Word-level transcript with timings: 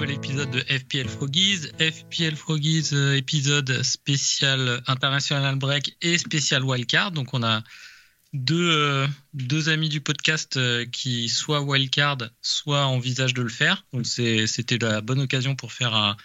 Nouvel 0.00 0.16
épisode 0.16 0.50
de 0.50 0.60
FPL 0.60 1.08
Froggies. 1.08 1.68
FPL 1.78 2.34
Froggies, 2.34 2.88
euh, 2.94 3.16
épisode 3.16 3.82
spécial 3.82 4.82
International 4.86 5.56
Break 5.56 5.94
et 6.00 6.16
spécial 6.16 6.64
Wildcard. 6.64 7.12
Donc 7.12 7.34
on 7.34 7.42
a 7.42 7.62
deux, 8.32 8.70
euh, 8.70 9.06
deux 9.34 9.68
amis 9.68 9.90
du 9.90 10.00
podcast 10.00 10.56
euh, 10.56 10.86
qui 10.86 11.28
soit 11.28 11.60
Wildcard, 11.60 12.30
soit 12.40 12.86
envisagent 12.86 13.34
de 13.34 13.42
le 13.42 13.50
faire. 13.50 13.84
Donc 13.92 14.06
c'était 14.06 14.78
la 14.78 15.02
bonne 15.02 15.20
occasion 15.20 15.54
pour 15.54 15.70
faire 15.70 15.94
un 15.94 16.16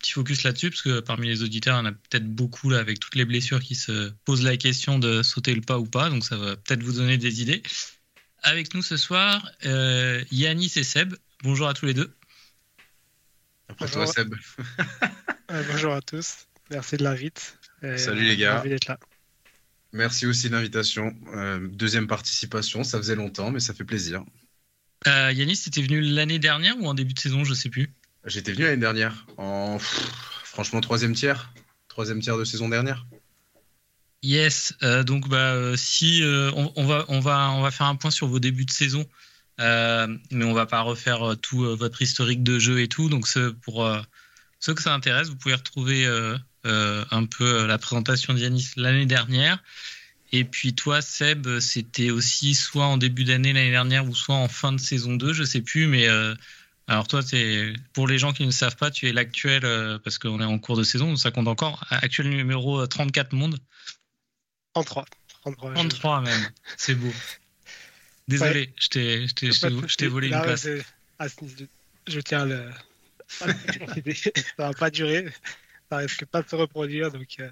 petit 0.00 0.10
focus 0.10 0.42
là-dessus, 0.42 0.70
parce 0.70 0.82
que 0.82 0.98
parmi 0.98 1.28
les 1.28 1.44
auditeurs, 1.44 1.76
il 1.76 1.84
y 1.84 1.86
en 1.86 1.86
a 1.86 1.92
peut-être 1.92 2.28
beaucoup 2.28 2.68
là, 2.68 2.78
avec 2.78 2.98
toutes 2.98 3.14
les 3.14 3.26
blessures 3.26 3.60
qui 3.60 3.76
se 3.76 4.10
posent 4.24 4.42
la 4.42 4.56
question 4.56 4.98
de 4.98 5.22
sauter 5.22 5.54
le 5.54 5.60
pas 5.60 5.78
ou 5.78 5.86
pas. 5.86 6.10
Donc 6.10 6.24
ça 6.24 6.36
va 6.36 6.56
peut-être 6.56 6.82
vous 6.82 6.94
donner 6.94 7.16
des 7.16 7.42
idées. 7.42 7.62
Avec 8.42 8.74
nous 8.74 8.82
ce 8.82 8.96
soir, 8.96 9.48
Yanis 10.32 10.72
et 10.74 10.82
Seb. 10.82 11.14
Bonjour 11.44 11.68
à 11.68 11.74
tous 11.74 11.86
les 11.86 11.94
deux. 11.94 12.12
Après 13.70 13.88
toi, 13.88 14.06
Seb. 14.06 14.34
Bonjour 15.48 15.94
à 15.94 16.02
tous. 16.02 16.46
Merci 16.70 16.96
de 16.96 17.04
l'invite. 17.04 17.56
Salut 17.96 18.24
les 18.24 18.36
gars. 18.36 18.56
Ravi 18.56 18.68
d'être 18.68 18.88
là. 18.88 18.98
Merci 19.92 20.26
aussi 20.26 20.48
de 20.48 20.54
l'invitation. 20.54 21.14
Euh, 21.34 21.68
deuxième 21.68 22.06
participation, 22.06 22.84
ça 22.84 22.98
faisait 22.98 23.14
longtemps, 23.14 23.50
mais 23.50 23.60
ça 23.60 23.72
fait 23.72 23.84
plaisir. 23.84 24.24
Euh, 25.06 25.32
Yanis, 25.32 25.58
t'étais 25.58 25.82
venu 25.82 26.00
l'année 26.00 26.38
dernière 26.38 26.76
ou 26.78 26.86
en 26.86 26.94
début 26.94 27.14
de 27.14 27.18
saison, 27.20 27.44
je 27.44 27.54
sais 27.54 27.70
plus? 27.70 27.92
J'étais 28.26 28.52
venu 28.52 28.64
l'année 28.64 28.76
dernière, 28.76 29.26
en 29.38 29.78
pff, 29.78 30.10
franchement 30.44 30.80
troisième 30.80 31.14
tiers, 31.14 31.52
troisième 31.88 32.20
tiers 32.20 32.36
de 32.36 32.44
saison 32.44 32.68
dernière. 32.68 33.06
Yes, 34.22 34.74
euh, 34.82 35.02
donc 35.02 35.28
bah, 35.28 35.54
euh, 35.54 35.76
si 35.76 36.22
euh, 36.22 36.50
on, 36.54 36.72
on 36.76 36.86
va, 36.86 37.06
on, 37.08 37.20
va, 37.20 37.50
on 37.52 37.62
va 37.62 37.70
faire 37.70 37.86
un 37.86 37.96
point 37.96 38.10
sur 38.10 38.26
vos 38.26 38.38
débuts 38.38 38.66
de 38.66 38.70
saison, 38.70 39.00
euh, 39.00 39.06
mais 39.60 40.44
on 40.44 40.52
va 40.54 40.66
pas 40.66 40.80
refaire 40.80 41.22
euh, 41.32 41.34
tout 41.36 41.64
euh, 41.64 41.74
votre 41.74 42.00
historique 42.02 42.42
de 42.42 42.58
jeu 42.58 42.80
et 42.80 42.88
tout. 42.88 43.08
Donc 43.08 43.28
ce- 43.28 43.50
pour 43.50 43.84
euh, 43.84 44.00
ceux 44.58 44.74
que 44.74 44.82
ça 44.82 44.94
intéresse, 44.94 45.28
vous 45.28 45.36
pouvez 45.36 45.54
retrouver 45.54 46.06
euh, 46.06 46.36
euh, 46.66 47.04
un 47.10 47.24
peu 47.26 47.44
euh, 47.62 47.66
la 47.66 47.78
présentation 47.78 48.34
d'Yanis 48.34 48.70
l'année 48.76 49.06
dernière. 49.06 49.62
Et 50.32 50.44
puis 50.44 50.74
toi, 50.74 51.02
Seb, 51.02 51.46
euh, 51.46 51.60
c'était 51.60 52.10
aussi 52.10 52.54
soit 52.54 52.86
en 52.86 52.96
début 52.96 53.24
d'année 53.24 53.52
l'année 53.52 53.70
dernière 53.70 54.06
ou 54.08 54.14
soit 54.14 54.36
en 54.36 54.48
fin 54.48 54.72
de 54.72 54.78
saison 54.78 55.14
2, 55.16 55.32
je 55.32 55.44
sais 55.44 55.60
plus. 55.60 55.86
Mais 55.86 56.08
euh, 56.08 56.34
alors 56.86 57.08
toi, 57.08 57.22
t'es- 57.22 57.72
pour 57.92 58.06
les 58.06 58.18
gens 58.18 58.32
qui 58.32 58.46
ne 58.46 58.50
savent 58.52 58.76
pas, 58.76 58.90
tu 58.90 59.08
es 59.08 59.12
l'actuel, 59.12 59.64
euh, 59.64 59.98
parce 59.98 60.18
qu'on 60.18 60.40
est 60.40 60.44
en 60.44 60.58
cours 60.58 60.76
de 60.76 60.82
saison, 60.84 61.08
donc 61.08 61.18
ça 61.18 61.30
compte 61.30 61.48
encore, 61.48 61.84
actuel 61.90 62.28
numéro 62.30 62.80
euh, 62.80 62.86
34 62.86 63.32
monde. 63.32 63.58
33. 64.74 65.04
33. 65.42 65.70
je- 65.70 65.74
33 65.74 66.20
même, 66.20 66.50
c'est 66.76 66.94
beau. 66.94 67.12
Désolé, 68.30 68.72
je 68.80 68.88
t'ai- 68.88 69.26
je 69.26 70.06
volé 70.06 70.28
une 70.28 70.40
place. 70.42 70.66
ah, 71.18 71.26
je 72.08 72.20
tiens 72.20 72.46
le. 72.46 72.70
ça 73.30 73.46
va 74.58 74.72
pas 74.72 74.90
durer. 74.90 75.26
Ça 75.90 75.96
risque 75.98 76.24
pas 76.26 76.42
de 76.42 76.48
se 76.48 76.56
reproduire. 76.56 77.10
Donc, 77.10 77.28
euh, 77.40 77.50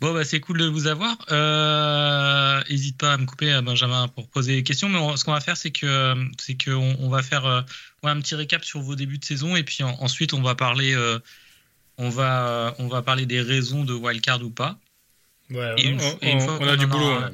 Bon, 0.00 0.12
bah, 0.14 0.24
c'est 0.24 0.40
cool 0.40 0.58
de 0.58 0.66
vous 0.66 0.88
avoir. 0.88 1.16
Euh, 1.30 2.60
N'hésite 2.68 2.98
pas 2.98 3.12
à 3.12 3.16
me 3.18 3.26
couper, 3.26 3.52
euh, 3.52 3.62
Benjamin, 3.62 4.08
pour 4.08 4.28
poser 4.28 4.56
des 4.56 4.62
questions. 4.64 4.88
Mais 4.88 4.98
on- 4.98 5.16
ce 5.16 5.24
qu'on 5.24 5.32
va 5.32 5.40
faire, 5.40 5.56
c'est 5.56 5.70
que 5.70 6.16
c'est 6.38 6.56
qu'on 6.62 6.96
on 6.98 7.08
va 7.08 7.22
faire 7.22 7.46
euh, 7.46 7.60
ouais, 8.02 8.10
un 8.10 8.20
petit 8.20 8.34
récap 8.34 8.64
sur 8.64 8.80
vos 8.80 8.96
débuts 8.96 9.18
de 9.18 9.24
saison, 9.24 9.54
et 9.54 9.62
puis 9.62 9.84
en- 9.84 9.96
ensuite 10.00 10.32
on 10.34 10.42
va 10.42 10.54
parler, 10.56 10.94
euh, 10.94 11.20
on 11.98 12.08
va 12.08 12.48
euh, 12.48 12.72
on 12.80 12.88
va 12.88 13.02
parler 13.02 13.26
des 13.26 13.40
raisons 13.40 13.84
de 13.84 13.92
wildcard 13.94 14.42
ou 14.42 14.50
pas. 14.50 14.76
Ouais, 15.50 15.74
Et 15.78 15.86
une 15.88 15.96
on, 15.96 16.00
fois- 16.00 16.18
et 16.22 16.30
une 16.32 16.36
on- 16.38 16.40
fois 16.40 16.54
on 16.54 16.58
qu'on 16.58 16.68
a 16.68 16.76
du 16.76 16.86
boulot. 16.86 17.06
hein. 17.10 17.30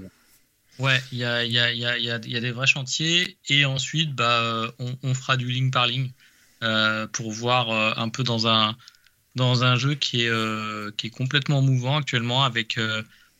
Ouais, 0.79 1.03
il 1.13 1.19
y 1.19 1.25
a, 1.25 1.45
y, 1.45 1.59
a, 1.59 1.73
y, 1.73 1.85
a, 1.85 1.99
y, 1.99 2.11
a, 2.11 2.19
des 2.19 2.51
vrais 2.53 2.67
chantiers, 2.67 3.37
et 3.49 3.65
ensuite 3.65 4.15
bah, 4.15 4.41
euh, 4.41 4.71
on, 4.79 4.97
on 5.03 5.15
fera 5.15 5.37
du 5.37 5.49
ligne 5.49 5.71
par 5.71 5.87
ligne 5.87 6.11
euh, 6.63 7.07
pour 7.09 7.33
voir 7.33 7.71
euh, 7.71 7.93
un 7.97 8.09
peu 8.09 8.23
dans 8.23 8.47
un 8.47 8.77
dans 9.35 9.65
un 9.65 9.77
jeu 9.77 9.95
qui 9.95 10.25
est 10.25 10.31
euh, 10.31 10.91
qui 10.97 11.09
est 11.09 11.11
complètement 11.11 11.63
mouvant 11.63 11.97
actuellement 11.97 12.45
avec 12.45 12.79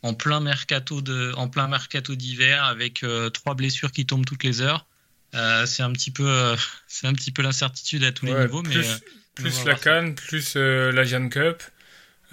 en 0.03 0.13
plein 0.13 0.39
mercato 0.39 1.01
de 1.01 1.33
en 1.35 1.47
plein 1.47 1.67
mercato 1.67 2.15
d'hiver 2.15 2.63
avec 2.63 3.05
trois 3.33 3.55
blessures 3.55 3.91
qui 3.91 4.05
tombent 4.05 4.25
toutes 4.25 4.43
les 4.43 4.61
heures. 4.61 4.85
C'est 5.33 5.83
un 5.83 5.91
petit 5.91 6.11
peu 6.11 6.55
c'est 6.87 7.07
un 7.07 7.13
petit 7.13 7.31
peu 7.31 7.41
l'incertitude 7.41 8.03
à 8.03 8.11
tous 8.11 8.25
les 8.25 8.33
niveaux, 8.33 8.63
mais 8.63 8.71
plus 8.71 8.87
on 9.39 9.41
plus 9.41 9.65
la. 9.65 9.75
Cannes, 9.75 10.15
plus 10.15 10.53
euh, 10.55 10.91
l'Asian 10.91 11.29
Cup, 11.29 11.63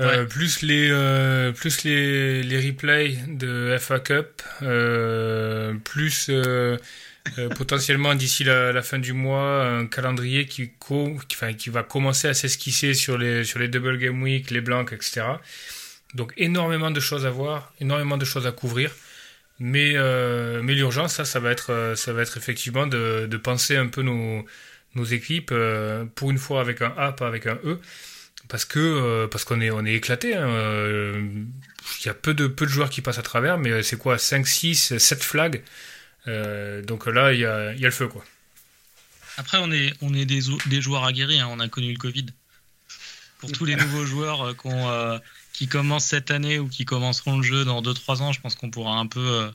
euh, 0.01 0.25
plus 0.27 0.63
les 0.63 0.89
euh, 0.91 1.53
plus 1.53 1.85
les, 1.85 2.43
les 2.43 2.69
replays 2.71 3.17
de 3.29 3.77
FA 3.81 4.01
Cup, 4.01 4.43
euh, 4.63 5.75
plus 5.85 6.27
euh, 6.31 6.77
euh, 7.39 7.51
potentiellement 7.51 8.15
d'ici 8.15 8.45
la, 8.45 8.73
la 8.73 8.83
fin 8.83 8.99
du 8.99 9.13
mois 9.15 9.67
un 9.67 9.87
calendrier 9.87 10.47
qui 10.47 10.73
co- 10.79 11.17
qui, 11.29 11.37
enfin, 11.37 11.55
qui 11.55 11.71
va 11.71 11.83
commencer 11.83 12.29
à 12.29 12.35
s'esquisser 12.35 12.95
sur 12.95 13.19
les 13.19 13.45
sur 13.45 13.59
les 13.59 13.69
double 13.69 13.99
game 13.99 14.23
week, 14.23 14.51
les 14.51 14.61
blancs, 14.61 14.93
etc. 14.93 15.43
Donc 16.15 16.33
énormément 16.37 16.91
de 16.91 17.01
choses 17.01 17.27
à 17.27 17.31
voir, 17.31 17.73
énormément 17.81 18.17
de 18.19 18.25
choses 18.25 18.47
à 18.47 18.53
couvrir. 18.53 18.93
Mais, 19.59 19.93
euh, 19.97 20.61
mais 20.63 20.75
l'urgence, 20.75 21.15
ça, 21.15 21.25
ça 21.25 21.41
va 21.41 21.51
être, 21.51 21.95
ça 21.97 22.13
va 22.13 22.23
être 22.23 22.37
effectivement 22.37 22.87
de, 22.87 23.27
de 23.27 23.37
penser 23.39 23.77
un 23.77 23.87
peu 23.89 24.03
nos, 24.03 24.45
nos 24.95 25.05
équipes, 25.05 25.51
euh, 25.53 26.05
pour 26.15 26.31
une 26.31 26.39
fois 26.39 26.61
avec 26.61 26.83
un 26.83 26.93
A, 26.99 27.13
pas 27.13 27.27
avec 27.27 27.47
un 27.47 27.59
E, 27.65 27.81
parce 28.49 28.65
que 28.65 28.79
euh, 28.79 29.27
parce 29.29 29.45
qu'on 29.45 29.61
est, 29.61 29.71
on 29.71 29.85
est 29.85 29.95
éclaté. 29.95 30.35
hein, 30.37 30.47
euh, 30.49 31.23
Il 32.03 32.07
y 32.07 32.09
a 32.09 32.15
peu 32.15 32.35
de, 32.35 32.47
peu 32.47 32.67
de 32.67 32.71
joueurs 32.71 32.91
qui 32.91 33.01
passent 33.03 33.19
à 33.19 33.23
travers, 33.23 33.59
mais 33.59 33.83
c'est 33.83 33.99
quoi 33.99 34.19
5, 34.19 34.47
6, 34.47 34.99
7 34.99 35.23
flags 35.23 35.63
Euh, 36.29 36.83
Donc 36.83 37.07
là, 37.07 37.33
il 37.33 37.41
y 37.41 37.45
a, 37.47 37.73
il 37.73 37.81
y 37.81 37.85
a 37.85 37.89
le 37.89 37.93
feu, 37.95 38.09
quoi. 38.09 38.25
Après, 39.39 39.59
on 39.59 39.71
est, 39.71 39.93
on 40.03 40.15
est 40.15 40.25
des, 40.25 40.41
des 40.67 40.81
joueurs 40.81 41.05
aguerris, 41.05 41.41
hein, 41.41 41.49
on 41.51 41.61
a 41.61 41.69
connu 41.69 41.93
le 41.93 41.99
Covid. 41.99 42.27
Pour 43.39 43.53
tous 43.53 43.65
les 43.67 43.77
nouveaux 43.85 44.05
joueurs 44.07 44.43
euh, 44.49 44.55
euh, 44.67 45.19
qui 45.53 45.69
commencent 45.69 46.07
cette 46.07 46.31
année 46.31 46.59
ou 46.59 46.69
qui 46.69 46.85
commenceront 46.85 47.37
le 47.39 47.43
jeu 47.43 47.65
dans 47.65 47.83
2-3 47.83 48.23
ans, 48.23 48.33
je 48.33 48.41
pense 48.41 48.55
qu'on 48.55 48.71
pourra 48.71 48.95
un 48.99 49.07
peu 49.07 49.21
euh, 49.21 49.51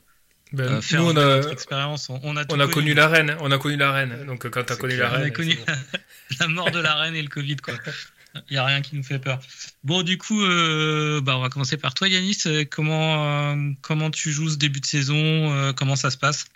Ben, 0.52 0.64
euh, 0.74 0.80
faire 0.80 1.00
nous, 1.02 1.08
on 1.08 1.16
a, 1.16 1.24
notre 1.36 1.50
expérience. 1.50 2.08
On, 2.10 2.20
on 2.22 2.36
a, 2.36 2.44
on 2.48 2.60
a 2.60 2.68
connu 2.68 2.94
la 2.94 3.08
reine, 3.08 3.36
on 3.40 3.50
a 3.50 3.58
connu 3.58 3.76
la 3.76 3.90
reine. 3.92 4.24
Donc 4.26 4.48
quand 4.48 4.62
tu 4.64 4.72
as 4.72 4.76
C'est 4.76 4.80
connu 4.80 4.94
clair. 4.94 5.10
la 5.10 5.18
On 5.18 5.20
a 5.20 5.22
reine, 5.24 5.32
connu 5.32 5.56
bon. 5.56 5.72
la 6.40 6.48
mort 6.48 6.70
de 6.70 6.78
la 6.80 6.94
reine 6.94 7.16
et 7.16 7.22
le 7.22 7.28
Covid, 7.28 7.56
quoi. 7.56 7.74
Il 8.34 8.52
n'y 8.52 8.56
a 8.56 8.64
rien 8.64 8.80
qui 8.80 8.96
nous 8.96 9.02
fait 9.02 9.18
peur. 9.18 9.40
Bon, 9.84 10.02
du 10.02 10.16
coup, 10.16 10.40
euh, 10.42 11.20
bah, 11.20 11.36
on 11.36 11.40
va 11.40 11.50
commencer 11.50 11.76
par 11.76 11.94
toi, 11.94 12.08
Yanis. 12.08 12.38
Euh, 12.46 12.64
Comment, 12.70 13.52
euh, 13.52 13.72
comment 13.82 14.10
tu 14.10 14.30
joues 14.30 14.48
ce 14.48 14.56
début 14.56 14.80
de 14.80 14.86
saison 14.86 15.72
Comment 15.76 15.96
ça 15.96 16.10
se 16.10 16.16
passe? 16.16 16.46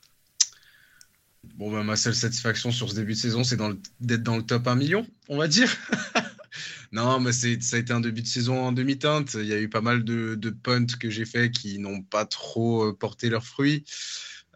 Bon, 1.56 1.70
bah, 1.70 1.82
ma 1.82 1.96
seule 1.96 2.14
satisfaction 2.14 2.70
sur 2.70 2.90
ce 2.90 2.94
début 2.94 3.12
de 3.12 3.18
saison, 3.18 3.44
c'est 3.44 3.58
d'être 4.00 4.22
dans 4.22 4.36
le 4.36 4.42
top 4.42 4.66
1 4.66 4.74
million, 4.74 5.06
on 5.28 5.36
va 5.36 5.48
dire. 5.48 5.74
non, 6.92 7.20
mais 7.20 7.32
ça 7.32 7.46
a 7.46 7.78
été 7.78 7.92
un 7.92 8.00
début 8.00 8.22
de 8.22 8.26
saison 8.26 8.58
en 8.58 8.72
demi-teinte. 8.72 9.34
Il 9.34 9.46
y 9.46 9.52
a 9.52 9.60
eu 9.60 9.68
pas 9.68 9.82
mal 9.82 10.02
de, 10.04 10.34
de 10.34 10.50
punts 10.50 10.86
que 10.98 11.10
j'ai 11.10 11.26
fait 11.26 11.50
qui 11.50 11.78
n'ont 11.78 12.02
pas 12.02 12.24
trop 12.24 12.92
porté 12.94 13.28
leurs 13.28 13.44
fruits. 13.44 13.84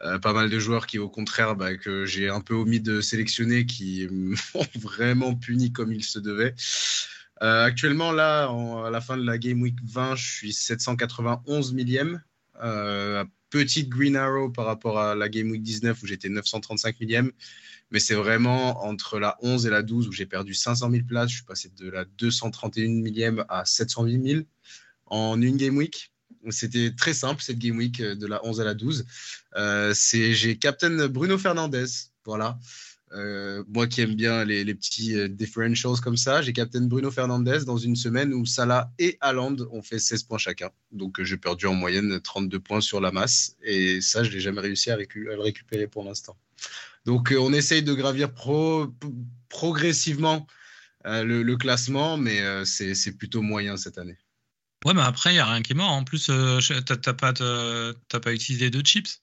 Euh, 0.03 0.19
pas 0.19 0.33
mal 0.33 0.49
de 0.49 0.59
joueurs 0.59 0.87
qui, 0.87 0.99
au 0.99 1.11
contraire, 1.11 1.57
bah, 1.57 1.77
que 1.77 2.07
j'ai 2.07 2.29
un 2.29 2.41
peu 2.41 2.55
omis 2.55 2.81
de 2.81 3.01
sélectionner, 3.01 3.67
qui 3.67 4.09
m'ont 4.11 4.67
vraiment 4.77 5.35
puni 5.35 5.73
comme 5.73 5.93
il 5.93 6.05
se 6.05 6.19
devait. 6.19 6.55
Euh, 7.43 7.65
actuellement, 7.65 8.13
là, 8.13 8.49
à 8.85 8.91
la 8.91 9.01
fin 9.01 9.17
de 9.17 9.25
la 9.25 9.39
Game 9.39 9.61
Week 9.63 9.77
20, 9.83 10.17
je 10.17 10.31
suis 10.31 10.53
791 10.53 11.73
millième. 11.73 12.23
Euh, 12.63 13.25
petite 13.51 13.89
green 13.89 14.17
arrow 14.17 14.51
par 14.51 14.67
rapport 14.67 14.99
à 14.99 15.15
la 15.15 15.29
Game 15.29 15.51
Week 15.51 15.63
19 15.63 16.03
où 16.03 16.07
j'étais 16.07 16.29
935 16.29 17.01
millième. 17.01 17.33
Mais 17.91 17.99
c'est 17.99 18.15
vraiment 18.15 18.85
entre 18.85 19.19
la 19.19 19.37
11 19.43 19.67
et 19.67 19.71
la 19.71 19.83
12 19.83 20.09
où 20.09 20.13
j'ai 20.13 20.27
perdu 20.27 20.55
500 20.55 20.91
000 20.91 21.05
places. 21.05 21.31
Je 21.31 21.37
suis 21.37 21.45
passé 21.45 21.71
de 21.77 21.91
la 21.91 22.05
231 22.05 22.89
millième 23.03 23.45
à 23.49 23.65
708 23.65 24.23
000 24.23 24.43
en 25.07 25.41
une 25.43 25.57
Game 25.57 25.77
Week. 25.77 26.10
C'était 26.49 26.93
très 26.93 27.13
simple 27.13 27.43
cette 27.43 27.59
Game 27.59 27.77
Week 27.77 28.01
euh, 28.01 28.15
de 28.15 28.27
la 28.27 28.45
11 28.45 28.61
à 28.61 28.65
la 28.65 28.75
12. 28.75 29.05
Euh, 29.57 29.95
j'ai 29.95 30.57
Captain 30.57 31.09
Bruno 31.09 31.37
Fernandez. 31.37 31.87
Voilà. 32.25 32.59
Euh, 33.13 33.65
moi 33.69 33.89
qui 33.89 34.03
aime 34.03 34.15
bien 34.15 34.45
les, 34.45 34.75
petits 34.75 35.29
differentials 35.29 36.01
comme 36.01 36.17
ça, 36.17 36.43
j'ai 36.43 36.53
Captain 36.53 36.83
Bruno 36.83 37.11
Fernandez 37.11 37.65
dans 37.67 37.77
une 37.77 37.97
semaine 37.97 38.33
où 38.33 38.47
Salah 38.47 38.93
et 39.01 39.19
Haaland 39.21 39.57
ont 39.73 39.83
fait 39.83 39.99
16 39.99 40.23
points 40.23 40.39
chacun. 40.39 40.71
Donc 40.93 41.21
j'ai 41.21 41.37
perdu 41.37 41.67
en 41.67 41.75
moyenne 41.75 42.21
32 42.21 42.61
points 42.61 42.81
sur 42.81 43.01
la 43.01 43.11
masse. 43.11 43.57
Et 43.65 44.01
ça, 44.01 44.23
je 44.23 44.31
n'ai 44.31 44.39
jamais 44.39 44.61
réussi 44.61 44.93
à, 44.93 44.97
le 44.97 45.41
récupérer 45.41 45.89
pour 45.89 46.05
l'instant. 46.05 46.37
Donc 47.05 47.35
on 47.37 47.53
essaye 47.53 47.83
de 47.83 47.95
gravir 47.95 48.31
progressivement 49.49 50.47
le, 51.05 51.55
classement, 51.57 52.17
mais 52.17 52.41
c'est 52.65 53.19
plutôt 53.19 53.43
moyen 53.43 53.77
cette 53.77 53.99
année. 53.99 54.19
Ouais, 54.85 54.95
mais 54.95 55.03
après, 55.03 55.31
il 55.31 55.35
n'y 55.35 55.41
a 55.41 55.47
rien 55.47 55.63
qui 55.63 55.73
est 55.73 55.77
mort. 55.77 55.91
En 55.91 56.05
plus, 56.05 56.31
t'as 56.87 57.13
pas, 57.13 57.33
pas 57.33 58.33
utilisé 58.33 58.71
de 58.71 58.81
chips 58.85 59.21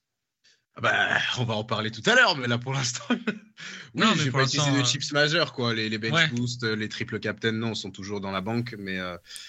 ah 0.76 0.80
bah, 0.80 1.18
on 1.38 1.44
va 1.44 1.54
en 1.54 1.64
parler 1.64 1.90
tout 1.90 2.08
à 2.08 2.14
l'heure, 2.14 2.36
mais 2.36 2.46
là 2.46 2.56
pour 2.56 2.72
l'instant, 2.72 3.02
oui, 3.94 4.06
j'ai 4.16 4.30
pas 4.30 4.44
utilisé 4.44 4.70
de 4.70 4.84
chips 4.84 5.10
majeurs 5.10 5.52
quoi. 5.52 5.74
Les, 5.74 5.88
les 5.88 5.98
bench 5.98 6.30
boosts, 6.30 6.62
les 6.62 6.88
triple 6.88 7.18
captain, 7.18 7.50
non, 7.50 7.74
sont 7.74 7.90
toujours 7.90 8.20
dans 8.20 8.30
la 8.30 8.40
banque, 8.40 8.76
mais 8.78 9.00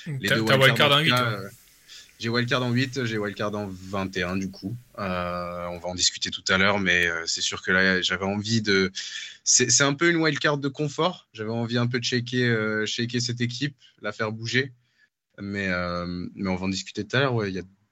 les 0.08 0.30
deux 0.30 0.42
wildcards 0.42 0.92
en 0.92 1.02
8. 1.02 1.14
J'ai 2.20 2.28
wildcard 2.28 2.64
en 2.64 2.72
8, 2.72 3.06
j'ai 3.06 3.18
wildcard 3.18 3.56
en 3.56 3.70
21 3.70 4.36
du 4.36 4.52
coup. 4.52 4.76
Euh, 4.98 5.68
on 5.68 5.80
va 5.80 5.88
en 5.88 5.96
discuter 5.96 6.30
tout 6.30 6.44
à 6.50 6.58
l'heure, 6.58 6.78
mais 6.78 7.08
euh, 7.08 7.24
c'est 7.26 7.40
sûr 7.40 7.62
que 7.62 7.72
là, 7.72 8.02
j'avais 8.02 8.26
envie 8.26 8.62
de. 8.62 8.92
C'est 9.46 9.82
un 9.82 9.94
peu 9.94 10.10
une 10.10 10.18
wildcard 10.18 10.58
de 10.58 10.68
confort. 10.68 11.30
J'avais 11.32 11.50
envie 11.50 11.78
un 11.78 11.88
peu 11.88 11.98
de 11.98 12.04
shaker, 12.04 12.44
euh, 12.44 12.86
shaker 12.86 13.22
cette 13.22 13.40
équipe, 13.40 13.74
la 14.02 14.12
faire 14.12 14.34
bouger. 14.34 14.74
Mais, 15.42 15.70
mais 16.36 16.50
on 16.50 16.56
va 16.56 16.66
en 16.66 16.70
discuter 16.70 17.08
tout 17.08 17.16
à 17.16 17.22
l'heure. 17.22 17.34
Ouais, 17.34 17.52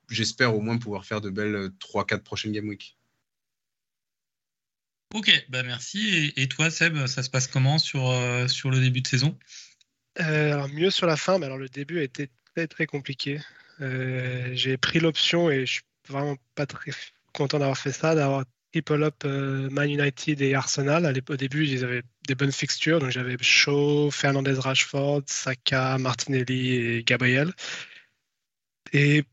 J'espère 0.09 0.55
au 0.55 0.61
moins 0.61 0.77
pouvoir 0.77 1.05
faire 1.05 1.19
de 1.19 1.29
belles 1.29 1.69
3-4 1.79 2.19
prochaines 2.19 2.51
Game 2.53 2.67
Week. 2.67 2.97
Ok, 5.13 5.31
bah 5.49 5.63
merci. 5.63 6.33
Et, 6.35 6.47
toi, 6.47 6.69
Seb, 6.69 7.07
ça 7.07 7.23
se 7.23 7.29
passe 7.29 7.47
comment 7.47 7.77
sur, 7.77 8.13
sur 8.47 8.69
le 8.69 8.79
début 8.79 9.01
de 9.01 9.07
saison? 9.07 9.37
Alors 10.15 10.67
Mieux 10.69 10.89
sur 10.89 11.07
la 11.07 11.17
fin, 11.17 11.37
mais 11.37 11.45
alors 11.45 11.57
le 11.57 11.69
début 11.69 11.99
a 11.99 12.03
été 12.03 12.29
très 12.53 12.67
très 12.67 12.85
compliqué. 12.85 13.39
Euh, 13.81 14.49
j'ai 14.53 14.77
pris 14.77 14.99
l'option 14.99 15.49
et 15.49 15.65
je 15.65 15.73
suis 15.73 15.83
vraiment 16.07 16.35
pas 16.55 16.65
très 16.65 16.91
content 17.33 17.59
d'avoir 17.59 17.77
fait 17.77 17.91
ça, 17.91 18.15
d'avoir 18.15 18.45
up 18.75 19.23
euh, 19.25 19.69
Man 19.69 19.89
United 19.89 20.41
et 20.41 20.53
Arsenal. 20.53 21.11
Au 21.29 21.35
début, 21.35 21.65
ils 21.65 21.83
avaient 21.83 22.03
des 22.27 22.35
bonnes 22.35 22.51
fixtures, 22.51 22.99
donc 22.99 23.11
j'avais 23.11 23.37
Shaw, 23.39 24.11
Fernandez 24.11 24.53
Rashford, 24.53 25.23
Saka, 25.27 25.97
Martinelli 25.97 26.75
et 26.75 27.03
Gabriel. 27.03 27.53
Et 28.93 29.23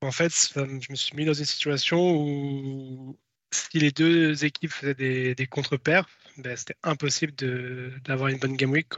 en 0.00 0.12
fait, 0.12 0.32
je 0.54 0.90
me 0.90 0.96
suis 0.96 1.16
mis 1.16 1.24
dans 1.24 1.32
une 1.34 1.44
situation 1.44 1.98
où 1.98 3.18
si 3.50 3.78
les 3.78 3.90
deux 3.90 4.44
équipes 4.44 4.72
faisaient 4.72 5.34
des, 5.34 5.46
contre-pairs, 5.46 6.08
ben, 6.38 6.56
c'était 6.56 6.76
impossible 6.82 7.34
d'avoir 8.04 8.28
une 8.28 8.38
bonne 8.38 8.56
game 8.56 8.70
week. 8.70 8.92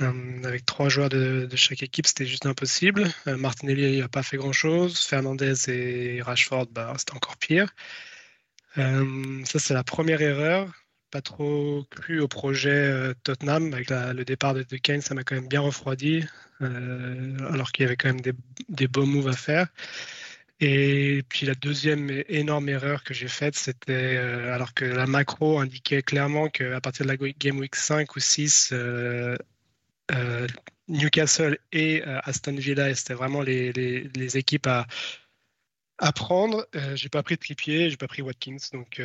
Euh, 0.00 0.42
avec 0.44 0.64
trois 0.64 0.88
joueurs 0.88 1.10
de, 1.10 1.48
chaque 1.56 1.82
équipe, 1.82 2.06
c'était 2.06 2.26
juste 2.26 2.46
impossible. 2.46 3.04
Euh, 3.26 3.36
Martinelli 3.36 4.00
n'a 4.00 4.08
pas 4.08 4.22
fait 4.22 4.36
grand-chose. 4.36 4.98
Fernandez 5.00 5.68
et 5.70 6.22
Rashford, 6.22 6.66
bah, 6.70 6.94
c'était 6.98 7.14
encore 7.14 7.36
pire. 7.36 7.74
Euh, 8.78 9.44
ça, 9.44 9.58
c'est 9.58 9.74
la 9.74 9.84
première 9.84 10.22
erreur. 10.22 10.72
Pas 11.10 11.20
trop 11.20 11.84
cru 11.90 12.20
au 12.20 12.28
projet 12.28 13.12
Tottenham. 13.24 13.72
Avec 13.74 13.90
le 13.90 14.22
départ 14.24 14.54
de, 14.54 14.62
Kane, 14.62 15.00
ça 15.00 15.14
m'a 15.14 15.24
quand 15.24 15.34
même 15.34 15.48
bien 15.48 15.60
refroidi. 15.60 16.24
alors 16.60 17.72
qu'il 17.72 17.84
y 17.84 17.86
avait 17.86 17.96
quand 17.96 18.08
même 18.08 18.20
des, 18.20 18.32
des, 18.68 18.86
beaux 18.86 19.06
moves 19.06 19.28
à 19.28 19.32
faire. 19.32 19.66
Et 20.60 21.24
puis 21.28 21.46
la 21.46 21.54
deuxième 21.54 22.10
énorme 22.28 22.68
erreur 22.68 23.02
que 23.02 23.14
j'ai 23.14 23.28
faite, 23.28 23.56
c'était 23.56 24.18
alors 24.18 24.74
que 24.74 24.84
la 24.84 25.06
macro 25.06 25.58
indiquait 25.58 26.02
clairement 26.02 26.48
qu'à 26.48 26.80
partir 26.80 27.06
de 27.06 27.10
la 27.10 27.16
Game 27.16 27.58
Week 27.58 27.74
5 27.74 28.14
ou 28.14 28.20
6, 28.20 28.72
euh, 30.12 30.46
Newcastle 30.88 31.58
et 31.72 32.02
euh, 32.06 32.18
Aston 32.24 32.54
Villa, 32.54 32.92
c'était 32.94 33.14
vraiment 33.14 33.42
les, 33.42 34.36
équipes 34.36 34.66
à, 34.66 34.86
à 36.00 36.12
prendre. 36.12 36.66
Euh, 36.74 36.96
j'ai 36.96 37.08
pas 37.08 37.22
pris 37.22 37.38
Trippier, 37.38 37.90
j'ai 37.90 37.96
pas 37.96 38.08
pris 38.08 38.22
Watkins, 38.22 38.56
donc 38.72 39.00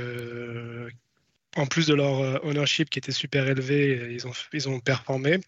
en 1.55 1.65
plus 1.67 1.87
de 1.87 1.93
leur 1.93 2.43
ownership 2.43 2.89
qui 2.89 2.99
était 2.99 3.11
super 3.11 3.47
élevé, 3.47 4.13
ils 4.13 4.27
ont, 4.27 4.33
ils 4.51 4.67
ont 4.67 4.79
performé. 4.79 5.39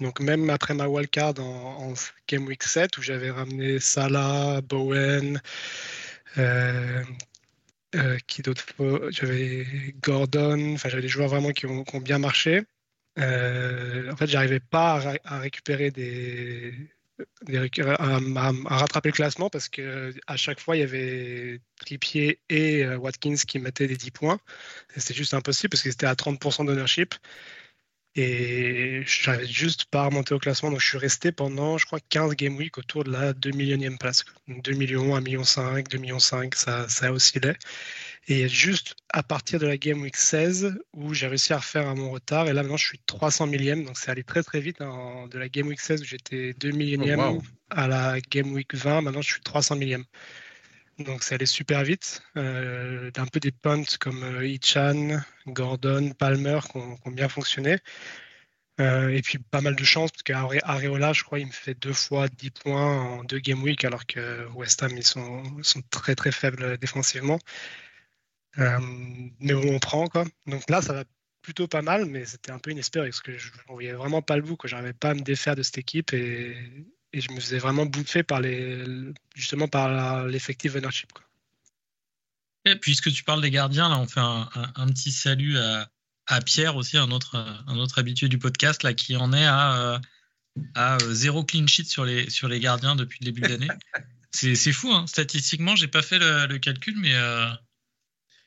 Donc 0.00 0.20
même 0.20 0.50
après 0.50 0.74
ma 0.74 0.88
wildcard 0.88 1.34
en, 1.38 1.90
en 1.90 1.94
Game 2.28 2.46
Week 2.46 2.62
7, 2.62 2.98
où 2.98 3.02
j'avais 3.02 3.30
ramené 3.30 3.78
Salah, 3.78 4.60
Bowen, 4.62 5.40
qui 8.26 8.42
d'autre 8.42 8.64
J'avais 9.10 9.94
Gordon, 10.02 10.74
enfin 10.74 10.88
j'avais 10.88 11.02
des 11.02 11.08
joueurs 11.08 11.28
vraiment 11.28 11.52
qui 11.52 11.66
ont, 11.66 11.84
qui 11.84 12.00
bien 12.00 12.18
marché. 12.18 12.62
Euh, 13.18 14.10
en 14.10 14.16
fait, 14.16 14.26
j'arrivais 14.26 14.60
pas 14.60 15.02
à, 15.24 15.38
récupérer 15.38 15.90
des, 15.90 16.74
à, 17.48 18.76
rattraper 18.76 19.10
le 19.10 19.12
classement 19.12 19.50
parce 19.50 19.68
que 19.68 20.14
à 20.26 20.36
chaque 20.36 20.60
fois 20.60 20.76
il 20.76 20.80
y 20.80 20.82
avait 20.82 21.60
Trippier 21.80 22.40
et 22.48 22.84
euh, 22.84 22.96
Watkins 22.96 23.36
qui 23.46 23.58
mettaient 23.58 23.86
des 23.86 23.96
10 23.96 24.10
points. 24.10 24.38
C'était 24.96 25.14
juste 25.14 25.34
impossible 25.34 25.70
parce 25.70 25.82
qu'ils 25.82 25.92
étaient 25.92 26.06
à 26.06 26.14
30% 26.14 26.66
d'ownership. 26.66 27.14
Et 28.14 29.02
j'arrivais 29.06 29.46
juste 29.46 29.86
pas 29.86 30.02
à 30.02 30.06
remonter 30.06 30.34
au 30.34 30.38
classement, 30.38 30.70
donc 30.70 30.80
je 30.80 30.86
suis 30.86 30.98
resté 30.98 31.32
pendant, 31.32 31.78
je 31.78 31.86
crois, 31.86 31.98
15 32.10 32.34
game 32.34 32.56
week 32.56 32.76
autour 32.76 33.04
de 33.04 33.10
la 33.10 33.32
2 33.32 33.52
millionième 33.52 33.96
place. 33.96 34.24
2 34.48 34.72
millions, 34.72 35.16
1 35.16 35.22
million 35.22 35.44
5, 35.44 35.88
2 35.88 35.96
millions 35.98 36.18
5, 36.18 36.54
ça, 36.54 36.86
ça 36.90 37.10
oscillait. 37.10 37.56
Et 38.28 38.48
juste 38.48 38.94
à 39.08 39.22
partir 39.22 39.58
de 39.58 39.66
la 39.66 39.76
Game 39.76 40.00
Week 40.00 40.16
16 40.16 40.78
où 40.92 41.12
j'ai 41.12 41.26
réussi 41.26 41.52
à 41.52 41.58
refaire 41.58 41.88
à 41.88 41.94
mon 41.94 42.10
retard. 42.10 42.46
Et 42.46 42.52
là, 42.52 42.62
maintenant, 42.62 42.76
je 42.76 42.86
suis 42.86 43.00
300 43.06 43.48
millième. 43.48 43.84
Donc, 43.84 43.98
c'est 43.98 44.10
allé 44.10 44.22
très, 44.22 44.42
très 44.44 44.60
vite. 44.60 44.80
Hein, 44.80 45.26
de 45.28 45.38
la 45.38 45.48
Game 45.48 45.66
Week 45.66 45.80
16 45.80 46.02
où 46.02 46.04
j'étais 46.04 46.54
2 46.54 46.70
millionième 46.70 47.18
oh, 47.18 47.42
à 47.70 47.88
la 47.88 48.20
Game 48.20 48.52
Week 48.52 48.72
20. 48.74 49.02
Maintenant, 49.02 49.22
je 49.22 49.32
suis 49.32 49.40
300 49.42 49.74
millième. 49.76 50.04
Donc, 50.98 51.24
c'est 51.24 51.34
allé 51.34 51.46
super 51.46 51.82
vite. 51.82 52.22
Euh, 52.36 53.10
un 53.16 53.26
peu 53.26 53.40
des 53.40 53.50
punts 53.50 53.96
comme 53.98 54.22
euh, 54.22 54.46
Ichan, 54.46 55.20
Gordon, 55.48 56.12
Palmer 56.16 56.60
qui 56.70 56.76
ont, 56.76 56.98
bien 57.10 57.28
fonctionné. 57.28 57.78
Euh, 58.80 59.08
et 59.08 59.20
puis 59.20 59.38
pas 59.38 59.60
mal 59.60 59.76
de 59.76 59.84
chance 59.84 60.10
parce 60.12 60.22
qu'Areola, 60.22 61.12
je 61.12 61.24
crois, 61.24 61.40
il 61.40 61.46
me 61.46 61.52
fait 61.52 61.74
deux 61.74 61.92
fois 61.92 62.28
10 62.28 62.50
points 62.50 63.00
en 63.00 63.24
deux 63.24 63.38
game 63.38 63.62
week 63.62 63.84
alors 63.84 64.06
que 64.06 64.46
West 64.54 64.82
Ham, 64.82 64.92
ils 64.96 65.04
sont, 65.04 65.42
sont 65.62 65.82
très 65.90 66.14
très 66.14 66.32
faibles 66.32 66.78
défensivement. 66.78 67.38
Euh, 68.58 68.78
mais 69.40 69.54
on 69.54 69.78
prend 69.78 70.06
quoi. 70.08 70.24
Donc 70.46 70.68
là, 70.68 70.82
ça 70.82 70.92
va 70.92 71.04
plutôt 71.42 71.66
pas 71.66 71.82
mal, 71.82 72.06
mais 72.06 72.24
c'était 72.24 72.52
un 72.52 72.58
peu 72.58 72.70
inespéré 72.70 73.08
parce 73.08 73.20
que 73.20 73.36
je 73.36 73.48
ne 73.48 73.72
voyais 73.72 73.92
vraiment 73.92 74.22
pas 74.22 74.36
le 74.36 74.42
bout. 74.42 74.56
Je 74.64 74.74
n'arrivais 74.74 74.92
pas 74.92 75.10
à 75.10 75.14
me 75.14 75.22
défaire 75.22 75.56
de 75.56 75.62
cette 75.62 75.78
équipe 75.78 76.12
et, 76.12 76.56
et, 77.12 77.20
je 77.20 77.32
me 77.32 77.40
faisais 77.40 77.58
vraiment 77.58 77.86
bouffer 77.86 78.22
par 78.22 78.40
les, 78.40 78.84
justement 79.34 79.68
par 79.68 80.26
l'effectif 80.26 80.76
ownership. 80.76 81.12
Quoi. 81.12 81.24
Et 82.64 82.76
puisque 82.76 83.10
tu 83.12 83.24
parles 83.24 83.42
des 83.42 83.50
gardiens, 83.50 83.88
là, 83.88 83.98
on 83.98 84.06
fait 84.06 84.20
un, 84.20 84.48
un, 84.76 84.86
petit 84.86 85.10
salut 85.10 85.58
à, 85.58 85.88
à, 86.26 86.40
Pierre 86.40 86.76
aussi, 86.76 86.96
un 86.96 87.10
autre, 87.10 87.36
un 87.66 87.76
autre 87.76 87.98
habitué 87.98 88.28
du 88.28 88.38
podcast, 88.38 88.84
là, 88.84 88.94
qui 88.94 89.16
en 89.16 89.32
est 89.32 89.46
à, 89.46 90.00
à 90.74 90.98
zéro 91.10 91.42
clean 91.44 91.66
sheet 91.66 91.86
sur 91.86 92.04
les, 92.04 92.30
sur 92.30 92.48
les 92.48 92.60
gardiens 92.60 92.94
depuis 92.94 93.18
le 93.20 93.26
début 93.26 93.40
de 93.40 93.48
l'année. 93.48 93.68
C'est 94.34 94.72
fou, 94.72 94.90
hein. 94.90 95.06
statistiquement, 95.06 95.76
j'ai 95.76 95.88
pas 95.88 96.00
fait 96.00 96.18
le, 96.18 96.46
le 96.46 96.58
calcul, 96.58 96.94
mais 96.98 97.14
euh, 97.14 97.50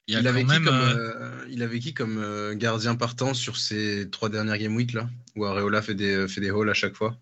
il, 0.08 0.28
avait 0.28 0.44
qui 0.44 0.48
comme, 0.48 0.68
euh, 0.68 0.96
euh, 0.96 1.46
il 1.50 1.64
avait 1.64 1.80
qui 1.80 1.94
comme 1.94 2.18
euh, 2.18 2.54
gardien 2.56 2.96
partant 2.96 3.34
sur 3.34 3.58
ces 3.58 4.10
trois 4.12 4.30
dernières 4.30 4.58
game 4.58 4.76
week 4.76 4.94
là? 4.94 5.10
Où 5.36 5.46
Areola 5.46 5.82
fait 5.82 5.96
des, 5.96 6.28
fait 6.28 6.42
des 6.42 6.52
hauls 6.52 6.70
à 6.70 6.74
chaque 6.74 6.96
fois? 6.96 7.18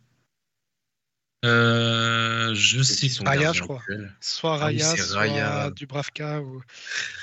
Je 1.43 2.81
sais 2.83 3.23
Raya, 3.23 3.53
je 3.53 3.61
crois. 3.61 3.81
Soit 4.21 4.55
ah 4.55 4.57
Raya, 4.57 4.95
soit 4.95 5.71
Dubravka. 5.71 6.41
Ou... 6.41 6.61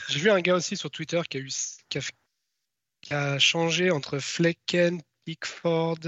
J'ai 0.08 0.18
vu 0.20 0.30
un 0.30 0.40
gars 0.40 0.56
aussi 0.56 0.76
sur 0.76 0.90
Twitter 0.90 1.20
qui 1.28 1.36
a, 1.38 1.40
eu, 1.40 1.50
qui 1.88 3.14
a, 3.14 3.38
changé 3.38 3.90
entre 3.90 4.18
Flecken, 4.18 5.00
Pickford, 5.24 6.00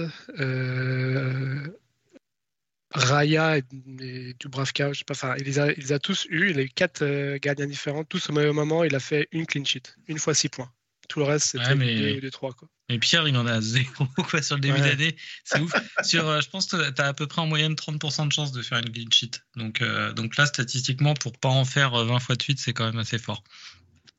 Raya 2.94 3.58
et, 3.58 4.34
Dubravka, 4.38 4.92
je 4.92 4.98
sais 4.98 5.04
pas, 5.04 5.14
enfin, 5.14 5.34
il 5.38 5.44
les, 5.44 5.58
a, 5.58 5.72
il 5.72 5.92
a 5.92 5.98
tous 5.98 6.26
eu. 6.30 6.50
Il 6.50 6.58
a 6.58 6.62
eu 6.62 6.68
quatre 6.68 7.02
euh, 7.02 7.38
gardiens 7.40 7.66
différents, 7.66 8.04
tous 8.04 8.30
au 8.30 8.32
même 8.32 8.52
moment. 8.52 8.84
Il 8.84 8.94
a 8.94 9.00
fait 9.00 9.28
une 9.32 9.46
clean 9.46 9.64
sheet, 9.64 9.94
une 10.08 10.18
fois 10.18 10.34
six 10.34 10.48
points. 10.48 10.70
Tout 11.08 11.18
le 11.18 11.24
reste, 11.26 11.46
c'était 11.48 11.74
deux, 11.74 12.20
deux, 12.20 12.30
trois. 12.30 12.52
Quoi. 12.52 12.68
Et 12.88 12.98
Pierre, 12.98 13.26
il 13.26 13.36
en 13.36 13.46
a 13.46 13.60
zéro 13.60 14.06
quoi, 14.30 14.42
sur 14.42 14.56
le 14.56 14.60
début 14.60 14.80
d'année. 14.80 15.16
C'est 15.44 15.60
ouf. 15.60 15.72
sur, 16.02 16.28
euh, 16.28 16.40
je 16.40 16.48
pense 16.48 16.66
que 16.66 16.90
tu 16.90 17.02
as 17.02 17.06
à 17.06 17.12
peu 17.14 17.26
près 17.26 17.40
en 17.40 17.46
moyenne 17.46 17.74
30% 17.74 18.28
de 18.28 18.32
chance 18.32 18.52
de 18.52 18.62
faire 18.62 18.78
une 18.78 18.90
clean 18.90 19.10
sheet. 19.10 19.42
Donc, 19.56 19.82
euh, 19.82 20.12
donc 20.12 20.36
là, 20.36 20.46
statistiquement, 20.46 21.14
pour 21.14 21.36
pas 21.38 21.48
en 21.48 21.64
faire 21.64 21.92
20 21.92 22.18
fois 22.20 22.36
de 22.36 22.42
suite, 22.42 22.60
c'est 22.60 22.72
quand 22.72 22.86
même 22.86 22.98
assez 22.98 23.18
fort. 23.18 23.42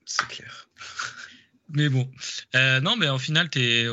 C'est 0.06 0.27
clair. 0.27 0.68
Mais 1.70 1.89
bon, 1.89 2.10
euh, 2.55 2.82
non, 2.82 2.98
mais 2.98 3.10
au 3.10 3.17
final, 3.17 3.50
t'es 3.50 3.88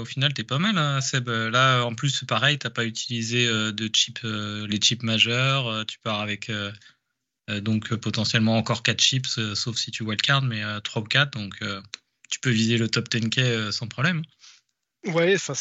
pas 0.46 0.58
mal, 0.58 0.76
hein, 0.76 1.00
Seb. 1.00 1.28
Là, 1.28 1.84
en 1.84 1.94
plus, 1.94 2.24
pareil, 2.26 2.58
t'as 2.58 2.70
pas 2.70 2.84
utilisé 2.84 3.46
euh, 3.46 3.72
chip, 3.94 4.18
euh, 4.24 4.66
les 4.66 4.78
chips 4.78 5.02
majeurs. 5.02 5.86
tu 5.86 5.98
pars 6.00 6.20
avec 6.20 6.50
donc 7.48 7.94
potentiellement 7.96 8.56
encore 8.56 8.82
4 8.82 9.00
chips, 9.00 9.40
sauf 9.54 9.76
si 9.76 9.90
tu 9.90 10.04
wildcard, 10.04 10.42
mais 10.42 10.62
3 10.82 11.02
ou 11.02 11.04
4. 11.04 11.32
Donc, 11.32 11.62
tu 12.28 12.40
peux 12.40 12.50
viser 12.50 12.76
le 12.76 12.88
top 12.88 13.08
10K 13.08 13.72
sans 13.72 13.88
problème. 13.88 14.22
Ouais, 15.06 15.34
enfin, 15.34 15.54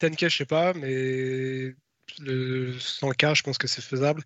10K, 0.00 0.28
je 0.28 0.36
sais 0.36 0.46
pas, 0.46 0.72
mais 0.74 1.74
le 2.20 2.78
100K, 2.78 3.34
je 3.34 3.42
pense 3.42 3.58
que 3.58 3.66
c'est 3.66 3.82
faisable. 3.82 4.22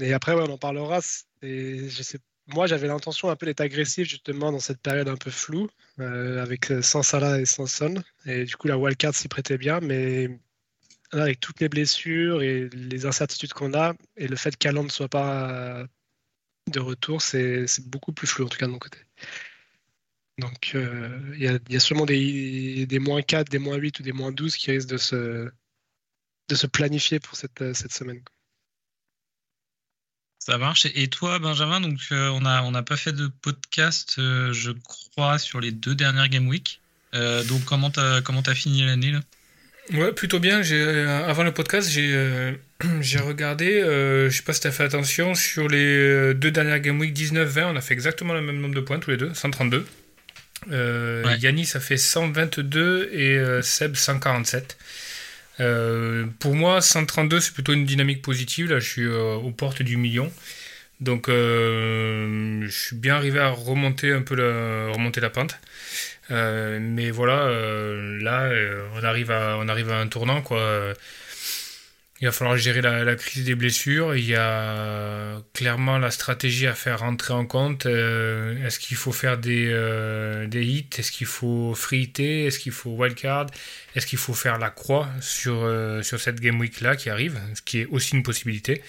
Et 0.00 0.12
après, 0.12 0.32
on 0.32 0.50
en 0.50 0.58
parlera. 0.58 1.00
Je 1.42 2.02
sais 2.02 2.18
moi, 2.48 2.66
j'avais 2.66 2.86
l'intention 2.86 3.28
un 3.30 3.36
peu 3.36 3.46
d'être 3.46 3.60
agressif 3.60 4.08
justement 4.08 4.52
dans 4.52 4.60
cette 4.60 4.80
période 4.80 5.08
un 5.08 5.16
peu 5.16 5.30
floue, 5.30 5.68
euh, 5.98 6.42
avec 6.42 6.70
euh, 6.70 6.82
sans 6.82 7.02
Salah 7.02 7.40
et 7.40 7.44
sans 7.44 7.66
Son. 7.66 7.94
Et 8.24 8.44
du 8.44 8.56
coup, 8.56 8.68
la 8.68 8.78
wildcard 8.78 9.14
s'y 9.14 9.28
prêtait 9.28 9.58
bien, 9.58 9.80
mais 9.80 10.38
avec 11.12 11.40
toutes 11.40 11.60
les 11.60 11.68
blessures 11.68 12.42
et 12.42 12.68
les 12.70 13.06
incertitudes 13.06 13.52
qu'on 13.52 13.74
a, 13.74 13.94
et 14.16 14.28
le 14.28 14.36
fait 14.36 14.56
qu'Alan 14.56 14.84
ne 14.84 14.88
soit 14.88 15.08
pas 15.08 15.86
de 16.70 16.80
retour, 16.80 17.22
c'est 17.22 17.66
beaucoup 17.86 18.12
plus 18.12 18.26
flou 18.26 18.44
en 18.46 18.48
tout 18.48 18.58
cas 18.58 18.66
de 18.66 18.72
mon 18.72 18.78
côté. 18.78 18.98
Donc, 20.38 20.72
euh, 20.74 21.18
il 21.38 21.60
y, 21.70 21.76
a 21.76 21.80
sûrement 21.80 22.04
des, 22.04 22.86
des 22.86 22.98
moins 22.98 23.22
4, 23.22 23.48
des 23.48 23.58
moins 23.58 23.76
8 23.76 24.00
ou 24.00 24.02
des 24.02 24.12
moins 24.12 24.32
12 24.32 24.56
qui 24.56 24.70
risquent 24.70 24.90
de 24.90 24.98
se, 24.98 25.50
de 26.48 26.54
se 26.54 26.66
planifier 26.66 27.20
pour 27.20 27.36
cette, 27.36 27.72
cette 27.74 27.92
semaine. 27.92 28.22
Ça 30.46 30.58
marche. 30.58 30.86
Et 30.94 31.08
toi, 31.08 31.40
Benjamin, 31.40 31.80
donc 31.80 31.98
euh, 32.12 32.28
on 32.28 32.42
n'a 32.42 32.62
on 32.62 32.72
a 32.74 32.82
pas 32.84 32.96
fait 32.96 33.10
de 33.10 33.28
podcast, 33.42 34.14
euh, 34.20 34.52
je 34.52 34.70
crois, 34.70 35.38
sur 35.38 35.58
les 35.58 35.72
deux 35.72 35.96
dernières 35.96 36.28
Game 36.28 36.46
Week. 36.46 36.80
Euh, 37.14 37.42
donc 37.42 37.64
comment 37.64 37.90
t'as 37.90 38.20
comment 38.20 38.42
as 38.42 38.54
fini 38.54 38.86
l'année 38.86 39.10
là? 39.10 39.20
Ouais, 39.92 40.12
plutôt 40.12 40.38
bien. 40.38 40.62
avant 41.26 41.42
le 41.42 41.50
podcast, 41.50 41.90
j'ai 41.90 42.54
j'ai 43.00 43.18
regardé. 43.18 43.80
je 43.80 44.30
sais 44.30 44.44
pas 44.44 44.52
si 44.52 44.60
t'as 44.60 44.70
fait 44.70 44.84
attention 44.84 45.34
sur 45.34 45.66
les 45.66 46.32
deux 46.34 46.52
dernières 46.52 46.78
Game 46.78 47.00
Week 47.00 47.12
19-20, 47.12 47.64
on 47.72 47.76
a 47.76 47.80
fait 47.80 47.94
exactement 47.94 48.32
le 48.32 48.40
même 48.40 48.60
nombre 48.60 48.76
de 48.76 48.80
points 48.80 49.00
tous 49.00 49.10
les 49.10 49.16
deux, 49.16 49.34
132. 49.34 49.84
Yanis 51.40 51.72
a 51.74 51.80
fait 51.80 51.96
122 51.96 53.10
et 53.12 53.62
Seb 53.62 53.96
147. 53.96 54.76
Euh, 55.60 56.26
pour 56.38 56.54
moi, 56.54 56.80
132, 56.80 57.40
c'est 57.40 57.54
plutôt 57.54 57.72
une 57.72 57.84
dynamique 57.84 58.22
positive. 58.22 58.70
Là, 58.70 58.78
je 58.78 58.88
suis 58.88 59.06
euh, 59.06 59.34
aux 59.34 59.50
portes 59.52 59.82
du 59.82 59.96
million. 59.96 60.30
Donc, 61.00 61.28
euh, 61.28 62.62
je 62.66 62.70
suis 62.70 62.96
bien 62.96 63.16
arrivé 63.16 63.38
à 63.38 63.50
remonter 63.50 64.12
un 64.12 64.22
peu 64.22 64.34
la, 64.34 64.92
remonter 64.92 65.20
la 65.20 65.30
pente. 65.30 65.58
mais 66.30 67.10
voilà, 67.10 67.48
là, 68.20 68.50
on, 68.94 69.04
arrive 69.04 69.30
à, 69.30 69.58
on 69.58 69.68
arrive 69.68 69.90
à 69.90 70.00
un 70.00 70.08
tournant. 70.08 70.42
Quoi. 70.42 70.94
Il 72.22 72.26
va 72.26 72.32
falloir 72.32 72.56
gérer 72.56 72.80
la, 72.80 73.14
crise 73.14 73.44
des 73.44 73.54
blessures. 73.54 74.16
Il 74.16 74.24
y 74.24 74.34
a 74.34 75.38
clairement 75.52 75.98
la 75.98 76.10
stratégie 76.10 76.66
à 76.66 76.74
faire 76.74 77.00
rentrer 77.00 77.34
en 77.34 77.44
compte. 77.44 77.84
Euh, 77.84 78.64
est-ce 78.66 78.78
qu'il 78.78 78.96
faut 78.96 79.12
faire 79.12 79.36
des, 79.36 79.68
euh, 79.70 80.46
des 80.46 80.64
hits? 80.64 80.88
Est-ce 80.96 81.12
qu'il 81.12 81.26
faut 81.26 81.74
free 81.74 82.10
Est-ce 82.18 82.58
qu'il 82.58 82.72
faut 82.72 82.90
wildcard? 82.90 83.48
Est-ce 83.94 84.06
qu'il 84.06 84.18
faut 84.18 84.32
faire 84.32 84.58
la 84.58 84.70
croix 84.70 85.10
sur, 85.20 85.62
euh, 85.62 86.02
sur 86.02 86.18
cette 86.18 86.40
game 86.40 86.58
week 86.58 86.80
là 86.80 86.96
qui 86.96 87.10
arrive 87.10 87.38
Ce 87.54 87.60
qui 87.60 87.80
est 87.80 87.86
aussi 87.86 88.14
une 88.16 88.22
possibilité? 88.22 88.82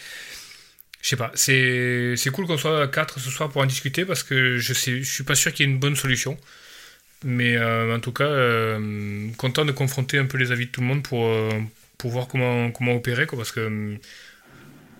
Je 1.01 1.09
sais 1.09 1.17
pas, 1.17 1.31
c'est, 1.35 2.15
cool 2.33 2.47
qu'on 2.47 2.57
soit 2.57 2.87
quatre 2.87 3.19
ce 3.19 3.29
soir 3.29 3.49
pour 3.49 3.61
en 3.61 3.65
discuter 3.65 4.05
parce 4.05 4.23
que 4.23 4.57
je 4.57 4.73
sais, 4.73 5.03
je 5.03 5.09
suis 5.09 5.23
pas 5.23 5.35
sûr 5.35 5.53
qu'il 5.53 5.65
y 5.65 5.69
ait 5.69 5.71
une 5.71 5.79
bonne 5.79 5.95
solution. 5.97 6.37
Mais 7.25 7.59
en 7.59 7.99
tout 7.99 8.11
cas, 8.13 8.77
content 9.37 9.65
de 9.65 9.71
confronter 9.71 10.17
un 10.17 10.25
peu 10.25 10.37
les 10.37 10.51
avis 10.51 10.67
de 10.67 10.71
tout 10.71 10.81
le 10.81 10.87
monde 10.87 11.03
pour, 11.03 11.25
pour 11.97 12.11
voir 12.11 12.27
comment, 12.27 12.71
comment 12.71 12.95
opérer, 12.95 13.25
quoi, 13.25 13.37
parce 13.37 13.51
que 13.51 13.65
hum, 13.65 13.99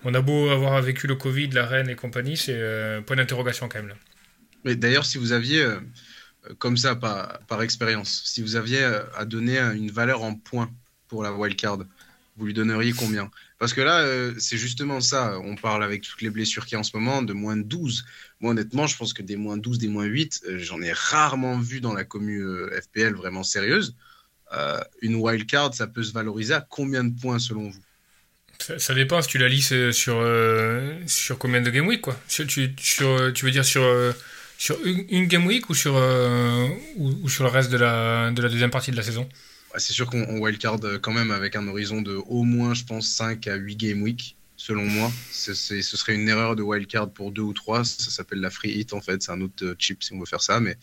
on 0.04 0.14
a 0.14 0.20
beau 0.20 0.48
avoir 0.50 0.80
vécu 0.80 1.06
le 1.06 1.16
Covid, 1.16 1.48
la 1.48 1.66
reine 1.66 1.88
et 1.88 1.96
compagnie, 1.96 2.36
c'est 2.36 2.54
euh, 2.54 3.00
point 3.00 3.16
d'interrogation 3.16 3.68
quand 3.68 3.78
même. 3.78 3.88
Là. 3.88 3.96
Mais 4.64 4.76
d'ailleurs, 4.76 5.04
si 5.04 5.18
vous 5.18 5.32
aviez, 5.32 5.62
euh, 5.62 5.80
comme 6.58 6.76
ça, 6.76 6.94
par, 6.94 7.40
par 7.46 7.62
expérience, 7.62 8.22
si 8.24 8.42
vous 8.42 8.56
aviez 8.56 8.82
euh, 8.82 9.02
à 9.16 9.24
donner 9.24 9.58
une 9.58 9.90
valeur 9.90 10.22
en 10.22 10.34
points 10.34 10.70
pour 11.08 11.22
la 11.22 11.32
wildcard, 11.32 11.78
vous 12.36 12.46
lui 12.46 12.54
donneriez 12.54 12.92
combien? 12.92 13.30
Parce 13.58 13.74
que 13.74 13.80
là, 13.80 14.06
c'est 14.38 14.56
justement 14.56 15.00
ça. 15.00 15.40
On 15.40 15.56
parle 15.56 15.82
avec 15.82 16.02
toutes 16.02 16.22
les 16.22 16.30
blessures 16.30 16.64
qu'il 16.66 16.74
y 16.74 16.76
a 16.76 16.78
en 16.78 16.84
ce 16.84 16.96
moment 16.96 17.20
de 17.20 17.32
moins 17.32 17.56
de 17.56 17.62
12. 17.62 18.04
Moi, 18.38 18.52
honnêtement, 18.52 18.86
je 18.86 18.96
pense 18.96 19.12
que 19.12 19.24
des 19.24 19.34
moins 19.34 19.56
12, 19.56 19.78
des 19.78 19.88
moins 19.88 20.04
8, 20.04 20.44
j'en 20.58 20.80
ai 20.80 20.92
rarement 20.92 21.58
vu 21.58 21.80
dans 21.80 21.92
la 21.92 22.04
commu 22.04 22.40
FPL 22.70 23.14
vraiment 23.14 23.42
sérieuse. 23.42 23.96
Euh, 24.54 24.80
une 25.02 25.16
wildcard, 25.16 25.74
ça 25.74 25.86
peut 25.86 26.02
se 26.02 26.12
valoriser 26.12 26.54
à 26.54 26.60
combien 26.60 27.04
de 27.04 27.18
points 27.18 27.38
selon 27.38 27.70
vous? 27.70 27.80
Ça, 28.78 28.92
dépend 28.92 29.22
si 29.22 29.28
tu 29.28 29.38
la 29.38 29.48
lis 29.48 29.72
sur, 29.92 30.16
euh, 30.20 30.98
sur 31.06 31.38
combien 31.38 31.60
de 31.60 31.70
game 31.70 31.86
week 31.86 32.00
quoi. 32.00 32.18
Sur, 32.26 32.46
tu, 32.46 32.74
sur, 32.80 33.32
tu 33.32 33.44
veux 33.44 33.52
dire 33.52 33.64
sur, 33.64 33.82
euh, 33.82 34.12
sur 34.58 34.76
une, 34.84 35.26
game 35.26 35.46
week 35.46 35.70
ou 35.70 35.74
sur, 35.74 35.94
ou, 36.96 37.28
sur 37.28 37.44
le 37.44 37.50
reste 37.50 37.70
de 37.70 37.76
la, 37.76 38.32
de 38.32 38.42
la 38.42 38.48
deuxième 38.48 38.70
partie 38.70 38.90
de 38.90 38.96
la 38.96 39.02
saison? 39.02 39.28
C'est 39.76 39.92
sûr 39.92 40.06
qu'on 40.06 40.40
wildcard 40.40 40.80
quand 41.02 41.12
même 41.12 41.30
avec 41.30 41.54
un 41.54 41.68
horizon 41.68 42.02
de 42.02 42.16
au 42.26 42.42
moins, 42.42 42.74
je 42.74 42.84
pense, 42.84 43.06
5 43.08 43.46
à 43.46 43.54
8 43.54 43.76
game 43.76 44.02
week 44.02 44.36
selon 44.58 44.84
moi. 44.84 45.10
ce 45.30 45.54
serait 45.54 46.16
une 46.16 46.28
erreur 46.28 46.56
de 46.56 46.62
wildcard 46.62 47.10
pour 47.10 47.30
2 47.30 47.40
ou 47.40 47.52
3. 47.54 47.84
Ça 47.84 48.10
s'appelle 48.10 48.40
la 48.40 48.50
free 48.50 48.70
hit 48.70 48.92
en 48.92 49.00
fait. 49.00 49.22
C'est 49.22 49.30
un 49.30 49.40
autre 49.40 49.76
chip 49.78 50.02
si 50.02 50.12
on 50.12 50.18
veut 50.18 50.26
faire 50.26 50.42
ça. 50.42 50.58
Mais 50.60 50.76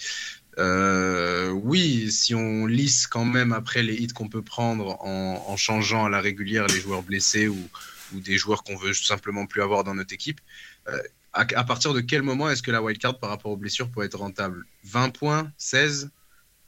euh, 0.58 1.50
oui, 1.50 2.12
si 2.12 2.34
on 2.34 2.66
lisse 2.66 3.08
quand 3.08 3.26
même 3.26 3.52
après 3.52 3.84
les 3.84 3.96
hits 3.96 4.08
qu'on 4.08 4.30
peut 4.30 4.42
prendre 4.42 4.98
en, 5.02 5.58
changeant 5.58 6.06
à 6.06 6.10
la 6.10 6.22
régulière 6.22 6.68
les 6.68 6.80
joueurs 6.80 7.04
blessés 7.04 7.48
ou, 7.48 7.70
des 8.14 8.38
joueurs 8.38 8.64
qu'on 8.64 8.78
veut 8.78 8.94
simplement 8.94 9.46
plus 9.46 9.62
avoir 9.62 9.84
dans 9.84 9.96
notre 9.96 10.14
équipe, 10.14 10.40
euh, 10.88 10.98
à, 11.34 11.64
partir 11.66 11.94
de 11.94 12.00
quel 12.00 12.22
moment 12.22 12.50
est-ce 12.50 12.64
que 12.64 12.72
la 12.72 12.82
wildcard 12.82 13.20
par 13.20 13.30
rapport 13.30 13.52
aux 13.52 13.58
blessures 13.58 13.90
peut 13.90 14.04
être 14.04 14.18
rentable? 14.18 14.66
20 14.86 15.10
points? 15.10 15.52
16 15.58 16.12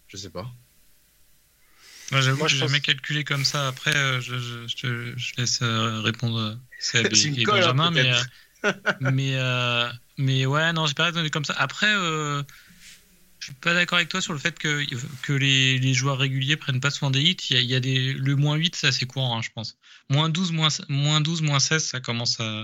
Je 0.09 0.17
sais 0.17 0.29
pas. 0.29 0.45
Moi, 2.11 2.19
je 2.21 2.31
n'ai 2.31 2.47
jamais 2.49 2.81
calculé 2.81 3.23
comme 3.23 3.45
ça. 3.45 3.67
Après, 3.67 3.95
euh, 3.95 4.19
je, 4.19 4.37
je, 4.37 5.13
je, 5.15 5.33
laisse 5.37 5.59
répondre 5.61 6.57
C'est 6.79 7.05
et, 7.37 7.45
Benjamin, 7.45 7.91
mais, 7.91 8.11
mais, 8.99 9.37
mais 10.17 10.45
ouais, 10.45 10.73
non, 10.73 10.85
j'ai 10.85 10.95
pas 10.95 11.05
répondu 11.05 11.29
comme 11.29 11.45
ça. 11.45 11.53
Après, 11.57 11.93
je 13.39 13.45
suis 13.45 13.53
pas 13.53 13.73
d'accord 13.73 13.97
avec 13.97 14.09
toi 14.09 14.21
sur 14.21 14.33
le 14.33 14.39
fait 14.39 14.57
que, 14.57 14.83
que 15.21 15.33
les, 15.33 15.77
les, 15.77 15.93
joueurs 15.93 16.17
réguliers 16.17 16.57
prennent 16.57 16.79
pas 16.79 16.89
souvent 16.89 17.11
des 17.11 17.21
hits. 17.21 17.37
Il 17.51 17.61
y 17.61 17.75
a, 17.75 17.79
des, 17.79 18.13
le 18.13 18.35
moins 18.35 18.55
8, 18.55 18.75
c'est 18.75 18.87
assez 18.87 19.05
courant, 19.05 19.37
hein, 19.37 19.41
je 19.41 19.49
pense. 19.53 19.77
Moins 20.09 20.29
12, 20.29 20.51
moins, 20.51 20.69
moins 20.89 21.21
12, 21.21 21.41
moins 21.43 21.59
16, 21.59 21.83
ça 21.83 21.99
commence 21.99 22.39
à, 22.39 22.63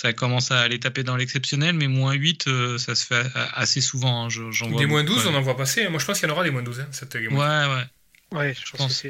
ça 0.00 0.12
commence 0.12 0.50
à 0.50 0.60
aller 0.60 0.80
taper 0.80 1.02
dans 1.02 1.16
l'exceptionnel, 1.16 1.74
mais 1.74 1.88
moins 1.88 2.14
8, 2.14 2.48
euh, 2.48 2.78
ça 2.78 2.94
se 2.94 3.06
fait 3.06 3.26
assez 3.34 3.80
souvent. 3.80 4.26
Hein, 4.26 4.28
des 4.76 4.86
moins 4.86 5.04
12, 5.04 5.26
on 5.26 5.34
en 5.34 5.40
voit 5.42 5.56
passer. 5.56 5.88
Moi, 5.88 6.00
je 6.00 6.06
pense 6.06 6.18
qu'il 6.18 6.28
y 6.28 6.32
en 6.32 6.34
aura 6.34 6.44
des 6.44 6.50
moins 6.50 6.62
12, 6.62 6.80
hein, 6.80 6.88
cette 6.90 7.16
game. 7.16 7.32
Ouais, 7.32 7.38
ouais. 7.42 7.84
Ouais, 8.38 8.54
je, 8.54 8.76
pense. 8.76 9.04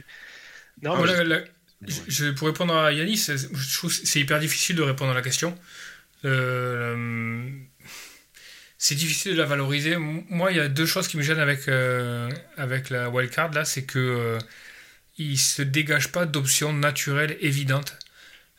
Non, 0.83 0.95
ah, 0.97 1.45
je, 1.87 2.31
pour 2.31 2.49
répondre 2.49 2.75
à 2.75 2.93
Yanis, 2.93 3.27
je 3.27 3.77
trouve 3.77 3.93
c'est 3.93 4.21
hyper 4.21 4.41
difficile 4.41 4.77
de 4.77 4.83
répondre 4.83 5.13
à 5.13 5.15
la 5.15 5.23
question. 5.23 5.57
Euh, 6.25 7.49
c'est 8.85 8.97
difficile 8.97 9.33
de 9.33 9.39
la 9.39 9.47
valoriser. 9.47 9.97
Moi, 9.97 10.51
il 10.51 10.59
y 10.59 10.61
a 10.61 10.69
deux 10.69 10.85
choses 10.85 11.09
qui 11.09 11.17
me 11.17 11.23
gênent 11.23 11.39
avec, 11.39 11.69
euh, 11.69 12.31
avec 12.59 12.91
la 12.91 13.09
wildcard, 13.09 13.51
là, 13.53 13.65
c'est 13.65 13.85
que 13.85 13.99
euh, 13.99 14.39
il 15.17 15.39
se 15.39 15.63
dégage 15.63 16.13
pas 16.13 16.27
d'options 16.27 16.75
naturelles 16.75 17.39
évidentes 17.41 17.99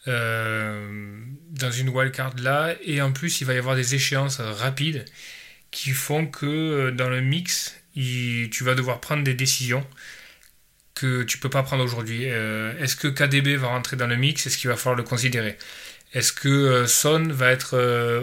euh, 0.08 1.15
dans 1.51 1.70
une 1.70 1.89
wildcard 1.89 2.38
là, 2.38 2.74
et 2.84 3.03
en 3.03 3.12
plus, 3.12 3.39
il 3.41 3.46
va 3.46 3.53
y 3.53 3.60
avoir 3.60 3.75
des 3.75 3.94
échéances 3.94 4.39
rapides 4.39 5.05
qui 5.70 5.91
font 5.91 6.25
que 6.25 6.89
dans 6.89 7.10
le 7.10 7.22
mix, 7.22 7.75
tu 7.94 8.63
vas 8.63 8.74
devoir 8.74 9.01
prendre 9.01 9.24
des 9.24 9.36
décisions 9.36 9.86
que 10.96 11.22
tu 11.22 11.38
peux 11.38 11.51
pas 11.51 11.62
prendre 11.62 11.84
aujourd'hui. 11.84 12.24
Est-ce 12.24 12.96
que 12.96 13.08
KDB 13.10 13.58
va 13.58 13.67
rentrer 13.67 13.96
dans 13.96 14.08
le 14.08 14.15
mix? 14.15 14.48
Est-ce 14.48 14.58
qu'il 14.58 14.70
va 14.70 14.75
falloir 14.75 14.96
le 14.96 15.03
considérer? 15.03 15.58
Est-ce 16.13 16.32
que 16.32 16.86
Son 16.88 17.27
va 17.27 17.51
être 17.51 17.77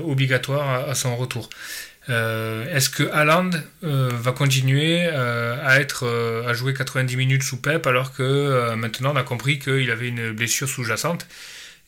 obligatoire 0.05 0.89
à 0.89 0.95
son 0.95 1.15
retour? 1.17 1.51
euh, 1.51 1.92
est-ce 2.09 2.91
que 2.91 3.05
Haaland 3.05 3.51
euh, 3.85 4.11
va 4.13 4.33
continuer 4.33 5.07
euh, 5.07 5.57
à 5.65 5.81
être 5.81 6.07
à 6.47 6.53
jouer 6.53 6.75
90 6.75 7.17
minutes 7.17 7.43
sous 7.43 7.61
Pep 7.61 7.87
alors 7.87 8.13
que 8.13 8.75
maintenant 8.75 9.13
on 9.13 9.17
a 9.17 9.23
compris 9.23 9.59
qu'il 9.59 9.91
avait 9.91 10.09
une 10.09 10.33
blessure 10.33 10.69
sous-jacente 10.69 11.27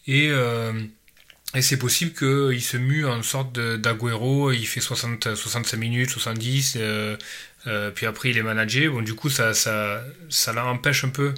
et, 0.06 0.30
et 1.54 1.62
c'est 1.62 1.78
possible 1.78 2.12
qu'il 2.12 2.62
se 2.62 2.76
mue 2.76 3.06
en 3.06 3.22
sorte 3.22 3.58
d'Aguero, 3.58 4.52
il 4.52 4.66
fait 4.66 4.80
60, 4.80 5.34
65 5.34 5.76
minutes, 5.78 6.10
70, 6.10 6.78
puis 7.94 8.06
après 8.06 8.30
il 8.30 8.38
est 8.38 8.42
managé. 8.42 8.88
Bon, 8.88 9.00
du 9.00 9.14
coup, 9.14 9.30
ça, 9.30 9.54
ça, 9.54 10.04
ça 10.28 10.52
l'empêche 10.52 11.04
un 11.04 11.08
peu 11.08 11.32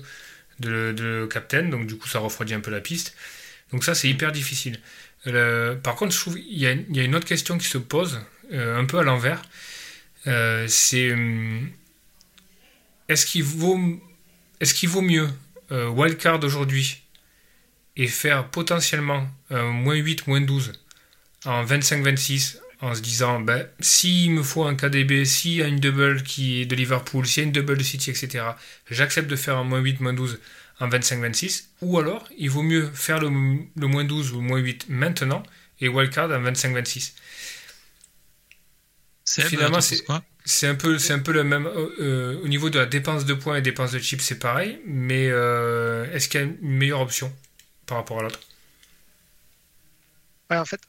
de, 0.58 0.92
de 0.92 1.28
captain, 1.30 1.64
donc 1.64 1.86
du 1.86 1.96
coup, 1.96 2.08
ça 2.08 2.18
refroidit 2.18 2.54
un 2.54 2.60
peu 2.60 2.70
la 2.72 2.80
piste. 2.80 3.14
Donc, 3.72 3.84
ça, 3.84 3.94
c'est 3.94 4.08
hyper 4.08 4.32
difficile. 4.32 4.80
par 5.24 5.94
contre, 5.96 6.12
je 6.14 6.20
trouve 6.20 6.34
qu'il 6.34 6.52
y, 6.52 6.62
y, 6.62 7.00
a 7.00 7.02
une 7.04 7.14
autre 7.14 7.26
question 7.26 7.58
qui 7.58 7.66
se 7.66 7.78
pose, 7.78 8.14
euh, 8.14 8.20
un 8.52 8.84
peu 8.84 8.98
à 8.98 9.02
l'envers. 9.02 9.42
Euh, 10.26 10.66
c'est 10.68 11.12
hum, 11.12 11.68
est-ce 13.08 13.26
qu'il 13.26 13.44
vaut, 13.44 13.76
mieux 15.00 15.28
euh, 15.70 15.88
wildcard 15.88 16.42
aujourd'hui 16.42 17.02
et 17.96 18.08
faire 18.08 18.48
potentiellement 18.48 19.26
moins 19.50 19.94
8, 19.94 20.26
moins 20.26 20.40
12 20.40 20.72
en 21.46 21.64
25-26 21.64 22.58
en 22.80 22.94
se 22.94 23.00
disant 23.00 23.40
ben, 23.40 23.66
s'il 23.80 24.32
me 24.32 24.42
faut 24.42 24.64
un 24.64 24.74
KDB, 24.74 25.24
s'il 25.24 25.52
y 25.52 25.62
a 25.62 25.66
une 25.66 25.80
double 25.80 26.22
qui 26.22 26.60
est 26.60 26.66
de 26.66 26.76
Liverpool, 26.76 27.26
s'il 27.26 27.42
y 27.42 27.44
a 27.44 27.46
une 27.46 27.52
double 27.52 27.78
de 27.78 27.82
City, 27.82 28.10
etc., 28.10 28.44
j'accepte 28.90 29.28
de 29.28 29.36
faire 29.36 29.56
un 29.56 29.64
moins 29.64 29.78
8, 29.78 30.00
moins 30.00 30.12
12 30.12 30.38
en 30.80 30.88
25-26, 30.88 31.64
ou 31.80 31.98
alors 31.98 32.28
il 32.36 32.50
vaut 32.50 32.62
mieux 32.62 32.90
faire 32.92 33.20
le, 33.20 33.28
le 33.28 33.86
moins 33.86 34.04
12 34.04 34.32
ou 34.32 34.40
le 34.40 34.46
moins 34.46 34.58
8 34.58 34.86
maintenant 34.88 35.42
et 35.80 35.88
wildcard 35.88 36.30
en 36.30 36.42
25-26. 36.42 37.12
Finalement, 39.26 39.80
c'est 39.80 40.04
c'est 40.44 40.68
un 40.68 40.76
peu, 40.76 40.98
c'est 40.98 41.12
un 41.12 41.18
peu 41.18 41.32
le 41.32 41.42
même 41.42 41.66
au 41.66 42.48
niveau 42.48 42.70
de 42.70 42.78
la 42.78 42.86
dépense 42.86 43.24
de 43.24 43.34
points 43.34 43.56
et 43.56 43.62
dépense 43.62 43.92
de 43.92 43.98
chips, 43.98 44.22
c'est 44.22 44.38
pareil. 44.38 44.80
Mais 44.86 45.24
est-ce 45.26 46.28
qu'il 46.28 46.40
y 46.40 46.42
a 46.44 46.46
une 46.46 46.58
meilleure 46.60 47.00
option 47.00 47.32
par 47.86 47.98
rapport 47.98 48.20
à 48.20 48.22
l'autre? 48.22 48.40
Ouais, 50.50 50.58
en 50.58 50.64
fait, 50.64 50.80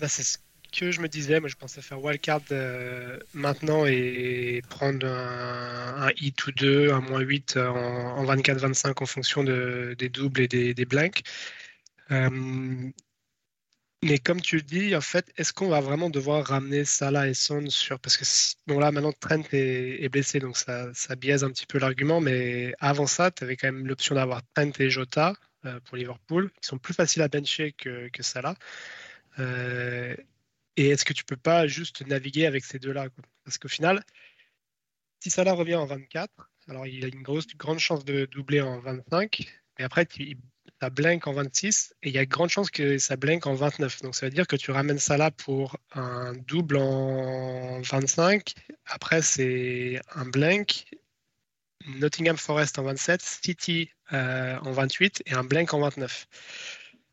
bah, 0.00 0.08
c'est 0.08 0.22
ce 0.22 0.38
que 0.72 0.90
je 0.90 1.00
me 1.00 1.08
disais. 1.08 1.40
Moi, 1.40 1.48
je 1.48 1.56
pensais 1.56 1.82
faire 1.82 2.02
wildcard 2.02 2.40
euh, 2.52 3.18
maintenant 3.34 3.84
et 3.86 4.62
prendre 4.68 5.06
un, 5.06 6.10
hit 6.20 6.46
ou 6.46 6.52
deux, 6.52 6.90
un 6.92 7.00
moins 7.00 7.20
8 7.20 7.56
en, 7.58 8.24
24-25 8.24 9.02
en 9.02 9.06
fonction 9.06 9.44
de, 9.44 9.94
des 9.98 10.08
doubles 10.08 10.42
et 10.42 10.48
des, 10.48 10.74
des 10.74 10.84
blanks. 10.84 11.22
Mais 14.04 14.18
comme 14.18 14.40
tu 14.40 14.62
dis, 14.62 14.94
en 14.94 15.00
fait, 15.00 15.32
est-ce 15.36 15.52
qu'on 15.52 15.68
va 15.68 15.80
vraiment 15.80 16.08
devoir 16.08 16.46
ramener 16.46 16.84
Salah 16.84 17.26
et 17.28 17.34
Son 17.34 17.68
sur. 17.68 17.98
Parce 17.98 18.16
que 18.16 18.24
bon, 18.68 18.78
là, 18.78 18.92
maintenant, 18.92 19.12
Trent 19.12 19.42
est, 19.52 20.08
blessé, 20.08 20.38
donc 20.38 20.56
ça, 20.56 20.92
ça, 20.94 21.16
biaise 21.16 21.42
un 21.42 21.50
petit 21.50 21.66
peu 21.66 21.78
l'argument. 21.78 22.20
Mais 22.20 22.74
avant 22.78 23.08
ça, 23.08 23.32
tu 23.32 23.42
avais 23.42 23.56
quand 23.56 23.66
même 23.72 23.86
l'option 23.88 24.14
d'avoir 24.14 24.42
Trent 24.54 24.70
et 24.78 24.90
Jota 24.90 25.34
euh, 25.64 25.80
pour 25.80 25.96
Liverpool, 25.96 26.50
qui 26.62 26.68
sont 26.68 26.78
plus 26.78 26.94
faciles 26.94 27.22
à 27.22 27.28
bencher 27.28 27.72
que, 27.72 28.08
que 28.10 28.22
Salah. 28.22 28.54
Euh, 29.40 30.14
et 30.76 30.90
est-ce 30.90 31.04
que 31.04 31.12
tu 31.12 31.24
peux 31.24 31.36
pas 31.36 31.66
juste 31.66 32.06
naviguer 32.06 32.46
avec 32.46 32.64
ces 32.64 32.78
deux-là 32.78 33.08
Parce 33.44 33.58
qu'au 33.58 33.68
final, 33.68 34.04
si 35.20 35.30
Salah 35.30 35.54
revient 35.54 35.74
en 35.74 35.86
24, 35.86 36.32
alors 36.68 36.86
il 36.86 37.04
a 37.04 37.08
une 37.08 37.22
grosse, 37.22 37.48
grande 37.56 37.80
chance 37.80 38.04
de 38.04 38.26
doubler 38.26 38.60
en 38.60 38.78
25, 38.80 39.44
mais 39.78 39.84
après, 39.84 40.06
ça 40.80 40.90
blinque 40.90 41.26
en 41.26 41.32
26, 41.32 41.94
et 42.02 42.08
il 42.08 42.14
y 42.14 42.18
a 42.18 42.26
grande 42.26 42.50
chance 42.50 42.70
que 42.70 42.98
ça 42.98 43.16
blinque 43.16 43.46
en 43.46 43.54
29. 43.54 44.02
Donc 44.02 44.14
ça 44.14 44.26
veut 44.26 44.32
dire 44.32 44.46
que 44.46 44.56
tu 44.56 44.70
ramènes 44.70 44.98
Salah 44.98 45.30
pour 45.30 45.78
un 45.92 46.34
double 46.46 46.76
en 46.76 47.80
25, 47.80 48.54
après 48.86 49.22
c'est 49.22 50.00
un 50.14 50.24
blank, 50.24 50.84
Nottingham 51.86 52.36
Forest 52.36 52.78
en 52.78 52.84
27, 52.84 53.22
City 53.22 53.90
euh, 54.12 54.56
en 54.62 54.72
28 54.72 55.22
et 55.26 55.34
un 55.34 55.44
blank 55.44 55.74
en 55.74 55.80
29 55.80 56.26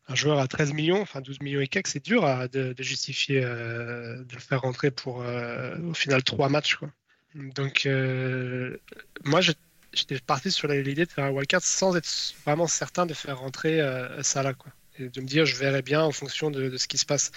un 0.08 0.14
joueur 0.14 0.38
à 0.38 0.46
13 0.46 0.72
millions, 0.72 1.00
enfin 1.00 1.20
12 1.20 1.40
millions 1.40 1.60
et 1.60 1.66
quelques, 1.66 1.88
c'est 1.88 2.04
dur 2.04 2.48
de, 2.50 2.74
justifier 2.78 3.42
euh, 3.44 4.22
de 4.24 4.34
le 4.34 4.40
faire 4.40 4.60
rentrer 4.60 4.90
pour 4.90 5.22
euh, 5.22 5.76
au 5.78 5.94
final 5.94 6.22
trois 6.22 6.48
matchs. 6.48 6.78
Donc 7.34 7.86
euh, 7.86 8.76
moi 9.24 9.40
j'étais 9.96 10.18
parti 10.20 10.50
sur 10.50 10.68
l'idée 10.68 11.06
de 11.06 11.10
faire 11.10 11.24
un 11.24 11.30
wildcard 11.30 11.62
sans 11.62 11.96
être 11.96 12.08
vraiment 12.44 12.66
certain 12.66 13.06
de 13.06 13.14
faire 13.14 13.38
rentrer 13.38 13.80
Salah 14.22 14.54
quoi. 14.54 14.72
Et 14.98 15.08
de 15.08 15.20
me 15.20 15.26
dire 15.26 15.46
je 15.46 15.56
verrai 15.56 15.82
bien 15.82 16.02
en 16.02 16.12
fonction 16.12 16.50
de, 16.50 16.76
ce 16.76 16.86
qui 16.86 16.98
se 16.98 17.06
passe. 17.06 17.30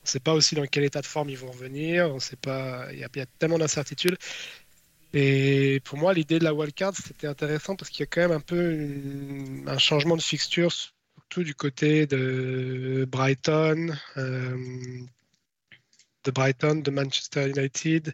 On 0.00 0.04
ne 0.04 0.08
sait 0.08 0.20
pas 0.20 0.34
aussi 0.34 0.54
dans 0.54 0.66
quel 0.66 0.84
état 0.84 1.00
de 1.00 1.06
forme 1.06 1.30
ils 1.30 1.38
vont 1.38 1.50
revenir, 1.50 2.10
on 2.14 2.20
sait 2.20 2.36
pas, 2.36 2.88
il 2.92 2.98
y, 2.98 3.04
a 3.04 3.26
tellement 3.38 3.58
d'incertitudes. 3.58 4.18
Et 5.14 5.80
pour 5.84 5.96
moi, 5.96 6.12
l'idée 6.12 6.38
de 6.38 6.44
la 6.44 6.52
wildcard, 6.52 6.92
c'était 6.94 7.26
intéressant 7.26 7.76
parce 7.76 7.90
qu'il 7.90 8.00
y 8.00 8.02
a 8.02 8.06
quand 8.06 8.20
même 8.20 8.32
un 8.32 8.40
peu 8.40 9.66
un 9.66 9.78
changement 9.78 10.16
de 10.16 10.22
fixture 10.22 10.70
du 11.42 11.54
côté 11.54 12.06
de 12.06 13.06
Brighton, 13.10 13.96
euh, 14.16 14.56
de 16.24 16.30
Brighton, 16.30 16.76
de 16.76 16.90
Manchester 16.90 17.48
United, 17.48 18.12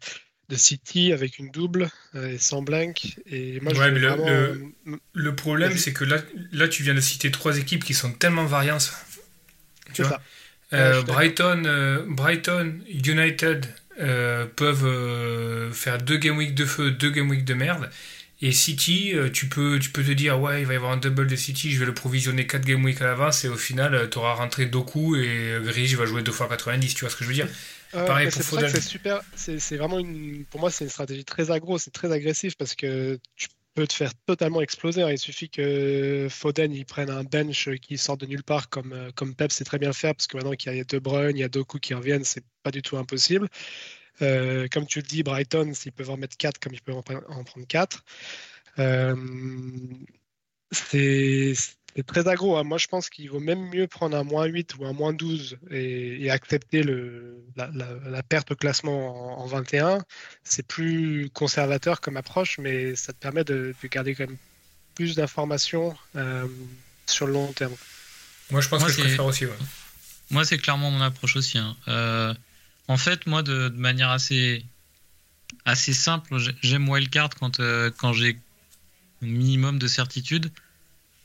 de 0.50 0.56
City 0.56 1.12
avec 1.12 1.38
une 1.38 1.50
double 1.50 1.88
euh, 2.14 2.32
et 2.32 2.38
sans 2.38 2.62
blank. 2.62 3.16
Et 3.30 3.60
moi, 3.60 3.72
le, 5.12 5.34
problème, 5.34 5.76
c'est 5.76 5.92
que 5.92 6.04
là, 6.04 6.18
là, 6.52 6.68
tu 6.68 6.82
viens 6.82 6.94
de 6.94 7.00
citer 7.00 7.30
trois 7.30 7.58
équipes 7.58 7.84
qui 7.84 7.94
sont 7.94 8.12
tellement 8.12 8.44
variantes. 8.44 8.92
Tu 9.94 10.02
vois 10.02 10.20
euh, 10.72 11.02
Brighton, 11.02 12.04
Brighton, 12.08 12.80
United 12.88 13.66
peuvent 14.56 15.72
faire 15.72 15.98
deux 15.98 16.16
game 16.18 16.36
week 16.36 16.54
de 16.54 16.64
feu, 16.64 16.90
deux 16.90 17.10
game 17.10 17.28
week 17.30 17.44
de 17.44 17.54
merde. 17.54 17.90
Et 18.42 18.52
City, 18.52 19.12
euh, 19.14 19.28
tu 19.30 19.46
peux, 19.46 19.78
tu 19.78 19.90
peux 19.90 20.02
te 20.02 20.12
dire, 20.12 20.40
ouais, 20.40 20.62
il 20.62 20.66
va 20.66 20.72
y 20.72 20.76
avoir 20.76 20.92
un 20.92 20.96
double 20.96 21.26
de 21.26 21.36
City, 21.36 21.72
je 21.72 21.78
vais 21.78 21.84
le 21.84 21.92
provisionner 21.92 22.46
4 22.46 22.64
game 22.64 22.82
week 22.82 23.02
à 23.02 23.04
l'avance, 23.04 23.44
et 23.44 23.48
au 23.48 23.56
final, 23.56 23.94
euh, 23.94 24.06
tu 24.08 24.16
auras 24.16 24.32
rentré 24.32 24.64
Doku 24.64 25.16
et 25.16 25.58
Gris 25.62 25.94
va 25.94 26.06
jouer 26.06 26.22
2 26.22 26.32
fois 26.32 26.48
90, 26.48 26.94
tu 26.94 27.00
vois 27.00 27.10
ce 27.10 27.16
que 27.16 27.24
je 27.24 27.28
veux 27.28 27.34
dire 27.34 27.48
Pareil 27.92 28.28
pour 28.30 28.42
Foden. 28.42 28.70
C'est 28.70 28.80
super, 28.80 29.20
c'est 29.34 29.76
vraiment 29.76 29.98
une, 29.98 30.44
pour 30.44 30.60
moi, 30.60 30.70
c'est 30.70 30.84
une 30.84 30.90
stratégie 30.90 31.24
très 31.24 31.50
agro, 31.50 31.78
c'est 31.78 31.90
très 31.90 32.12
agressif 32.12 32.56
parce 32.56 32.74
que 32.74 33.18
tu 33.36 33.48
peux 33.74 33.86
te 33.86 33.92
faire 33.92 34.12
totalement 34.26 34.60
exploser. 34.60 35.02
Hein. 35.02 35.10
Il 35.10 35.18
suffit 35.18 35.48
que 35.48 36.28
Foden 36.30 36.72
il 36.72 36.84
prenne 36.86 37.10
un 37.10 37.24
bench 37.24 37.68
qui 37.80 37.98
sort 37.98 38.16
de 38.16 38.26
nulle 38.26 38.42
part 38.42 38.68
comme, 38.68 38.92
euh, 38.92 39.10
comme 39.14 39.34
Pep 39.34 39.52
sait 39.52 39.64
très 39.64 39.78
bien 39.78 39.92
faire 39.92 40.14
parce 40.14 40.26
que 40.26 40.36
maintenant 40.36 40.52
qu'il 40.52 40.74
y 40.74 40.80
a 40.80 40.84
De 40.84 40.98
Bruyne, 40.98 41.36
il 41.36 41.40
y 41.40 41.44
a 41.44 41.48
Doku 41.48 41.78
qui 41.78 41.94
reviennent, 41.94 42.24
c'est 42.24 42.44
pas 42.62 42.70
du 42.70 42.82
tout 42.82 42.96
impossible. 42.96 43.48
Euh, 44.22 44.68
comme 44.70 44.86
tu 44.86 45.00
le 45.00 45.06
dis, 45.06 45.22
Brighton, 45.22 45.72
s'ils 45.74 45.92
peuvent 45.92 46.10
en 46.10 46.16
mettre 46.16 46.36
4 46.36 46.58
comme 46.58 46.74
ils 46.74 46.82
peuvent 46.82 46.96
en, 46.96 47.02
prendre 47.02 47.66
4. 47.66 48.04
Euh, 48.78 49.16
c'est 50.70 51.54
très 52.06 52.28
agro. 52.28 52.56
Hein. 52.56 52.64
Moi, 52.64 52.78
je 52.78 52.86
pense 52.86 53.10
qu'il 53.10 53.30
vaut 53.30 53.40
même 53.40 53.68
mieux 53.70 53.86
prendre 53.86 54.16
un 54.16 54.24
moins 54.24 54.46
8 54.46 54.76
ou 54.78 54.86
un 54.86 54.92
moins 54.92 55.12
12 55.12 55.58
et, 55.70 56.30
accepter 56.30 56.82
le, 56.82 57.42
la, 57.56 58.22
perte 58.22 58.52
au 58.52 58.56
classement 58.56 59.40
en, 59.40 59.46
21. 59.46 60.04
C'est 60.44 60.66
plus 60.66 61.30
conservateur 61.32 62.00
comme 62.00 62.16
approche, 62.16 62.58
mais 62.58 62.94
ça 62.96 63.12
te 63.12 63.18
permet 63.18 63.44
de, 63.44 63.74
garder 63.84 64.14
quand 64.14 64.26
même 64.26 64.38
plus 64.94 65.14
d'informations 65.16 65.96
euh, 66.16 66.46
sur 67.06 67.26
le 67.26 67.32
long 67.32 67.52
terme. 67.52 67.74
Moi, 68.50 68.60
je 68.60 68.68
pense 68.68 68.84
que 68.84 68.92
je 68.92 69.00
préfère 69.00 69.24
aussi. 69.24 69.46
Moi, 70.30 70.44
c'est 70.44 70.58
clairement 70.58 70.90
mon 70.90 71.00
approche 71.00 71.36
aussi. 71.36 71.58
Hein. 71.58 72.36
En 72.90 72.96
fait, 72.96 73.24
moi, 73.28 73.44
de, 73.44 73.68
manière 73.68 74.10
assez, 74.10 74.64
assez 75.64 75.92
simple, 75.92 76.38
j'aime 76.60 76.88
wildcard 76.88 77.30
quand, 77.38 77.60
euh, 77.60 77.88
quand 77.96 78.12
j'ai 78.12 78.36
un 79.22 79.26
minimum 79.26 79.78
de 79.78 79.86
certitude. 79.86 80.50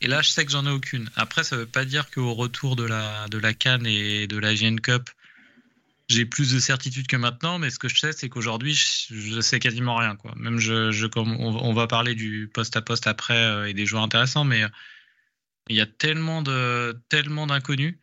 Et 0.02 0.08
là, 0.08 0.22
je 0.22 0.30
sais 0.30 0.46
que 0.46 0.52
j'en 0.52 0.66
ai 0.66 0.72
aucune. 0.72 1.10
Après, 1.16 1.44
ça 1.44 1.56
ne 1.56 1.62
veut 1.62 1.68
pas 1.68 1.86
dire 1.86 2.10
qu'au 2.12 2.34
retour 2.34 2.76
de 2.76 2.84
la, 2.84 3.28
de 3.30 3.38
la 3.38 3.54
Cannes 3.54 3.88
et 3.88 4.28
de 4.28 4.38
la 4.38 4.54
GN 4.54 4.78
Cup, 4.78 5.10
j'ai 6.10 6.26
plus 6.26 6.54
de 6.54 6.60
certitude 6.60 7.08
que 7.08 7.16
maintenant. 7.16 7.60
Mais 7.60 7.70
ce 7.70 7.80
que 7.80 7.88
je 7.88 7.98
sais, 7.98 8.12
c'est 8.12 8.30
qu'aujourd'hui, 8.30 8.76
je, 8.76 9.36
ne 9.36 9.42
sais 9.42 9.60
quasiment 9.60 9.96
rien. 9.96 10.18
Même 10.36 10.60
je, 10.60 10.92
je 10.92 11.08
on, 11.16 11.74
va 11.74 11.88
parler 11.88 12.14
du 12.14 12.50
poste 12.54 12.76
à 12.76 12.82
poste 12.82 13.08
après 13.08 13.38
euh, 13.38 13.68
et 13.68 13.74
des 13.74 13.86
joueurs 13.86 14.04
intéressants, 14.04 14.44
mais 14.44 14.64
euh, 14.64 14.70
il 15.70 15.76
y 15.76 15.82
a 15.82 15.86
tellement 15.86 16.42
de 16.42 17.00
tellement 17.10 17.48
d'inconnus 17.48 17.98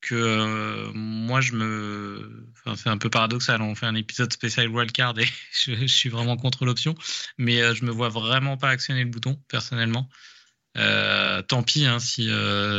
que 0.00 0.14
euh, 0.14 0.90
moi 0.94 1.40
je 1.40 1.52
me 1.52 2.46
enfin, 2.52 2.74
c'est 2.76 2.88
un 2.88 2.98
peu 2.98 3.10
paradoxal 3.10 3.60
on 3.62 3.74
fait 3.74 3.86
un 3.86 3.94
épisode 3.94 4.32
spécial 4.32 4.68
wildcard 4.68 5.18
et 5.18 5.28
je, 5.52 5.86
suis 5.86 6.08
vraiment 6.08 6.36
contre 6.36 6.64
l'option 6.64 6.94
mais 7.38 7.60
euh, 7.60 7.74
je 7.74 7.84
me 7.84 7.90
vois 7.90 8.08
vraiment 8.08 8.56
pas 8.56 8.70
actionner 8.70 9.04
le 9.04 9.10
bouton 9.10 9.40
personnellement 9.48 10.08
euh, 10.78 11.42
tant 11.42 11.62
pis 11.62 11.84
hein, 11.84 11.98
si, 11.98 12.30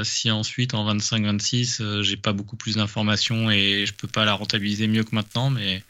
si 0.03 0.31
ensuite 0.31 0.73
en 0.73 0.93
25-26 0.93 2.01
j'ai 2.01 2.17
pas 2.17 2.33
beaucoup 2.33 2.55
plus 2.55 2.75
d'informations 2.75 3.51
et 3.51 3.85
je 3.85 3.93
peux 3.93 4.07
pas 4.07 4.23
la 4.25 4.33
rentabiliser 4.33 4.87
mieux 4.87 5.03
que 5.03 5.13
maintenant 5.13 5.49
mais 5.49 5.83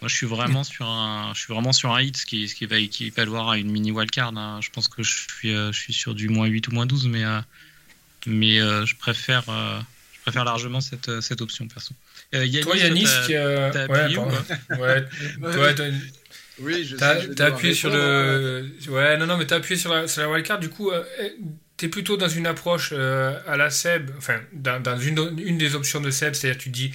moi 0.00 0.08
je 0.08 0.16
suis 0.16 0.26
vraiment 0.26 0.64
sur 0.64 0.86
un 0.86 1.32
je 1.34 1.40
suis 1.40 1.52
vraiment 1.52 1.72
sur 1.72 1.94
un 1.94 2.02
hit 2.02 2.16
ce 2.16 2.26
qui, 2.26 2.48
ce 2.48 2.56
qui 2.56 2.66
va 2.66 2.78
équivaloir 2.78 3.50
à 3.50 3.58
une 3.58 3.70
mini 3.70 3.92
wildcard 3.92 4.36
hein. 4.36 4.58
je 4.60 4.70
pense 4.70 4.88
que 4.88 5.04
je 5.04 5.14
suis, 5.28 5.52
je 5.52 5.72
suis 5.72 5.92
sur 5.92 6.14
du 6.14 6.28
moins 6.28 6.46
8 6.46 6.68
ou 6.68 6.72
moins 6.72 6.86
12 6.86 7.06
mais 7.06 7.24
mais 8.26 8.56
je 8.58 8.96
préfère 8.96 9.44
je 10.20 10.24
préfère 10.24 10.44
largement 10.44 10.82
cette, 10.82 11.08
euh, 11.08 11.20
cette 11.22 11.40
option 11.40 11.66
perso. 11.66 11.94
Euh, 12.34 12.44
Yanis, 12.44 12.64
toi, 12.66 12.76
Yanis, 12.76 13.06
qui 13.26 13.34
a... 13.34 13.70
ouais, 13.70 14.14
ouais, 14.18 15.06
ouais, 15.40 15.92
oui, 16.60 16.84
je 16.84 16.96
T'as 16.96 17.46
appuyé 17.46 17.74
sur 17.74 17.90
le. 17.90 18.70
Ouais, 18.88 19.16
non, 19.16 19.26
non, 19.26 19.36
mais 19.36 19.46
t'as 19.46 19.56
appuyé 19.56 19.78
sur 19.78 19.92
la, 19.92 20.08
sur 20.08 20.22
la 20.22 20.30
wildcard. 20.30 20.58
Du 20.58 20.68
coup, 20.68 20.90
euh, 20.90 21.02
t'es 21.76 21.88
plutôt 21.88 22.16
dans 22.16 22.28
une 22.28 22.46
approche 22.46 22.92
à 22.92 23.56
la 23.56 23.70
SEB, 23.70 24.10
enfin, 24.16 24.40
dans, 24.52 24.82
dans 24.82 24.98
une, 24.98 25.38
une, 25.38 25.58
des 25.58 25.74
options 25.74 26.00
de 26.00 26.10
SEB, 26.10 26.34
c'est-à-dire 26.34 26.60
tu 26.60 26.70
dis 26.70 26.92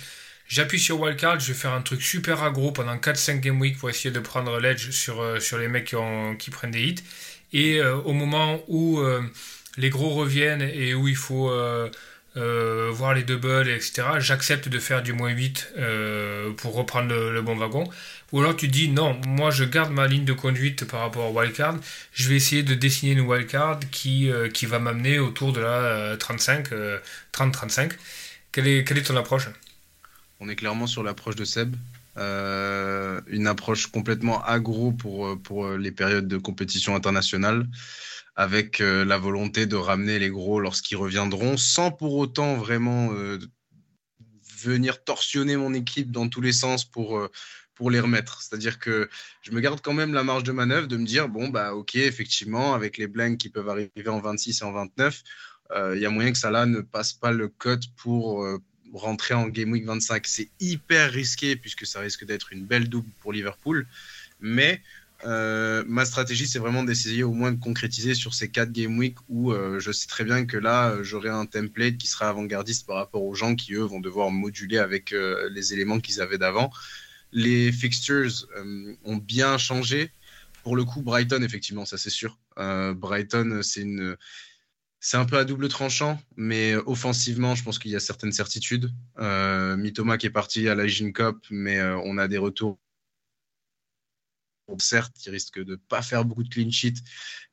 j'appuie 0.48 0.80
sur 0.80 1.00
wildcard, 1.00 1.40
je 1.40 1.48
vais 1.48 1.58
faire 1.58 1.74
un 1.74 1.82
truc 1.82 2.02
super 2.02 2.44
aggro 2.44 2.72
pendant 2.72 2.96
4-5 2.96 3.40
game 3.40 3.60
week 3.60 3.78
pour 3.78 3.90
essayer 3.90 4.12
de 4.12 4.20
prendre 4.20 4.60
l'edge 4.60 4.92
sur, 4.92 5.42
sur 5.42 5.58
les 5.58 5.68
mecs 5.68 5.86
qui, 5.86 5.96
ont, 5.96 6.36
qui 6.36 6.52
prennent 6.52 6.72
des 6.72 6.84
hits. 6.84 7.04
Et 7.52 7.82
au 7.82 8.14
moment 8.14 8.62
où 8.68 9.02
les 9.78 9.90
gros 9.90 10.12
reviennent 10.12 10.62
et 10.62 10.94
où 10.94 11.08
il 11.08 11.16
faut 11.16 11.50
euh, 12.38 12.90
voir 12.92 13.14
les 13.14 13.24
doubles, 13.24 13.70
etc., 13.70 14.04
j'accepte 14.20 14.68
de 14.68 14.80
faire 14.80 15.02
du 15.02 15.14
moins 15.14 15.30
8 15.30 15.74
euh, 15.78 16.52
pour 16.54 16.76
reprendre 16.76 17.14
le, 17.14 17.42
bon 17.42 17.56
wagon. 17.56 17.90
Ou 18.34 18.40
alors 18.42 18.58
tu 18.58 18.68
dis 18.68 18.90
non, 18.90 19.20
moi 19.26 19.52
je 19.52 19.64
garde 19.64 19.94
ma 19.94 20.06
ligne 20.08 20.26
de 20.26 20.34
conduite 20.34 20.86
par 20.86 21.00
rapport 21.00 21.32
au 21.32 21.40
wildcard, 21.40 21.78
je 22.12 22.28
vais 22.28 22.36
essayer 22.36 22.62
de 22.62 22.74
dessiner 22.74 23.14
une 23.14 23.22
wildcard 23.22 23.80
qui, 23.92 24.30
euh, 24.30 24.50
qui 24.50 24.66
va 24.66 24.80
m'amener 24.80 25.18
autour 25.18 25.54
de 25.54 25.62
la 25.62 26.18
35, 26.18 26.70
30-35. 27.32 27.94
Quelle 28.52 28.68
est, 28.68 28.84
quelle 28.84 28.98
est 28.98 29.04
ton 29.04 29.16
approche? 29.16 29.48
On 30.42 30.50
est 30.50 30.56
clairement 30.56 30.88
sur 30.88 31.04
l'approche 31.04 31.36
de 31.36 31.46
Seb. 31.46 31.76
une 32.18 33.48
approche 33.48 33.88
complètement 33.88 34.44
agro 34.44 34.92
pour, 34.92 35.42
pour 35.42 35.70
les 35.70 35.92
périodes 35.92 36.28
de 36.28 36.38
compétition 36.38 36.96
internationale 36.96 37.66
avec 38.36 38.82
euh, 38.82 39.06
la 39.06 39.18
volonté 39.18 39.66
de 39.66 39.76
ramener 39.76 40.20
les 40.20 40.30
gros 40.30 40.60
lorsqu'ils 40.60 40.98
reviendront, 40.98 41.58
sans 41.58 41.92
pour 41.92 42.16
autant 42.16 42.56
vraiment 42.56 43.14
euh, 43.14 43.40
venir 44.58 45.04
torsionner 45.04 45.56
mon 45.56 45.74
équipe 45.74 46.12
dans 46.12 46.28
tous 46.28 46.42
les 46.42 46.52
sens 46.52 46.84
pour, 46.84 47.18
euh, 47.18 47.32
pour 47.76 47.92
les 47.92 48.00
remettre. 48.00 48.42
C'est-à-dire 48.42 48.80
que 48.80 49.10
je 49.42 49.52
me 49.52 49.62
garde 49.62 49.80
quand 49.82 49.94
même 49.94 50.14
la 50.14 50.24
marge 50.24 50.44
de 50.44 50.52
manœuvre 50.52 50.88
de 50.88 50.98
me 50.98 51.06
dire, 51.06 51.30
bon, 51.30 51.48
bah 51.48 51.74
ok, 51.74 51.96
effectivement, 51.96 52.74
avec 52.74 52.98
les 52.98 53.08
blanks 53.08 53.38
qui 53.38 53.50
peuvent 53.50 53.70
arriver 53.70 54.10
en 54.10 54.20
26 54.20 54.62
et 54.62 54.66
en 54.66 54.72
29, 54.72 55.24
il 55.94 56.00
y 56.00 56.06
a 56.06 56.10
moyen 56.12 56.32
que 56.32 56.38
Salah 56.38 56.68
ne 56.68 56.82
passe 56.82 57.14
pas 57.14 57.32
le 57.32 57.48
cut 57.48 57.80
pour 57.98 58.46
rentrer 58.94 59.34
en 59.34 59.48
Game 59.48 59.72
Week 59.72 59.84
25. 59.84 60.28
C'est 60.28 60.50
hyper 60.60 61.12
risqué 61.12 61.56
puisque 61.56 61.88
ça 61.88 62.02
risque 62.02 62.24
d'être 62.24 62.54
une 62.54 62.66
belle 62.66 62.88
double 62.88 63.10
pour 63.20 63.34
Liverpool. 63.34 63.88
Mais 64.40 64.82
euh, 65.26 65.84
ma 65.88 66.06
stratégie, 66.06 66.48
c'est 66.48 66.60
vraiment 66.60 66.84
d'essayer 66.84 67.24
au 67.24 67.34
moins 67.34 67.52
de 67.52 67.60
concrétiser 67.60 68.14
sur 68.14 68.34
ces 68.34 68.50
quatre 68.50 68.72
Game 68.72 68.98
Week 68.98 69.18
où 69.28 69.52
euh, 69.52 69.80
je 69.80 69.92
sais 69.92 70.08
très 70.08 70.24
bien 70.24 70.46
que 70.46 70.58
là, 70.58 71.02
j'aurai 71.02 71.30
un 71.30 71.46
template 71.46 71.98
qui 71.98 72.08
sera 72.08 72.30
avant-gardiste 72.30 72.86
par 72.86 72.98
rapport 72.98 73.24
aux 73.24 73.36
gens 73.36 73.56
qui, 73.56 73.74
eux, 73.74 73.84
vont 73.84 74.00
devoir 74.00 74.32
moduler 74.32 74.78
avec 74.78 75.14
euh, 75.14 75.50
les 75.52 75.74
éléments 75.74 76.00
qu'ils 76.00 76.22
avaient 76.22 76.38
d'avant. 76.38 76.72
Les 77.32 77.72
fixtures 77.72 78.48
ont 79.04 79.18
bien 79.18 79.58
changé. 79.58 80.12
Pour 80.64 80.76
le 80.76 80.84
coup, 80.86 81.02
Brighton, 81.02 81.42
effectivement, 81.44 81.86
ça 81.86 81.98
c'est 81.98 82.10
sûr. 82.10 82.40
Brighton, 82.56 83.60
c'est 83.62 83.82
une 83.82 84.16
c'est 85.06 85.18
un 85.18 85.26
peu 85.26 85.38
à 85.38 85.46
double 85.46 85.68
tranchant, 85.68 86.20
mais 86.36 86.74
offensivement, 86.88 87.54
je 87.54 87.64
pense 87.64 87.78
qu'il 87.78 87.92
y 87.92 87.96
a 87.96 88.00
certaines 88.00 88.32
certitudes. 88.32 88.90
Euh, 89.20 89.78
Mitoma 89.78 90.18
qui 90.18 90.26
est 90.26 90.32
parti 90.32 90.68
à 90.68 90.74
la 90.74 90.88
Cup, 90.88 91.46
mais 91.52 91.78
euh, 91.78 91.96
on 92.06 92.18
a 92.18 92.28
des 92.28 92.40
retours. 92.40 92.80
Certes, 94.80 95.16
il 95.26 95.32
risque 95.32 95.60
de 95.60 95.72
ne 95.72 95.76
pas 95.76 96.02
faire 96.02 96.26
beaucoup 96.26 96.44
de 96.44 96.50
clean 96.50 96.72
sheet, 96.72 96.96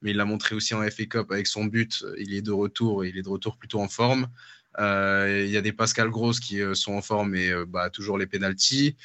mais 0.01 0.11
il 0.11 0.16
l'a 0.16 0.25
montré 0.25 0.55
aussi 0.55 0.75
en 0.75 0.83
FA 0.83 1.05
Cup 1.05 1.31
avec 1.31 1.46
son 1.46 1.66
but. 1.66 2.05
Il 2.18 2.35
est 2.35 2.42
de 2.42 2.53
retour 2.53 3.05
et 3.05 3.09
il 3.09 3.18
est 3.18 3.22
de 3.22 3.29
retour 3.29 3.59
plutôt 3.59 3.81
en 3.81 3.88
forme. 3.88 4.29
Euh, 4.79 5.42
il 5.44 5.51
y 5.51 5.57
a 5.57 5.61
des 5.61 5.72
Pascal 5.72 6.09
Gross 6.09 6.40
qui 6.40 6.61
sont 6.75 6.94
en 6.94 7.03
forme 7.03 7.35
et 7.35 7.53
bah, 7.66 7.90
toujours 7.90 8.18
les 8.18 8.27
pénalties. 8.27 8.96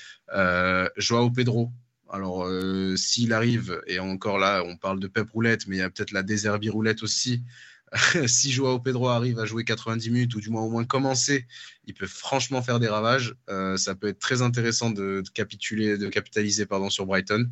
Joao 0.98 1.32
Pedro, 1.32 1.72
alors, 2.10 2.50
s'il 2.96 3.34
arrive, 3.34 3.82
et 3.88 4.00
encore 4.00 4.40
là, 4.40 4.64
on 4.66 4.78
parle 4.78 5.00
de 5.00 5.08
Pep 5.08 5.30
Roulette, 5.30 5.68
mais 5.68 5.76
il 5.78 5.80
y 5.80 5.84
a 5.84 5.90
peut-être 5.90 6.12
la 6.12 6.24
Deserbi 6.24 6.70
Roulette 6.70 7.04
aussi. 7.04 7.44
si 8.28 8.52
Joao 8.52 8.80
Pedro 8.80 9.08
arrive 9.10 9.40
à 9.40 9.46
jouer 9.46 9.64
90 9.64 10.10
minutes 10.10 10.36
ou 10.36 10.42
du 10.42 10.50
moins 10.50 10.62
au 10.62 10.70
moins 10.70 10.86
commencer, 10.86 11.48
il 11.86 11.94
peut 11.94 12.08
franchement 12.08 12.62
faire 12.62 12.80
des 12.80 12.88
ravages. 12.88 13.36
Euh, 13.50 13.78
ça 13.78 13.96
peut 13.96 14.08
être 14.08 14.20
très 14.20 14.42
intéressant 14.42 14.90
de, 14.90 15.24
capituler, 15.34 15.98
de 15.98 16.10
capitaliser 16.10 16.66
pardon, 16.66 16.90
sur 16.90 17.06
Brighton. 17.06 17.50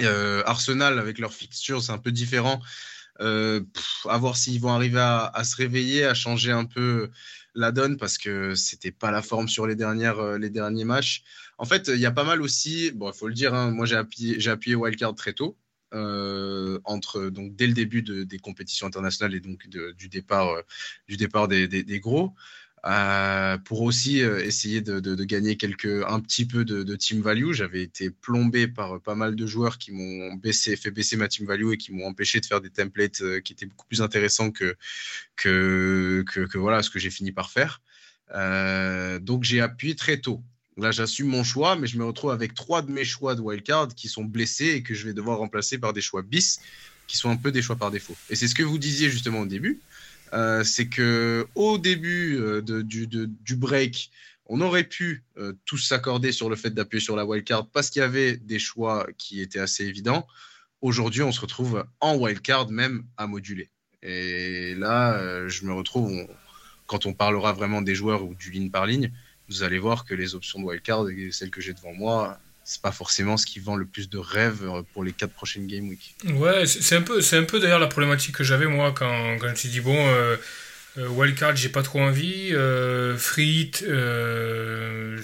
Euh, 0.00 0.42
Arsenal, 0.46 0.98
avec 0.98 1.18
leur 1.18 1.32
fixture, 1.32 1.82
c'est 1.82 1.92
un 1.92 1.98
peu 1.98 2.12
différent. 2.12 2.60
Euh, 3.20 3.60
à 4.08 4.16
voir 4.16 4.36
s'ils 4.36 4.60
vont 4.60 4.70
arriver 4.70 5.00
à, 5.00 5.42
se 5.44 5.56
réveiller, 5.56 6.06
à 6.06 6.14
changer 6.14 6.52
un 6.52 6.64
peu 6.64 7.10
la 7.54 7.70
donne 7.70 7.98
parce 7.98 8.16
que 8.16 8.54
c'était 8.54 8.92
pas 8.92 9.10
la 9.10 9.20
forme 9.20 9.48
sur 9.48 9.66
les, 9.66 9.76
dernières, 9.76 10.38
les 10.38 10.48
derniers 10.48 10.84
matchs. 10.84 11.22
En 11.58 11.66
fait, 11.66 11.88
il 11.88 12.00
y 12.00 12.06
a 12.06 12.12
pas 12.12 12.24
mal 12.24 12.40
aussi, 12.40 12.92
bon, 12.92 13.10
il 13.10 13.14
faut 13.16 13.28
le 13.28 13.34
dire, 13.34 13.52
hein, 13.52 13.70
moi 13.70 13.84
j'ai 13.84 13.96
appuyé, 13.96 14.74
Wildcard 14.74 15.14
très 15.14 15.34
tôt. 15.34 15.58
Euh, 15.92 16.78
entre 16.84 17.30
donc 17.30 17.56
dès 17.56 17.66
le 17.66 17.72
début 17.72 18.02
des 18.02 18.38
compétitions 18.38 18.86
internationales 18.86 19.34
et 19.34 19.40
donc 19.40 19.66
euh, 19.74 19.92
du 19.94 20.08
départ 20.08 20.54
des, 21.48 22.00
gros. 22.00 22.32
Euh, 22.86 23.58
pour 23.58 23.82
aussi 23.82 24.20
essayer 24.20 24.80
de, 24.80 25.24
gagner 25.24 25.56
quelques, 25.56 26.02
un 26.06 26.18
petit 26.20 26.46
peu 26.46 26.64
de, 26.64 26.96
team 26.96 27.20
value. 27.20 27.52
J'avais 27.52 27.82
été 27.82 28.10
plombé 28.10 28.68
par 28.68 29.00
pas 29.00 29.14
mal 29.14 29.36
de 29.36 29.46
joueurs 29.46 29.78
qui 29.78 29.92
m'ont 29.92 30.34
baissé, 30.34 30.76
fait 30.76 30.90
baisser 30.90 31.16
ma 31.16 31.28
team 31.28 31.46
value 31.46 31.72
et 31.72 31.76
qui 31.76 31.92
m'ont 31.92 32.06
empêché 32.06 32.40
de 32.40 32.46
faire 32.46 32.60
des 32.60 32.70
templates 32.70 33.22
qui 33.42 33.52
étaient 33.52 33.66
beaucoup 33.66 33.86
plus 33.86 34.00
intéressants 34.00 34.50
que, 34.50 34.76
que, 35.36 36.24
que 36.26 36.58
voilà 36.58 36.82
ce 36.82 36.90
que 36.90 36.98
j'ai 36.98 37.10
fini 37.10 37.32
par 37.32 37.50
faire. 37.50 37.82
donc 39.20 39.44
j'ai 39.44 39.60
appuyé 39.60 39.94
très 39.94 40.18
tôt. 40.18 40.42
Là, 40.76 40.92
j'assume 40.92 41.26
mon 41.26 41.44
choix, 41.44 41.76
mais 41.76 41.86
je 41.86 41.98
me 41.98 42.04
retrouve 42.04 42.30
avec 42.30 42.54
trois 42.54 42.80
de 42.80 42.90
mes 42.90 43.04
choix 43.04 43.34
de 43.34 43.42
wildcard 43.42 43.88
qui 43.94 44.08
sont 44.08 44.24
blessés 44.24 44.68
et 44.68 44.82
que 44.82 44.94
je 44.94 45.06
vais 45.06 45.12
devoir 45.12 45.38
remplacer 45.38 45.78
par 45.78 45.92
des 45.92 46.00
choix 46.00 46.22
bis, 46.22 46.60
qui 47.06 47.18
sont 47.18 47.28
un 47.28 47.36
peu 47.36 47.52
des 47.52 47.60
choix 47.60 47.76
par 47.76 47.90
défaut. 47.90 48.16
Et 48.30 48.36
c'est 48.36 48.48
ce 48.48 48.54
que 48.54 48.62
vous 48.62 48.78
disiez 48.78 49.10
justement 49.10 49.40
au 49.40 49.46
début. 49.46 49.80
Euh, 50.32 50.62
c'est 50.64 50.88
que 50.88 51.46
au 51.54 51.78
début 51.78 52.38
euh, 52.38 52.62
du, 52.62 53.56
break, 53.56 54.10
on 54.46 54.60
aurait 54.60 54.84
pu 54.84 55.24
euh, 55.38 55.54
tous 55.64 55.78
s'accorder 55.78 56.32
sur 56.32 56.48
le 56.48 56.56
fait 56.56 56.70
d'appuyer 56.70 57.02
sur 57.02 57.16
la 57.16 57.24
wildcard 57.24 57.66
parce 57.68 57.90
qu'il 57.90 58.00
y 58.00 58.04
avait 58.04 58.36
des 58.36 58.58
choix 58.58 59.06
qui 59.18 59.40
étaient 59.40 59.58
assez 59.58 59.84
évidents. 59.84 60.26
Aujourd'hui, 60.82 61.22
on 61.22 61.32
se 61.32 61.40
retrouve 61.40 61.84
en 62.00 62.16
wildcard 62.16 62.70
même 62.70 63.04
à 63.16 63.26
moduler. 63.26 63.70
Et 64.02 64.74
là, 64.76 65.46
je 65.46 65.66
me 65.66 65.74
retrouve, 65.74 66.26
quand 66.86 67.04
on 67.04 67.12
parlera 67.12 67.52
vraiment 67.52 67.82
des 67.82 67.94
joueurs 67.94 68.24
ou 68.24 68.34
du 68.34 68.50
ligne 68.50 68.70
par 68.70 68.86
ligne, 68.86 69.12
vous 69.48 69.62
allez 69.62 69.78
voir 69.78 70.06
que 70.06 70.14
les 70.14 70.34
options 70.34 70.58
de 70.58 70.64
wildcard, 70.64 71.04
celles 71.32 71.50
que 71.50 71.60
j'ai 71.60 71.74
devant 71.74 71.92
moi, 71.92 72.40
c'est 72.64 72.82
pas 72.82 72.92
forcément 72.92 73.36
ce 73.36 73.46
qui 73.46 73.58
vend 73.58 73.76
le 73.76 73.84
plus 73.84 74.08
de 74.08 74.18
rêves 74.18 74.62
pour 74.92 75.04
les 75.04 75.12
quatre 75.12 75.32
prochaines 75.32 75.66
game 75.66 75.88
week. 75.88 76.14
Ouais, 76.24 76.66
c'est 76.66 76.96
un 76.96 77.02
peu, 77.02 77.20
c'est 77.20 77.36
un 77.36 77.44
peu 77.44 77.58
d'ailleurs 77.58 77.78
la 77.78 77.86
problématique 77.86 78.36
que 78.36 78.44
j'avais 78.44 78.66
moi 78.66 78.92
quand, 78.92 79.38
je 79.38 79.46
me 79.46 79.54
suis 79.54 79.68
dit 79.68 79.80
bon, 79.80 79.96
euh, 79.96 80.36
euh 80.98 81.08
wildcard 81.08 81.56
j'ai 81.56 81.68
pas 81.68 81.82
trop 81.82 82.00
envie, 82.00 82.50
euh, 82.52 83.16
free 83.16 83.70
euh, 83.82 85.18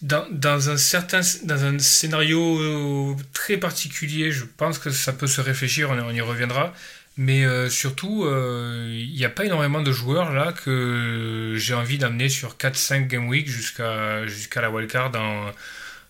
dans, 0.00 0.70
un 0.70 0.76
certain, 0.76 1.20
dans 1.44 1.64
un 1.64 1.78
scénario 1.78 3.16
très 3.32 3.56
particulier, 3.56 4.30
je 4.30 4.44
pense 4.44 4.78
que 4.78 4.90
ça 4.90 5.12
peut 5.12 5.26
se 5.26 5.40
réfléchir, 5.40 5.90
on 5.90 6.10
y 6.10 6.20
reviendra. 6.20 6.72
Mais 7.16 7.44
euh, 7.44 7.68
surtout, 7.68 8.24
euh, 8.24 8.88
il 8.90 9.14
n'y 9.14 9.24
a 9.24 9.28
pas 9.28 9.44
énormément 9.44 9.82
de 9.82 9.92
joueurs 9.92 10.32
là 10.32 10.52
que 10.52 11.54
j'ai 11.58 11.74
envie 11.74 11.98
d'amener 11.98 12.30
sur 12.30 12.56
4-5 12.56 13.06
Game 13.06 13.28
Week 13.28 13.46
jusqu'à 13.46 14.26
jusqu'à 14.26 14.62
la 14.62 14.70
wildcard 14.70 15.12
en, 15.16 15.52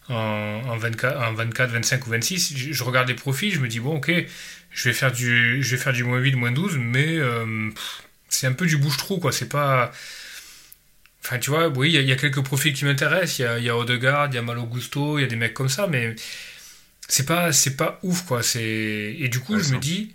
en, 0.09 0.63
en, 0.69 0.77
24, 0.77 1.21
en 1.21 1.35
24, 1.35 1.71
25 1.71 2.07
ou 2.07 2.11
26. 2.11 2.57
Je, 2.57 2.85
regarde 2.85 3.09
les 3.09 3.15
profils, 3.15 3.53
je 3.53 3.59
me 3.61 3.69
dis, 3.69 3.81
bon, 3.81 3.97
ok, 3.97 4.13
je 4.71 4.89
vais 4.89 4.95
faire 4.95 5.13
du, 5.13 5.63
je 5.63 5.77
vais 5.77 5.83
faire 5.83 5.93
du 5.93 6.05
moins 6.05 6.19
8, 6.19 6.37
moins 6.37 6.53
12, 6.53 6.79
mais 6.79 7.17
euh, 7.19 7.71
c'est 8.29 8.47
un 8.47 8.53
peu 8.53 8.67
du 8.67 8.77
bouche-trou, 8.77 9.19
quoi. 9.19 9.33
C'est 9.33 9.49
pas. 9.49 9.91
Enfin, 11.25 11.39
tu 11.39 11.51
vois, 11.51 11.69
oui, 11.69 11.93
il 11.93 12.03
y, 12.03 12.13
a 12.13 12.17
quelques 12.17 12.43
profils 12.43 12.73
qui 12.73 12.85
m'intéressent. 12.85 13.39
Il 13.39 13.43
y 13.43 13.47
a, 13.47 13.59
y 13.59 13.69
a 13.69 13.77
Odegaard, 13.77 14.29
il 14.29 14.35
y 14.35 14.39
a 14.39 14.43
Malo 14.43 14.65
Gusto, 14.65 15.19
il 15.19 15.23
y 15.23 15.25
a 15.25 15.29
des 15.29 15.37
mecs 15.37 15.55
comme 15.55 15.69
ça, 15.69 15.87
mais 15.87 16.17
c'est 17.09 17.27
pas, 17.27 17.51
pas 17.79 18.01
ouf, 18.03 18.25
quoi. 18.25 18.41
Et 18.57 19.29
du 19.29 19.41
coup, 19.41 19.59
je 19.59 19.75
me 19.75 19.79
dis 19.79 20.15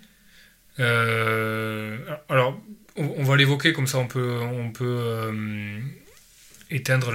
euh, 0.79 1.97
alors, 2.29 2.59
on, 2.95 3.23
va 3.23 3.35
l'évoquer 3.35 3.73
comme 3.73 3.87
ça, 3.87 3.97
on 3.97 4.07
peut, 4.07 4.39
on 4.41 4.71
peut 4.71 4.85
euh, 4.85 5.79
éteindre 6.69 7.13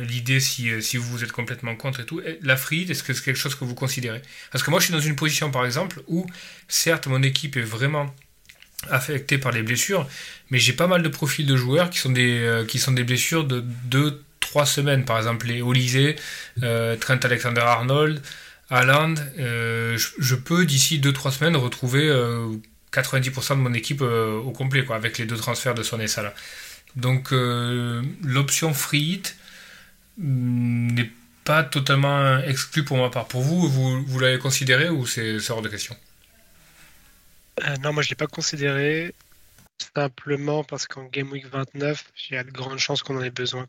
l'idée 0.00 0.40
si, 0.40 0.82
si, 0.82 0.96
vous 0.96 1.24
êtes 1.24 1.32
complètement 1.32 1.74
contre 1.76 2.00
et 2.00 2.06
tout. 2.06 2.20
La 2.42 2.56
frite, 2.56 2.90
est-ce 2.90 3.02
que 3.02 3.12
c'est 3.12 3.24
quelque 3.24 3.38
chose 3.38 3.54
que 3.54 3.64
vous 3.64 3.74
considérez? 3.74 4.22
Parce 4.52 4.64
que 4.64 4.70
moi, 4.70 4.80
je 4.80 4.86
suis 4.86 4.94
dans 4.94 5.00
une 5.00 5.16
position, 5.16 5.50
par 5.50 5.64
exemple, 5.64 6.02
où 6.06 6.26
certes, 6.68 7.06
mon 7.06 7.22
équipe 7.22 7.56
est 7.56 7.62
vraiment 7.62 8.14
affectée 8.90 9.38
par 9.38 9.52
les 9.52 9.62
blessures, 9.62 10.08
mais 10.50 10.58
j'ai 10.58 10.72
pas 10.72 10.86
mal 10.86 11.02
de 11.02 11.08
profils 11.08 11.46
de 11.46 11.56
joueurs 11.56 11.90
qui 11.90 11.98
sont 11.98 12.12
des, 12.12 12.38
euh, 12.38 12.64
qui 12.64 12.78
sont 12.78 12.92
des 12.92 13.04
blessures 13.04 13.44
de 13.44 13.64
2-3 13.90 14.66
semaines. 14.66 15.04
Par 15.04 15.18
exemple, 15.18 15.46
les 15.46 15.62
Olysée, 15.62 16.16
Trent 16.60 17.20
Alexander-Arnold, 17.22 18.22
Haaland. 18.70 19.14
Je, 19.36 20.34
peux, 20.34 20.64
d'ici 20.64 21.00
2-3 21.00 21.32
semaines, 21.32 21.56
retrouver 21.56 22.08
90% 22.92 23.50
de 23.50 23.60
mon 23.60 23.74
équipe 23.74 24.02
euh, 24.02 24.38
au 24.38 24.50
complet, 24.50 24.84
quoi, 24.84 24.96
avec 24.96 25.18
les 25.18 25.26
deux 25.26 25.36
transferts 25.36 25.74
de 25.74 25.82
Son 25.82 26.00
et 26.00 26.08
Salah. 26.08 26.34
Donc 26.96 27.32
euh, 27.32 28.02
l'option 28.22 28.72
free 28.72 29.00
hit 29.00 29.36
mm, 30.16 30.92
n'est 30.94 31.10
pas 31.44 31.62
totalement 31.64 32.38
exclue 32.40 32.84
pour 32.84 32.96
ma 32.98 33.10
part. 33.10 33.26
Pour 33.26 33.42
vous, 33.42 33.68
vous, 33.68 34.04
vous 34.04 34.18
l'avez 34.18 34.38
considéré 34.38 34.88
ou 34.88 35.06
c'est 35.06 35.50
hors 35.50 35.62
de 35.62 35.68
question? 35.68 35.96
Euh, 37.66 37.76
Non, 37.82 37.92
moi 37.92 38.02
je 38.02 38.08
ne 38.08 38.10
l'ai 38.10 38.16
pas 38.16 38.26
considéré 38.26 39.14
simplement 39.94 40.64
parce 40.64 40.86
qu'en 40.86 41.04
Game 41.04 41.30
Week 41.30 41.46
29, 41.46 42.04
il 42.30 42.34
y 42.34 42.36
a 42.36 42.44
de 42.44 42.50
grandes 42.50 42.78
chances 42.78 43.02
qu'on 43.02 43.16
en 43.16 43.22
ait 43.22 43.30
besoin. 43.30 43.66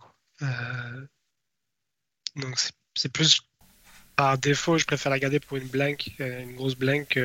donc 2.35 2.57
c'est 2.95 3.11
plus 3.11 3.41
par 4.15 4.37
défaut, 4.37 4.77
je 4.77 4.85
préfère 4.85 5.11
la 5.11 5.19
garder 5.19 5.39
pour 5.39 5.57
une 5.57 5.67
blank, 5.67 6.11
une 6.19 6.55
grosse 6.55 6.75
blank 6.75 7.17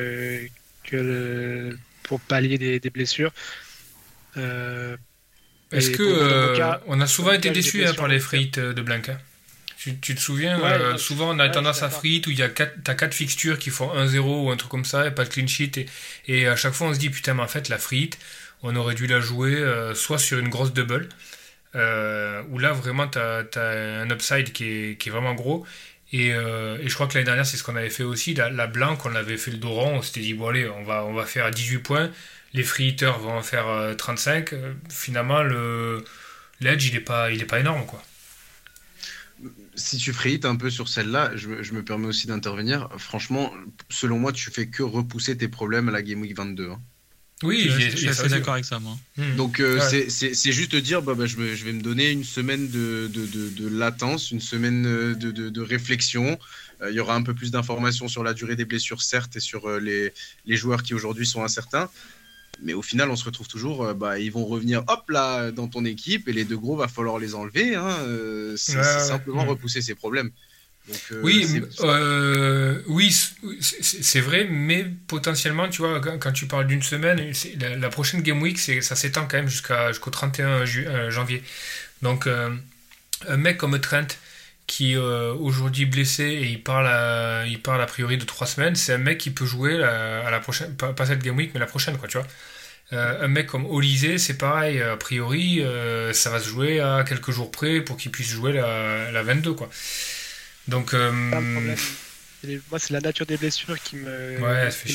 que 0.85 1.77
pour 2.03 2.19
pallier 2.21 2.79
des, 2.79 2.89
blessures. 2.89 3.31
Euh, 4.37 4.95
Est-ce 5.71 5.91
que 5.91 6.03
euh, 6.03 6.77
on 6.87 7.01
a 7.01 7.07
souvent 7.07 7.31
été 7.31 7.49
déçus 7.49 7.85
hein, 7.85 7.93
par 7.93 8.07
les 8.07 8.19
frites 8.19 8.59
de 8.59 8.81
Blanca 8.81 9.19
tu, 10.01 10.15
te 10.15 10.19
souviens, 10.19 10.59
euh, 10.59 10.97
souvent 10.97 11.35
on 11.35 11.37
a 11.37 11.47
tendance 11.47 11.83
à 11.83 11.91
frites 11.91 12.25
où 12.25 12.31
il 12.31 12.39
y 12.39 12.41
a 12.41 12.49
quatre, 12.49 12.81
quatre 12.95 13.13
fixtures 13.13 13.59
qui 13.59 13.69
font 13.69 13.93
1-0 13.93 14.17
ou 14.17 14.49
un 14.49 14.57
truc 14.57 14.71
comme 14.71 14.83
ça 14.83 15.05
et 15.05 15.11
pas 15.11 15.25
de 15.25 15.29
clean 15.29 15.45
sheet 15.45 15.77
et, 15.77 15.85
et, 16.25 16.47
à 16.47 16.55
chaque 16.55 16.73
fois 16.73 16.87
on 16.87 16.93
se 16.95 16.97
dit 16.97 17.11
putain 17.11 17.35
mais 17.35 17.43
en 17.43 17.47
fait 17.47 17.69
la 17.69 17.77
frite 17.77 18.17
on 18.63 18.75
aurait 18.75 18.95
dû 18.95 19.05
la 19.05 19.19
jouer 19.19 19.63
soit 19.93 20.17
sur 20.17 20.39
une 20.39 20.49
grosse 20.49 20.73
double 20.73 21.07
où 21.75 22.57
là 22.57 22.71
vraiment 22.73 23.07
tu 23.07 23.19
as, 23.19 23.45
un 24.01 24.09
upside 24.09 24.53
qui 24.53 24.63
est, 24.65 24.97
qui 24.97 25.09
est 25.09 25.11
vraiment 25.11 25.35
gros 25.35 25.67
euh, 26.13 26.77
et, 26.79 26.87
je 26.87 26.93
crois 26.93 27.07
que 27.07 27.15
l'année 27.15 27.25
dernière, 27.25 27.45
c'est 27.45 27.57
ce 27.57 27.63
qu'on 27.63 27.75
avait 27.75 27.89
fait 27.89 28.03
aussi. 28.03 28.33
La, 28.33 28.49
la 28.49 28.71
on 29.05 29.15
avait 29.15 29.37
fait 29.37 29.51
le 29.51 29.57
dos 29.57 29.71
rond. 29.71 29.97
On 29.97 30.01
s'était 30.01 30.21
dit, 30.21 30.33
bon, 30.33 30.49
allez, 30.49 30.67
on 30.67 30.83
va, 30.83 31.05
on 31.05 31.13
va 31.13 31.25
faire 31.25 31.49
18 31.51 31.79
points. 31.79 32.11
Les 32.53 32.63
free 32.63 32.95
vont 32.95 33.37
en 33.37 33.41
faire 33.41 33.95
35. 33.97 34.53
Euh, 34.53 34.73
finalement, 34.89 35.43
le, 35.43 36.03
l'edge, 36.61 36.87
il 36.87 36.93
n'est 36.93 36.99
pas, 37.01 37.29
pas 37.47 37.59
énorme, 37.59 37.85
quoi. 37.85 38.01
si 39.75 39.97
tu 39.97 40.13
fréites 40.13 40.45
un 40.45 40.55
peu 40.55 40.69
sur 40.69 40.87
celle-là, 40.87 41.31
je, 41.35 41.47
me 41.49 41.83
permets 41.83 42.07
aussi 42.07 42.27
d'intervenir. 42.27 42.89
Franchement, 42.97 43.53
selon 43.89 44.19
moi, 44.19 44.31
tu 44.31 44.51
fais 44.51 44.67
que 44.67 44.83
repousser 44.83 45.37
tes 45.37 45.47
problèmes 45.49 45.89
à 45.89 45.91
la 45.91 46.01
Game 46.01 46.21
Week 46.21 46.35
22. 46.35 46.71
Hein. 46.71 46.81
Oui, 47.43 47.67
je, 47.69 47.97
suis 47.97 48.07
assez 48.07 48.29
d'accord 48.29 48.53
avec 48.53 48.65
ça, 48.65 48.79
moi. 48.79 48.97
Hmm. 49.17 49.35
Donc, 49.35 49.59
euh, 49.59 49.79
c'est 50.09 50.51
juste 50.51 50.71
de 50.71 50.79
dire, 50.79 51.01
bah, 51.01 51.15
bah, 51.15 51.25
je, 51.25 51.35
vais, 51.35 51.73
me 51.73 51.81
donner 51.81 52.09
une 52.09 52.23
semaine 52.23 52.69
de, 52.69 53.07
de, 53.07 53.67
latence, 53.67 54.31
une 54.31 54.39
semaine 54.39 54.85
euh, 54.85 55.15
de, 55.15 55.61
réflexion. 55.61 56.39
Euh, 56.81 56.91
il 56.91 56.95
y 56.95 56.99
aura 56.99 57.15
un 57.15 57.23
peu 57.23 57.33
plus 57.33 57.51
d'informations 57.51 58.07
sur 58.07 58.23
la 58.23 58.33
durée 58.33 58.55
des 58.55 58.63
blessures, 58.63 59.01
certes, 59.01 59.35
et 59.35 59.41
sur 59.41 59.69
les, 59.79 60.13
les 60.45 60.55
joueurs 60.55 60.81
qui 60.81 60.93
aujourd'hui 60.93 61.25
sont 61.25 61.43
incertains. 61.43 61.89
Mais 62.63 62.73
au 62.73 62.81
final, 62.81 63.09
on 63.09 63.17
se 63.17 63.25
retrouve 63.25 63.49
toujours, 63.49 63.93
bah, 63.95 64.17
ils 64.17 64.31
vont 64.31 64.45
revenir, 64.45 64.85
hop 64.87 65.09
là, 65.09 65.51
dans 65.51 65.67
ton 65.67 65.83
équipe, 65.83 66.29
et 66.29 66.33
les 66.33 66.45
deux 66.45 66.57
gros, 66.57 66.77
va 66.77 66.87
falloir 66.87 67.19
les 67.19 67.35
enlever. 67.35 67.75
Hein, 67.75 67.97
c'est 68.55 68.81
simplement 68.81 69.43
hmm. 69.43 69.49
repousser 69.49 69.81
ces 69.81 69.93
problèmes. 69.93 70.31
Euh, 71.11 71.21
oui, 71.23 71.61
euh, 71.81 72.81
oui, 72.87 73.15
c'est 73.61 74.19
vrai, 74.19 74.45
mais 74.49 74.85
potentiellement, 75.07 75.67
tu 75.67 75.81
vois, 75.81 75.99
quand, 75.99 76.31
tu 76.31 76.45
parles 76.45 76.67
d'une 76.67 76.83
semaine, 76.83 77.31
la, 77.59 77.89
prochaine 77.89 78.21
Game 78.21 78.41
Week, 78.41 78.59
ça 78.59 78.95
s'étend 78.95 79.27
quand 79.27 79.37
même 79.37 79.49
jusqu'au 79.49 80.11
31 80.11 80.47
euh, 80.47 81.09
janvier. 81.09 81.43
Donc, 82.01 82.27
un 82.27 83.37
mec 83.37 83.57
comme 83.57 83.79
Trent, 83.79 84.07
qui 84.67 84.93
est 84.93 84.97
aujourd'hui 84.97 85.85
blessé 85.85 86.23
et 86.23 86.45
il 86.45 86.61
parle, 86.61 86.87
à, 86.87 87.45
il 87.47 87.61
parle 87.61 87.81
a 87.81 87.85
priori 87.85 88.17
de 88.17 88.25
3 88.25 88.47
semaines, 88.47 88.75
c'est 88.75 88.93
un 88.93 88.99
mec 88.99 89.17
qui 89.17 89.31
peut 89.31 89.45
jouer 89.45 89.81
à 89.83 90.29
la 90.29 90.39
prochaine, 90.39 90.75
pas, 90.75 91.05
cette 91.05 91.23
Game 91.23 91.37
Week, 91.37 91.51
mais 91.53 91.59
la 91.59 91.65
prochaine, 91.65 91.97
quoi, 91.97 92.07
tu 92.07 92.17
vois. 92.19 92.27
un 92.91 93.27
mec 93.27 93.47
comme 93.47 93.65
Olysée, 93.65 94.19
c'est 94.19 94.37
pareil, 94.37 94.81
a 94.81 94.97
priori, 94.97 95.63
ça 96.13 96.29
va 96.29 96.39
se 96.39 96.47
jouer 96.47 96.79
à 96.79 97.03
quelques 97.07 97.31
jours 97.31 97.49
près 97.49 97.81
pour 97.81 97.97
qu'il 97.97 98.11
puisse 98.11 98.29
jouer 98.29 98.53
la, 98.53 99.11
la 99.11 99.23
22, 99.23 99.53
quoi. 99.53 99.69
Donc, 100.67 100.93
euh, 100.93 101.11
moi, 102.69 102.79
c'est 102.79 102.93
la 102.93 103.01
nature 103.01 103.25
des 103.25 103.37
blessures 103.37 103.79
qui 103.81 103.97
me 103.97 104.39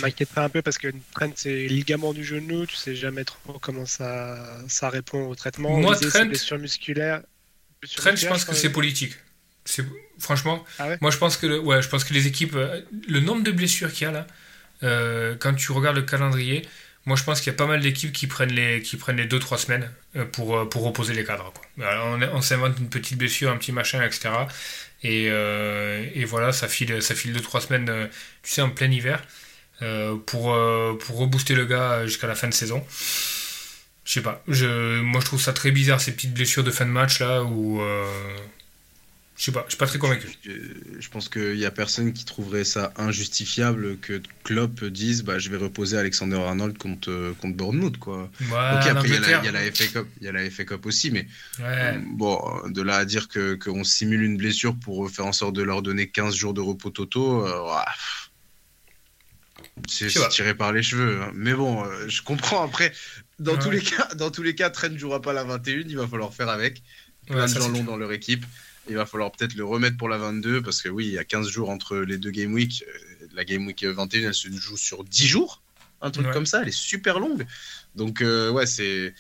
m'inquiéterait 0.02 0.42
un 0.42 0.48
peu 0.48 0.62
parce 0.62 0.78
que 0.78 0.88
Trent, 1.14 1.33
c'est 1.37 1.66
ligament 1.66 2.12
du 2.12 2.24
genou, 2.24 2.66
tu 2.66 2.76
sais 2.76 2.94
jamais 2.94 3.24
trop 3.24 3.59
comment 3.61 3.87
ça, 3.87 4.38
ça 4.68 4.88
répond 4.88 5.26
au 5.26 5.35
traitement. 5.35 5.78
Moi, 5.78 5.96
Trent, 5.96 6.28
je 8.16 8.26
pense 8.26 8.44
que 8.44 8.54
c'est 8.54 8.70
politique. 8.70 9.14
C'est 9.64 9.85
franchement, 10.18 10.64
ah 10.78 10.88
moi 11.00 11.11
je 11.11 11.18
pense 11.18 11.37
que 11.37 11.59
ouais, 11.59 11.83
je 11.83 11.88
pense 11.88 12.04
que 12.04 12.14
les 12.14 12.26
équipes, 12.26 12.54
euh, 12.56 12.80
le 13.09 13.20
nombre 13.20 13.42
de 13.42 13.52
blessures 13.52 13.92
qu'il 13.92 14.06
y 14.06 14.09
a 14.09 14.12
là, 14.12 14.26
euh, 14.83 15.37
quand 15.38 15.54
tu 15.54 15.70
regardes 15.72 15.96
le 15.96 16.02
calendrier, 16.02 16.66
moi 17.04 17.14
je 17.14 17.24
pense 17.24 17.40
qu'il 17.40 17.52
y 17.52 17.54
a 17.54 17.59
pas 17.59 17.66
mal 17.66 17.80
d'équipes 17.80 18.11
qui 18.11 18.26
prennent 18.26 18.52
les 18.52 18.80
qui 18.80 18.96
prennent 18.96 19.18
les 19.18 19.26
2-3 19.26 19.59
semaines 19.59 19.90
pour, 20.33 20.68
pour 20.70 20.83
reposer 20.83 21.12
les 21.12 21.24
cadres. 21.24 21.52
on, 21.78 22.22
on 22.22 22.40
s'invente 22.40 22.78
une 22.78 22.88
petite 22.88 23.18
blessure, 23.18 23.50
un 23.50 23.59
petit 23.59 23.72
machin, 23.72 24.02
etc. 24.02 24.30
Euh, 25.04 26.06
et, 26.14 26.24
voilà, 26.24 26.52
ça 26.52 26.68
file, 26.68 27.02
ça 27.02 27.14
file 27.14 27.32
2-3 27.36 27.60
semaines, 27.66 27.88
euh, 27.88 28.06
tu 28.42 28.52
sais, 28.52 28.62
en 28.62 28.70
plein 28.70 28.90
hiver, 28.90 29.22
euh, 29.82 30.16
pour, 30.16 30.56
pour 30.98 31.18
rebooster 31.18 31.54
le 31.54 31.66
gars 31.66 32.06
jusqu'à 32.06 32.26
la 32.26 32.34
fin 32.34 32.48
de 32.48 32.54
saison. 32.54 32.84
Je 34.04 34.14
sais 34.14 34.22
pas, 34.22 34.42
moi 34.46 35.20
je 35.20 35.24
trouve 35.24 35.40
ça 35.40 35.52
très 35.52 35.70
bizarre 35.70 36.00
ces 36.00 36.12
petites 36.12 36.34
blessures 36.34 36.64
de 36.64 36.70
fin 36.70 36.84
de 36.84 36.90
match 36.90 37.20
là 37.20 37.44
où 37.44 37.80
je 39.40 39.46
sais 39.46 39.53
pas, 39.53 39.64
je 39.64 39.70
suis 39.70 39.79
pas 39.79 39.87
très 39.87 39.98
convaincu. 39.98 40.29
Je, 40.44 41.09
pense 41.09 41.31
qu'il 41.31 41.57
y 41.57 41.64
a 41.64 41.70
personne 41.70 42.12
qui 42.12 42.26
trouverait 42.26 42.64
ça 42.64 42.92
injustifiable 42.96 43.96
que 43.96 44.20
Klopp 44.44 44.85
dise 44.85 45.22
bah, 45.22 45.38
je 45.38 45.48
vais 45.48 45.57
reposer 45.57 45.96
Alexander 45.96 46.37
Arnold 46.37 46.76
contre, 46.76 47.35
contre 47.40 47.57
Bournemouth. 47.57 47.96
Quoi. 47.96 48.31
ok, 48.38 48.50
après 48.50 49.09
il 49.09 49.14
y, 49.14 49.16
a 49.16 49.50
la, 49.50 49.72
FA 49.72 49.87
Cup, 49.87 50.09
il 50.20 50.26
y 50.26 50.29
a 50.29 50.33
la 50.33 50.50
FA 50.50 50.64
Cup 50.66 50.85
aussi, 50.85 51.11
mais 51.11 51.26
bon, 52.12 52.38
de 52.68 52.83
là 52.83 52.96
à 52.96 53.07
dire 53.07 53.29
qu'on 53.29 53.83
simule 53.83 54.24
une 54.24 54.37
blessure 54.37 54.76
pour 54.79 55.11
faire 55.11 55.24
en 55.24 55.33
sorte 55.33 55.55
de 55.55 55.62
leur 55.62 55.81
donner 55.81 56.11
15 56.11 56.35
jours 56.35 56.53
de 56.53 56.61
repos 56.61 56.90
totaux, 56.90 57.46
euh, 57.46 57.83
c'est 59.88 60.29
tiré 60.29 60.55
par 60.55 60.74
les 60.74 60.83
cheveux. 60.83 61.22
Hein. 61.22 61.31
Mais 61.33 61.55
bon, 61.55 61.83
euh, 61.83 62.09
je 62.09 62.20
comprends 62.20 62.62
après. 62.62 62.92
Dans, 63.38 63.57
tous 63.57 63.70
les 63.70 63.81
cas, 63.81 64.07
dans 64.16 64.31
tous 64.31 64.42
les 64.42 64.55
cas, 64.55 64.68
Trent 64.68 64.90
ne 64.90 64.98
jouera 64.98 65.22
pas 65.22 65.33
la 65.33 65.44
21, 65.44 65.85
il 65.88 65.96
va 65.96 66.07
falloir 66.07 66.35
faire 66.35 66.50
avec. 66.50 66.83
Plein 67.26 67.46
de 67.46 67.55
gens 67.55 67.68
l'ont 67.70 67.85
dans 67.85 67.96
leur 67.96 68.12
équipe. 68.12 68.44
Il 68.88 68.96
va 68.96 69.06
falloir 69.06 69.30
peut-être 69.32 69.54
le 69.54 69.64
remettre 69.64 69.96
pour 69.96 70.08
la 70.08 70.18
22 70.18 70.62
parce 70.62 70.82
que 70.82 70.88
oui, 70.88 71.06
il 71.06 71.12
y 71.12 71.18
a 71.18 71.24
15 71.24 71.48
jours 71.48 71.70
entre 71.70 71.98
les 71.98 72.18
deux 72.18 72.30
Game 72.30 72.52
Week. 72.52 72.84
Euh, 72.86 73.26
la 73.34 73.44
Game 73.44 73.66
Week 73.66 73.84
21, 73.84 74.28
elle 74.28 74.34
se 74.34 74.50
joue 74.50 74.76
sur 74.76 75.04
10 75.04 75.26
jours. 75.26 75.62
Un 76.02 76.10
truc 76.10 76.30
comme 76.30 76.46
ça, 76.46 76.62
elle 76.62 76.68
est 76.68 76.72
super 76.72 77.20
longue. 77.20 77.46
Donc 77.94 78.22
euh, 78.22 78.50
ouais, 78.50 78.66
c'est 78.66 79.14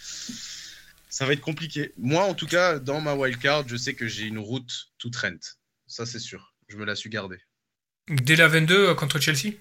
ça 1.10 1.26
va 1.26 1.34
être 1.34 1.40
compliqué. 1.40 1.92
Moi, 1.98 2.22
en 2.24 2.34
tout 2.34 2.46
cas, 2.46 2.78
dans 2.78 3.00
ma 3.00 3.14
wildcard, 3.14 3.68
je 3.68 3.76
sais 3.76 3.94
que 3.94 4.06
j'ai 4.06 4.24
une 4.24 4.38
route 4.38 4.90
tout 4.98 5.10
Trent. 5.10 5.56
Ça, 5.86 6.06
c'est 6.06 6.20
sûr. 6.20 6.54
Je 6.68 6.76
me 6.76 6.84
la 6.84 6.94
suis 6.94 7.10
gardée. 7.10 7.38
Dès 8.08 8.36
la 8.36 8.48
22 8.48 8.74
euh, 8.74 8.94
contre 8.94 9.20
Chelsea? 9.20 9.56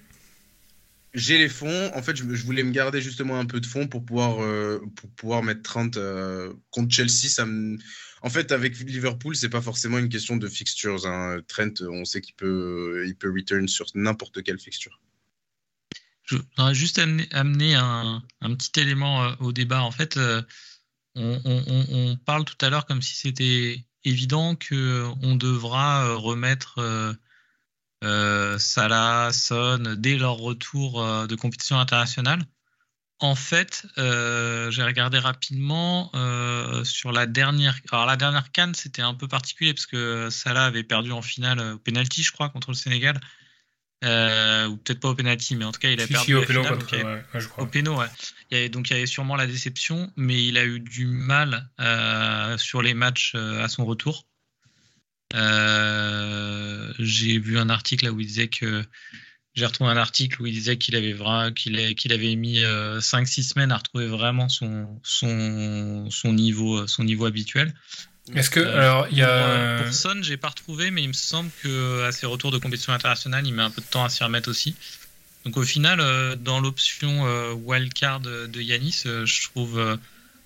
J'ai 1.12 1.38
les 1.38 1.48
fonds. 1.48 1.90
En 1.94 2.02
fait, 2.02 2.16
je, 2.16 2.24
voulais 2.24 2.62
me 2.62 2.70
garder 2.70 3.02
justement 3.02 3.38
un 3.38 3.44
peu 3.44 3.60
de 3.60 3.66
fonds 3.66 3.88
pour 3.88 4.04
pouvoir, 4.04 4.36
pour 4.94 5.10
pouvoir 5.10 5.42
mettre 5.42 5.62
30 5.62 5.98
contre 6.70 6.94
Chelsea. 6.94 7.28
Ça 7.28 7.44
me 7.46 7.78
en 8.22 8.30
fait, 8.30 8.52
avec 8.52 8.78
Liverpool, 8.78 9.34
c'est 9.34 9.48
pas 9.48 9.62
forcément 9.62 9.98
une 9.98 10.08
question 10.08 10.36
de 10.36 10.48
fixtures. 10.48 11.06
Hein. 11.06 11.40
Trent, 11.48 11.82
on 11.82 12.04
sait 12.04 12.20
qu'il 12.20 12.34
peut, 12.34 13.04
il 13.06 13.16
peut 13.16 13.32
return 13.32 13.66
sur 13.66 13.86
n'importe 13.94 14.42
quelle 14.42 14.58
fixture. 14.58 15.00
Je 16.24 16.36
voudrais 16.36 16.74
juste 16.74 17.00
amener, 17.32 17.74
un, 17.74 18.22
petit 18.40 18.80
élément 18.80 19.24
euh, 19.24 19.32
au 19.40 19.52
débat. 19.52 19.82
En 19.82 19.90
fait, 19.90 20.16
euh, 20.16 20.42
on, 21.16 22.16
parle 22.24 22.44
tout 22.44 22.64
à 22.64 22.70
l'heure 22.70 22.86
comme 22.86 23.02
si 23.02 23.16
c'était 23.16 23.84
évident 24.04 24.54
qu'on 24.54 25.34
devra 25.36 26.04
euh, 26.04 26.16
remettre 26.16 27.18
Salah, 28.58 29.30
Son 29.32 29.96
dès 29.96 30.16
leur 30.16 30.36
retour 30.36 31.02
de 31.26 31.34
compétition 31.34 31.80
internationale. 31.80 32.44
En 33.22 33.34
fait, 33.34 33.86
euh, 33.98 34.70
j'ai 34.70 34.82
regardé 34.82 35.18
rapidement 35.18 36.10
euh, 36.14 36.84
sur 36.84 37.12
la 37.12 37.26
dernière. 37.26 37.78
Alors 37.92 38.06
la 38.06 38.16
dernière 38.16 38.50
canne, 38.50 38.74
c'était 38.74 39.02
un 39.02 39.12
peu 39.12 39.28
particulier 39.28 39.74
parce 39.74 39.84
que 39.84 40.30
Salah 40.30 40.64
avait 40.64 40.84
perdu 40.84 41.12
en 41.12 41.20
finale 41.20 41.60
au 41.60 41.78
penalty, 41.78 42.22
je 42.22 42.32
crois, 42.32 42.48
contre 42.48 42.70
le 42.70 42.76
Sénégal. 42.76 43.20
Euh, 44.02 44.66
ou 44.68 44.78
peut-être 44.78 45.00
pas 45.00 45.10
au 45.10 45.14
penalty, 45.14 45.56
mais 45.56 45.66
en 45.66 45.72
tout 45.72 45.80
cas, 45.80 45.90
il 45.90 46.00
a 46.00 46.06
perdu 46.06 46.34
au 46.34 46.42
péno, 46.42 46.62
je 47.34 47.46
crois. 47.46 47.64
Au 47.64 47.66
péno, 47.66 47.98
ouais. 47.98 48.06
Il 48.50 48.56
avait, 48.56 48.70
donc 48.70 48.88
il 48.88 48.94
y 48.94 48.96
avait 48.96 49.04
sûrement 49.04 49.36
la 49.36 49.46
déception, 49.46 50.10
mais 50.16 50.42
il 50.42 50.56
a 50.56 50.64
eu 50.64 50.80
du 50.80 51.04
mal 51.04 51.68
sur 52.56 52.80
les 52.80 52.94
matchs 52.94 53.34
à 53.34 53.68
son 53.68 53.84
retour. 53.84 54.26
j'ai 56.98 57.38
vu 57.38 57.58
un 57.58 57.68
article 57.68 58.06
là 58.06 58.12
où 58.12 58.20
il 58.20 58.26
disait 58.26 58.48
que 58.48 58.82
j'ai 59.54 59.66
retrouvé 59.66 59.90
un 59.90 59.96
article 59.96 60.40
où 60.42 60.46
il 60.46 60.54
disait 60.54 60.76
qu'il 60.76 60.94
avait, 60.96 61.14
qu'il 61.54 61.94
qu'il 61.96 62.12
avait 62.12 62.36
mis 62.36 62.60
5-6 62.60 62.64
euh, 62.64 63.00
semaines 63.00 63.72
à 63.72 63.78
retrouver 63.78 64.06
vraiment 64.06 64.48
son, 64.48 64.88
son, 65.02 66.08
son, 66.10 66.32
niveau, 66.32 66.86
son 66.86 67.04
niveau 67.04 67.26
habituel. 67.26 67.74
Est-ce 68.34 68.50
que, 68.50 68.60
euh, 68.60 68.78
alors, 68.78 69.08
il 69.10 69.18
y 69.18 69.22
a. 69.22 69.82
Pour 69.82 69.92
Son, 69.92 70.22
j'ai 70.22 70.36
pas 70.36 70.48
retrouvé, 70.48 70.90
mais 70.90 71.02
il 71.02 71.08
me 71.08 71.14
semble 71.14 71.50
qu'à 71.62 72.12
ses 72.12 72.26
retours 72.26 72.52
de 72.52 72.58
compétition 72.58 72.92
internationale, 72.92 73.44
il 73.46 73.52
met 73.52 73.62
un 73.62 73.70
peu 73.70 73.80
de 73.80 73.86
temps 73.86 74.04
à 74.04 74.08
s'y 74.08 74.22
remettre 74.22 74.48
aussi. 74.48 74.76
Donc, 75.44 75.56
au 75.56 75.64
final, 75.64 76.00
euh, 76.00 76.36
dans 76.36 76.60
l'option 76.60 77.24
wildcard 77.54 78.20
de 78.20 78.60
Yanis, 78.60 79.02
je 79.04 79.42
trouve, 79.42 79.98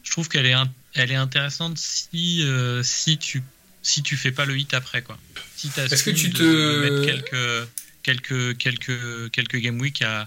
je 0.02 0.10
trouve 0.10 0.28
qu'elle 0.30 0.46
est, 0.46 0.54
elle 0.94 1.12
est 1.12 1.16
intéressante 1.16 1.76
si, 1.76 2.42
si, 2.82 3.18
tu, 3.18 3.42
si 3.82 4.02
tu 4.02 4.16
fais 4.16 4.32
pas 4.32 4.46
le 4.46 4.56
hit 4.56 4.72
après, 4.72 5.02
quoi. 5.02 5.18
Si 5.56 5.70
Est-ce 5.76 6.04
que 6.04 6.10
tu 6.10 6.30
te. 6.30 6.80
mettre 6.80 7.04
quelques 7.04 7.68
quelques, 8.04 8.56
quelques, 8.58 9.30
quelques 9.32 9.56
game 9.56 9.80
week 9.80 10.02
à, 10.02 10.26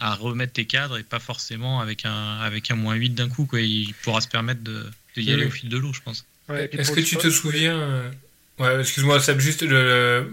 à 0.00 0.14
remettre 0.14 0.54
tes 0.54 0.64
cadres 0.64 0.96
et 0.98 1.02
pas 1.02 1.18
forcément 1.18 1.80
avec 1.80 2.06
un, 2.06 2.38
avec 2.40 2.70
un 2.70 2.76
moins 2.76 2.94
8 2.94 3.10
d'un 3.10 3.28
coup. 3.28 3.44
Quoi. 3.44 3.60
Il 3.60 3.92
pourra 4.02 4.22
se 4.22 4.28
permettre 4.28 4.62
de, 4.62 4.86
de 5.16 5.20
y 5.20 5.32
aller 5.32 5.44
au 5.44 5.50
fil 5.50 5.68
de 5.68 5.76
l'eau, 5.76 5.92
je 5.92 6.00
pense. 6.00 6.24
est-ce 6.48 6.92
que 6.92 7.00
tu 7.00 7.16
te 7.16 7.28
souviens. 7.28 7.78
Euh, 7.78 8.10
ouais, 8.58 8.80
excuse-moi, 8.80 9.18
juste 9.38 9.66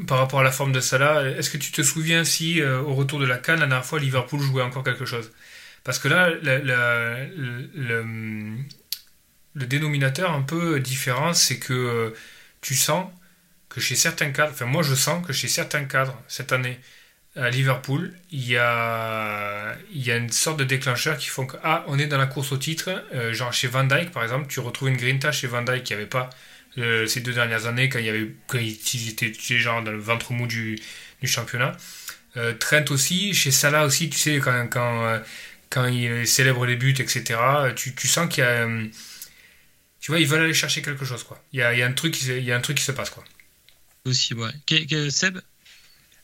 par 0.06 0.20
rapport 0.20 0.40
à 0.40 0.44
la 0.44 0.52
forme 0.52 0.72
de 0.72 0.80
Salah. 0.80 1.30
Est-ce 1.32 1.50
que 1.50 1.58
tu 1.58 1.72
te 1.72 1.82
souviens 1.82 2.24
si, 2.24 2.62
euh, 2.62 2.80
au 2.82 2.94
retour 2.94 3.20
de 3.20 3.26
la 3.26 3.38
Cannes, 3.38 3.60
la 3.60 3.68
dernière 3.68 3.86
fois, 3.86 4.00
Liverpool 4.00 4.40
jouait 4.40 4.64
encore 4.64 4.84
quelque 4.84 5.06
chose? 5.06 5.32
Parce 5.84 6.00
que 6.00 6.08
là, 6.08 6.30
le, 6.32 7.36
le, 9.54 9.66
dénominateur 9.66 10.32
un 10.32 10.42
peu 10.42 10.80
différent, 10.80 11.34
c'est 11.34 11.60
que 11.60 11.74
euh, 11.74 12.10
tu 12.62 12.76
sens 12.76 13.08
que 13.70 13.82
chez 13.82 13.96
certains 13.96 14.32
cadres, 14.32 14.52
enfin 14.54 14.66
moi 14.66 14.84
je 14.84 14.96
sens 14.96 15.26
que 15.26 15.34
chez 15.34 15.48
certains 15.48 15.86
cadres 15.86 16.22
cette 16.28 16.52
année 16.52 16.80
à 17.36 17.50
Liverpool, 17.50 18.14
il 18.32 18.48
y 18.48 18.58
a, 18.58 19.76
il 19.94 20.06
y 20.06 20.12
a 20.12 20.16
une 20.16 20.32
sorte 20.32 20.58
de 20.58 20.64
déclencheur 20.64 21.18
qui 21.18 21.28
font 21.28 21.46
que 21.46 21.58
ah, 21.64 21.84
on 21.88 22.00
est 22.00 22.08
dans 22.08 22.18
la 22.18 22.28
course 22.28 22.52
au 22.54 22.58
titre, 22.58 22.90
euh, 23.14 23.34
genre 23.34 23.52
chez 23.54 23.68
Van 23.68 23.84
Dyke 23.84 24.12
par 24.12 24.24
exemple, 24.24 24.48
tu 24.48 24.60
retrouves 24.62 24.90
une 24.90 24.98
grinta 24.98 25.32
chez 25.32 25.48
Van 25.48 25.62
Dyke 25.62 25.84
qui 25.84 25.94
avait 25.94 26.06
pas 26.06 26.30
euh, 26.78 27.06
ces 27.08 27.22
deux 27.22 27.34
dernières 27.34 27.66
années 27.68 27.90
quand 27.90 28.00
il 28.00 28.06
y 28.06 28.10
avait 28.10 28.34
quand 28.48 28.60
ils 28.60 29.10
étaient 29.10 29.34
genre 29.58 29.84
dans 29.84 29.92
le 29.92 30.00
ventre 30.00 30.32
mou 30.32 30.48
du, 30.48 30.80
du 31.22 31.28
championnat. 31.28 31.76
Euh, 32.38 32.54
Trent 32.54 32.86
aussi, 32.90 33.34
chez 33.34 33.52
Salah 33.52 33.86
aussi, 33.86 34.10
tu 34.10 34.18
sais 34.18 34.40
quand 34.40 34.68
quand, 34.70 35.22
quand 35.70 35.88
il 35.88 36.28
célèbre 36.28 36.66
les 36.66 36.76
buts 36.78 36.96
etc. 37.00 37.40
Tu, 37.76 37.96
tu 37.96 38.08
sens 38.08 38.30
qu'il 38.30 38.44
y 38.44 38.48
a 38.48 38.68
tu 40.00 40.12
vois 40.12 40.20
ils 40.20 40.28
veulent 40.28 40.44
aller 40.44 40.54
chercher 40.54 40.82
quelque 40.82 41.04
chose 41.06 41.24
quoi. 41.24 41.44
Il 41.52 41.60
y 41.60 41.64
a, 41.64 41.74
il 41.74 41.80
y 41.80 41.84
a 41.84 41.88
un 41.88 41.94
truc 41.94 42.22
il 42.22 42.44
y 42.44 42.52
a 42.52 42.56
un 42.56 42.62
truc 42.62 42.78
qui 42.78 42.84
se 42.84 42.92
passe 42.92 43.10
quoi. 43.10 43.24
Aussi, 44.06 44.34
ouais. 44.34 44.52
Que- 44.68 45.10
Seb? 45.10 45.40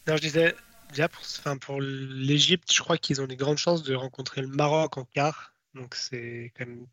Non, 0.08 0.16
je 0.18 0.22
disais, 0.22 0.56
déjà 0.90 1.08
pour, 1.08 1.22
enfin, 1.22 1.58
pour 1.58 1.82
l'Égypte, 1.82 2.72
je 2.74 2.80
crois 2.82 2.98
qu'ils 2.98 3.22
ont 3.22 3.28
des 3.28 3.36
grandes 3.36 3.58
chances 3.58 3.84
de 3.84 3.96
rencontrer 3.96 4.42
le 4.42 4.48
Maroc 4.48 4.98
en 4.98 5.06
quart. 5.06 5.56
Donc 5.74 5.96
c'est 5.96 6.52
quand 6.58 6.66
même 6.66 6.86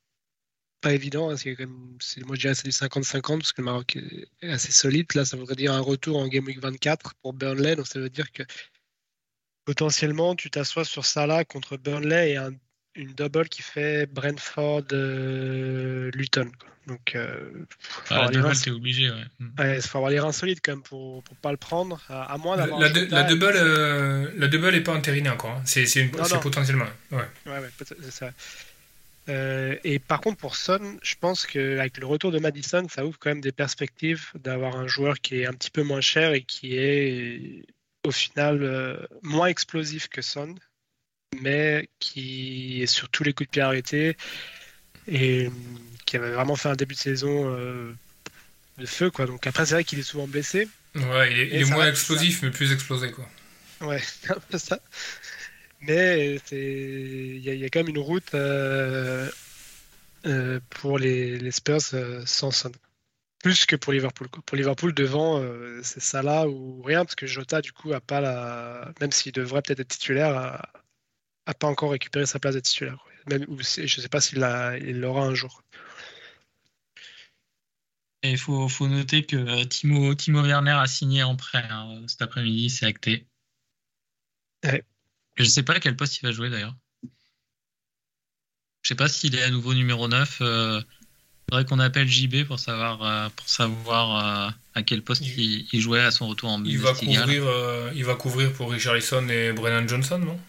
pas 0.81 0.93
évident. 0.93 1.31
hein, 1.31 1.35
quand 1.43 1.59
même, 1.59 1.99
moi 2.27 2.37
je 2.37 2.41
dirais 2.41 2.55
c'est 2.55 2.65
du 2.65 2.71
50-50 2.71 3.41
parce 3.41 3.53
que 3.53 3.61
le 3.61 3.65
Maroc 3.65 3.97
est 3.97 4.51
assez 4.51 4.71
solide. 4.73 5.07
Là, 5.15 5.25
ça 5.25 5.37
voudrait 5.37 5.57
dire 5.57 5.73
un 5.73 5.81
retour 5.81 6.17
en 6.19 6.29
Game 6.29 6.45
Week 6.47 6.61
24 6.61 7.15
pour 7.17 7.33
Burnley. 7.33 7.75
Donc 7.77 7.87
ça 7.89 7.99
veut 7.99 8.11
dire 8.11 8.31
que 8.33 8.45
potentiellement 9.65 10.35
tu 10.37 10.51
t'assois 10.51 10.85
sur 10.85 11.05
Salah 11.05 11.45
contre 11.45 11.77
Burnley 11.77 12.33
et 12.33 12.37
un- 12.37 12.53
une 12.99 13.13
double 13.15 13.49
qui 13.49 13.63
fait 13.63 14.07
Brentford 14.07 14.83
euh. 14.93 16.11
Donc 16.87 17.15
euh, 17.17 17.51
faut 17.81 18.01
Ah, 18.09 18.23
La 18.23 18.29
double, 18.31 18.57
t'es 18.59 18.71
obligé, 18.71 19.11
ouais. 19.11 19.25
Mm. 19.41 19.49
ouais, 19.59 19.77
il 19.77 19.83
faut 19.83 19.99
avoir 19.99 20.11
les 20.11 20.21
reins 20.21 20.33
solides 20.33 20.61
quand 20.63 20.73
même 20.73 20.83
pour 20.83 21.23
pour 21.23 21.37
pas 21.37 21.51
le 21.51 21.59
prendre. 21.59 22.01
À, 22.09 22.33
à 22.33 22.39
moins 22.39 22.57
La, 22.57 22.63
d'avoir 22.63 22.81
la, 22.81 22.87
un 22.87 22.91
de- 22.91 23.01
Jota 23.01 23.15
la 23.15 23.27
et- 23.27 23.29
double, 23.35 23.53
euh, 23.57 24.31
la 24.39 24.49
double 24.49 24.75
est 24.75 24.81
pas 24.81 24.95
entérinée 24.95 25.29
encore. 25.29 25.51
hein. 25.51 25.63
C'est 25.67 25.85
c'est 25.85 26.01
une- 26.01 26.13
Non, 26.17 26.25
c'est 26.25 26.35
non. 26.37 26.41
potentiellement. 26.41 26.87
Ouais. 27.11 27.19
Ouais, 27.47 27.59
ouais, 27.59 27.69
peut-être, 27.77 27.95
c'est 28.03 28.11
ça. 28.11 28.31
Euh, 29.29 29.77
et 29.85 29.99
par 29.99 30.23
contre, 30.23 30.39
pour 30.39 30.57
Son, 30.57 30.99
je 31.03 31.15
pense 31.21 31.45
qu'avec 31.45 31.99
le 31.99 32.07
retour 32.07 32.33
de 32.33 32.39
Madison, 32.39 32.87
ça 32.89 33.05
ouvre 33.05 33.19
quand 33.19 33.29
même 33.29 33.43
des 33.43 33.53
perspectives 33.53 34.31
d'avoir 34.35 34.77
un 34.77 34.87
joueur 34.89 35.21
qui 35.21 35.41
est 35.41 35.47
un 35.47 35.53
petit 35.53 35.71
peu 35.71 35.83
moins 35.83 36.01
cher 36.01 36.33
et 36.33 36.41
qui 36.43 36.79
est 36.79 37.67
au 38.05 38.11
final 38.11 39.07
moins 39.23 39.49
explosif 39.49 40.09
que 40.09 40.23
Son, 40.23 40.55
mais 41.35 41.89
qui 42.01 42.83
est 42.83 42.87
sur 42.87 43.09
tous 43.11 43.25
les 43.25 43.33
coups 43.33 43.49
de 43.49 43.53
pied 43.53 43.63
arrêtés 43.63 44.17
et 45.07 45.47
euh, 45.47 45.51
qui 46.07 46.17
avait 46.17 46.33
vraiment 46.33 46.57
fait 46.57 46.71
un 46.71 46.77
début 46.77 46.95
de 46.95 47.01
saison 47.01 47.51
euh, 47.57 47.95
de 48.79 48.87
feu. 48.87 49.11
Quoi. 49.11 49.27
Donc 49.27 49.47
après, 49.47 49.67
c'est 49.67 49.75
vrai 49.75 49.85
qu'il 49.85 49.99
est 50.01 50.03
souvent 50.03 50.29
blessé. 50.29 50.69
Ouais, 50.95 51.33
il 51.33 51.39
est, 51.39 51.49
il 51.55 51.61
Et 51.61 51.63
est 51.63 51.65
ça 51.65 51.75
moins 51.75 51.89
explosif, 51.89 52.43
mais 52.43 52.51
plus 52.51 52.73
explosé, 52.73 53.11
quoi. 53.11 53.27
Ouais, 53.81 54.01
c'est 54.01 54.31
un 54.37 54.41
peu 54.41 54.59
ça. 54.59 54.79
Mais 55.81 56.39
c'est 56.45 56.57
il 57.37 57.39
y, 57.41 57.51
a- 57.51 57.55
il 57.55 57.61
y 57.61 57.65
a 57.65 57.69
quand 57.71 57.81
même 57.81 57.89
une 57.89 57.99
route 57.99 58.35
euh, 58.35 59.31
euh, 60.27 60.61
pour 60.71 60.99
les, 60.99 61.39
les 61.39 61.51
Spurs 61.53 61.81
euh, 61.95 62.23
sans 62.27 62.51
Son. 62.51 62.73
Plus 63.43 63.67
que 63.67 63.77
pour 63.77 63.93
Liverpool. 63.93 64.29
quoi. 64.31 64.43
Pour 64.47 64.57
Liverpool, 64.57 64.95
devant, 64.95 65.41
euh, 65.43 65.81
c'est 65.85 66.01
Salah 66.01 66.49
ou 66.49 66.83
rien, 66.83 67.05
parce 67.05 67.15
que 67.17 67.27
Jota, 67.27 67.61
du 67.63 67.73
coup, 67.73 67.93
a 67.93 68.01
pas 68.01 68.21
la. 68.21 68.93
Même 69.01 69.13
s'il 69.13 69.33
devrait 69.33 69.63
peut-être 69.63 69.81
être 69.81 69.89
titulaire, 69.89 70.37
a, 70.37 70.71
a 71.49 71.55
pas 71.55 71.67
encore 71.67 71.91
récupéré 71.93 72.27
sa 72.27 72.39
place 72.39 72.55
de 72.55 72.61
titulaire. 72.61 73.03
Même, 73.27 73.47
je 73.61 74.01
sais 74.01 74.09
pas 74.09 74.21
s'il 74.21 74.39
l'a- 74.39 74.77
il 74.79 75.01
l'aura 75.01 75.25
un 75.25 75.35
jour. 75.35 75.63
Il 78.23 78.37
faut, 78.37 78.69
faut 78.69 78.89
noter 78.89 79.25
que 79.25 79.37
euh, 79.37 79.65
Timo, 79.65 80.15
Timo 80.15 80.43
Werner 80.43 80.73
a 80.73 80.87
signé 80.87 81.23
en 81.23 81.37
prêt 81.37 81.65
hein, 81.71 82.03
cet 82.07 82.21
après-midi, 82.23 82.69
c'est 82.69 82.85
acté. 82.87 83.27
Ouais. 84.65 84.83
Je 85.37 85.45
sais 85.45 85.63
pas 85.63 85.75
à 85.75 85.81
quel 85.81 85.97
poste 85.97 86.19
il 86.21 86.27
va 86.27 86.33
jouer 86.33 86.51
d'ailleurs. 86.51 86.75
Je 88.83 88.89
sais 88.89 88.95
pas 88.95 89.09
s'il 89.09 89.35
est 89.37 89.43
à 89.43 89.51
nouveau 89.51 89.73
numéro 89.75 90.09
9. 90.09 90.39
Euh, 90.41 90.81
faudrait 91.49 91.65
qu'on 91.65 91.79
appelle 91.79 92.09
JB 92.09 92.45
pour 92.47 92.59
savoir, 92.59 93.03
euh, 93.05 93.29
pour 93.37 93.49
savoir 93.49 94.49
euh, 94.49 94.51
à 94.75 94.83
quel 94.83 95.03
poste 95.03 95.25
Il- 95.25 95.39
il, 95.41 95.69
il 95.73 95.81
jouait 95.81 96.01
à 96.01 96.11
son 96.11 96.27
retour 96.29 96.51
en 96.51 96.63
Il 96.65 96.79
va, 96.79 96.93
Bundesliga. 96.93 97.21
couvrir, 97.23 97.45
euh, 97.47 97.93
il 97.95 98.05
va 98.05 98.15
couvrir 98.17 98.53
pour 98.53 98.71
Richarlison 98.73 99.27
et 99.29 99.53
Brennan 99.53 99.89
Johnson, 99.89 100.19
non? 100.19 100.41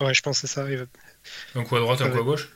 Ouais, 0.00 0.14
je 0.14 0.22
pense 0.22 0.40
que 0.40 0.46
c'est 0.46 0.54
ça. 0.54 0.68
il 0.70 0.78
va- 0.78 0.84
Un 1.54 1.64
coup 1.64 1.76
à 1.76 1.80
droite, 1.80 2.00
un 2.00 2.10
coup 2.10 2.18
à 2.18 2.22
gauche. 2.22 2.48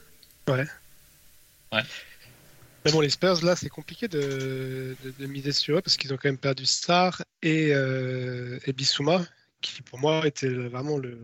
Mais 2.84 2.92
bon, 2.92 3.00
les 3.00 3.10
Spurs, 3.10 3.44
là, 3.44 3.56
c'est 3.56 3.68
compliqué 3.68 4.06
de, 4.06 4.96
de- 5.04 5.10
de 5.18 5.26
miser 5.26 5.52
sur 5.52 5.76
eux 5.78 5.82
parce 5.82 5.96
qu'ils 5.96 6.12
ont 6.12 6.16
quand 6.16 6.28
même 6.28 6.38
perdu 6.38 6.66
Star 6.66 7.20
et, 7.42 7.72
euh, 7.74 8.58
et 8.64 8.72
Bissouma, 8.72 9.26
qui 9.60 9.82
pour 9.82 9.98
moi 9.98 10.24
étaient 10.26 10.48
le- 10.48 10.68
vraiment 10.68 10.96
le, 10.96 11.18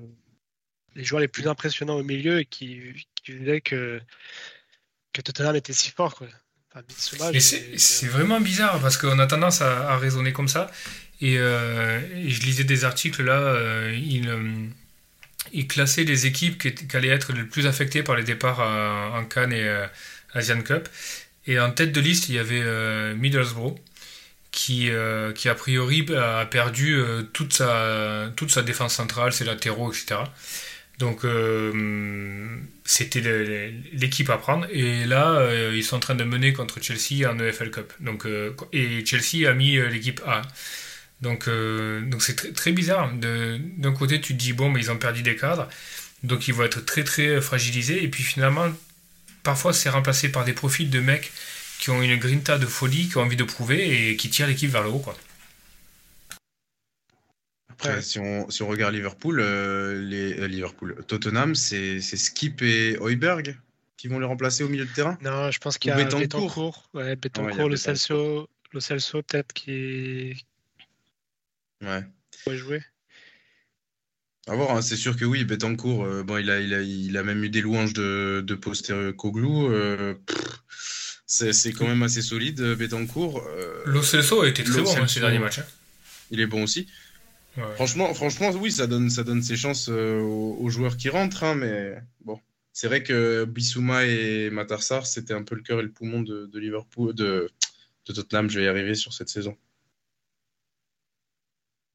les 0.96 1.04
joueurs 1.04 1.20
les 1.20 1.28
plus 1.28 1.46
impressionnants 1.46 1.96
au 1.96 2.02
milieu 2.02 2.40
et 2.40 2.44
qui, 2.46 3.06
qui 3.22 3.38
disaient 3.38 3.60
que, 3.60 4.00
que 5.12 5.20
Tottenham 5.20 5.54
était 5.54 5.72
si 5.72 5.90
fort. 5.92 6.16
Quoi. 6.16 6.26
Enfin, 6.72 6.82
Bissouma, 6.88 7.30
Et 7.30 7.34
j'ai- 7.34 7.40
c'est 7.40 7.78
c'est 7.78 8.08
vraiment 8.08 8.40
bizarre 8.40 8.80
parce 8.80 8.96
qu'on 8.96 9.18
a 9.20 9.26
tendance 9.28 9.62
à, 9.62 9.88
à 9.90 9.98
raisonner 9.98 10.32
comme 10.32 10.48
ça. 10.48 10.68
Et, 11.20 11.38
euh, 11.38 12.00
et 12.16 12.28
je 12.30 12.42
lisais 12.42 12.64
des 12.64 12.84
articles 12.84 13.22
là, 13.22 13.38
euh, 13.38 13.96
il, 13.96 14.28
euh, 14.28 14.66
il 15.52 15.68
classait 15.68 16.04
les 16.04 16.26
équipes 16.26 16.58
qui, 16.58 16.74
qui 16.74 16.96
allaient 16.96 17.08
être 17.08 17.32
les 17.32 17.44
plus 17.44 17.66
affectées 17.66 18.02
par 18.02 18.16
les 18.16 18.24
départs 18.24 18.60
euh, 18.60 19.20
en 19.20 19.24
Cannes 19.24 19.52
et 19.52 19.64
euh, 19.64 19.86
Asian 20.34 20.60
Cup. 20.62 20.88
Et 21.46 21.58
en 21.58 21.70
tête 21.70 21.92
de 21.92 22.00
liste, 22.00 22.28
il 22.28 22.36
y 22.36 22.38
avait 22.38 22.62
euh, 22.62 23.14
Middlesbrough 23.14 23.76
qui, 24.50 24.90
euh, 24.90 25.32
qui 25.32 25.48
a 25.48 25.54
priori 25.54 26.06
a 26.16 26.46
perdu 26.46 27.02
toute, 27.32 27.54
sa, 27.54 28.30
toute 28.36 28.50
sa 28.50 28.62
défense 28.62 28.94
centrale, 28.94 29.32
ses 29.32 29.44
latéraux, 29.44 29.90
etc. 29.92 30.20
Donc 30.98 31.22
c'était 32.84 33.20
l'équipe 33.92 34.30
à 34.30 34.36
prendre. 34.36 34.66
Et 34.70 35.04
là, 35.06 35.48
ils 35.72 35.82
sont 35.82 35.96
en 35.96 36.00
train 36.00 36.14
de 36.14 36.22
mener 36.22 36.52
contre 36.52 36.80
Chelsea 36.82 37.28
en 37.28 37.38
EFL 37.38 37.70
Cup. 37.70 37.92
Donc, 38.00 38.26
et 38.72 39.04
Chelsea 39.04 39.48
a 39.48 39.54
mis 39.54 39.78
l'équipe 39.90 40.20
A. 40.26 40.42
Donc 41.22 41.48
euh, 41.48 42.00
donc 42.02 42.22
c'est 42.22 42.34
très, 42.34 42.52
très 42.52 42.72
bizarre. 42.72 43.12
De- 43.14 43.58
D'un 43.78 43.92
côté, 43.92 44.20
tu 44.20 44.34
te 44.34 44.38
dis, 44.38 44.52
bon, 44.52 44.68
mais 44.70 44.80
ils 44.80 44.90
ont 44.90 44.98
perdu 44.98 45.22
des 45.22 45.36
cadres. 45.36 45.68
Donc 46.24 46.48
ils 46.48 46.54
vont 46.54 46.64
être 46.64 46.84
très 46.84 47.04
très 47.04 47.40
fragilisés. 47.40 48.02
Et 48.04 48.08
puis 48.08 48.22
finalement, 48.24 48.70
parfois 49.42 49.72
c'est 49.72 49.88
remplacé 49.88 50.30
par 50.30 50.44
des 50.44 50.52
profils 50.52 50.90
de 50.90 51.00
mecs 51.00 51.32
qui 51.80 51.90
ont 51.90 52.02
une 52.02 52.16
grinta 52.16 52.58
de 52.58 52.66
folie, 52.66 53.08
qui 53.08 53.16
ont 53.18 53.22
envie 53.22 53.36
de 53.36 53.44
prouver 53.44 54.10
et 54.10 54.16
qui 54.16 54.30
tirent 54.30 54.46
l'équipe 54.48 54.70
vers 54.70 54.82
le 54.82 54.90
haut. 54.90 54.98
Quoi. 55.00 55.16
Après, 57.70 57.94
Ouais. 57.96 58.02
si, 58.02 58.18
on, 58.20 58.48
si 58.50 58.62
on 58.62 58.68
regarde 58.68 58.94
Liverpool, 58.94 59.40
euh, 59.40 60.00
les, 60.02 60.38
euh, 60.38 60.46
Liverpool, 60.46 61.04
Tottenham, 61.08 61.54
c'est 61.54 62.00
Skip 62.00 62.62
et 62.62 62.96
Hoiberg 62.98 63.56
qui 63.96 64.08
vont 64.08 64.18
les 64.18 64.26
remplacer 64.26 64.62
au 64.64 64.68
milieu 64.68 64.84
de 64.84 64.92
terrain? 64.92 65.16
Non, 65.22 65.50
je 65.50 65.58
pense 65.58 65.78
qu'il 65.78 65.88
y 65.90 65.92
a 65.92 65.96
Betancourt? 65.96 66.20
Betancourt, 66.20 66.88
ouais, 66.94 67.16
Betancourt, 67.16 67.46
Ouais, 67.46 67.54
il 67.54 67.58
y 67.58 67.60
a 67.60 67.68
le 67.68 67.74
Betancourt. 67.76 68.48
Le 68.72 68.80
Celso 68.80 69.22
peut-être 69.22 69.52
qui 69.52 70.44
Ouais. 71.82 72.04
pourrait 72.44 72.56
jouer. 72.56 72.82
À 74.48 74.54
voir, 74.56 74.76
hein, 74.76 74.82
c'est 74.82 74.96
sûr 74.96 75.16
que 75.16 75.24
oui, 75.24 75.44
Betancourt, 75.44 76.04
euh, 76.04 76.22
bon, 76.24 76.36
il 76.38 76.50
a, 76.50 76.60
il, 76.60 76.74
a, 76.74 76.80
il 76.82 77.16
a 77.16 77.22
même 77.22 77.44
eu 77.44 77.48
des 77.48 77.60
louanges 77.60 77.92
de, 77.92 78.42
de 78.44 78.54
Postecoglou. 78.56 79.70
Euh, 79.70 80.14
pff, 80.26 80.62
c'est 81.26 81.52
c'est 81.52 81.72
quand 81.72 81.86
même 81.86 82.02
assez 82.02 82.22
solide, 82.22 82.60
euh, 82.60 82.74
Betancourt. 82.74 83.42
Euh, 83.46 83.84
a 83.86 84.46
été 84.48 84.64
très 84.64 84.82
bon 84.82 84.96
hein, 84.96 85.06
ces 85.06 85.20
derniers 85.20 85.38
matchs. 85.38 85.60
hein. 85.60 85.66
il 86.30 86.40
est 86.40 86.46
bon 86.46 86.64
aussi. 86.64 86.88
Ouais. 87.56 87.62
Franchement, 87.74 88.12
franchement, 88.14 88.50
oui, 88.52 88.72
ça 88.72 88.86
donne, 88.86 89.10
ça 89.10 89.22
donne 89.22 89.42
ses 89.42 89.56
chances 89.56 89.88
euh, 89.88 90.18
aux, 90.20 90.56
aux 90.60 90.70
joueurs 90.70 90.96
qui 90.96 91.08
rentrent, 91.08 91.44
hein, 91.44 91.54
mais 91.54 91.94
bon. 92.24 92.40
C'est 92.72 92.86
vrai 92.88 93.02
que 93.02 93.44
Bissouma 93.44 94.06
et 94.06 94.48
Matarsar, 94.50 95.06
c'était 95.06 95.34
un 95.34 95.42
peu 95.42 95.54
le 95.54 95.62
cœur 95.62 95.78
et 95.80 95.82
le 95.82 95.90
poumon 95.92 96.22
de, 96.22 96.46
de 96.46 96.58
Liverpool, 96.58 97.14
de, 97.14 97.50
de 98.06 98.12
Tottenham, 98.12 98.48
je 98.50 98.58
vais 98.58 98.64
y 98.64 98.68
arriver 98.68 98.94
sur 98.94 99.12
cette 99.12 99.28
saison. 99.28 99.56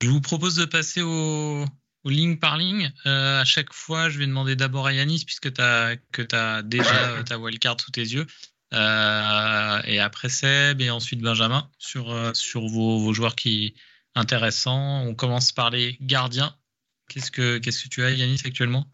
Je 0.02 0.10
vous 0.10 0.22
propose 0.22 0.56
de 0.56 0.66
passer 0.66 1.02
au, 1.02 1.66
au 2.04 2.10
ligne 2.10 2.38
par 2.38 2.58
ligne. 2.58 2.92
Euh, 3.06 3.42
à 3.42 3.46
chaque 3.46 3.74
fois, 3.74 4.10
je 4.10 4.20
vais 4.20 4.28
demander 4.28 4.56
d'abord 4.56 4.88
à 4.88 4.94
Yanis, 4.94 5.24
puisque 5.26 5.54
tu 5.54 5.62
as, 5.62 5.96
que 6.12 6.22
tu 6.22 6.36
as 6.36 6.62
déjà 6.64 7.10
euh, 7.18 7.24
ta 7.24 7.38
wildcard 7.40 7.80
sous 7.82 7.92
tes 7.92 8.02
yeux. 8.02 8.28
Euh, 8.74 9.82
et 9.86 10.00
après 10.00 10.30
Seb, 10.30 10.82
et 10.82 10.90
ensuite 10.90 11.22
Benjamin, 11.22 11.70
sur, 11.80 12.14
sur 12.36 12.68
vos, 12.68 13.00
vos 13.00 13.14
joueurs 13.14 13.36
qui 13.36 13.76
intéressants. 14.18 15.04
On 15.06 15.16
commence 15.16 15.52
par 15.52 15.70
les 15.70 15.98
gardiens. 16.02 16.56
Qu'est-ce 17.10 17.32
que, 17.32 17.58
qu'est-ce 17.60 17.84
que 17.84 17.90
tu 17.90 18.04
as, 18.04 18.12
Yanis, 18.12 18.42
actuellement? 18.46 18.86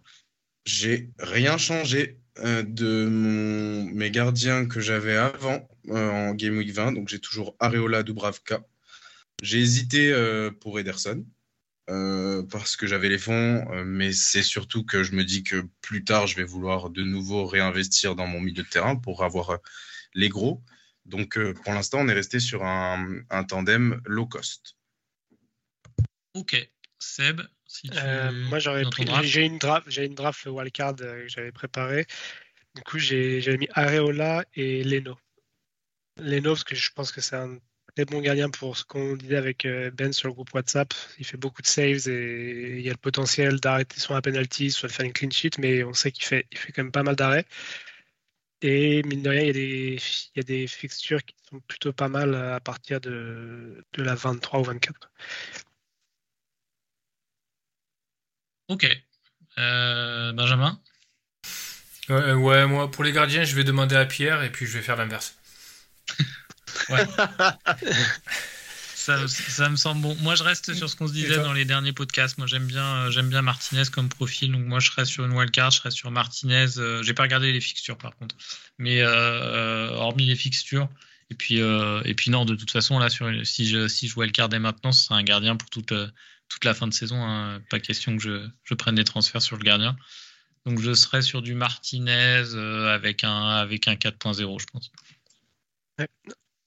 J'ai 0.66 1.10
rien 1.20 1.58
changé 1.58 2.20
euh, 2.40 2.64
de 2.64 3.08
mon, 3.08 3.86
mes 3.86 4.12
gardiens 4.12 4.66
que 4.66 4.80
j'avais 4.80 5.16
avant 5.16 5.68
euh, 5.90 6.10
en 6.10 6.34
Game 6.34 6.58
Week 6.58 6.72
20, 6.72 6.94
donc 6.94 7.10
j'ai 7.10 7.20
toujours 7.20 7.56
Areola 7.60 8.04
Dubravka. 8.04 8.62
J'ai 9.42 9.60
hésité 9.60 10.12
euh, 10.12 10.52
pour 10.52 10.80
Ederson. 10.80 11.26
euh, 11.90 12.44
parce 12.44 12.76
que 12.78 12.88
j'avais 12.88 13.10
les 13.10 13.18
fonds, 13.18 13.66
euh, 13.72 13.84
mais 13.84 14.14
c'est 14.14 14.44
surtout 14.44 14.86
que 14.86 15.04
je 15.04 15.12
me 15.14 15.24
dis 15.24 15.44
que 15.44 15.66
plus 15.82 16.04
tard, 16.04 16.28
je 16.28 16.36
vais 16.38 16.44
vouloir 16.44 16.90
de 16.90 17.04
nouveau 17.04 17.46
réinvestir 17.46 18.16
dans 18.16 18.28
mon 18.28 18.40
milieu 18.40 18.64
de 18.64 18.70
terrain 18.70 18.96
pour 18.96 19.24
avoir 19.24 19.50
euh, 19.52 19.58
les 20.14 20.30
gros. 20.30 20.64
Donc 21.06 21.38
euh, 21.38 21.54
pour 21.54 21.74
l'instant, 21.74 22.00
on 22.00 22.08
est 22.08 22.14
resté 22.14 22.40
sur 22.40 22.64
un, 22.64 23.20
un 23.30 23.44
tandem 23.44 24.02
low 24.06 24.26
cost. 24.26 24.78
Ok. 26.34 26.70
Seb, 27.00 27.42
si 27.68 27.90
tu. 27.90 27.98
Euh, 27.98 28.32
moi, 28.32 28.60
j'aurais 28.60 28.84
pris. 28.86 29.04
draft. 29.04 29.28
J'ai 29.28 29.44
une 29.44 29.58
draft, 29.58 29.86
j'ai 29.90 30.06
une 30.06 30.16
draft 30.16 30.46
wildcard 30.46 30.96
euh, 31.02 31.24
que 31.24 31.28
j'avais 31.28 31.52
préparée. 31.52 32.06
Du 32.76 32.82
coup, 32.84 32.98
j'ai 32.98 33.42
j'avais 33.42 33.58
mis 33.58 33.68
Areola 33.74 34.46
et 34.54 34.84
Leno. 34.86 35.18
Leno, 36.18 36.52
parce 36.52 36.64
que 36.64 36.76
je 36.76 36.92
pense 36.94 37.12
que 37.12 37.20
c'est 37.20 37.36
un 37.36 37.60
très 37.96 38.06
bon 38.06 38.22
gardien 38.22 38.50
pour 38.50 38.78
ce 38.78 38.84
qu'on 38.86 39.16
disait 39.16 39.36
avec 39.38 39.66
euh, 39.66 39.92
Ben 39.92 40.14
sur 40.14 40.28
le 40.28 40.34
groupe 40.34 40.54
WhatsApp. 40.54 40.94
Il 41.20 41.26
fait 41.26 41.38
beaucoup 41.38 41.62
de 41.62 41.68
saves 41.68 42.08
et 42.08 42.80
il 42.80 42.82
y 42.82 42.90
a 42.90 42.94
le 42.94 42.98
potentiel 42.98 43.60
d'arrêter 43.60 44.00
soit 44.00 44.18
un 44.18 44.22
penalty, 44.22 44.72
soit 44.72 44.90
de 44.90 44.94
faire 44.94 45.06
une 45.06 45.14
clean 45.14 45.30
sheet, 45.32 45.52
mais 45.60 45.84
on 45.84 45.94
sait 45.94 46.12
qu'il 46.12 46.26
fait, 46.26 46.48
il 46.52 46.58
fait 46.58 46.72
quand 46.72 46.84
même 46.84 46.92
pas 46.92 47.04
mal 47.04 47.16
d'arrêts. 47.16 47.46
Et 48.62 49.04
mine 49.04 49.22
de 49.22 49.30
rien, 49.30 49.42
il 49.42 49.48
y, 49.48 49.50
a 49.50 49.54
des, 49.54 49.98
il 50.36 50.38
y 50.38 50.40
a 50.40 50.44
des 50.44 50.68
fixtures 50.68 51.24
qui 51.24 51.36
sont 51.50 51.60
plutôt 51.68 51.92
pas 51.92 52.08
mal 52.08 52.34
à 52.34 52.60
partir 52.62 53.02
de, 53.02 53.84
de 53.94 54.04
la 54.04 54.16
23 54.16 54.62
ou 54.62 54.64
24. 54.64 55.12
Ok. 58.70 58.88
Euh, 59.58 60.34
Benjamin? 60.34 60.82
Ouais, 62.10 62.34
ouais, 62.34 62.66
moi, 62.68 62.90
pour 62.90 63.04
les 63.04 63.12
gardiens, 63.12 63.44
je 63.44 63.56
vais 63.56 63.64
demander 63.64 63.96
à 63.96 64.06
Pierre 64.06 64.44
et 64.44 64.52
puis 64.52 64.66
je 64.66 64.78
vais 64.78 64.84
faire 64.84 64.96
l'inverse. 64.96 65.38
ouais. 66.90 67.06
Ça, 69.04 69.28
ça, 69.28 69.68
me 69.68 69.76
semble 69.76 70.02
bon. 70.02 70.16
Moi, 70.22 70.36
je 70.36 70.44
reste 70.44 70.74
sur 70.74 70.90
ce 70.90 70.96
qu'on 70.96 71.10
se 71.10 71.14
disait 71.14 71.36
dans 71.36 71.52
les 71.52 71.66
derniers 71.66 71.92
podcasts. 71.92 72.38
Moi, 72.38 72.48
j'aime 72.48 72.66
bien, 72.66 72.86
euh, 72.86 73.12
j'aime 73.12 73.28
bien 73.28 73.42
Martinez 73.42 73.84
comme 73.92 74.08
profil. 74.08 74.54
Donc, 74.54 74.64
moi, 74.64 74.80
je 74.80 74.90
serais 74.92 75.04
sur 75.04 75.26
une 75.26 75.34
wildcard, 75.34 75.72
je 75.72 75.80
serais 75.80 75.92
sur 75.92 76.10
Martinez. 76.10 76.78
Euh, 76.78 77.04
j'ai 77.04 77.14
pas 77.14 77.24
regardé 77.24 77.52
les 77.52 77.60
fixtures, 77.60 77.98
par 77.98 78.16
contre. 78.16 78.34
Mais 78.78 79.02
euh, 79.02 79.90
hormis 79.90 80.26
les 80.26 80.38
fixtures. 80.38 80.88
Et 81.30 81.36
puis, 81.36 81.56
et 81.58 82.14
puis 82.16 82.32
non, 82.32 82.46
de 82.46 82.56
toute 82.56 82.72
façon, 82.72 82.98
là, 82.98 83.10
sur, 83.10 83.30
si 83.46 83.68
je, 83.68 83.90
si 83.90 84.08
je 84.08 84.18
wildcard 84.18 84.48
dès 84.48 84.60
maintenant, 84.60 84.94
ce 84.94 85.04
sera 85.04 85.16
un 85.18 85.24
gardien 85.24 85.58
pour 85.58 85.70
toute, 85.70 85.94
toute 86.48 86.64
la 86.64 86.74
fin 86.74 86.88
de 86.88 86.94
saison. 86.94 87.22
Hein. 87.22 87.60
Pas 87.70 87.82
question 87.82 88.16
que 88.16 88.24
je, 88.24 88.48
je, 88.64 88.74
prenne 88.74 88.96
des 88.96 89.04
transferts 89.04 89.42
sur 89.42 89.58
le 89.58 89.64
gardien. 89.64 89.98
Donc, 90.66 90.80
je 90.80 90.94
serais 90.94 91.22
sur 91.22 91.42
du 91.42 91.56
Martinez 91.56 92.46
avec 92.88 93.26
un, 93.26 93.50
avec 93.50 93.90
un 93.90 93.96
4.0, 93.96 94.62
je 94.62 94.66
pense. 94.68 94.92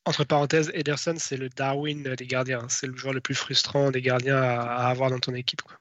Entre 0.07 0.23
parenthèses, 0.23 0.71
Ederson, 0.73 1.17
c'est 1.19 1.37
le 1.37 1.49
Darwin 1.49 2.15
des 2.15 2.27
gardiens. 2.27 2.65
C'est 2.69 2.87
le 2.87 2.97
joueur 2.97 3.13
le 3.13 3.21
plus 3.21 3.35
frustrant 3.35 3.91
des 3.91 4.01
gardiens 4.01 4.41
à, 4.41 4.87
avoir 4.87 5.11
dans 5.11 5.19
ton 5.19 5.35
équipe. 5.35 5.63
Quoi. 5.63 5.77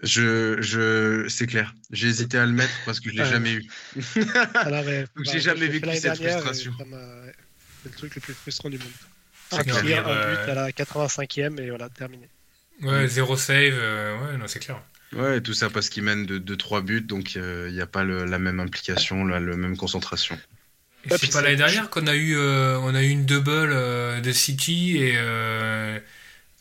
Je, 0.00 0.56
je, 0.62 1.28
c'est 1.28 1.46
clair. 1.46 1.74
J'ai 1.90 2.08
hésité 2.08 2.38
à 2.38 2.46
le 2.46 2.52
mettre 2.52 2.72
parce 2.86 2.98
que 2.98 3.10
je 3.10 3.16
l'ai 3.16 3.26
jamais 3.26 3.52
eu. 3.52 3.70
Alors, 4.54 4.84
bah, 4.84 5.22
j'ai 5.30 5.40
jamais 5.40 5.66
vécu 5.66 5.86
cette 5.96 6.16
frustration. 6.16 6.72
C'est 6.78 7.90
le 7.90 7.94
truc 7.94 8.14
le 8.14 8.20
plus 8.22 8.32
frustrant 8.32 8.70
du 8.70 8.78
monde. 8.78 8.88
Un 9.52 9.62
tir, 9.62 10.08
un 10.08 10.30
but 10.30 10.50
à 10.50 10.54
la 10.54 10.70
85e 10.70 11.60
et 11.60 11.68
voilà, 11.68 11.90
terminé. 11.90 12.28
Ouais, 12.82 13.06
zéro 13.06 13.36
save, 13.36 13.74
euh, 13.74 14.18
ouais, 14.18 14.38
non, 14.38 14.46
c'est 14.46 14.60
clair. 14.60 14.82
Ouais, 15.12 15.40
tout 15.42 15.54
ça 15.54 15.68
parce 15.68 15.90
qu'il 15.90 16.04
mène 16.04 16.24
de 16.26 16.54
3 16.54 16.80
buts, 16.80 17.00
donc 17.02 17.36
euh, 17.36 17.66
il 17.68 17.74
n'y 17.74 17.80
a 17.80 17.86
pas 17.86 18.04
le, 18.04 18.24
la 18.24 18.38
même 18.38 18.60
implication, 18.60 19.24
la, 19.24 19.40
la 19.40 19.56
même 19.56 19.76
concentration. 19.76 20.38
C'est 21.06 21.32
pas 21.32 21.42
l'année 21.42 21.56
dernière 21.56 21.90
qu'on 21.90 22.06
a 22.06 22.14
eu 22.14 22.36
euh, 22.36 22.78
on 22.80 22.94
a 22.94 23.02
eu 23.02 23.08
une 23.08 23.24
double 23.24 23.50
euh, 23.50 24.20
de 24.20 24.32
City 24.32 24.96
et 24.98 25.14
euh, 25.16 25.98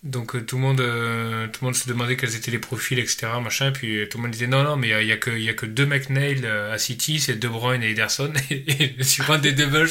donc 0.04 0.46
tout 0.46 0.58
le 0.58 0.62
monde 0.62 0.78
tout 0.78 1.60
le 1.62 1.66
monde 1.66 1.76
se 1.76 1.88
demandait 1.90 2.16
quels 2.18 2.36
étaient 2.36 2.52
les 2.52 2.60
profils 2.60 3.00
etc 3.00 3.28
machin. 3.42 3.72
Puis 3.72 4.08
tout 4.10 4.18
le 4.18 4.24
monde 4.24 4.32
disait 4.32 4.48
non 4.48 4.64
non 4.64 4.78
mais 4.78 4.90
il 4.90 5.08
y, 5.08 5.12
a 5.12 5.18
que 5.18 5.32
il 5.32 5.44
y 5.44 5.50
a 5.50 5.54
que 5.54 5.66
deux 5.66 5.86
McNeil 5.86 6.46
à 6.46 6.78
City 6.78 7.20
c'est 7.20 7.36
De 7.36 7.48
Bruyne 7.48 7.84
et 7.84 7.92
Ederson. 7.92 8.32
Et, 8.50 9.04
sur 9.04 9.30
un 9.32 9.40
des 9.40 9.54
doubles 9.54 9.90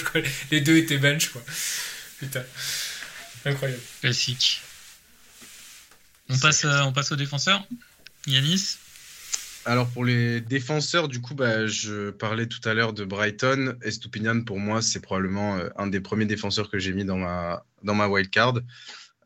les 0.51 0.61
deux 0.61 0.77
étaient 0.77 0.99
bench 0.99 1.29
quoi. 1.31 1.43
Putain. 2.19 2.43
Incroyable. 3.45 3.83
Classique. 4.01 4.63
On 6.29 6.39
passe 6.39 6.65
on 6.65 6.93
passe 6.93 7.13
aux 7.13 7.17
défenseurs 7.17 7.67
Yanis 8.27 8.79
alors 9.67 9.89
pour 9.89 10.05
les 10.05 10.41
défenseurs, 10.41 11.09
du 11.09 11.21
coup, 11.21 11.35
bah, 11.35 11.67
je 11.67 12.11
parlais 12.11 12.47
tout 12.47 12.61
à 12.69 12.73
l'heure 12.73 12.93
de 12.93 13.05
Brighton. 13.05 13.77
Estupinian, 13.83 14.43
pour 14.43 14.61
moi, 14.61 14.81
c'est 14.81 15.01
probablement 15.01 15.57
euh, 15.57 15.69
un 15.77 15.89
des 15.89 16.01
premiers 16.01 16.25
défenseurs 16.25 16.71
que 16.71 16.79
j'ai 16.79 16.93
mis 16.93 17.05
dans 17.05 17.17
ma, 17.17 17.67
dans 17.83 17.95
ma 17.95 18.07
wildcard. 18.07 18.61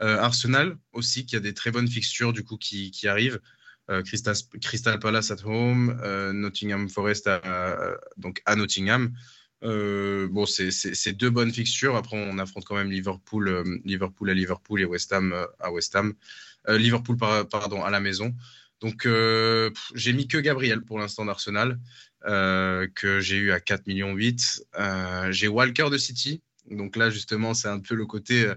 Euh, 0.00 0.18
Arsenal 0.18 0.78
aussi, 0.94 1.26
qui 1.26 1.36
a 1.36 1.40
des 1.40 1.52
très 1.52 1.70
bonnes 1.70 1.88
fixtures 1.88 2.32
du 2.32 2.42
coup 2.42 2.56
qui, 2.56 2.90
qui 2.90 3.06
arrivent. 3.06 3.38
Euh, 3.90 4.02
Crystal, 4.02 4.98
Palace 4.98 5.30
at 5.30 5.44
home, 5.44 6.00
Nottingham 6.32 6.88
Forest 6.88 7.26
à, 7.26 7.98
donc 8.16 8.40
à 8.46 8.56
Nottingham. 8.56 9.12
bon, 9.60 10.46
c'est 10.46 11.12
deux 11.12 11.28
bonnes 11.28 11.52
fixtures. 11.52 11.96
Après, 11.96 12.16
on 12.16 12.38
affronte 12.38 12.64
quand 12.64 12.76
même 12.76 12.90
Liverpool, 12.90 13.80
Liverpool 13.84 14.30
à 14.30 14.34
Liverpool 14.34 14.80
et 14.80 14.86
West 14.86 15.12
Ham 15.12 15.34
à 15.58 15.70
West 15.70 15.94
Ham. 15.96 16.14
Liverpool, 16.66 17.18
pardon, 17.18 17.84
à 17.84 17.90
la 17.90 18.00
maison. 18.00 18.34
Donc, 18.80 19.04
euh, 19.04 19.70
j'ai 19.94 20.12
mis 20.12 20.26
que 20.26 20.38
Gabriel 20.38 20.82
pour 20.82 20.98
l'instant 20.98 21.24
d'Arsenal, 21.24 21.78
euh, 22.26 22.88
que 22.94 23.20
j'ai 23.20 23.36
eu 23.36 23.52
à 23.52 23.60
4 23.60 23.86
millions 23.86 24.14
8. 24.14 24.64
Euh, 24.78 25.30
j'ai 25.32 25.48
Walker 25.48 25.88
de 25.90 25.98
City. 25.98 26.42
Donc 26.70 26.96
là, 26.96 27.10
justement, 27.10 27.52
c'est 27.52 27.68
un 27.68 27.80
peu 27.80 27.94
le 27.94 28.06
côté 28.06 28.52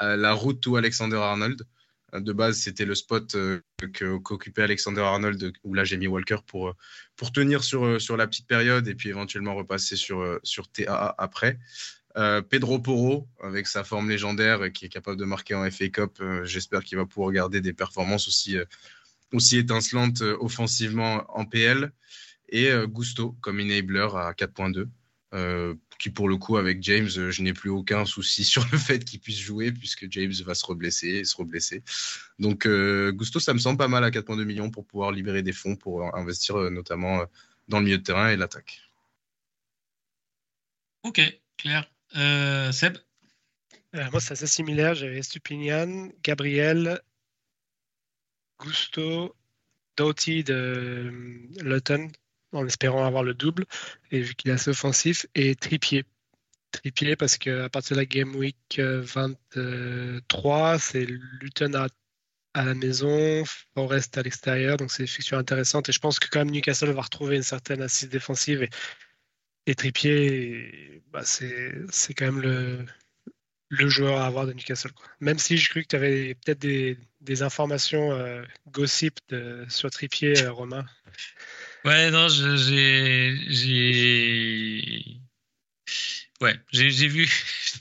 la 0.00 0.32
route 0.32 0.60
to 0.60 0.76
Alexander 0.76 1.16
Arnold. 1.16 1.62
De 2.12 2.32
base, 2.32 2.58
c'était 2.58 2.84
le 2.84 2.94
spot 2.94 3.36
qu'occupait 4.22 4.62
Alexander 4.62 5.00
Arnold, 5.00 5.52
où 5.64 5.74
là, 5.74 5.84
j'ai 5.84 5.96
mis 5.96 6.06
Walker 6.06 6.38
pour, 6.46 6.74
pour 7.16 7.32
tenir 7.32 7.64
sur, 7.64 8.00
sur 8.00 8.16
la 8.16 8.26
petite 8.26 8.46
période 8.46 8.86
et 8.86 8.94
puis 8.94 9.08
éventuellement 9.08 9.54
repasser 9.54 9.96
sur, 9.96 10.38
sur 10.42 10.68
TAA 10.68 11.14
après. 11.18 11.58
Pedro 12.50 12.78
Porro, 12.80 13.28
avec 13.40 13.66
sa 13.66 13.82
forme 13.82 14.10
légendaire, 14.10 14.70
qui 14.72 14.84
est 14.84 14.88
capable 14.88 15.16
de 15.16 15.24
marquer 15.24 15.54
en 15.54 15.68
FA 15.70 15.88
Cup, 15.88 16.22
j'espère 16.42 16.84
qu'il 16.84 16.98
va 16.98 17.06
pouvoir 17.06 17.32
garder 17.32 17.60
des 17.60 17.72
performances 17.72 18.28
aussi 18.28 18.58
aussi 19.34 19.58
étincelante 19.58 20.22
euh, 20.22 20.36
offensivement 20.40 21.24
en 21.28 21.44
PL, 21.44 21.92
et 22.48 22.68
euh, 22.68 22.86
Gusto 22.86 23.36
comme 23.40 23.60
enabler 23.60 24.08
à 24.14 24.32
4.2. 24.32 24.88
Euh, 25.34 25.74
qui 25.98 26.10
pour 26.10 26.28
le 26.28 26.36
coup 26.36 26.58
avec 26.58 26.80
James, 26.84 27.08
je 27.08 27.42
n'ai 27.42 27.52
plus 27.52 27.70
aucun 27.70 28.04
souci 28.04 28.44
sur 28.44 28.64
le 28.70 28.78
fait 28.78 29.04
qu'il 29.04 29.18
puisse 29.18 29.38
jouer 29.38 29.72
puisque 29.72 30.06
James 30.10 30.32
va 30.44 30.54
se 30.54 30.64
reblesser 30.64 31.08
et 31.08 31.24
se 31.24 31.36
reblesser. 31.36 31.82
Donc 32.38 32.68
Gusto, 32.68 33.40
ça 33.40 33.52
me 33.52 33.58
semble 33.58 33.78
pas 33.78 33.88
mal 33.88 34.04
à 34.04 34.10
4,2 34.10 34.44
millions 34.44 34.70
pour 34.70 34.86
pouvoir 34.86 35.10
libérer 35.10 35.42
des 35.42 35.52
fonds 35.52 35.74
pour 35.74 36.14
investir 36.16 36.56
notamment 36.70 37.24
dans 37.66 37.78
le 37.78 37.84
milieu 37.84 37.98
de 37.98 38.02
terrain 38.04 38.30
et 38.30 38.36
l'attaque. 38.36 38.80
Ok, 41.02 41.20
clair. 41.56 41.90
Seb? 42.72 42.98
Moi, 43.92 44.20
c'est 44.20 44.32
assez 44.32 44.46
similaire. 44.46 44.94
J'avais 44.94 45.22
Stupinian, 45.22 46.10
Gabriel, 46.22 47.00
Gusto, 48.60 49.34
Doughty 49.96 50.44
de 50.44 50.54
euh, 50.54 51.10
Luton, 51.62 52.10
en 52.52 52.66
espérant 52.66 53.04
avoir 53.04 53.22
le 53.22 53.34
double, 53.34 53.66
et 54.10 54.20
vu 54.20 54.34
qu'il 54.34 54.50
est 54.50 54.54
assez 54.54 54.70
offensif, 54.70 55.26
et 55.34 55.54
Tripier. 55.54 56.04
Tripier 56.72 57.16
parce 57.16 57.38
qu'à 57.38 57.68
partir 57.68 57.96
de 57.96 58.00
la 58.00 58.06
Game 58.06 58.34
Week 58.34 58.56
23, 58.78 60.78
c'est 60.78 61.06
Luton 61.40 61.74
à, 61.74 61.86
à, 62.54 62.64
la 62.64 62.74
maison, 62.74 63.44
Forest 63.74 64.18
à 64.18 64.22
l'extérieur, 64.22 64.76
donc 64.76 64.90
c'est 64.90 65.04
une 65.04 65.08
fiction 65.08 65.38
intéressante, 65.38 65.88
et 65.88 65.92
je 65.92 66.00
pense 66.00 66.18
que 66.18 66.28
quand 66.28 66.40
même 66.40 66.50
Newcastle 66.50 66.90
va 66.90 67.02
retrouver 67.02 67.36
une 67.36 67.42
certaine 67.42 67.82
assise 67.82 68.08
défensive, 68.08 68.62
et, 68.62 68.70
et 69.66 69.74
Tripier, 69.74 71.02
bah 71.12 71.22
c'est 71.24 72.14
quand 72.16 72.26
même 72.26 72.40
le, 72.40 72.86
le 73.74 73.88
joueur 73.88 74.20
à 74.20 74.26
avoir 74.26 74.46
de 74.46 74.52
Newcastle. 74.52 74.90
Même 75.20 75.38
si 75.38 75.56
je 75.56 75.68
cru 75.68 75.82
que 75.82 75.88
tu 75.88 75.96
avais 75.96 76.34
peut-être 76.34 76.60
des, 76.60 77.42
informations 77.42 78.12
euh, 78.12 78.42
gossip 78.70 79.18
sur 79.68 79.90
Trippier, 79.90 80.42
euh, 80.42 80.52
Romain. 80.52 80.84
Ouais, 81.84 82.10
non, 82.10 82.28
j'ai. 82.28 83.36
J'ai. 83.48 85.20
Ouais, 86.40 86.54
j'ai 86.72 87.08
vu, 87.08 87.28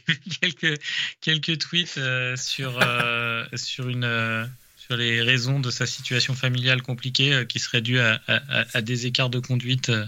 quelques, 0.42 0.80
quelques 1.22 1.58
tweets 1.60 1.98
euh, 1.98 2.36
sur, 2.36 2.80
sur 3.56 3.90
une 3.90 4.50
sur 4.86 4.98
les 4.98 5.22
raisons 5.22 5.62
de 5.62 5.72
sa 5.72 5.86
situation 5.86 6.34
familiale 6.34 6.82
compliquée 6.82 7.34
euh, 7.34 7.46
qui 7.46 7.60
serait 7.60 7.80
due 7.80 8.00
à, 8.00 8.20
des 8.82 9.06
écarts 9.06 9.30
de 9.30 9.40
conduite 9.40 9.90
euh, 9.90 10.06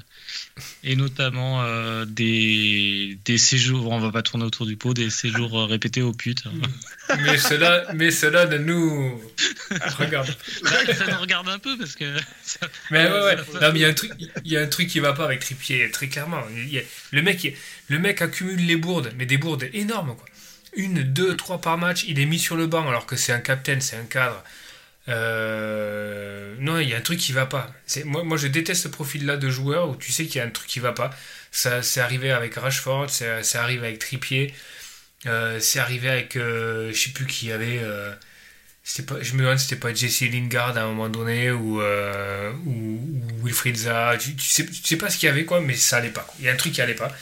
et 0.84 0.98
notamment 0.98 1.64
euh, 1.64 2.04
des, 2.06 3.18
des 3.24 3.38
séjours, 3.38 3.90
on 3.90 4.00
va 4.00 4.12
pas 4.12 4.22
tourner 4.22 4.44
autour 4.44 4.66
du 4.66 4.76
pot, 4.76 4.94
des 4.94 5.10
séjours 5.10 5.70
répétés 5.70 6.02
aux 6.02 6.12
putes. 6.12 6.44
Mais 7.22 7.38
cela, 7.38 7.86
mais 7.94 8.10
cela 8.10 8.48
ne 8.48 8.58
nous 8.58 9.22
regarde. 10.00 10.28
ça 10.64 11.06
nous 11.12 11.20
regarde 11.20 11.48
un 11.48 11.60
peu 11.60 11.78
parce 11.78 11.96
que. 11.96 12.18
mais 12.92 13.06
ouais, 13.06 13.24
ouais. 13.24 13.36
Non, 13.62 13.72
mais 13.72 13.80
il 13.80 13.82
y 13.82 13.86
a 13.86 13.90
un 13.90 13.94
truc, 13.94 14.12
il 14.44 14.52
y 14.52 14.58
a 14.58 14.62
un 14.62 14.68
truc 14.68 14.90
qui 14.90 15.00
va 15.00 15.14
pas 15.14 15.26
avec 15.26 15.40
Trippier 15.42 15.92
très 15.92 16.08
clairement. 16.08 16.42
le 17.12 17.22
mec, 17.22 17.56
le 17.90 18.00
mec 18.00 18.24
accumule 18.24 18.66
les 18.66 18.76
bourdes, 18.76 19.14
mais 19.18 19.28
des 19.28 19.38
bourdes 19.38 19.70
énormes 19.74 20.16
quoi. 20.16 20.26
Une, 20.76 21.04
deux, 21.04 21.38
trois 21.38 21.62
par 21.62 21.78
match, 21.78 22.06
il 22.08 22.20
est 22.20 22.26
mis 22.26 22.40
sur 22.40 22.58
le 22.58 22.66
banc 22.66 22.88
alors 22.90 23.06
que 23.06 23.16
c'est 23.16 23.32
un 23.32 23.40
capitaine, 23.40 23.82
c'est 23.82 23.98
un 23.98 24.06
cadre. 24.06 24.44
Euh, 25.08 26.56
non, 26.60 26.80
il 26.80 26.89
y 26.89 26.93
a 26.93 26.97
un 26.97 27.01
truc 27.01 27.20
qui 27.20 27.32
va 27.32 27.45
pas. 27.45 27.72
Moi, 28.06 28.38
je 28.38 28.47
déteste 28.47 28.84
ce 28.84 28.88
profil-là 28.88 29.38
de 29.38 29.49
joueur 29.49 29.89
où 29.89 29.95
tu 29.95 30.12
sais 30.12 30.26
qu'il 30.26 30.38
y 30.38 30.41
a 30.41 30.45
un 30.45 30.49
truc 30.49 30.68
qui 30.68 30.80
va 30.80 30.93
pas. 30.93 31.12
Ça, 31.51 31.84
c'est 31.84 32.01
arrivé 32.01 32.32
avec 32.32 32.56
Rashford, 32.56 33.10
c'est 33.10 33.58
arrivé 33.58 33.88
avec 33.88 33.99
Trippier, 33.99 34.53
euh, 35.28 35.60
c'est 35.60 35.80
arrivé 35.80 36.10
avec, 36.10 36.36
euh, 36.36 36.91
je 36.91 36.99
sais 36.99 37.12
plus 37.12 37.26
qui 37.28 37.51
avait. 37.51 37.82
pas, 39.08 39.22
je 39.22 39.34
me 39.34 39.39
demande 39.43 39.58
si 39.60 39.68
c'était 39.68 39.80
pas 39.80 39.93
Jesse 39.93 40.22
Lingard 40.22 40.78
à 40.78 40.82
un 40.82 40.88
moment 40.88 41.10
donné 41.10 41.51
ou, 41.51 41.82
ou, 41.82 43.22
Wilfried 43.43 43.78
Zaha. 43.78 44.18
Tu, 44.18 44.34
sais, 44.39 44.66
tu 44.66 44.84
sais 44.84 44.97
pas 44.97 45.10
ce 45.10 45.18
qu'il 45.18 45.28
y 45.28 45.32
avait 45.32 45.45
quoi, 45.45 45.62
mais 45.62 45.76
ça 45.76 45.97
allait 45.97 46.10
pas. 46.10 46.28
Il 46.39 46.45
y 46.45 46.49
a 46.49 46.51
un 46.53 46.56
truc 46.56 46.74
qui 46.74 46.82
allait 46.82 46.95
pas. 46.95 47.16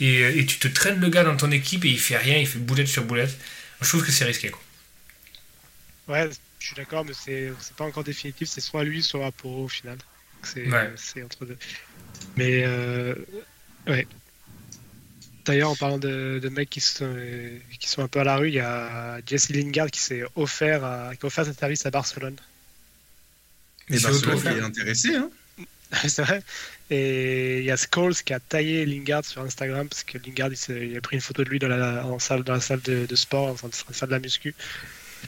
Et, 0.00 0.20
et, 0.40 0.46
tu 0.46 0.58
te 0.58 0.68
traînes 0.68 1.00
le 1.00 1.08
gars 1.08 1.24
dans 1.24 1.36
ton 1.36 1.50
équipe 1.50 1.84
et 1.84 1.88
il 1.88 1.98
fait 1.98 2.16
rien, 2.16 2.38
il 2.38 2.46
fait 2.46 2.58
boulette 2.60 2.88
sur 2.88 3.04
boulette. 3.04 3.36
Je 3.80 3.88
trouve 3.88 4.04
que 4.04 4.12
c'est 4.12 4.24
risqué 4.24 4.50
quoi. 4.50 4.60
Ouais, 6.08 6.28
je 6.58 6.66
suis 6.66 6.76
d'accord, 6.76 7.04
mais 7.04 7.12
c'est 7.14 7.52
pas 7.76 7.84
encore 7.84 8.04
définitif. 8.04 8.48
C'est 8.48 8.60
soit 8.60 8.84
lui, 8.84 9.02
soit 9.02 9.30
pour 9.32 9.58
au 9.58 9.68
final. 9.68 9.98
C'est 10.42 11.22
entre 11.22 11.44
deux. 11.44 11.58
Mais 12.36 12.62
euh, 12.64 13.14
ouais. 13.86 14.06
D'ailleurs, 15.44 15.70
en 15.70 15.76
parlant 15.76 15.98
de, 15.98 16.48
mecs 16.52 16.68
qui 16.68 16.80
sont, 16.80 17.16
qui 17.80 17.88
sont 17.88 18.02
un 18.02 18.08
peu 18.08 18.20
à 18.20 18.24
la 18.24 18.36
rue, 18.36 18.48
il 18.48 18.54
y 18.54 18.60
a 18.60 19.20
Jesse 19.26 19.48
Lingard 19.48 19.90
qui 19.90 20.00
s'est 20.00 20.22
offert, 20.36 20.84
à, 20.84 21.16
qui 21.16 21.24
a 21.24 21.26
offert 21.26 21.46
ce 21.46 21.52
service 21.52 21.86
à 21.86 21.90
Barcelone. 21.90 22.36
Et 23.88 23.98
Barcelone 23.98 24.46
est 24.46 24.60
intéressé, 24.60 25.16
hein 25.16 25.30
C'est 26.08 26.22
vrai. 26.22 26.42
Et 26.90 27.60
il 27.60 27.64
y 27.64 27.70
a 27.70 27.76
Scholes 27.76 28.14
qui 28.14 28.32
a 28.32 28.40
taillé 28.40 28.84
Lingard 28.84 29.24
sur 29.24 29.42
Instagram 29.42 29.88
parce 29.88 30.04
que 30.04 30.18
Lingard 30.18 30.50
il, 30.68 30.96
a 30.96 31.00
pris 31.00 31.16
une 31.16 31.22
photo 31.22 31.44
de 31.44 31.48
lui 31.48 31.58
dans 31.58 31.68
la, 31.68 32.04
en 32.04 32.18
salle, 32.18 32.42
dans 32.42 32.54
la 32.54 32.60
salle 32.60 32.80
de, 32.82 33.14
sport, 33.14 33.48
enfin, 33.48 33.68
dans 33.68 33.76
la 33.88 33.94
salle 33.94 34.08
de 34.10 34.14
la 34.14 34.20
muscu. 34.20 34.54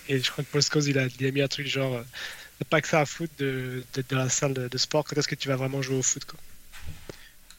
Et 0.08 0.20
je 0.20 0.30
crois 0.30 0.44
que 0.44 0.50
Paul 0.50 0.62
Scholes 0.62 0.88
il 0.88 0.98
a, 0.98 1.30
mis 1.32 1.42
un 1.42 1.48
truc 1.48 1.66
genre 1.66 1.96
euh, 1.96 2.02
pas 2.68 2.80
que 2.80 2.88
ça 2.88 3.00
à 3.00 3.06
foutre 3.06 3.32
d'être 3.38 4.10
dans 4.10 4.18
la 4.18 4.28
salle 4.28 4.54
de, 4.54 4.78
sport. 4.78 5.04
Quand 5.04 5.16
est-ce 5.16 5.28
que 5.28 5.34
tu 5.34 5.48
vas 5.48 5.56
vraiment 5.56 5.82
jouer 5.82 5.96
au 5.96 6.02
foot 6.02 6.24
quoi? 6.24 6.38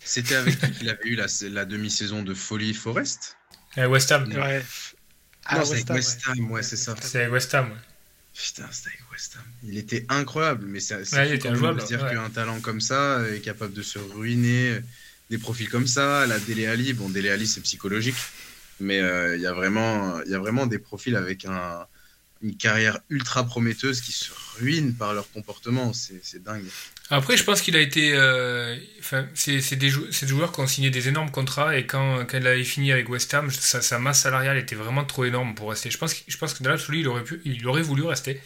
C'était 0.03 0.35
avec 0.35 0.59
qui 0.59 0.71
qu'il 0.71 0.89
avait 0.89 1.07
eu 1.07 1.15
la, 1.15 1.27
la 1.49 1.65
demi-saison 1.65 2.23
de 2.23 2.33
Folie 2.33 2.73
Forest? 2.73 3.37
Euh, 3.77 3.87
West 3.87 4.11
Ham. 4.11 4.31
Ouais. 4.31 4.63
Ah, 5.45 5.63
c'est 5.65 5.89
West 5.89 6.21
Ham, 6.27 6.51
ouais, 6.51 6.63
c'est 6.63 6.77
ça. 6.77 6.95
C'est 7.01 7.27
West 7.27 7.53
Ham, 7.53 7.69
ouais. 7.69 7.77
Putain, 8.33 8.65
c'était 8.71 8.89
avec 8.89 9.11
West 9.11 9.35
Ham. 9.35 9.43
Il 9.63 9.77
était 9.77 10.05
incroyable, 10.09 10.65
mais 10.65 10.79
c'est 10.79 10.95
ouais, 10.95 11.37
de 11.37 11.85
dire 11.85 12.09
qu'un 12.09 12.29
talent 12.29 12.59
comme 12.61 12.81
ça 12.81 13.21
est 13.29 13.41
capable 13.41 13.73
de 13.73 13.81
se 13.81 13.99
ruiner. 13.99 14.79
Des 15.29 15.37
profils 15.37 15.69
comme 15.69 15.87
ça, 15.87 16.25
la 16.27 16.39
Dele 16.39 16.65
Ali, 16.67 16.93
bon, 16.93 17.09
Dele 17.09 17.29
Ali 17.29 17.47
c'est 17.47 17.61
psychologique, 17.61 18.17
mais 18.79 18.99
euh, 18.99 19.35
il 19.37 19.41
y, 19.41 19.47
a 19.47 19.53
vraiment, 19.53 20.21
y 20.23 20.33
a 20.33 20.39
vraiment 20.39 20.65
des 20.65 20.79
profils 20.79 21.15
avec 21.15 21.45
un, 21.45 21.87
une 22.41 22.55
carrière 22.55 22.99
ultra 23.09 23.45
prometteuse 23.45 24.01
qui 24.01 24.11
se 24.11 24.31
ruinent 24.57 24.95
par 24.95 25.13
leur 25.13 25.29
comportement. 25.31 25.93
C'est 25.93 26.43
dingue. 26.43 26.65
Après, 27.09 27.37
je 27.37 27.43
pense 27.43 27.61
qu'il 27.61 27.75
a 27.75 27.79
été. 27.79 28.13
Euh, 28.13 28.77
enfin, 28.99 29.27
c'est 29.33 29.75
des, 29.75 29.89
joueurs 29.89 30.51
qui 30.51 30.59
ont 30.61 30.67
signé 30.67 30.89
des 30.89 31.07
énormes 31.07 31.29
contrats 31.29 31.77
et 31.77 31.85
quand, 31.85 32.25
quand 32.25 32.37
il 32.37 32.47
avait 32.47 32.63
fini 32.63 32.91
avec 32.91 33.09
West 33.09 33.33
Ham, 33.33 33.51
sa, 33.51 33.99
masse 33.99 34.21
salariale 34.21 34.57
était 34.57 34.75
vraiment 34.75 35.03
trop 35.03 35.25
énorme 35.25 35.53
pour 35.53 35.69
rester. 35.69 35.91
Je 35.91 35.97
pense, 35.97 36.15
je 36.27 36.37
pense 36.37 36.53
que 36.53 36.63
dans 36.63 36.69
l'absolu, 36.69 37.01
il 37.01 37.07
aurait, 37.07 37.23
pu, 37.23 37.41
il 37.45 37.67
aurait 37.67 37.81
voulu 37.81 38.03
rester, 38.03 38.41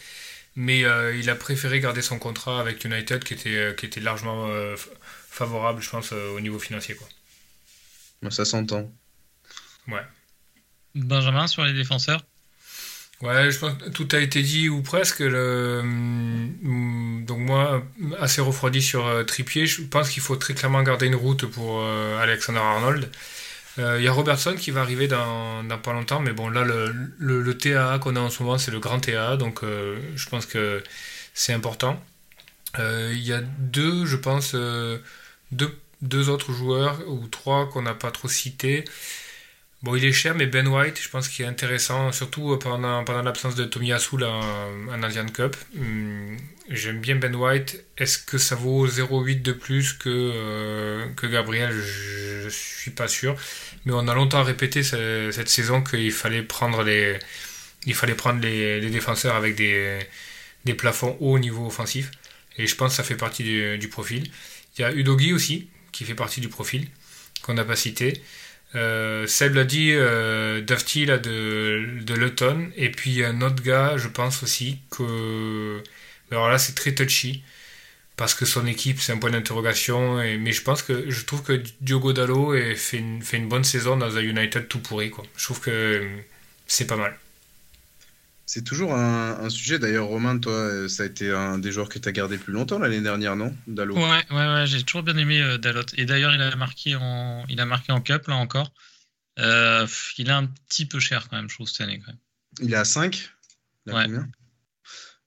mais 0.56 0.84
euh, 0.84 1.16
il 1.16 1.30
a 1.30 1.36
préféré 1.36 1.80
garder 1.80 2.02
son 2.02 2.20
contrat 2.20 2.60
avec 2.60 2.84
United 2.84 3.24
qui 3.24 3.34
était, 3.34 3.56
euh, 3.56 3.74
qui 3.74 3.86
était 3.86 4.02
largement 4.02 4.50
favorable, 5.30 5.82
je 5.82 5.89
pense, 5.89 6.12
au 6.12 6.39
niveau 6.39 6.60
financier. 6.60 6.96
Quoi. 6.96 8.32
Ça 8.32 8.46
s'entend. 8.46 8.91
Ouais. 9.88 10.02
Benjamin, 10.96 11.48
sur 11.48 11.64
les 11.64 11.74
défenseurs? 11.74 12.26
Ouais, 13.22 13.49
je 13.49 13.57
pense 13.59 13.78
que 13.78 13.89
tout 13.89 14.07
a 14.11 14.20
été 14.20 14.41
dit 14.43 14.68
ou 14.70 14.82
presque. 14.82 15.22
Mm, 15.22 17.26
donc 17.26 17.39
moi, 17.39 17.84
assez 18.20 18.41
refroidi 18.41 18.82
sur 18.82 19.05
euh, 19.07 19.24
Trippier, 19.24 19.66
je 19.66 19.82
pense 19.84 20.09
qu'il 20.09 20.22
faut 20.22 20.36
très 20.36 20.53
clairement 20.53 20.84
garder 20.84 21.07
une 21.07 21.16
route 21.16 21.45
pour 21.45 21.82
euh, 21.82 22.20
Alexander 22.22 22.59
Arnold. 22.59 23.09
Euh, 23.80 23.97
il 23.99 24.05
y 24.05 24.07
a 24.07 24.11
Robertson 24.13 24.55
qui 24.55 24.72
va 24.72 24.82
arriver 24.82 25.07
dans, 25.07 25.63
dans 25.63 25.78
pas 25.80 25.93
longtemps, 25.93 26.20
mais 26.20 26.34
bon 26.34 26.49
là 26.49 26.63
le, 26.63 26.93
le, 27.20 27.57
TAA 27.57 27.99
qu'on 27.99 28.16
a 28.16 28.20
en 28.22 28.30
ce 28.30 28.41
moment 28.43 28.57
c'est 28.57 28.72
le 28.72 28.80
grand 28.80 28.99
TAA, 28.99 29.38
donc 29.38 29.61
je 29.63 30.30
pense 30.30 30.45
que 30.45 30.84
c'est 31.34 31.53
important. 31.53 32.01
Il 32.78 33.20
y 33.20 33.34
a 33.34 33.41
deux, 33.41 34.05
je 34.05 34.16
pense, 34.18 34.55
deux, 35.51 35.78
deux 36.01 36.30
autres 36.30 36.53
joueurs 36.53 36.99
ou 37.07 37.28
trois 37.28 37.70
qu'on 37.70 37.82
n'a 37.82 37.93
pas 37.93 38.11
trop 38.11 38.28
cités. 38.30 38.86
Bon, 39.86 39.96
il 39.96 40.04
est 40.04 40.14
cher, 40.14 40.34
mais 40.34 40.48
Ben 40.48 40.68
White, 40.68 41.00
je 41.00 41.10
pense 41.10 41.28
qu'il 41.30 41.46
est 41.46 41.48
intéressant, 41.48 42.12
surtout 42.12 42.54
euh, 42.54 42.58
pendant, 42.58 43.04
l'absence 43.22 43.54
de 43.54 43.66
Tomiyasu 43.66 44.16
en, 44.24 44.90
en 44.90 45.04
Asian 45.04 45.28
Cup. 45.28 45.56
Hmm, 45.76 46.38
j'aime 46.72 47.02
bien 47.02 47.18
Ben 47.18 47.36
White. 47.36 47.86
Est-ce 47.96 48.18
que 48.18 48.40
ça 48.40 48.56
vaut 48.56 48.88
0,8 48.88 49.44
de 49.44 49.52
plus 49.52 49.94
que, 49.94 50.10
euh, 50.10 51.06
Gabriel? 51.32 51.72
Je 51.72 52.46
ne 52.46 52.50
suis 52.50 52.90
pas 52.90 53.08
sûr. 53.08 53.36
Mais 53.86 53.94
on 53.94 54.08
a 54.08 54.16
longtemps 54.16 54.42
répété 54.42 54.82
cette, 54.82 55.50
saison 55.50 55.84
qu'il 55.84 56.12
fallait 56.12 56.42
prendre 56.42 56.82
les, 56.82 57.20
il 57.86 57.94
fallait 57.94 58.16
prendre 58.16 58.42
les, 58.42 58.90
défenseurs 58.90 59.36
avec 59.36 59.54
des, 59.54 60.00
des 60.66 60.74
plafonds 60.74 61.16
hauts 61.20 61.36
au 61.36 61.40
niveau 61.40 61.68
offensif. 61.68 62.10
Et 62.58 62.66
je 62.66 62.76
pense 62.76 62.94
que 62.94 62.98
ça 62.98 63.04
fait 63.04 63.18
partie 63.18 63.44
du, 63.44 63.78
du 63.78 63.88
profil. 63.88 64.32
Il 64.80 64.82
y 64.82 64.84
a 64.84 64.92
Udogi 64.92 65.32
aussi, 65.32 65.70
qui 65.92 66.06
fait 66.06 66.16
partie 66.16 66.42
du 66.42 66.50
profil, 66.50 66.88
qu'on 67.44 67.54
n'a 67.54 67.64
pas 67.64 67.76
cité. 67.76 68.24
Euh, 68.76 69.26
Seb 69.28 69.56
l'a 69.56 69.64
dit, 69.64 69.92
euh, 69.94 70.62
de, 70.62 72.02
de 72.02 72.14
Luton. 72.14 72.72
Et 72.76 72.92
puis 72.92 73.24
un 73.24 73.42
autre 73.42 73.64
gars, 73.64 73.98
je 73.98 74.08
pense 74.08 74.44
aussi 74.44 74.80
que. 74.92 75.82
Alors 76.32 76.50
là, 76.50 76.58
c'est 76.58 76.74
très 76.74 76.94
touchy. 76.94 77.44
Parce 78.18 78.34
que 78.34 78.46
son 78.46 78.66
équipe, 78.66 79.02
c'est 79.02 79.12
un 79.14 79.18
point 79.18 79.32
d'interrogation. 79.32 80.16
Mais 80.18 80.52
je 80.52 80.62
pense 80.62 80.84
que. 80.84 81.10
Je 81.10 81.26
trouve 81.26 81.44
que 81.44 81.62
Diogo 81.82 82.14
Dallo 82.14 82.54
fait 82.76 82.98
une, 82.98 83.22
fait 83.22 83.38
une 83.38 83.50
bonne 83.50 83.64
saison 83.64 83.98
dans 83.98 84.18
un 84.18 84.22
United 84.22 84.68
tout 84.68 84.80
pourri. 84.80 85.10
Quoi. 85.10 85.26
Je 85.38 85.46
trouve 85.46 85.62
que 85.62 86.08
c'est 86.68 86.88
pas 86.88 86.98
mal. 86.98 87.18
C'est 88.46 88.64
toujours 88.64 88.93
un, 88.93 89.50
sujet. 89.50 89.80
D'ailleurs, 89.80 90.06
Romain, 90.06 90.38
toi, 90.38 90.88
ça 90.88 91.04
a 91.04 91.06
été 91.08 91.32
un 91.32 91.58
des 91.58 91.72
joueurs 91.72 91.89
que 91.89 91.98
tu 91.98 92.08
as 92.08 92.12
gardé 92.12 92.38
plus 92.38 92.54
longtemps 92.54 92.78
l'année 92.78 93.02
dernière, 93.02 93.36
non 93.36 93.56
Dalot? 93.66 93.96
Ouais, 93.96 94.24
ouais, 94.30 94.54
ouais 94.54 94.68
j'ai 94.68 94.84
toujours 94.84 95.04
bien 95.04 95.18
aimé 95.18 95.41
euh, 95.41 95.58
Dalot. 95.58 95.86
Et 95.96 96.06
d'ailleurs, 96.06 96.34
il 96.34 96.41
a 96.41 96.56
marqué 96.56 96.96
en, 96.96 97.43
il 97.50 97.60
a 97.60 97.66
marqué 97.66 97.91
en 97.91 98.02
Cup 98.02 98.28
là 98.28 98.36
encore. 98.36 98.72
Euh, 99.39 99.88
il 100.18 100.30
est 100.30 100.34
un 100.34 100.46
petit 100.46 100.86
peu 100.86 101.00
cher 101.00 101.28
quand 101.28 101.38
même, 101.38 101.50
je 101.50 101.56
trouve 101.56 101.68
cette 101.68 101.82
année 101.82 102.00
quand 102.00 102.12
même. 102.12 102.20
Il 102.62 102.72
est 102.72 102.78
à 102.78 102.86
5 102.86 103.30
ouais. 103.88 104.08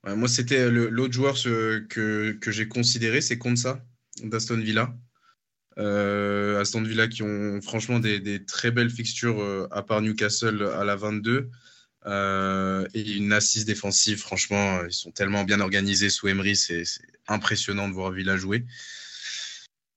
Moi, 0.05 0.29
c'était 0.29 0.71
l'autre 0.71 1.13
joueur 1.13 1.35
que, 1.35 2.31
que 2.41 2.51
j'ai 2.51 2.69
considéré, 2.69 3.21
c'est 3.21 3.37
Konsa 3.37 3.85
d'Aston 4.23 4.59
Villa. 4.59 4.95
Euh, 5.79 6.61
Aston 6.61 6.83
Villa 6.83 7.07
qui 7.07 7.23
ont 7.23 7.61
franchement 7.61 8.01
des, 8.01 8.19
des 8.19 8.45
très 8.45 8.71
belles 8.71 8.91
fixtures 8.91 9.41
euh, 9.41 9.69
à 9.71 9.83
part 9.83 10.03
Newcastle 10.03 10.63
à 10.63 10.85
la 10.85 10.97
22. 10.97 11.51
Euh, 12.09 12.87
et 12.95 13.17
une 13.17 13.33
assise 13.33 13.65
défensive, 13.65 14.19
franchement, 14.19 14.85
ils 14.85 14.93
sont 14.93 15.11
tellement 15.11 15.45
bien 15.45 15.61
organisés 15.61 16.09
sous 16.09 16.29
Emery, 16.29 16.57
c'est 16.57 16.85
impressionnant 17.27 17.89
de 17.89 17.93
voir 17.93 18.13
Villa 18.13 18.37
jouer. 18.37 18.65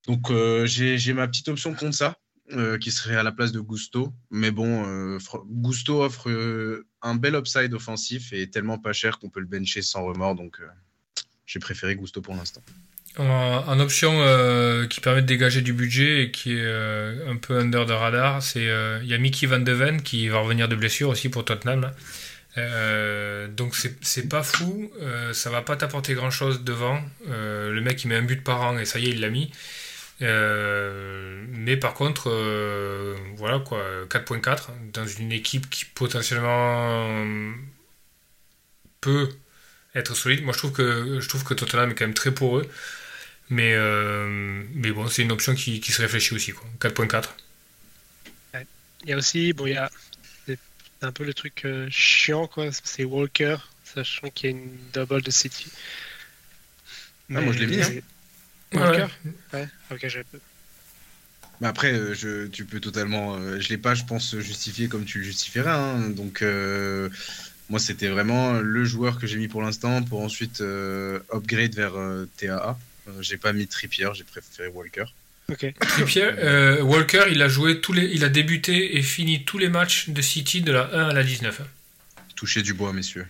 Donc 0.06 0.30
euh, 0.30 0.66
j'ai 0.66 1.12
ma 1.14 1.26
petite 1.26 1.48
option 1.48 1.74
contre 1.74 1.94
ça, 1.94 2.18
euh, 2.52 2.76
qui 2.76 2.90
serait 2.90 3.16
à 3.16 3.22
la 3.22 3.32
place 3.32 3.52
de 3.52 3.60
Gusto. 3.60 4.12
Mais 4.30 4.50
bon, 4.50 5.18
Gusto 5.46 6.02
offre 6.02 6.84
un 7.00 7.14
bel 7.14 7.34
upside 7.34 7.72
offensif 7.72 8.32
et 8.32 8.50
tellement 8.50 8.78
pas 8.78 8.92
cher 8.92 9.18
qu'on 9.18 9.30
peut 9.30 9.40
le 9.40 9.46
bencher 9.46 9.80
sans 9.80 10.04
remords. 10.04 10.34
Donc 10.34 10.60
j'ai 11.46 11.60
préféré 11.60 11.96
Gusto 11.96 12.20
pour 12.20 12.34
l'instant. 12.34 12.62
En, 13.18 13.78
option 13.78 14.10
qui 14.88 15.00
permet 15.00 15.20
de 15.20 15.26
dégager 15.26 15.60
du 15.60 15.74
budget 15.74 16.24
et 16.24 16.30
qui 16.30 16.58
est 16.58 17.26
un 17.28 17.36
peu 17.36 17.58
under 17.58 17.84
de 17.84 17.92
radar, 17.92 18.42
c'est 18.42 18.64
il 19.02 19.06
y 19.06 19.12
a 19.12 19.18
Mickey 19.18 19.46
Van 19.46 19.58
de 19.58 19.72
Ven 19.72 20.02
qui 20.02 20.28
va 20.28 20.38
revenir 20.38 20.66
de 20.66 20.76
blessure 20.76 21.10
aussi 21.10 21.28
pour 21.28 21.44
Tottenham. 21.44 21.92
Euh, 22.58 23.48
donc 23.48 23.74
c'est 23.74 24.28
pas 24.28 24.42
fou, 24.42 24.92
euh, 25.00 25.32
ça 25.32 25.48
va 25.50 25.62
pas 25.62 25.76
t'apporter 25.76 26.14
grand 26.14 26.30
chose 26.30 26.62
devant. 26.64 27.02
le 27.26 27.80
mec 27.80 28.04
il 28.04 28.08
met 28.08 28.16
un 28.16 28.22
but 28.22 28.42
par 28.44 28.60
an 28.62 28.78
et 28.78 28.84
ça 28.84 28.98
y 28.98 29.06
est 29.06 29.10
il 29.10 29.20
l'a 29.20 29.30
mis. 29.30 29.50
mais 30.20 31.76
par 31.76 31.94
contre, 31.94 32.30
voilà 33.36 33.58
quoi, 33.60 33.82
4.4 34.08 34.70
dans 34.92 35.06
une 35.06 35.32
équipe 35.32 35.70
qui 35.70 35.84
potentiellement 35.86 37.22
peut 39.00 39.28
être 39.94 40.14
solide. 40.14 40.44
Moi 40.44 40.52
je 40.52 40.58
trouve 40.58 40.72
que 40.72 41.20
je 41.20 41.28
trouve 41.28 41.44
que 41.44 41.54
Tottenham 41.54 41.90
est 41.90 41.94
quand 41.94 42.06
même 42.06 42.14
très 42.14 42.32
poreux. 42.32 42.68
Mais, 43.52 43.74
euh, 43.74 44.64
mais 44.72 44.92
bon, 44.92 45.08
c'est 45.08 45.20
une 45.20 45.30
option 45.30 45.54
qui, 45.54 45.78
qui, 45.80 45.92
se 45.92 46.00
réfléchit 46.00 46.34
aussi, 46.34 46.54
4.4. 46.80 47.28
Il 49.04 49.10
y 49.10 49.12
a 49.12 49.16
aussi, 49.18 49.52
bon, 49.52 49.66
il 49.66 49.74
y 49.74 49.76
a 49.76 49.90
un 51.02 51.12
peu 51.12 51.22
le 51.22 51.34
truc 51.34 51.66
euh, 51.66 51.86
chiant, 51.90 52.46
quoi. 52.46 52.70
C'est 52.72 53.04
Walker, 53.04 53.58
sachant 53.84 54.30
qu'il 54.30 54.50
y 54.50 54.54
a 54.54 54.56
une 54.56 54.70
double 54.94 55.20
de 55.20 55.30
City. 55.30 55.70
Ah, 57.34 57.42
moi 57.42 57.52
je 57.52 57.58
l'ai 57.58 57.66
mis, 57.66 57.82
hein. 57.82 58.00
Walker? 58.72 59.06
Ouais, 59.52 59.68
ok, 59.90 59.98
j'avais 60.08 60.24
peu. 60.24 60.40
Mais 61.60 61.66
après, 61.66 61.92
euh, 61.92 62.14
je, 62.14 62.46
tu 62.46 62.64
peux 62.64 62.80
totalement. 62.80 63.38
je 63.60 63.68
l'ai 63.68 63.76
pas, 63.76 63.94
je 63.94 64.04
pense, 64.04 64.34
justifié 64.38 64.88
comme 64.88 65.04
tu 65.04 65.18
le 65.18 65.24
justifierais. 65.24 65.72
Hein. 65.72 66.08
Donc, 66.08 66.42
moi, 67.68 67.78
c'était 67.78 68.08
vraiment 68.08 68.54
le 68.54 68.84
joueur 68.86 69.18
que 69.18 69.26
j'ai 69.26 69.36
mis 69.36 69.48
pour 69.48 69.60
l'instant 69.60 70.02
pour 70.02 70.22
ensuite 70.22 70.62
upgrade 70.62 71.74
vers 71.74 71.92
TAA. 72.38 72.78
Euh, 73.08 73.22
j'ai 73.22 73.36
pas 73.36 73.52
mis 73.52 73.66
Trippier, 73.66 74.08
j'ai 74.14 74.24
préféré 74.24 74.68
Walker. 74.68 75.04
Trippier, 75.80 76.24
euh, 76.24 76.82
Walker, 76.82 77.24
il 77.30 77.42
a 77.42 77.48
joué 77.48 77.80
tous 77.80 77.92
les, 77.92 78.06
il 78.06 78.24
a 78.24 78.28
débuté 78.28 78.96
et 78.96 79.02
fini 79.02 79.44
tous 79.44 79.58
les 79.58 79.68
matchs 79.68 80.08
de 80.08 80.22
City 80.22 80.62
de 80.62 80.72
la 80.72 80.88
1 80.94 81.08
à 81.10 81.12
la 81.12 81.22
19. 81.22 81.62
Touché 82.36 82.62
du 82.62 82.74
bois, 82.74 82.92
messieurs. 82.92 83.26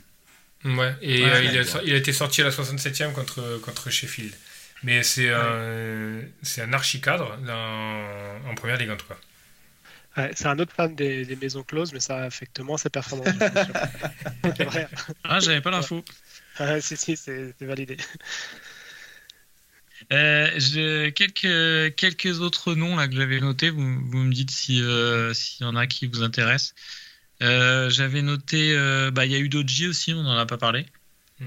Ouais, 0.65 0.95
et 1.03 1.25
euh, 1.25 1.43
il, 1.43 1.59
a, 1.59 1.83
il, 1.85 1.93
a, 1.93 1.97
été 1.97 2.13
sorti 2.13 2.41
à 2.41 2.45
la 2.45 2.51
67e 2.51 3.13
contre, 3.13 3.61
contre 3.63 3.91
Sheffield. 3.91 4.33
Mais 4.85 5.03
c'est 5.03 5.31
un, 5.31 6.21
c'est 6.43 6.63
un 6.63 6.73
archi-cadre 6.73 7.39
en 7.49 8.55
première 8.55 8.77
ligue 8.77 8.91
en 8.91 8.97
tout 8.97 9.07
cas. 9.07 10.29
c'est 10.35 10.47
un 10.47 10.59
autre 10.59 10.73
fan 10.73 10.95
des, 10.95 11.25
des, 11.25 11.37
maisons 11.37 11.63
closes, 11.63 11.93
mais 11.93 12.01
ça 12.01 12.19
affecte 12.19 12.61
moins 12.61 12.79
ses 12.79 12.91
performances. 12.91 13.29
ah, 15.25 15.41
j'avais 15.41 15.61
pas 15.61 15.71
l'info. 15.71 16.05
Ah, 16.59 16.81
si, 16.81 16.97
si, 16.97 17.17
c'est 17.17 17.55
validé. 17.61 17.97
Euh, 20.13 21.11
quelques, 21.11 21.95
quelques 21.97 22.41
autres 22.41 22.75
noms 22.75 22.97
là, 22.97 23.09
que 23.09 23.17
j'avais 23.17 23.41
notés. 23.41 23.71
Vous, 23.71 23.83
vous, 23.83 24.19
me 24.19 24.33
dites 24.33 24.51
s'il 24.51 24.85
y 24.85 25.65
en 25.65 25.77
a 25.77 25.87
qui 25.87 26.07
vous 26.07 26.23
intéressent. 26.23 26.75
j'avais 27.41 28.23
noté, 28.23 28.77
bah, 29.13 29.27
il 29.27 29.33
y 29.33 29.35
a 29.35 29.39
eu 29.39 29.49
Doji 29.49 29.89
aussi, 29.89 30.13
on 30.13 30.23
n'en 30.23 30.37
a 30.37 30.47
pas 30.47 30.59
parlé. 30.59 30.87
Mm. 31.41 31.47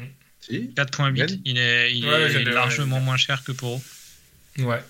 4.8, 0.51 1.41
il 1.43 1.57
est, 1.57 1.95
il 1.95 2.05
est 2.05 2.43
largement 2.43 2.99
moins 2.99 3.17
cher 3.17 3.43
que 3.43 3.51
Poro. 3.51 3.81
Ouais. 4.59 4.81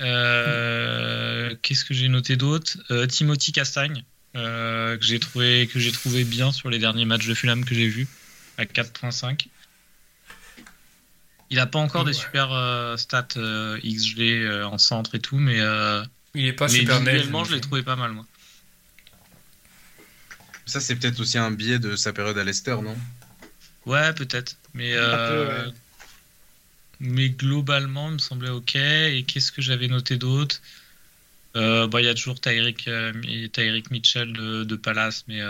Euh, 0.00 1.54
qu'est-ce 1.62 1.84
que 1.84 1.94
j'ai 1.94 2.08
noté 2.08 2.36
d'autre? 2.36 2.76
Euh, 2.90 3.06
Timothy 3.06 3.52
Castagne, 3.52 4.04
euh, 4.34 4.96
que 4.96 5.04
j'ai 5.04 5.20
trouvé 5.20 5.68
que 5.72 5.78
j'ai 5.78 5.92
trouvé 5.92 6.24
bien 6.24 6.50
sur 6.50 6.70
les 6.70 6.78
derniers 6.78 7.04
matchs 7.04 7.26
de 7.26 7.34
Fulham 7.34 7.64
que 7.64 7.74
j'ai 7.74 7.88
vus 7.88 8.08
à 8.58 8.64
4.5. 8.64 9.46
Il 11.52 11.60
a 11.60 11.66
pas 11.66 11.78
encore 11.78 12.04
des 12.04 12.12
super 12.12 12.48
stats 12.98 13.28
XG 13.84 14.64
en 14.64 14.78
centre 14.78 15.14
et 15.14 15.20
tout, 15.20 15.36
mais 15.36 15.60
il 16.34 16.46
est 16.46 16.52
pas 16.52 16.68
super 16.68 17.00
net. 17.00 17.22
je 17.22 17.54
l'ai 17.54 17.60
trouvé 17.60 17.82
pas 17.82 17.96
mal 17.96 18.12
moi. 18.12 18.26
Ça, 20.66 20.80
c'est 20.80 20.96
peut-être 20.96 21.20
aussi 21.20 21.38
un 21.38 21.50
biais 21.50 21.78
de 21.78 21.96
sa 21.96 22.12
période 22.12 22.38
à 22.38 22.44
Leicester, 22.44 22.76
non? 22.82 22.96
Ouais, 23.84 24.12
peut-être. 24.14 24.56
Mais, 24.74 24.92
euh, 24.94 25.68
mais 27.00 27.30
globalement, 27.30 28.08
il 28.08 28.14
me 28.14 28.18
semblait 28.18 28.50
ok. 28.50 28.76
Et 28.76 29.24
qu'est-ce 29.26 29.52
que 29.52 29.60
j'avais 29.60 29.88
noté 29.88 30.16
d'autre? 30.16 30.60
Euh, 31.56 31.86
bah, 31.88 32.00
Il 32.00 32.06
y 32.06 32.08
a 32.08 32.14
toujours 32.14 32.40
Tyrick, 32.40 32.88
euh, 32.88 33.12
Mitchell 33.90 34.32
de, 34.32 34.76
Palace, 34.76 35.24
mais 35.28 35.40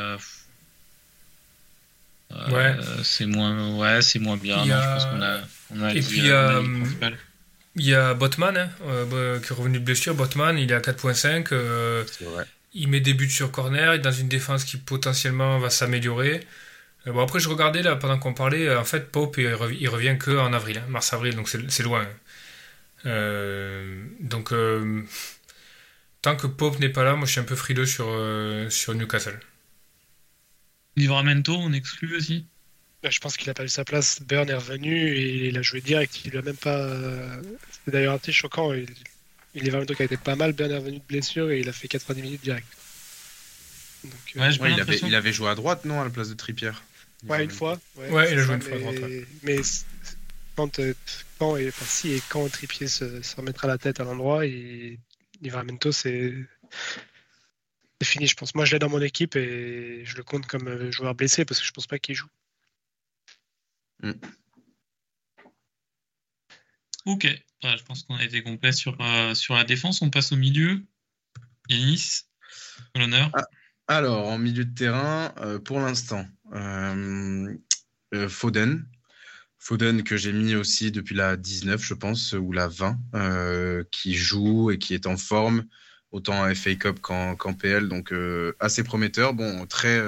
ouais. 2.50 2.76
c'est 3.02 3.26
moins, 3.26 3.76
ouais, 3.76 4.02
c'est 4.02 4.18
moins 4.18 4.36
bien. 4.36 4.64
et 5.94 6.00
puis, 6.00 6.30
il 7.76 7.86
y 7.86 7.94
a 7.94 8.14
Botman 8.14 8.56
hein, 8.56 8.68
qui 9.40 9.52
est 9.52 9.54
revenu 9.54 9.78
de 9.78 9.84
blessure. 9.84 10.14
Botman, 10.14 10.58
il 10.58 10.70
est 10.70 10.74
à 10.74 10.80
4.5. 10.80 11.48
c'est 12.06 12.24
vrai 12.24 12.46
il 12.74 12.88
met 12.88 13.00
des 13.00 13.14
buts 13.14 13.30
sur 13.30 13.50
corner, 13.52 13.98
dans 14.00 14.12
une 14.12 14.28
défense 14.28 14.64
qui 14.64 14.76
potentiellement 14.76 15.58
va 15.58 15.70
s'améliorer. 15.70 16.46
Euh, 17.06 17.12
bon, 17.12 17.22
après, 17.22 17.40
je 17.40 17.48
regardais 17.48 17.82
là 17.82 17.96
pendant 17.96 18.18
qu'on 18.18 18.34
parlait, 18.34 18.68
euh, 18.68 18.80
en 18.80 18.84
fait, 18.84 19.10
Pope 19.10 19.38
il, 19.38 19.54
revient, 19.54 20.16
que 20.18 20.38
en 20.38 20.52
avril, 20.52 20.78
hein, 20.78 20.88
mars-avril, 20.88 21.36
donc 21.36 21.48
c'est 21.48 21.82
loin. 21.82 22.06
Euh, 23.06 24.04
donc, 24.20 24.52
tant 26.22 26.36
que 26.36 26.46
Pope 26.46 26.78
n'est 26.78 26.88
pas 26.88 27.04
là, 27.04 27.14
moi 27.16 27.26
je 27.26 27.32
suis 27.32 27.40
un 27.40 27.44
peu 27.44 27.56
frileux 27.56 27.86
sur, 27.86 28.06
sur 28.70 28.94
Newcastle. 28.94 29.38
Livramento, 30.96 31.54
on 31.54 31.72
exclut 31.72 32.16
aussi 32.16 32.46
bah, 33.02 33.10
Je 33.10 33.18
pense 33.18 33.36
qu'il 33.36 33.48
a 33.50 33.54
pas 33.54 33.64
eu 33.64 33.68
sa 33.68 33.84
place. 33.84 34.20
Burn 34.22 34.48
est 34.48 34.54
revenu 34.54 35.14
et 35.14 35.48
il 35.48 35.58
a 35.58 35.62
joué 35.62 35.80
direct. 35.80 36.24
Il 36.24 36.36
a 36.36 36.42
même 36.42 36.56
pas. 36.56 36.88
C'est 37.84 37.92
d'ailleurs 37.92 38.14
assez 38.14 38.32
choquant. 38.32 38.72
Il 38.72 38.86
il 39.54 39.66
est 39.66 39.70
vraiment 39.70 39.84
qui 39.84 40.00
a 40.00 40.04
été 40.04 40.16
pas 40.16 40.36
mal, 40.36 40.52
bien 40.52 40.68
revenu 40.68 40.98
de 40.98 41.04
blessure 41.06 41.50
et 41.50 41.60
il 41.60 41.68
a 41.68 41.72
fait 41.72 41.88
90 41.88 42.22
minutes 42.22 42.42
direct. 42.42 42.66
Donc, 44.04 44.12
euh, 44.36 44.40
ouais, 44.40 44.72
il, 44.72 44.80
avait, 44.80 44.98
il, 44.98 45.14
avait, 45.14 45.32
joué 45.32 45.48
à 45.48 45.54
droite, 45.54 45.84
non, 45.84 46.00
à 46.00 46.04
la 46.04 46.10
place 46.10 46.28
de 46.28 46.34
Trippier? 46.34 46.72
Ouais, 47.28 47.44
une 47.44 47.50
fois. 47.50 47.78
Ouais, 47.96 48.32
il 48.32 48.38
a 48.38 48.42
joué 48.42 48.54
une 48.54 48.62
fois 48.62 48.76
à 48.76 48.80
droite. 48.80 49.00
Mais 49.42 49.60
quand, 50.56 50.78
euh, 50.80 50.94
quand 51.38 51.56
et, 51.56 51.68
enfin, 51.68 51.84
si 51.86 52.12
et 52.12 52.22
quand 52.28 52.48
Trippier 52.50 52.88
se, 52.88 53.22
se, 53.22 53.36
remettra 53.36 53.68
la 53.68 53.78
tête 53.78 54.00
à 54.00 54.04
l'endroit, 54.04 54.44
et 54.46 54.98
Livramento, 55.40 55.92
c'est 55.92 56.34
fini, 58.04 58.26
je 58.26 58.34
pense. 58.34 58.54
Moi, 58.54 58.64
je 58.64 58.72
l'ai 58.72 58.78
dans 58.78 58.88
mon 58.88 59.00
équipe 59.00 59.36
et 59.36 60.02
je 60.04 60.16
le 60.16 60.22
compte 60.22 60.46
comme 60.46 60.68
euh, 60.68 60.90
joueur 60.90 61.14
blessé 61.14 61.44
parce 61.44 61.60
que 61.60 61.66
je 61.66 61.72
pense 61.72 61.86
pas 61.86 61.98
qu'il 61.98 62.14
joue. 62.14 62.28
Mm. 64.02 64.12
Ok, 67.04 67.26
je 67.64 67.82
pense 67.84 68.04
qu'on 68.04 68.14
a 68.14 68.24
été 68.24 68.42
complet 68.42 68.72
sur, 68.72 68.96
euh, 69.00 69.34
sur 69.34 69.54
la 69.54 69.64
défense. 69.64 70.02
On 70.02 70.10
passe 70.10 70.32
au 70.32 70.36
milieu. 70.36 70.84
Yanis, 71.68 72.22
l'honneur. 72.94 73.30
Ah, 73.34 73.44
alors, 73.88 74.28
en 74.28 74.38
milieu 74.38 74.64
de 74.64 74.74
terrain, 74.74 75.34
euh, 75.38 75.58
pour 75.58 75.80
l'instant, 75.80 76.26
euh, 76.54 77.56
Foden. 78.28 78.86
Foden 79.58 80.02
que 80.02 80.16
j'ai 80.16 80.32
mis 80.32 80.54
aussi 80.54 80.90
depuis 80.90 81.14
la 81.14 81.36
19, 81.36 81.82
je 81.82 81.94
pense, 81.94 82.32
ou 82.32 82.52
la 82.52 82.68
20, 82.68 83.84
qui 83.90 84.14
joue 84.14 84.70
et 84.70 84.78
qui 84.78 84.94
est 84.94 85.06
en 85.06 85.16
forme, 85.16 85.64
autant 86.12 86.44
en 86.44 86.54
FA 86.54 86.74
Cup 86.76 87.00
qu'en 87.00 87.54
PL, 87.58 87.88
donc 87.88 88.14
assez 88.60 88.84
prometteur. 88.84 89.34
Bon, 89.34 89.66
très 89.66 90.00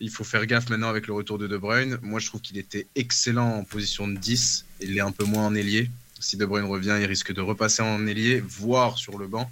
il 0.00 0.10
faut 0.10 0.24
faire 0.24 0.44
gaffe 0.46 0.68
maintenant 0.70 0.88
avec 0.88 1.06
le 1.06 1.12
retour 1.12 1.38
de 1.38 1.46
De 1.46 1.56
Bruyne. 1.56 1.98
Moi, 2.02 2.18
je 2.18 2.26
trouve 2.26 2.40
qu'il 2.40 2.58
était 2.58 2.88
excellent 2.96 3.58
en 3.58 3.64
position 3.64 4.08
de 4.08 4.16
10. 4.16 4.64
Il 4.80 4.96
est 4.96 5.00
un 5.00 5.12
peu 5.12 5.24
moins 5.24 5.46
en 5.46 5.54
ailier 5.54 5.88
si 6.24 6.36
De 6.36 6.46
Bruyne 6.46 6.64
revient, 6.64 6.96
il 7.00 7.06
risque 7.06 7.32
de 7.32 7.40
repasser 7.40 7.82
en 7.82 8.06
ailier, 8.06 8.40
voire 8.40 8.98
sur 8.98 9.18
le 9.18 9.26
banc. 9.26 9.50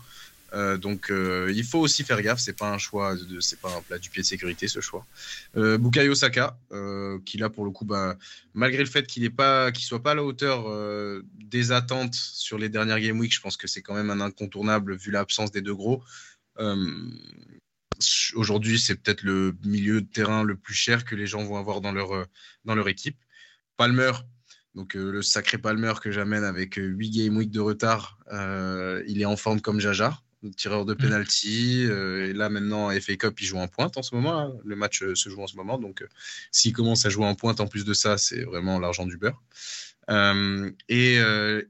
Euh, 0.53 0.76
donc 0.76 1.11
euh, 1.11 1.53
il 1.55 1.64
faut 1.64 1.78
aussi 1.78 2.05
faire 2.05 2.20
gaffe, 2.20 2.40
c'est 2.40 2.57
pas 2.57 2.70
un 2.70 2.78
choix, 2.78 3.16
de, 3.16 3.40
c'est 3.40 3.61
pas 3.61 3.74
un 3.74 3.80
plat 3.80 3.98
du 3.98 4.11
pied 4.11 4.22
de 4.22 4.26
sécurité 4.26 4.68
ce 4.68 4.80
choix. 4.80 5.07
Euh, 5.57 5.78
Bukayo 5.78 6.14
Saka, 6.14 6.59
qui 7.24 7.38
là 7.38 7.48
pour 7.50 7.64
le 7.64 7.70
coup, 7.70 7.84
bah, 7.84 8.16
malgré 8.55 8.82
le 8.82 8.88
fait 8.88 9.07
qu'il 9.07 9.22
ne 9.22 9.28
pas, 9.28 9.72
qu'il 9.72 9.84
soit 9.84 10.03
pas 10.03 10.12
à 10.12 10.14
la 10.14 10.24
hauteur 10.24 10.66
des 11.38 11.72
attentes 11.72 12.14
sur 12.14 12.59
les 12.59 12.68
dernières 12.68 13.00
game 13.00 13.18
week, 13.18 13.34
je 13.34 13.40
pense 13.40 13.57
que 13.57 13.66
c'est 13.66 13.82
quand 13.82 13.94
même 13.94 14.11
un 14.11 14.20
incontournable 14.20 14.96
vu 14.96 15.11
l'absence 15.11 15.53
des 15.53 15.62
deux 15.62 15.74
gros. 15.74 16.03
Aujourd'hui, 18.34 18.78
c'est 18.80 18.96
peut-être 18.96 19.22
le 19.22 19.55
milieu 19.64 20.00
de 20.00 20.07
terrain 20.07 20.42
le 20.42 20.57
plus 20.57 20.74
cher 20.74 21.05
que 21.05 21.14
les 21.14 21.26
gens 21.26 21.44
vont 21.44 21.57
avoir 21.57 21.80
dans 21.80 21.92
leur, 21.92 22.26
dans 22.64 22.74
leur 22.74 22.88
équipe. 22.88 23.16
Palmer, 23.76 24.12
donc 24.74 24.96
euh, 24.96 25.12
le 25.12 25.22
sacré 25.22 25.59
Palmer 25.59 25.92
que 26.00 26.11
j'amène 26.11 26.44
avec 26.44 26.74
8 26.76 26.80
euh, 26.80 27.24
game 27.24 27.36
week 27.36 27.50
de 27.50 27.61
retard, 27.61 28.18
euh, 28.32 29.03
il 29.07 29.20
est 29.20 29.26
en 29.26 29.36
forme 29.36 29.61
comme 29.61 29.80
Jaja, 29.80 30.18
tireur 30.51 30.84
de 30.84 30.95
mm. 30.95 30.97
penalty. 30.97 31.82
et 31.82 32.32
là 32.32 32.49
maintenant 32.49 32.90
FA 33.01 33.16
Cup, 33.16 33.40
il 33.40 33.47
joue 33.47 33.59
en 33.59 33.68
pointe 33.68 33.97
en 33.97 34.03
ce 34.03 34.14
moment. 34.14 34.38
Hein. 34.38 34.53
Le 34.64 34.76
match 34.76 35.05
se 35.14 35.28
joue 35.28 35.43
en 35.43 35.47
ce 35.47 35.57
moment. 35.57 35.78
Donc 35.78 36.05
s'il 36.51 36.72
commence 36.72 37.07
à 37.07 37.11
jouer 37.11 37.26
en 37.26 37.34
pointe 37.34 37.61
en 37.61 37.66
plus 37.66 37.84
de 37.84 37.95
ça, 37.95 38.18
c'est 38.18 38.43
vraiment 38.43 38.78
l'argent 38.78 39.07
du 39.07 39.16
beurre. 39.16 39.43
et, 40.88 41.14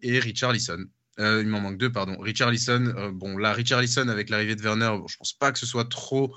et 0.03 0.19
Richard 0.19 0.53
Lisson. 0.53 0.85
il 1.19 1.47
m'en 1.47 1.61
manque 1.61 1.79
deux, 1.79 1.93
pardon. 1.93 2.19
Richard 2.19 2.51
Lisson, 2.51 3.13
bon 3.13 3.37
là, 3.37 3.53
Richard 3.53 3.81
Lisson 3.81 4.09
avec 4.09 4.31
l'arrivée 4.31 4.57
de 4.57 4.63
Werner, 4.63 4.97
je 5.07 5.17
pense 5.17 5.33
pas 5.33 5.53
que 5.53 5.59
ce 5.59 5.67
soit 5.67 5.89
trop 5.89 6.35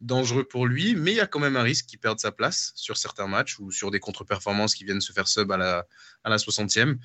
dangereux 0.00 0.44
pour 0.44 0.66
lui, 0.66 0.94
mais 0.94 1.12
il 1.12 1.16
y 1.16 1.20
a 1.20 1.26
quand 1.26 1.40
même 1.40 1.56
un 1.56 1.62
risque 1.62 1.86
qu'il 1.86 1.98
perde 1.98 2.20
sa 2.20 2.30
place 2.30 2.72
sur 2.74 2.96
certains 2.96 3.26
matchs 3.26 3.58
ou 3.58 3.70
sur 3.70 3.90
des 3.90 4.00
contre-performances 4.00 4.74
qui 4.74 4.84
viennent 4.84 5.00
se 5.00 5.12
faire 5.12 5.26
sub 5.26 5.50
à 5.50 5.56
la, 5.56 5.86
à 6.24 6.30
la 6.30 6.36
60e. 6.36 6.98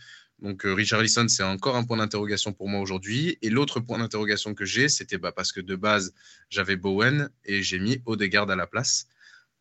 Donc 0.44 0.66
euh, 0.66 0.74
Richard 0.74 1.02
Lisson, 1.02 1.26
c'est 1.30 1.42
encore 1.42 1.78
un 1.78 1.86
point 1.86 1.98
d'interrogation 1.98 2.52
pour 2.52 2.68
moi 2.68 2.82
aujourd'hui. 2.82 3.38
Et 3.42 3.50
l'autre 3.50 3.80
point 3.80 3.98
d'interrogation 3.98 4.54
que 4.54 4.66
j'ai, 4.66 4.90
c'était 4.90 5.18
bah, 5.18 5.32
parce 5.32 5.54
que 5.54 5.62
de 5.62 5.76
base, 5.76 6.14
j'avais 6.50 6.76
Bowen 6.76 7.30
et 7.46 7.64
j'ai 7.64 7.80
mis 7.80 8.02
Odegaard 8.06 8.52
à 8.52 8.58
la 8.58 8.68
place. 8.68 9.08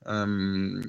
Euh, 0.08 0.82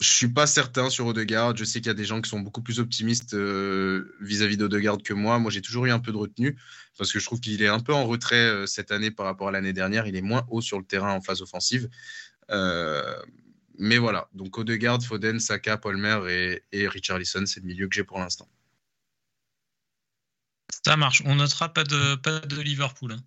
je 0.00 0.08
suis 0.08 0.28
pas 0.28 0.46
certain 0.46 0.88
sur 0.88 1.06
Odegaard. 1.06 1.56
Je 1.56 1.64
sais 1.64 1.80
qu'il 1.80 1.88
y 1.88 1.90
a 1.90 1.94
des 1.94 2.04
gens 2.04 2.20
qui 2.20 2.30
sont 2.30 2.38
beaucoup 2.38 2.62
plus 2.62 2.78
optimistes 2.78 3.34
euh, 3.34 4.14
vis-à-vis 4.20 4.56
d'Odegaard 4.56 4.98
que 5.02 5.14
moi. 5.14 5.40
Moi, 5.40 5.50
j'ai 5.50 5.62
toujours 5.62 5.86
eu 5.86 5.90
un 5.90 5.98
peu 5.98 6.12
de 6.12 6.16
retenue 6.16 6.56
parce 6.96 7.12
que 7.12 7.18
je 7.18 7.24
trouve 7.24 7.40
qu'il 7.40 7.60
est 7.60 7.66
un 7.66 7.80
peu 7.80 7.92
en 7.92 8.06
retrait 8.06 8.36
euh, 8.36 8.66
cette 8.66 8.92
année 8.92 9.10
par 9.10 9.26
rapport 9.26 9.48
à 9.48 9.50
l'année 9.50 9.72
dernière. 9.72 10.06
Il 10.06 10.14
est 10.14 10.22
moins 10.22 10.46
haut 10.48 10.60
sur 10.60 10.78
le 10.78 10.84
terrain 10.84 11.12
en 11.12 11.20
phase 11.20 11.42
offensive. 11.42 11.88
Mais 13.80 13.98
voilà, 13.98 14.28
donc 14.34 14.58
Odegaard, 14.58 15.00
Foden, 15.02 15.38
Saka, 15.38 15.76
Palmer 15.76 16.20
et, 16.28 16.62
et 16.72 16.88
Richarlison, 16.88 17.46
c'est 17.46 17.60
le 17.60 17.66
milieu 17.66 17.86
que 17.86 17.94
j'ai 17.94 18.02
pour 18.02 18.18
l'instant. 18.18 18.48
Ça 20.84 20.96
marche. 20.96 21.22
On 21.24 21.34
notera 21.36 21.72
pas 21.72 21.84
de, 21.84 22.14
pas 22.16 22.40
de 22.40 22.60
Liverpool. 22.60 23.12
Hein. 23.12 23.20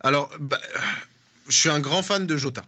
Alors, 0.00 0.30
bah, 0.40 0.60
je 1.48 1.56
suis 1.56 1.68
un 1.68 1.80
grand 1.80 2.02
fan 2.02 2.26
de 2.26 2.36
Jota. 2.36 2.64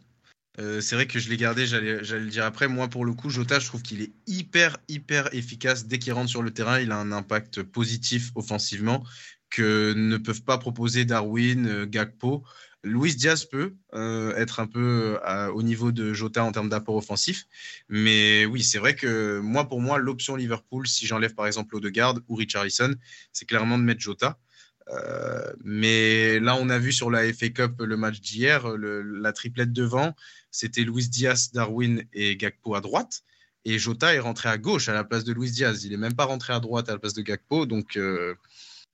Euh, 0.58 0.80
c'est 0.80 0.94
vrai 0.94 1.06
que 1.06 1.18
je 1.18 1.28
l'ai 1.28 1.36
gardé, 1.36 1.66
j'allais 1.66 2.00
le 2.00 2.30
dire 2.30 2.44
après. 2.44 2.68
Moi, 2.68 2.88
pour 2.88 3.04
le 3.04 3.12
coup, 3.12 3.28
Jota, 3.28 3.58
je 3.58 3.66
trouve 3.66 3.82
qu'il 3.82 4.00
est 4.00 4.12
hyper, 4.26 4.78
hyper 4.88 5.34
efficace. 5.34 5.86
Dès 5.86 5.98
qu'il 5.98 6.12
rentre 6.14 6.30
sur 6.30 6.42
le 6.42 6.50
terrain, 6.50 6.80
il 6.80 6.92
a 6.92 6.96
un 6.96 7.12
impact 7.12 7.62
positif 7.62 8.30
offensivement 8.34 9.04
que 9.50 9.92
ne 9.94 10.16
peuvent 10.16 10.42
pas 10.42 10.58
proposer 10.58 11.04
Darwin, 11.04 11.66
euh, 11.66 11.86
Gakpo. 11.86 12.44
Luis 12.84 13.16
Diaz 13.16 13.44
peut 13.44 13.74
euh, 13.94 14.34
être 14.36 14.60
un 14.60 14.66
peu 14.66 15.18
au 15.52 15.62
niveau 15.62 15.90
de 15.90 16.12
Jota 16.12 16.44
en 16.44 16.52
termes 16.52 16.68
d'apport 16.68 16.96
offensif. 16.96 17.46
Mais 17.88 18.44
oui, 18.46 18.62
c'est 18.62 18.78
vrai 18.78 18.94
que 18.94 19.40
moi, 19.40 19.68
pour 19.68 19.80
moi, 19.80 19.98
l'option 19.98 20.36
Liverpool, 20.36 20.86
si 20.86 21.06
j'enlève 21.06 21.34
par 21.34 21.46
exemple 21.46 21.74
Odegaard 21.74 22.20
ou 22.28 22.36
Richarlison, 22.36 22.94
c'est 23.32 23.46
clairement 23.46 23.78
de 23.78 23.82
mettre 23.82 24.00
Jota. 24.00 24.38
mais 25.64 26.38
là, 26.38 26.56
on 26.60 26.68
a 26.68 26.78
vu 26.78 26.92
sur 26.92 27.10
la 27.10 27.32
FA 27.32 27.48
Cup 27.48 27.72
le 27.80 27.96
match 27.96 28.20
d'hier, 28.20 28.68
la 28.78 29.32
triplette 29.32 29.72
devant 29.72 30.14
c'était 30.56 30.84
Luis 30.84 31.08
Diaz, 31.08 31.52
Darwin 31.52 32.04
et 32.14 32.36
Gakpo 32.36 32.74
à 32.74 32.80
droite. 32.80 33.22
Et 33.66 33.78
Jota 33.78 34.14
est 34.14 34.20
rentré 34.20 34.48
à 34.48 34.56
gauche 34.56 34.88
à 34.88 34.94
la 34.94 35.04
place 35.04 35.24
de 35.24 35.34
Luis 35.34 35.50
Diaz. 35.50 35.84
Il 35.84 35.90
n'est 35.90 35.98
même 35.98 36.14
pas 36.14 36.24
rentré 36.24 36.54
à 36.54 36.60
droite 36.60 36.88
à 36.88 36.92
la 36.92 36.98
place 36.98 37.12
de 37.12 37.20
Gakpo. 37.20 37.66
Donc, 37.66 37.96
euh, 37.96 38.34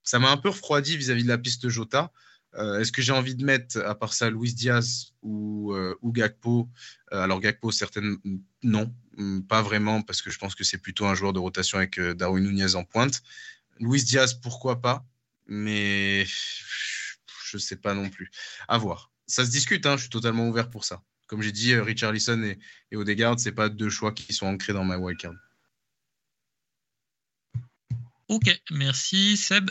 ça 0.02 0.18
m'a 0.18 0.30
un 0.30 0.36
peu 0.36 0.48
refroidi 0.48 0.96
vis-à-vis 0.96 1.22
de 1.22 1.28
la 1.28 1.38
piste 1.38 1.68
Jota. 1.68 2.10
Est-ce 2.54 2.92
que 2.92 3.00
j'ai 3.00 3.12
envie 3.12 3.34
de 3.34 3.44
mettre, 3.44 3.78
à 3.80 3.94
part 3.94 4.12
ça, 4.12 4.28
Luis 4.28 4.52
Diaz 4.52 5.14
ou, 5.22 5.74
ou 6.02 6.12
Gakpo? 6.12 6.68
Alors, 7.10 7.40
Gakpo, 7.40 7.70
certainement, 7.70 8.18
non, 8.62 8.94
mm, 9.16 9.42
pas 9.42 9.62
vraiment, 9.62 10.02
parce 10.02 10.20
que 10.20 10.30
je 10.30 10.38
pense 10.38 10.54
que 10.54 10.64
c'est 10.64 10.78
plutôt 10.78 11.06
un 11.06 11.14
joueur 11.14 11.32
de 11.32 11.38
rotation 11.38 11.78
avec 11.78 11.98
Darwin 11.98 12.44
Nunez 12.44 12.74
en 12.74 12.84
pointe. 12.84 13.22
Luis 13.80 14.04
Diaz, 14.04 14.34
pourquoi 14.34 14.82
pas 14.82 15.06
Mais 15.46 16.24
je 16.26 17.56
ne 17.56 17.60
sais 17.60 17.76
pas 17.76 17.94
non 17.94 18.08
plus. 18.08 18.30
À 18.68 18.78
voir. 18.78 19.10
Ça 19.26 19.44
se 19.44 19.50
discute, 19.50 19.86
hein, 19.86 19.96
je 19.96 20.02
suis 20.02 20.10
totalement 20.10 20.48
ouvert 20.48 20.70
pour 20.70 20.84
ça. 20.84 21.02
Comme 21.26 21.42
j'ai 21.42 21.52
dit, 21.52 21.74
Richard 21.76 22.14
et, 22.14 22.58
et 22.90 22.96
Odegaard, 22.96 23.40
ce 23.40 23.48
pas 23.50 23.68
deux 23.68 23.88
choix 23.88 24.12
qui 24.12 24.32
sont 24.34 24.46
ancrés 24.46 24.72
dans 24.72 24.84
ma 24.84 24.98
wildcard. 24.98 25.32
Ok, 28.28 28.50
merci 28.70 29.36
Seb. 29.36 29.70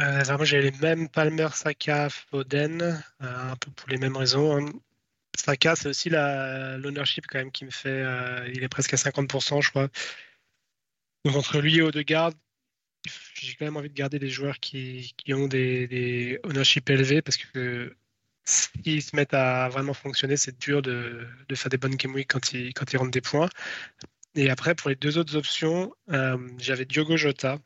Euh, 0.00 0.36
moi 0.36 0.44
j'ai 0.44 0.62
les 0.62 0.70
mêmes 0.72 1.08
Palmer, 1.08 1.48
Saka, 1.52 2.08
Foden, 2.08 2.82
euh, 2.82 3.50
un 3.52 3.56
peu 3.56 3.70
pour 3.72 3.88
les 3.88 3.98
mêmes 3.98 4.16
raisons. 4.16 4.56
Hein. 4.56 4.72
Saka, 5.36 5.76
c'est 5.76 5.88
aussi 5.88 6.10
l'ownership 6.10 7.26
quand 7.28 7.38
même 7.38 7.52
qui 7.52 7.64
me 7.64 7.70
fait. 7.70 7.88
Euh, 7.90 8.48
il 8.54 8.62
est 8.62 8.68
presque 8.68 8.94
à 8.94 8.96
50%, 8.96 9.62
je 9.62 9.70
crois. 9.70 9.88
Donc 11.24 11.36
entre 11.36 11.60
lui 11.60 11.78
et 11.78 11.82
Odegaard, 11.82 12.32
j'ai 13.34 13.54
quand 13.54 13.64
même 13.66 13.76
envie 13.76 13.88
de 13.90 13.94
garder 13.94 14.18
des 14.18 14.30
joueurs 14.30 14.58
qui, 14.60 15.14
ont 15.30 15.48
des, 15.48 15.86
des 15.86 16.40
ownership 16.44 16.88
élevés 16.90 17.22
parce 17.22 17.36
que 17.36 17.94
s'ils 18.44 19.02
se 19.02 19.14
mettent 19.16 19.34
à 19.34 19.68
vraiment 19.68 19.94
fonctionner, 19.94 20.36
c'est 20.36 20.58
dur 20.58 20.82
de, 20.82 21.26
faire 21.54 21.70
des 21.70 21.78
bonnes 21.78 21.96
game 21.96 22.14
week 22.14 22.28
quand 22.30 22.52
ils, 22.52 22.72
quand 22.74 22.92
ils 22.92 22.96
rentrent 22.96 23.10
des 23.10 23.20
points. 23.20 23.48
Et 24.34 24.50
après, 24.50 24.74
pour 24.74 24.90
les 24.90 24.96
deux 24.96 25.18
autres 25.18 25.36
options, 25.36 25.94
euh, 26.10 26.38
j'avais 26.58 26.84
Diogo 26.84 27.16
Jota. 27.16 27.58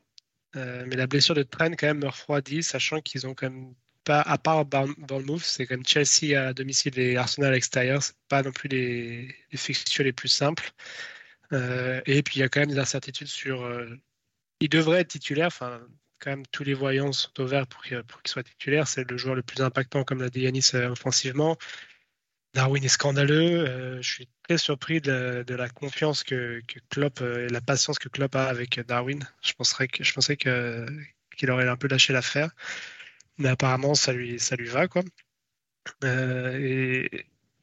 Euh, 0.57 0.85
mais 0.87 0.97
la 0.97 1.07
blessure 1.07 1.35
de 1.35 1.43
Trent, 1.43 1.71
quand 1.73 1.87
même, 1.87 2.01
me 2.01 2.07
refroidit, 2.09 2.63
sachant 2.63 3.01
qu'ils 3.01 3.27
ont 3.27 3.35
quand 3.35 3.51
même 3.51 3.75
pas, 4.05 4.21
à 4.21 4.39
part 4.39 4.65
Bournemouth, 4.67 5.43
c'est 5.43 5.67
comme 5.67 5.85
Chelsea 5.87 6.39
à 6.39 6.53
domicile 6.53 6.99
et 6.99 7.17
Arsenal 7.17 7.51
à 7.51 7.55
l'extérieur, 7.55 8.03
c'est 8.03 8.17
pas 8.29 8.43
non 8.43 8.53
plus 8.53 8.69
les, 8.69 9.35
les, 9.51 9.59
fixtures 9.59 10.05
les 10.05 10.13
plus 10.13 10.29
simples. 10.29 10.71
Euh, 11.53 12.01
et 12.07 12.23
puis 12.23 12.37
il 12.37 12.41
y 12.41 12.43
a 12.43 12.49
quand 12.49 12.61
même 12.61 12.71
des 12.71 12.79
incertitudes 12.79 13.29
sur. 13.29 13.69
il 14.61 14.69
devrait 14.69 15.01
être 15.01 15.09
titulaire, 15.09 15.47
enfin, 15.49 15.81
quand 16.21 16.31
même 16.31 16.47
tous 16.53 16.65
les 16.65 16.75
voyants 16.75 17.13
sont 17.13 17.41
ouverts 17.41 17.67
pour 17.67 17.83
qu'il 17.83 18.03
soit 18.27 18.43
titulaire. 18.43 18.89
C'est 18.89 19.09
le 19.11 19.17
joueur 19.17 19.35
le 19.35 19.43
plus 19.43 19.63
impactant, 19.63 20.05
comme 20.05 20.21
l'a 20.21 20.31
dit 20.31 20.41
Yanis, 20.41 20.71
offensivement. 20.75 21.57
Darwin 22.55 22.85
est 22.85 22.89
scandaleux. 22.89 23.69
Euh, 23.69 24.01
je 24.01 24.09
suis 24.09 24.29
très 24.45 24.59
surpris 24.59 25.01
de, 25.01 25.45
la 25.49 25.69
confiance 25.69 26.23
que, 26.23 26.63
Klopp 26.89 27.21
euh, 27.21 27.47
et 27.47 27.49
la 27.49 27.61
patience 27.61 27.99
que 27.99 28.09
Klopp 28.09 28.37
a 28.37 28.45
avec 28.45 28.81
Darwin. 28.81 29.29
Je, 29.43 29.53
penserais 29.55 29.89
que, 29.89 30.05
je 30.05 30.13
pensais 30.13 30.37
qu'il 30.37 31.51
aurait 31.51 31.69
un 31.69 31.77
peu 31.77 31.89
lâché 31.89 32.13
l'affaire. 32.13 32.51
Mais 33.39 33.49
apparemment, 33.49 33.95
ça 33.95 34.13
lui, 34.13 34.39
ça 34.39 34.55
lui 34.55 34.69
va. 34.69 34.87
Quoi. 34.87 35.03
Euh, 36.05 37.09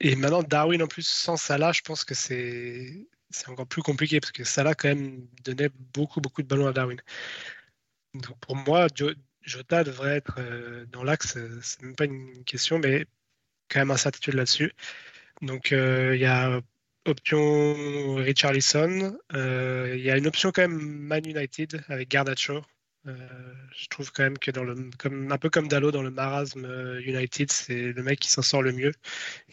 et, 0.02 0.16
maintenant, 0.18 0.44
Darwin, 0.44 0.84
en 0.84 0.88
plus, 0.88 1.08
sans 1.08 1.38
Salah, 1.38 1.72
je 1.72 1.82
pense 1.82 2.04
que 2.04 2.14
c'est 2.14 3.08
encore 3.48 3.68
plus 3.68 3.82
compliqué 3.82 4.20
parce 4.20 4.34
que 4.34 4.44
Salah, 4.44 4.76
quand 4.76 4.89
même, 4.89 5.26
donnait 5.46 5.70
beaucoup, 5.94 6.20
beaucoup 6.20 6.42
de 6.42 6.48
ballons 6.48 6.68
à 6.68 6.74
Darwin. 6.74 7.02
Donc 8.14 8.38
pour 8.42 8.58
moi, 8.58 8.88
Jota 9.42 9.86
devrait 9.86 10.18
être 10.18 10.38
dans 10.92 11.04
l'axe. 11.04 11.38
C'est 11.62 11.82
même 11.82 11.96
pas 11.96 12.06
une 12.06 12.44
question, 12.44 12.78
mais 12.78 13.06
quand 13.72 13.80
même 13.80 13.91
incertitude 13.91 14.36
là-dessus. 14.36 14.74
Donc 15.41 15.72
euh, 15.72 16.15
il 16.15 16.22
y 16.22 16.26
a 16.26 16.61
option 17.05 18.15
Richarlison. 18.15 19.17
Euh, 19.34 19.95
il 19.97 20.03
y 20.03 20.11
a 20.11 20.17
une 20.17 20.28
option 20.28 20.51
quand 20.51 20.61
même 20.61 20.80
Man 20.80 21.26
United 21.26 21.84
avec 21.88 22.09
Garnacho. 22.09 22.61
Euh, 23.07 23.15
je 23.76 23.88
trouve 23.88 24.11
quand 24.11 24.22
même 24.24 24.38
que 24.38 24.51
dans 24.51 24.63
le, 24.63 24.91
comme, 24.99 25.32
un 25.32 25.38
peu 25.39 25.49
comme 25.49 25.67
Dallo 25.67 25.89
dans 25.91 26.03
le 26.03 26.11
marasme 26.11 26.99
United, 27.03 27.51
c'est 27.51 27.93
le 27.93 28.03
mec 28.03 28.19
qui 28.19 28.30
s'en 28.30 28.43
sort 28.43 28.61
le 28.61 28.74
mieux. 28.74 28.93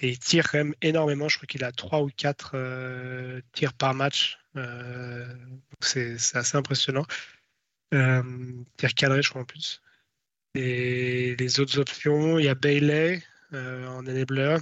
Et 0.01 0.11
il 0.11 0.19
tire 0.19 0.51
quand 0.51 0.59
même 0.59 0.75
énormément. 0.83 1.29
Je 1.29 1.39
crois 1.39 1.47
qu'il 1.47 1.65
a 1.65 1.73
3 1.73 2.03
ou 2.03 2.11
4 2.15 3.41
tirs 3.53 3.73
par 3.73 3.95
match. 3.95 4.39
c'est 5.81 6.17
assez 6.35 6.57
impressionnant. 6.57 7.07
tir 7.91 8.95
cadré, 8.95 9.23
je 9.23 9.31
crois 9.31 9.43
en 9.43 9.47
plus. 9.47 9.81
Et 10.55 11.37
les 11.39 11.61
autres 11.61 11.79
options, 11.79 12.39
il 12.39 12.45
y 12.45 12.49
a 12.49 12.55
Bailey, 12.55 13.23
euh, 13.53 13.87
en 13.89 14.07
enabler 14.07 14.59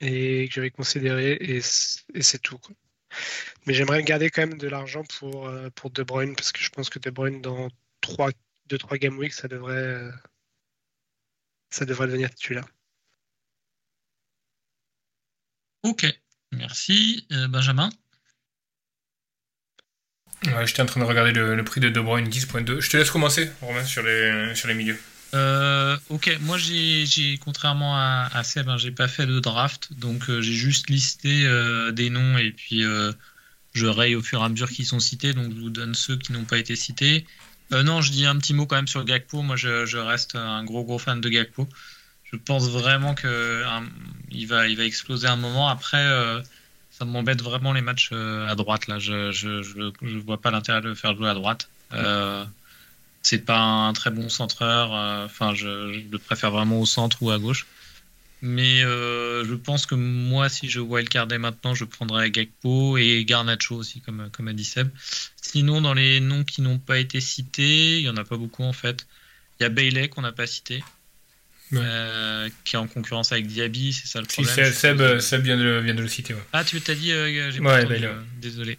et 0.00 0.46
que 0.48 0.54
j'avais 0.54 0.70
considéré 0.70 1.32
et, 1.40 1.60
c'est 1.62 2.42
tout. 2.42 2.60
Mais 3.66 3.74
j'aimerais 3.74 4.02
garder 4.02 4.30
quand 4.30 4.42
même 4.42 4.58
de 4.58 4.68
l'argent 4.68 5.02
pour, 5.18 5.48
euh, 5.48 5.70
pour 5.70 5.90
De 5.90 6.02
Bruyne 6.02 6.36
parce 6.36 6.52
que 6.52 6.60
je 6.60 6.68
pense 6.70 6.90
que 6.90 6.98
De 6.98 7.10
Bruyne 7.10 7.40
dans 7.40 7.68
2-3 8.02 8.98
game 8.98 9.18
weeks 9.18 9.32
ça 9.32 9.48
devrait, 9.48 9.74
euh, 9.74 10.12
ça 11.70 11.84
devrait 11.84 12.06
devenir 12.06 12.30
titulaire. 12.30 12.68
Ok, 15.82 16.06
merci. 16.52 17.26
Benjamin 17.48 17.88
J'étais 20.64 20.82
en 20.82 20.86
train 20.86 21.00
de 21.00 21.04
regarder 21.04 21.32
le, 21.32 21.64
prix 21.64 21.80
de 21.80 21.88
De 21.88 22.00
Bruyne 22.00 22.28
10.2. 22.28 22.80
Je 22.80 22.90
te 22.90 22.96
laisse 22.96 23.10
commencer, 23.10 23.50
Romain, 23.60 23.84
sur 23.84 24.02
les, 24.02 24.54
sur 24.54 24.68
les 24.68 24.74
milieux. 24.74 24.98
Euh, 25.34 25.96
ok, 26.08 26.38
moi 26.40 26.56
j'ai, 26.56 27.38
contrairement 27.44 27.96
à, 27.96 28.28
à 28.32 28.44
Seb, 28.44 28.68
hein, 28.68 28.78
j'ai 28.78 28.90
pas 28.90 29.08
fait 29.08 29.26
de 29.26 29.40
draft, 29.40 29.90
donc 29.98 30.30
euh, 30.30 30.40
j'ai 30.40 30.54
juste 30.54 30.88
listé 30.88 31.44
euh, 31.44 31.92
des 31.92 32.08
noms 32.08 32.38
et 32.38 32.50
puis 32.50 32.82
je 33.74 33.86
raye 33.86 34.14
au 34.14 34.22
fur 34.22 34.40
et 34.40 34.44
à 34.44 34.48
mesure 34.48 34.70
qui 34.70 34.84
sont 34.84 35.00
cités, 35.00 35.34
donc 35.34 35.52
je 35.54 35.60
vous 35.60 35.70
donne 35.70 35.94
ceux 35.94 36.16
qui 36.16 36.32
n'ont 36.32 36.44
pas 36.44 36.58
été 36.58 36.76
cités. 36.76 37.26
non, 37.70 38.00
je 38.00 38.10
dis 38.10 38.26
un 38.26 38.36
petit 38.36 38.54
mot 38.54 38.66
quand 38.66 38.76
même 38.76 38.88
sur 38.88 39.04
Gakpo. 39.04 39.42
Moi, 39.42 39.56
je, 39.56 39.96
reste 39.98 40.34
un 40.34 40.64
gros 40.64 40.84
gros 40.84 40.98
fan 40.98 41.20
de 41.20 41.28
Gakpo. 41.28 41.68
Je 42.24 42.36
pense 42.36 42.68
vraiment 42.70 43.14
que 43.14 43.64
il 44.30 44.46
va 44.46 44.66
il 44.66 44.76
va 44.76 44.84
exploser 44.84 45.28
un 45.28 45.36
moment. 45.36 45.68
Après, 45.68 46.04
ça 46.90 47.04
m'embête 47.04 47.42
vraiment 47.42 47.72
les 47.74 47.82
matchs 47.82 48.12
à 48.12 48.54
droite 48.54 48.86
là. 48.86 48.98
Je 48.98 49.30
je, 49.30 49.62
je, 49.62 49.92
je 50.02 50.18
vois 50.18 50.40
pas 50.40 50.50
l'intérêt 50.50 50.80
de 50.80 50.88
le 50.88 50.94
faire 50.94 51.14
jouer 51.14 51.28
à 51.28 51.34
droite. 51.34 51.68
C'est 53.28 53.44
pas 53.44 53.58
un 53.58 53.92
très 53.92 54.10
bon 54.10 54.30
centreur. 54.30 54.94
Euh, 54.94 55.26
enfin, 55.26 55.54
je, 55.54 56.00
le 56.00 56.18
préfère 56.18 56.50
vraiment 56.50 56.80
au 56.80 56.86
centre 56.86 57.22
ou 57.22 57.30
à 57.30 57.38
gauche. 57.38 57.66
Mais 58.40 58.82
euh, 58.82 59.44
je 59.44 59.54
pense 59.54 59.84
que 59.84 59.94
moi, 59.94 60.48
si 60.48 60.70
je 60.70 60.80
wildcardais 60.80 61.36
maintenant, 61.36 61.74
je 61.74 61.84
prendrais 61.84 62.30
Gakpo 62.30 62.96
et 62.96 63.26
Garnacho 63.26 63.74
aussi, 63.74 64.00
comme, 64.00 64.30
comme 64.32 64.48
a 64.48 64.54
dit 64.54 64.64
Seb. 64.64 64.88
Sinon, 65.36 65.82
dans 65.82 65.92
les 65.92 66.20
noms 66.20 66.42
qui 66.42 66.62
n'ont 66.62 66.78
pas 66.78 66.98
été 66.98 67.20
cités, 67.20 67.98
il 67.98 68.04
n'y 68.04 68.08
en 68.08 68.16
a 68.16 68.24
pas 68.24 68.38
beaucoup 68.38 68.62
en 68.62 68.72
fait. 68.72 69.06
Il 69.60 69.64
y 69.64 69.66
a 69.66 69.68
Bailey 69.68 70.08
qu'on 70.08 70.22
n'a 70.22 70.32
pas 70.32 70.46
cité, 70.46 70.82
euh, 71.74 72.48
qui 72.64 72.76
est 72.76 72.78
en 72.78 72.86
concurrence 72.86 73.32
avec 73.32 73.46
Diaby, 73.46 73.92
c'est 73.92 74.06
ça 74.06 74.20
le 74.20 74.26
problème. 74.26 74.54
Si, 74.54 74.72
Seb, 74.72 75.18
Seb, 75.18 75.42
vient, 75.42 75.58
de, 75.58 75.80
vient, 75.80 75.94
de, 75.94 76.00
le 76.00 76.08
citer. 76.08 76.34
Ah, 76.54 76.64
tu 76.64 76.80
t'as 76.80 76.94
dit, 76.94 77.10
j'ai 77.10 77.60
pas 77.60 77.82
entendu, 77.82 78.06
désolé. 78.40 78.78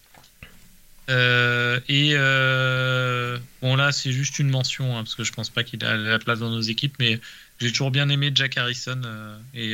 Euh, 1.09 1.79
et 1.89 2.11
euh, 2.13 3.39
bon 3.63 3.75
là 3.75 3.91
c'est 3.91 4.11
juste 4.11 4.37
une 4.37 4.49
mention 4.49 4.95
hein, 4.95 5.03
parce 5.03 5.15
que 5.15 5.23
je 5.23 5.31
pense 5.31 5.49
pas 5.49 5.63
qu'il 5.63 5.83
a 5.83 5.97
la 5.97 6.19
place 6.19 6.39
dans 6.39 6.51
nos 6.51 6.61
équipes, 6.61 6.95
mais 6.99 7.19
j'ai 7.59 7.71
toujours 7.71 7.89
bien 7.89 8.09
aimé 8.09 8.31
Jack 8.33 8.57
Harrison 8.57 9.01
euh, 9.03 9.39
et 9.55 9.73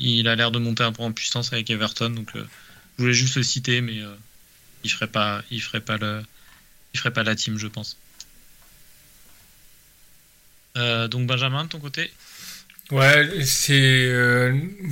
il 0.00 0.26
a 0.26 0.36
l'air 0.36 0.50
de 0.50 0.58
monter 0.58 0.82
un 0.82 0.92
peu 0.92 1.02
en 1.02 1.12
puissance 1.12 1.52
avec 1.52 1.68
Everton, 1.68 2.10
donc 2.10 2.30
je 2.34 2.42
voulais 2.96 3.12
juste 3.12 3.36
le 3.36 3.42
citer, 3.42 3.82
mais 3.82 3.96
il 4.82 4.90
ferait 4.90 5.06
pas, 5.06 5.42
il 5.50 5.60
ferait 5.60 5.80
pas 5.80 5.98
le, 5.98 6.22
il 6.94 6.98
ferait 6.98 7.12
pas 7.12 7.24
la 7.24 7.34
team, 7.34 7.58
je 7.58 7.66
pense. 7.66 7.98
donc 10.76 11.26
Benjamin 11.26 11.64
de 11.64 11.68
ton 11.68 11.78
côté? 11.78 12.10
Ouais, 12.90 13.44
c'est 13.44 14.10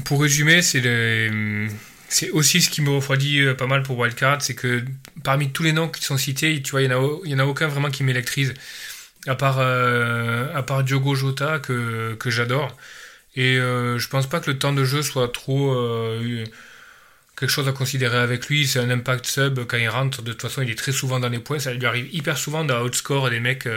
pour 0.05 0.21
résumer, 0.21 0.61
c'est 0.61 0.81
le 0.81 1.69
c'est 2.09 2.31
aussi 2.31 2.63
ce 2.63 2.71
qui 2.71 2.81
me 2.81 2.91
refroidit 2.91 3.41
euh, 3.41 3.55
pas 3.55 3.67
mal 3.67 3.83
pour 3.83 3.99
Wildcard, 3.99 4.41
c'est 4.43 4.55
que 4.55 4.85
parmi 5.25 5.51
tous 5.51 5.63
les 5.63 5.73
noms 5.73 5.89
qui 5.89 6.03
sont 6.03 6.17
cités, 6.17 6.63
tu 6.63 6.71
vois, 6.71 6.83
il 6.83 6.89
n'y 6.89 6.95
en, 6.95 7.39
a, 7.39 7.45
aucun 7.45 7.69
vraiment 7.69 7.91
qui 7.91 8.03
m'électrise, 8.03 8.55
à 9.27 9.35
part, 9.35 9.59
euh, 9.59 10.53
à 10.55 10.63
part 10.63 10.85
Diogo 10.85 11.15
Jota 11.15 11.59
que, 11.59 12.15
que 12.15 12.31
j'adore. 12.31 12.75
Et 13.37 13.59
euh, 13.59 13.99
je 13.99 14.09
pense 14.09 14.27
pas 14.27 14.41
que 14.41 14.51
le 14.51 14.59
temps 14.59 14.73
de 14.73 14.85
jeu 14.85 15.03
soit 15.03 15.29
trop 15.29 15.75
quelque 17.39 17.51
chose 17.51 17.69
à 17.69 17.73
considérer 17.73 18.19
avec 18.19 18.49
lui. 18.49 18.67
C'est 18.67 18.81
un 18.81 18.91
impact 18.91 19.27
sub 19.27 19.65
quand 19.67 19.77
il 19.77 19.89
rentre. 19.89 20.23
De 20.23 20.33
toute 20.33 20.43
façon, 20.43 20.63
il 20.63 20.71
est 20.71 20.79
très 20.79 20.93
souvent 20.93 21.21
dans 21.21 21.29
les 21.29 21.39
points. 21.39 21.59
Ça 21.59 21.73
lui 21.73 21.87
arrive 21.87 22.13
hyper 22.13 22.39
souvent 22.39 22.65
d'outscore 22.65 23.31
des 23.31 23.39
mecs, 23.39 23.69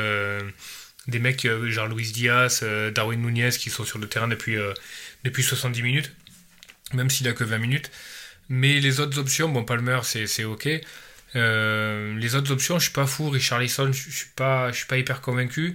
des 1.08 1.20
mecs 1.20 1.48
genre 1.68 1.88
Luis 1.88 2.12
Diaz, 2.12 2.64
Darwin 2.96 3.22
Nunez 3.22 3.52
qui 3.52 3.70
sont 3.70 3.86
sur 3.86 4.00
le 4.00 4.08
terrain 4.08 4.28
depuis, 4.28 4.58
depuis 5.24 5.44
70 5.44 5.84
minutes, 5.84 6.12
même 6.94 7.10
s'il 7.10 7.28
a 7.28 7.34
que 7.34 7.44
20 7.44 7.60
minutes. 7.60 7.92
Mais 8.52 8.82
les 8.82 8.99
autres 8.99 9.18
options, 9.18 9.47
bon, 9.47 9.64
Palmer, 9.64 9.99
c'est 10.04 10.43
ok. 10.43 10.68
Euh, 11.38 12.18
les 12.18 12.36
autres 12.36 12.52
options, 12.52 12.80
je 12.80 12.84
suis 12.84 12.93
pas 12.93 13.08
fou. 13.08 13.30
Richarlison, 13.30 13.93
je 13.93 14.02
suis 14.02 14.10
je 14.10 14.72
suis 14.74 14.86
pas 14.88 14.97
hyper 14.97 15.22
convaincu. 15.22 15.74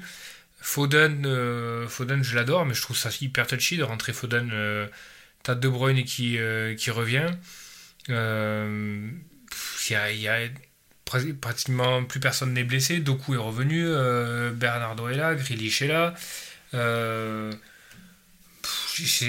Foden, 0.61 1.25
euh, 1.25 1.89
Foden, 1.89 2.23
je 2.23 2.37
l'adore, 2.37 2.67
mais 2.67 2.75
je 2.75 2.83
trouve 2.83 2.97
ça 2.97 3.09
hyper 3.23 3.47
touchy 3.47 3.79
de 3.79 3.83
rentrer 3.83 4.13
Foden. 4.13 4.51
Euh, 4.53 4.87
De 5.49 5.69
Bruyne 5.69 6.05
qui, 6.05 6.39
euh, 6.39 6.75
qui 6.75 6.91
revient. 6.91 7.31
Il 8.09 8.15
y 9.89 10.29
pratiquement 11.41 12.05
plus 12.05 12.21
personne 12.21 12.53
n'est 12.53 12.65
blessé. 12.65 12.99
Doku 13.01 13.35
est 13.35 13.39
revenu. 13.39 13.85
Bernardo 14.55 15.09
est 15.09 15.17
là. 15.17 15.35
Grealish 15.35 15.81
est 15.81 15.89
là. 15.89 16.15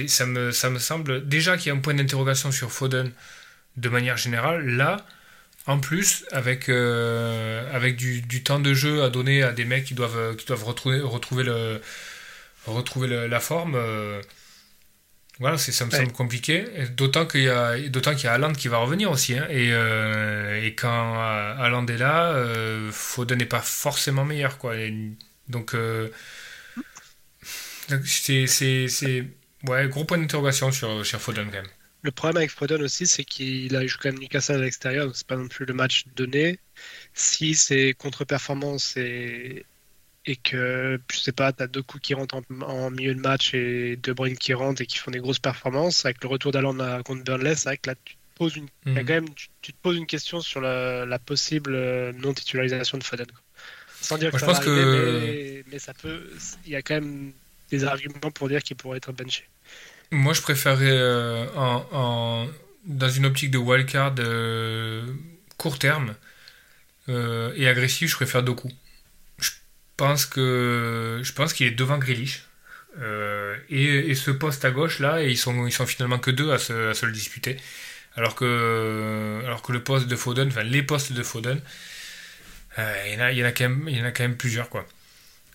Ça, 0.08 0.26
me, 0.26 0.52
ça 0.52 0.70
me 0.70 0.80
semble 0.80 1.26
déjà 1.30 1.56
qu'il 1.58 1.68
y 1.68 1.72
a 1.72 1.76
un 1.76 1.80
point 1.80 1.94
d'interrogation 1.94 2.52
sur 2.52 2.74
Foden 2.74 3.14
de 3.78 3.90
manière 3.90 4.18
générale. 4.18 4.68
Là, 4.68 4.98
en 5.68 5.80
plus, 5.80 6.26
avec, 6.32 6.70
euh, 6.70 7.70
avec 7.74 7.96
du, 7.96 8.22
du, 8.22 8.44
temps 8.44 8.60
de 8.60 8.74
jeu 8.74 9.04
à 9.04 9.10
donner 9.10 9.44
à 9.44 9.52
des 9.52 9.66
mecs 9.66 9.86
qui 9.86 9.94
doivent, 9.94 10.36
qui 10.36 10.46
doivent 10.46 10.64
retrouver, 10.64 11.00
retrouver, 11.02 11.44
le, 11.44 11.82
retrouver 12.66 13.28
la 13.28 13.40
forme, 13.40 13.76
euh, 13.76 14.22
voilà, 15.40 15.58
ça 15.58 15.86
me 15.86 15.92
semble 15.92 16.12
compliqué. 16.14 16.66
D'autant 16.96 17.26
qu'il 17.28 17.44
y 17.44 17.50
a, 17.50 17.78
qu'il 17.78 18.24
y 18.24 18.28
a 18.28 18.34
Haaland 18.34 18.54
qui 18.54 18.70
va 18.70 18.78
revenir 18.78 19.12
aussi. 19.12 19.38
Hein, 19.38 19.46
et, 19.50 19.70
euh, 19.72 20.64
et, 20.64 20.74
quand 20.74 21.20
Haaland 21.20 21.86
est 21.88 21.98
là, 21.98 22.32
euh, 22.32 22.92
Foden 22.92 23.38
n'est 23.38 23.46
pas 23.46 23.62
forcément 23.62 24.26
meilleur, 24.26 24.58
quoi. 24.58 24.74
donc, 25.50 25.76
c'est, 28.06 28.48
c'est, 28.48 29.26
ouais, 29.68 29.88
gros 29.88 30.06
point 30.06 30.18
d'interrogation 30.18 30.72
sur, 30.72 31.06
sur 31.06 31.22
Foden 31.22 31.46
quand 31.46 31.58
même. 31.58 31.68
Le 32.08 32.12
problème 32.12 32.38
avec 32.38 32.52
Foden 32.52 32.82
aussi, 32.82 33.06
c'est 33.06 33.26
qu'il 33.26 33.76
a 33.76 33.86
joué 33.86 34.00
quand 34.02 34.12
même 34.14 34.22
Newcastle 34.22 34.54
à 34.54 34.60
l'extérieur, 34.60 35.08
donc 35.08 35.18
c'est 35.18 35.28
pas 35.28 35.36
non 35.36 35.50
plus 35.50 35.66
le 35.66 35.74
match 35.74 36.06
donné. 36.16 36.58
Si 37.14 37.54
c'est 37.54 37.94
contre-performance 37.96 38.96
et, 38.96 39.66
et 40.26 40.38
que, 40.38 41.02
je 41.12 41.18
sais 41.18 41.34
pas, 41.34 41.52
tu 41.52 41.64
as 41.64 41.68
deux 41.68 41.82
coups 41.82 42.02
qui 42.02 42.14
rentrent 42.14 42.42
en, 42.62 42.92
milieu 42.92 43.14
de 43.14 43.20
match 43.20 43.54
et 43.54 43.98
deux 43.98 44.14
Bruyne 44.14 44.38
qui 44.38 44.54
rentrent 44.54 44.82
et 44.82 44.86
qui 44.86 45.00
font 45.00 45.12
des 45.12 45.20
grosses 45.20 45.40
performances, 45.40 46.06
avec 46.06 46.24
le 46.24 46.30
retour 46.30 46.54
d'Alan 46.54 47.04
contre 47.04 47.26
Burnley, 47.26 47.56
c'est 47.56 47.68
vrai 47.68 47.78
que 47.78 47.90
là, 47.90 47.96
tu 48.06 48.16
te 48.16 48.20
poses 48.36 48.56
une, 48.56 48.70
mhm. 48.86 48.96
quand 48.96 49.14
même, 49.14 49.34
tu, 49.36 49.74
te 49.74 49.78
poses 49.82 49.98
une 49.98 50.08
question 50.08 50.40
sur 50.40 50.62
la, 50.62 51.20
possible 51.20 51.76
euh, 51.76 52.14
non-titularisation 52.14 52.98
de 52.98 53.04
Foden. 53.04 53.28
Sans 54.00 54.18
dire 54.18 54.32
que 54.32 54.40
ça 54.40 54.46
va 54.46 54.56
arriver, 54.56 55.66
mais, 55.70 55.78
ça 55.78 55.94
peut, 55.94 56.26
il 56.66 56.72
y 56.72 56.78
a 56.78 56.82
quand 56.82 57.02
même 57.02 57.34
des 57.70 57.84
arguments 57.84 58.32
pour 58.34 58.48
dire 58.48 58.64
qu'il 58.64 58.78
pourrait 58.78 58.96
être 58.96 59.12
benché. 59.12 59.44
Moi, 60.12 60.34
je 60.34 60.42
préférerais, 60.42 60.86
euh, 60.90 61.46
en, 61.56 62.48
dans 62.86 63.10
une 63.10 63.26
optique 63.26 63.52
de 63.52 63.58
wildcard 63.58 64.16
euh, 64.20 65.06
court 65.58 65.80
terme 65.80 66.16
euh, 67.10 67.52
et 67.56 67.68
agressif, 67.68 68.12
je 68.12 68.16
préfère 68.16 68.44
Doku. 68.44 68.70
Je 69.40 69.52
pense 69.98 70.26
que 70.26 71.22
je 71.24 71.34
pense 71.34 71.54
qu'il 71.54 71.68
est 71.68 71.72
devant 71.72 71.98
Grealish. 71.98 72.44
Et, 73.70 74.10
et, 74.10 74.16
ce 74.16 74.32
poste 74.32 74.66
à 74.66 74.72
gauche 74.72 75.00
là, 75.00 75.22
et 75.22 75.30
ils 75.30 75.38
sont, 75.38 75.68
ils 75.68 75.72
sont 75.72 75.86
finalement 75.86 76.18
que 76.20 76.32
deux 76.32 76.52
à 76.52 76.58
se, 76.58 76.90
à 76.90 76.94
se 76.96 77.06
le 77.06 77.12
disputer. 77.12 77.58
Alors 78.16 78.36
que, 78.36 79.42
alors 79.46 79.62
que 79.62 79.72
le 79.72 79.84
poste 79.84 80.08
de 80.08 80.16
Foden, 80.16 80.48
enfin 80.48 80.64
les 80.64 80.84
postes 80.84 81.14
de 81.14 81.22
Foden, 81.24 81.62
il 82.78 83.14
y, 83.14 83.18
en 83.18 83.20
a, 83.22 83.32
il, 83.32 83.38
y 83.38 83.44
en 83.44 83.48
a 83.48 83.52
quand 83.52 83.70
même, 83.70 83.86
il 83.88 83.98
y 83.98 84.02
en 84.02 84.06
a 84.06 84.12
quand 84.12 84.24
même 84.24 84.38
plusieurs 84.38 84.70
quoi. 84.70 84.88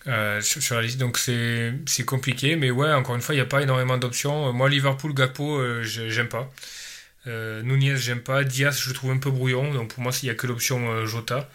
Euh, 0.09 0.41
sur, 0.41 0.75
la 0.75 0.83
liste. 0.83 0.99
Donc 0.99 1.19
c'est 1.19 2.05
compliqué, 2.05 2.57
mais 2.57 2.71
ouais, 2.71 2.93
encore 2.93 3.15
une 3.15 3.21
fois, 3.21 3.35
il 3.35 3.39
n'y 3.39 3.43
a 3.43 3.47
pas 3.47 3.63
énormément 3.63 3.99
d'options. 3.99 4.53
Moi, 4.53 4.69
Liverpool, 4.69 5.15
Gakpo, 5.15 5.59
euh, 5.59 5.83
j'aime 5.83 6.29
pas. 6.29 6.51
Euh, 7.27 7.63
Nunez, 7.63 7.97
j'aime 7.97 8.21
pas. 8.21 8.45
Diaz, 8.45 8.81
je 8.81 8.89
le 8.89 8.95
trouve 8.95 9.13
un 9.13 9.19
peu 9.19 9.31
brouillon. 9.31 9.73
Donc 9.73 9.95
pour 9.95 10.03
moi, 10.03 10.13
il 10.23 10.27
n'y 10.27 10.31
a 10.31 10.35
que 10.35 10.47
l'option 10.47 10.91
euh, 10.91 11.07
Jota. 11.07 11.49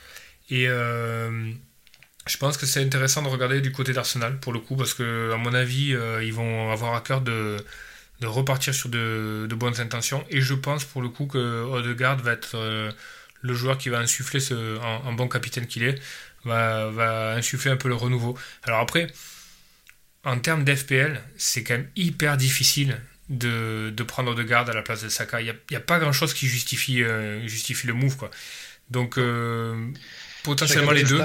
Et 0.50 0.68
je 0.68 2.38
pense 2.38 2.58
que 2.58 2.66
c'est 2.66 2.84
intéressant 2.84 3.22
de 3.22 3.30
regarder 3.30 3.62
du 3.62 3.72
côté 3.72 3.94
d'Arsenal, 3.94 4.40
pour 4.40 4.54
le 4.54 4.60
coup, 4.60 4.76
parce 4.76 4.94
que, 4.94 5.32
à 5.34 5.38
mon 5.38 5.54
avis, 5.54 5.96
ils 6.24 6.34
vont 6.34 6.72
avoir 6.72 6.96
à 6.96 7.02
cœur 7.02 7.22
de, 7.22 7.58
repartir 8.24 8.74
sur 8.74 8.90
de, 8.90 9.48
bonnes 9.56 9.80
intentions. 9.82 10.26
Et 10.30 10.42
je 10.42 10.54
pense, 10.54 10.86
pour 10.86 11.02
le 11.02 11.10
coup, 11.10 11.28
que 11.28 11.64
Odegaard 11.64 12.18
va 12.18 12.34
être 12.34 12.58
le 13.42 13.54
joueur 13.54 13.78
qui 13.78 13.90
va 13.90 14.00
insuffler 14.00 14.40
ce, 14.40 14.80
un 14.82 15.14
bon 15.14 15.28
capitaine 15.28 15.68
qu'il 15.68 15.84
est 15.84 16.00
va, 16.48 17.34
insuffler 17.36 17.72
un 17.72 17.78
peu 17.78 17.88
le 17.90 17.96
renouveau. 17.96 18.38
Alors 18.64 18.80
après, 18.80 19.08
en 20.24 20.40
termes 20.40 20.64
d'FPL, 20.64 21.22
c'est 21.38 21.64
quand 21.64 21.76
même 21.76 21.90
hyper 21.96 22.38
difficile 22.38 23.00
de, 23.30 23.94
prendre 24.08 24.36
de 24.36 24.44
garde 24.44 24.70
à 24.70 24.74
la 24.74 24.82
place 24.82 25.04
de 25.04 25.10
Saka. 25.10 25.42
Il 25.42 25.56
n'y 25.70 25.78
a, 25.78 25.80
pas 25.80 26.00
grand-chose 26.00 26.34
qui 26.34 26.48
justifie, 26.48 27.04
euh, 27.04 27.46
le 27.86 27.94
move. 27.94 28.16
Donc, 28.90 29.18
euh, 29.18 29.92
potentiellement 30.48 30.92
les, 30.92 31.04
deux. 31.04 31.22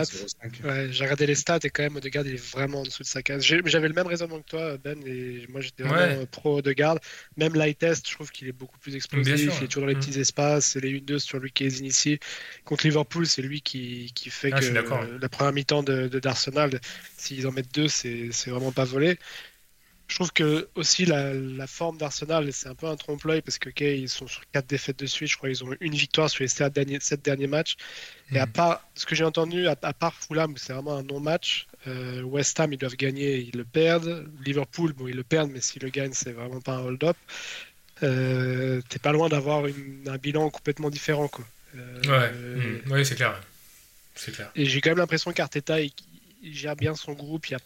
j'ai 0.90 1.04
regardé 1.04 1.26
les 1.26 1.34
stats 1.34 1.60
et 1.62 1.70
quand 1.70 1.82
même 1.82 1.96
Odegaard 1.96 2.26
il 2.26 2.34
est 2.34 2.52
vraiment 2.52 2.80
en 2.80 2.82
dessous 2.82 3.02
de 3.02 3.08
sa 3.08 3.22
case. 3.22 3.44
J'avais 3.44 3.88
le 3.88 3.94
même 3.94 4.06
raisonnement 4.06 4.40
que 4.40 4.48
toi 4.48 4.76
Ben 4.82 4.98
et 5.06 5.46
moi 5.48 5.60
j'étais 5.60 5.84
vraiment 5.84 6.26
pro 6.26 6.58
Odegaard. 6.58 6.98
Même 7.36 7.54
light 7.54 7.78
test, 7.78 8.08
je 8.08 8.14
trouve 8.14 8.30
qu'il 8.30 8.48
est 8.48 8.52
beaucoup 8.52 8.78
plus 8.78 8.96
explosif, 8.96 9.52
il 9.58 9.64
est 9.64 9.68
toujours 9.68 9.82
dans 9.82 9.88
les 9.88 9.94
mm. 9.94 10.00
petits 10.00 10.20
espaces, 10.20 10.66
c'est 10.66 10.80
les 10.80 11.00
1-2 11.00 11.18
sur 11.18 11.38
lui 11.38 11.52
qui 11.52 11.64
est 11.64 11.78
initié. 11.78 12.20
Contre 12.64 12.86
Liverpool, 12.86 13.26
c'est 13.26 13.42
lui 13.42 13.60
qui, 13.60 14.12
qui 14.14 14.30
fait 14.30 14.50
ah, 14.52 14.60
que 14.60 15.18
la 15.20 15.28
première 15.28 15.52
mi-temps 15.52 15.82
de 15.82 16.08
d'Arsenal, 16.08 16.80
s'ils 17.16 17.46
en 17.46 17.52
mettent 17.52 17.74
deux, 17.74 17.88
c'est 17.88 18.30
vraiment 18.48 18.72
pas 18.72 18.84
volé. 18.84 19.18
Je 20.08 20.16
trouve 20.16 20.32
que 20.32 20.68
aussi 20.74 21.06
la, 21.06 21.66
forme 21.66 21.96
d'Arsenal, 21.96 22.52
c'est 22.52 22.68
un 22.68 22.74
peu 22.74 22.86
un 22.86 22.96
trompe-l'œil 22.96 23.40
parce 23.40 23.58
que 23.58 23.70
ils 23.82 24.08
sont 24.08 24.26
sur 24.26 24.42
quatre 24.52 24.66
défaites 24.66 24.98
de 24.98 25.06
suite. 25.06 25.30
Je 25.30 25.36
crois 25.36 25.48
qu'ils 25.48 25.64
ont 25.64 25.74
une 25.80 25.94
victoire 25.94 26.28
sur 26.28 26.42
les 26.42 26.48
sept 26.48 26.72
derniers, 26.72 26.98
derniers 27.24 27.46
matchs. 27.46 27.76
Et 28.30 28.38
à 28.38 28.46
mm. 28.46 28.52
part 28.52 28.88
ce 28.94 29.06
que 29.06 29.14
j'ai 29.14 29.24
entendu, 29.24 29.66
à, 29.68 29.76
part 29.76 30.14
Fulham, 30.14 30.54
c'est 30.56 30.74
vraiment 30.74 30.96
un 30.96 31.02
non-match. 31.02 31.66
Euh, 31.86 32.22
West 32.22 32.60
Ham, 32.60 32.72
ils 32.72 32.78
doivent 32.78 32.96
gagner, 32.96 33.38
ils 33.38 33.56
le 33.56 33.64
perdent. 33.64 34.28
Liverpool, 34.44 34.92
bon, 34.92 35.08
ils 35.08 35.16
le 35.16 35.24
perdent, 35.24 35.50
mais 35.50 35.60
s'ils 35.60 35.82
le 35.82 35.88
gagnent, 35.88 36.12
c'est 36.12 36.32
vraiment 36.32 36.60
pas 36.60 36.74
un 36.74 36.84
hold-up. 36.84 37.16
Euh, 38.02 38.82
T'es 38.88 38.98
pas 38.98 39.12
loin 39.12 39.28
d'avoir 39.28 39.64
un 39.64 40.18
bilan 40.18 40.50
complètement 40.50 40.90
différent, 40.90 41.28
quoi. 41.28 41.44
Euh, 41.74 42.02
ouais, 42.04 42.32
mm. 42.32 42.92
oui, 42.92 43.06
c'est 43.06 43.14
clair. 43.14 43.40
Et 44.54 44.66
j'ai 44.66 44.80
quand 44.80 44.90
même 44.90 44.98
l'impression 44.98 45.32
qu'Arteta, 45.32 45.80
il, 45.80 45.90
il, 46.42 46.54
gère 46.54 46.76
bien 46.76 46.94
son 46.94 47.12
groupe. 47.12 47.48
Il 47.48 47.52
y 47.52 47.54
a 47.54 47.60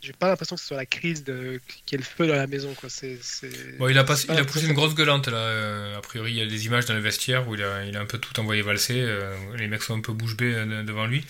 j'ai 0.00 0.12
pas 0.12 0.28
l'impression 0.28 0.56
que 0.56 0.62
ce 0.62 0.68
soit 0.68 0.76
la 0.76 0.86
crise 0.86 1.24
de 1.24 1.60
qu'il 1.84 1.98
y 1.98 2.00
ait 2.00 2.04
le 2.04 2.08
feu 2.08 2.26
dans 2.26 2.34
la 2.34 2.46
maison 2.46 2.74
quoi. 2.74 2.88
C'est, 2.88 3.18
bon 3.78 3.88
il 3.88 3.98
a, 3.98 4.04
pas, 4.04 4.16
il 4.28 4.38
a 4.38 4.44
poussé 4.44 4.66
une 4.66 4.72
grosse 4.72 4.94
gueulante 4.94 5.28
là. 5.28 5.36
Euh, 5.36 5.98
a 5.98 6.00
priori 6.00 6.32
il 6.32 6.38
y 6.38 6.42
a 6.42 6.46
des 6.46 6.66
images 6.66 6.86
dans 6.86 6.94
le 6.94 7.00
vestiaire 7.00 7.46
où 7.48 7.54
il 7.54 7.62
a, 7.62 7.84
il 7.84 7.96
a 7.96 8.00
un 8.00 8.06
peu 8.06 8.18
tout 8.18 8.38
envoyé 8.40 8.62
valser 8.62 9.00
euh, 9.00 9.34
les 9.56 9.68
mecs 9.68 9.82
sont 9.82 9.96
un 9.96 10.00
peu 10.00 10.12
bouche 10.12 10.36
bée 10.36 10.54
euh, 10.54 10.82
devant 10.82 11.06
lui. 11.06 11.24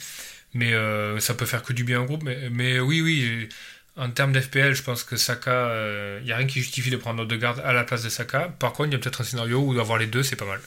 Mais 0.53 0.73
ça 1.21 1.35
peut 1.35 1.47
faire 1.47 1.63
que 1.63 1.73
du 1.73 1.85
bien 1.85 2.01
au 2.01 2.05
groupe 2.05 2.23
mais, 2.25 2.51
mais 2.51 2.81
oui 2.81 3.01
oui 3.01 3.49
en 3.97 4.11
termes 4.11 4.33
d'FPL 4.33 4.75
je 4.75 4.83
pense 4.83 5.05
que 5.05 5.17
Saka 5.17 5.71
il 6.19 6.25
n'y 6.25 6.33
a 6.33 6.37
rien 6.37 6.47
qui 6.47 6.61
justifie 6.61 6.91
de 6.91 6.97
prendre 6.97 7.25
de 7.25 7.37
garde 7.37 7.61
à 7.61 7.73
la 7.73 7.85
place 7.85 8.03
de 8.03 8.09
Saka. 8.09 8.49
Par 8.59 8.73
contre 8.73 8.89
il 8.89 8.93
y 8.93 8.97
a 8.97 8.99
peut-être 8.99 9.21
un 9.21 9.25
scénario 9.25 9.61
où 9.61 9.75
d'avoir 9.75 9.99
les 9.99 10.07
deux 10.07 10.23
c'est 10.23 10.37
pas 10.37 10.47
mal. 10.47 10.61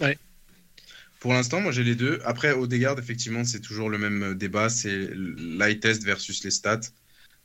Ouais. 0.00 0.18
Pour 1.18 1.32
l'instant, 1.32 1.60
moi 1.60 1.72
j'ai 1.72 1.84
les 1.84 1.94
deux. 1.94 2.20
Après, 2.26 2.52
Odegaard, 2.52 2.98
effectivement, 2.98 3.44
c'est 3.44 3.60
toujours 3.60 3.88
le 3.88 3.96
même 3.96 4.34
débat. 4.34 4.68
C'est 4.68 5.08
l'eye 5.14 5.80
test 5.80 6.04
versus 6.04 6.44
les 6.44 6.50
stats. 6.50 6.80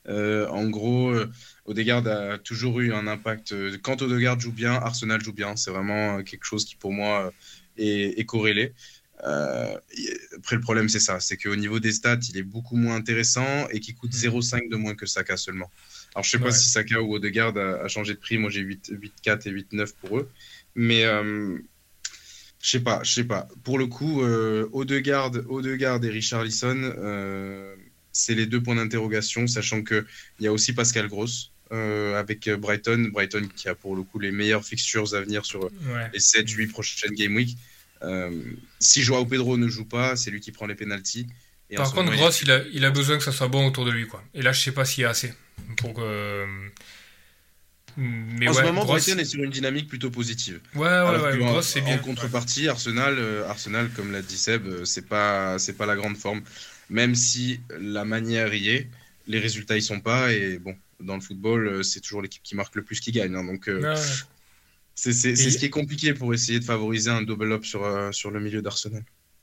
Euh, 0.08 0.48
en 0.48 0.68
gros, 0.68 1.10
euh, 1.10 1.30
Odegaard 1.66 2.06
a 2.06 2.38
toujours 2.38 2.80
eu 2.80 2.92
un 2.92 3.06
impact. 3.06 3.52
Euh, 3.52 3.76
quand 3.82 4.02
Odegaard 4.02 4.40
joue 4.40 4.52
bien, 4.52 4.72
Arsenal 4.72 5.22
joue 5.22 5.32
bien. 5.32 5.56
C'est 5.56 5.70
vraiment 5.70 6.22
quelque 6.22 6.44
chose 6.44 6.64
qui, 6.64 6.76
pour 6.76 6.92
moi, 6.92 7.32
est, 7.76 8.26
corrélé. 8.26 8.72
après, 9.18 10.56
le 10.56 10.60
problème, 10.60 10.88
c'est 10.88 11.00
ça 11.00 11.20
c'est 11.20 11.36
qu'au 11.36 11.56
niveau 11.56 11.78
des 11.80 11.92
stats, 11.92 12.18
il 12.30 12.38
est 12.38 12.42
beaucoup 12.42 12.76
moins 12.76 12.96
intéressant 12.96 13.68
et 13.70 13.80
qui 13.80 13.94
coûte 13.94 14.12
0,5 14.12 14.66
mm. 14.66 14.68
de 14.70 14.76
moins 14.76 14.94
que 14.94 15.06
Saka 15.06 15.36
seulement. 15.36 15.70
Alors, 16.14 16.24
je 16.24 16.30
sais 16.30 16.38
pas 16.38 16.50
si 16.50 16.68
Saka 16.68 17.00
ou 17.00 17.14
Odegaard 17.14 17.56
a, 17.56 17.88
changé 17.88 18.14
de 18.14 18.18
prix. 18.18 18.38
Moi, 18.38 18.50
j'ai 18.50 18.62
8,4 18.62 19.48
et 19.48 19.52
8,9 19.52 19.92
pour 20.00 20.18
eux. 20.18 20.28
Mais. 20.74 21.04
Je 22.62 22.68
sais 22.68 22.80
pas, 22.80 23.02
je 23.02 23.10
sais 23.10 23.24
pas. 23.24 23.48
Pour 23.64 23.78
le 23.78 23.86
coup, 23.86 24.20
Odegaard, 24.20 25.32
Odegaard 25.48 26.04
et 26.04 26.10
Richard 26.10 26.44
Lisson, 26.44 26.92
c'est 28.12 28.34
les 28.34 28.46
deux 28.46 28.62
points 28.62 28.76
d'interrogation, 28.76 29.46
sachant 29.46 29.82
qu'il 29.82 30.04
y 30.40 30.46
a 30.46 30.52
aussi 30.52 30.72
Pascal 30.72 31.08
Gross 31.08 31.52
euh, 31.72 32.18
avec 32.18 32.48
Brighton. 32.48 33.10
Brighton 33.12 33.48
qui 33.54 33.68
a 33.68 33.74
pour 33.74 33.96
le 33.96 34.02
coup 34.02 34.18
les 34.18 34.32
meilleures 34.32 34.64
fixtures 34.64 35.14
à 35.14 35.20
venir 35.20 35.44
sur 35.44 35.70
les 36.12 36.18
7-8 36.18 36.68
prochaines 36.68 37.14
Game 37.14 37.34
Week. 37.34 37.56
Euh, 38.02 38.30
si 38.78 39.02
Joao 39.02 39.26
Pedro 39.26 39.56
ne 39.56 39.68
joue 39.68 39.84
pas, 39.84 40.16
c'est 40.16 40.30
lui 40.30 40.40
qui 40.40 40.52
prend 40.52 40.66
les 40.66 40.74
pénalties. 40.74 41.26
Par 41.76 41.92
contre, 41.92 42.12
Gross, 42.12 42.42
il 42.42 42.50
a, 42.50 42.62
il 42.72 42.84
a 42.84 42.90
besoin 42.90 43.16
que 43.16 43.22
ça 43.22 43.32
soit 43.32 43.48
bon 43.48 43.66
autour 43.66 43.84
de 43.84 43.90
lui. 43.90 44.06
Quoi. 44.06 44.22
Et 44.34 44.42
là, 44.42 44.52
je 44.52 44.60
sais 44.60 44.72
pas 44.72 44.84
s'il 44.84 45.02
y 45.02 45.04
a 45.04 45.10
assez. 45.10 45.32
Pour 45.76 45.94
que... 45.94 46.46
Mais 47.96 48.48
en 48.48 48.54
ce 48.54 48.62
moment, 48.62 48.84
Brighton 48.84 49.18
est 49.18 49.24
sur 49.24 49.42
une 49.42 49.50
dynamique 49.50 49.86
plutôt 49.86 50.10
positive. 50.10 50.60
Ouais, 50.74 50.88
ouais, 50.88 51.20
ouais. 51.20 51.38
Gross, 51.38 51.66
c'est 51.66 51.80
bien. 51.80 51.96
En 51.96 51.98
contrepartie, 51.98 52.68
Arsenal, 52.68 53.16
euh, 53.18 53.48
Arsenal, 53.48 53.90
comme 53.90 54.10
l'a 54.10 54.22
dit 54.22 54.38
Seb, 54.38 54.84
c'est 54.84 55.06
pas, 55.06 55.58
c'est 55.58 55.74
pas 55.74 55.86
la 55.86 55.96
grande 55.96 56.16
forme 56.16 56.42
même 56.90 57.14
si 57.14 57.60
la 57.70 58.04
manière 58.04 58.52
y 58.52 58.68
est, 58.68 58.88
les 59.26 59.38
résultats 59.38 59.76
y 59.76 59.82
sont 59.82 60.00
pas. 60.00 60.32
Et 60.32 60.58
bon, 60.58 60.76
dans 61.00 61.14
le 61.14 61.20
football, 61.20 61.66
euh, 61.66 61.82
c'est 61.82 62.00
toujours 62.00 62.20
l'équipe 62.20 62.42
qui 62.42 62.54
marque 62.54 62.74
le 62.74 62.82
plus 62.82 63.00
qui 63.00 63.12
gagne. 63.12 63.34
Hein. 63.34 63.44
donc, 63.44 63.68
euh, 63.68 63.96
c'est 64.94 65.12
ce 65.12 65.56
qui 65.56 65.64
est 65.64 65.70
compliqué 65.70 66.12
pour 66.12 66.34
essayer 66.34 66.58
de 66.60 66.64
favoriser 66.64 67.10
un 67.10 67.22
double 67.22 67.52
up 67.52 67.64
sur, 67.64 67.84
euh, 67.84 68.12
sur 68.12 68.30
le 68.30 68.40
milieu 68.40 68.60
d'Arsenal. 68.60 69.02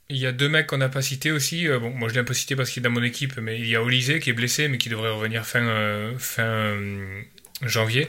Il 0.10 0.18
y 0.18 0.26
a 0.26 0.32
deux 0.32 0.48
mecs 0.48 0.68
qu'on 0.68 0.78
n'a 0.78 0.90
pas 0.90 1.02
cités 1.02 1.32
aussi. 1.32 1.68
bon, 1.68 1.90
moi 1.90 2.08
je 2.08 2.14
l'ai 2.14 2.22
un 2.22 2.24
peu 2.24 2.34
cité 2.34 2.56
parce 2.56 2.70
qu'il 2.70 2.82
est 2.82 2.84
dans 2.86 2.92
mon 2.92 3.04
équipe, 3.04 3.38
mais 3.38 3.60
il 3.60 3.68
y 3.68 3.76
a 3.76 3.84
Olysée 3.84 4.20
qui 4.20 4.30
est 4.30 4.34
blessé, 4.34 4.70
mais 4.70 4.78
qui 4.78 4.88
devrait 4.88 5.10
revenir 5.10 5.46
fin, 5.46 6.14
fin 6.18 6.78
janvier, 7.64 8.08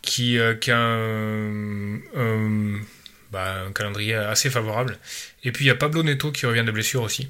qui, 0.00 0.38
qui 0.60 0.70
a 0.70 0.78
un, 0.78 2.00
bah, 3.34 3.64
un 3.68 3.72
calendrier 3.72 4.14
assez 4.14 4.48
favorable. 4.48 4.96
Et 5.42 5.52
puis 5.52 5.66
il 5.66 5.68
y 5.68 5.70
a 5.70 5.74
Pablo 5.74 6.02
Neto 6.02 6.32
qui 6.32 6.46
revient 6.46 6.64
de 6.64 6.72
blessure 6.72 7.02
aussi. 7.02 7.28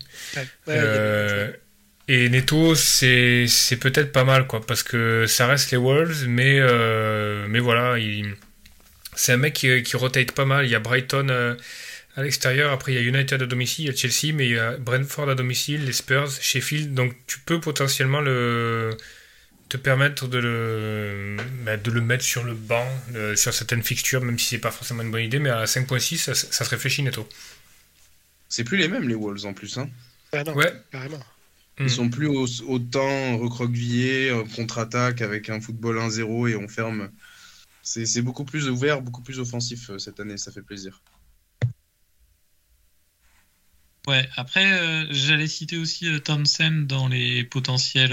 Euh, 0.69 1.51
Et 2.07 2.29
Neto, 2.29 2.75
c'est 2.75 3.47
peut-être 3.81 4.13
pas 4.13 4.25
mal, 4.25 4.47
quoi, 4.47 4.61
parce 4.61 4.83
que 4.83 5.27
ça 5.27 5.47
reste 5.47 5.71
les 5.71 5.79
Wolves, 5.79 6.27
mais, 6.29 6.59
euh, 6.61 7.47
mais 7.49 7.61
voilà, 7.61 7.99
il, 7.99 8.37
c'est 9.17 9.33
un 9.33 9.39
mec 9.39 9.55
qui, 9.55 9.83
qui 9.83 9.97
rotate 9.97 10.33
pas 10.33 10.45
mal. 10.45 10.67
Il 10.67 10.71
y 10.71 10.75
a 10.75 10.81
Brighton 10.81 11.29
euh, 11.31 11.55
à 12.15 12.23
l'extérieur, 12.23 12.73
après 12.73 12.93
il 12.93 12.97
y 12.97 12.99
a 12.99 13.03
United 13.03 13.41
à 13.43 13.47
domicile, 13.47 13.87
il 13.87 13.89
y 13.89 13.95
a 13.95 13.97
Chelsea, 13.97 14.35
mais 14.35 14.47
il 14.47 14.55
y 14.55 14.59
a 14.59 14.77
Brentford 14.77 15.31
à 15.31 15.35
domicile, 15.35 15.87
les 15.87 15.95
Spurs, 15.95 16.31
Sheffield, 16.31 16.93
donc 16.93 17.15
tu 17.27 17.39
peux 17.47 17.59
potentiellement 17.59 18.21
le 18.21 18.97
te 19.69 19.77
permettre 19.77 20.29
de 20.29 20.39
le, 20.39 21.37
bah, 21.65 21.77
de 21.77 21.91
le 21.91 22.01
mettre 22.01 22.25
sur 22.25 22.45
le 22.45 22.55
banc, 22.55 22.87
euh, 23.15 23.35
sur 23.37 23.53
certaines 23.53 23.83
fixtures, 23.83 24.23
même 24.23 24.39
si 24.39 24.47
c'est 24.47 24.59
pas 24.59 24.71
forcément 24.71 25.03
une 25.03 25.11
bonne 25.11 25.25
idée, 25.25 25.39
mais 25.39 25.51
à 25.51 25.65
5.6, 25.67 26.19
ça, 26.19 26.35
ça 26.35 26.65
se 26.65 26.71
réfléchit 26.71 27.03
netto. 27.03 27.29
C'est 28.49 28.65
plus 28.65 28.77
les 28.77 28.89
mêmes 28.89 29.09
les 29.09 29.15
Wolves 29.15 29.47
en 29.47 29.55
plus. 29.55 29.79
Hein. 29.79 29.89
Ah 30.33 30.45
non, 30.45 30.55
Ouais. 30.55 30.73
carrément. 30.93 31.21
Ils 31.81 31.87
Mm. 31.87 31.89
sont 31.89 32.09
plus 32.09 32.29
au- 32.29 32.47
autant 32.69 33.37
recroquevillés, 33.39 34.31
euh, 34.31 34.45
contre-attaque 34.55 35.23
avec 35.23 35.51
un 35.51 35.61
football 35.61 35.99
1-0 35.99 36.47
et 36.47 36.55
on 36.55 36.69
ferme. 36.69 37.11
C'est 37.83 38.07
c'est 38.07 38.23
beaucoup 38.23 38.45
plus 38.45 38.69
ouvert, 38.69 39.03
beaucoup 39.03 39.23
plus 39.23 39.41
offensif 39.41 39.91
euh, 39.91 39.99
cette 39.99 40.21
année, 40.21 40.39
ça 40.39 40.53
fait 40.53 40.63
plaisir. 40.63 41.01
Ouais, 44.07 44.29
après, 44.37 44.71
euh, 44.81 45.07
j'allais 45.11 45.47
citer 45.49 45.79
aussi 45.79 46.07
euh, 46.09 46.19
Townsend 46.21 46.87
dans 46.87 47.09
les 47.09 47.43
potentiels 47.43 48.13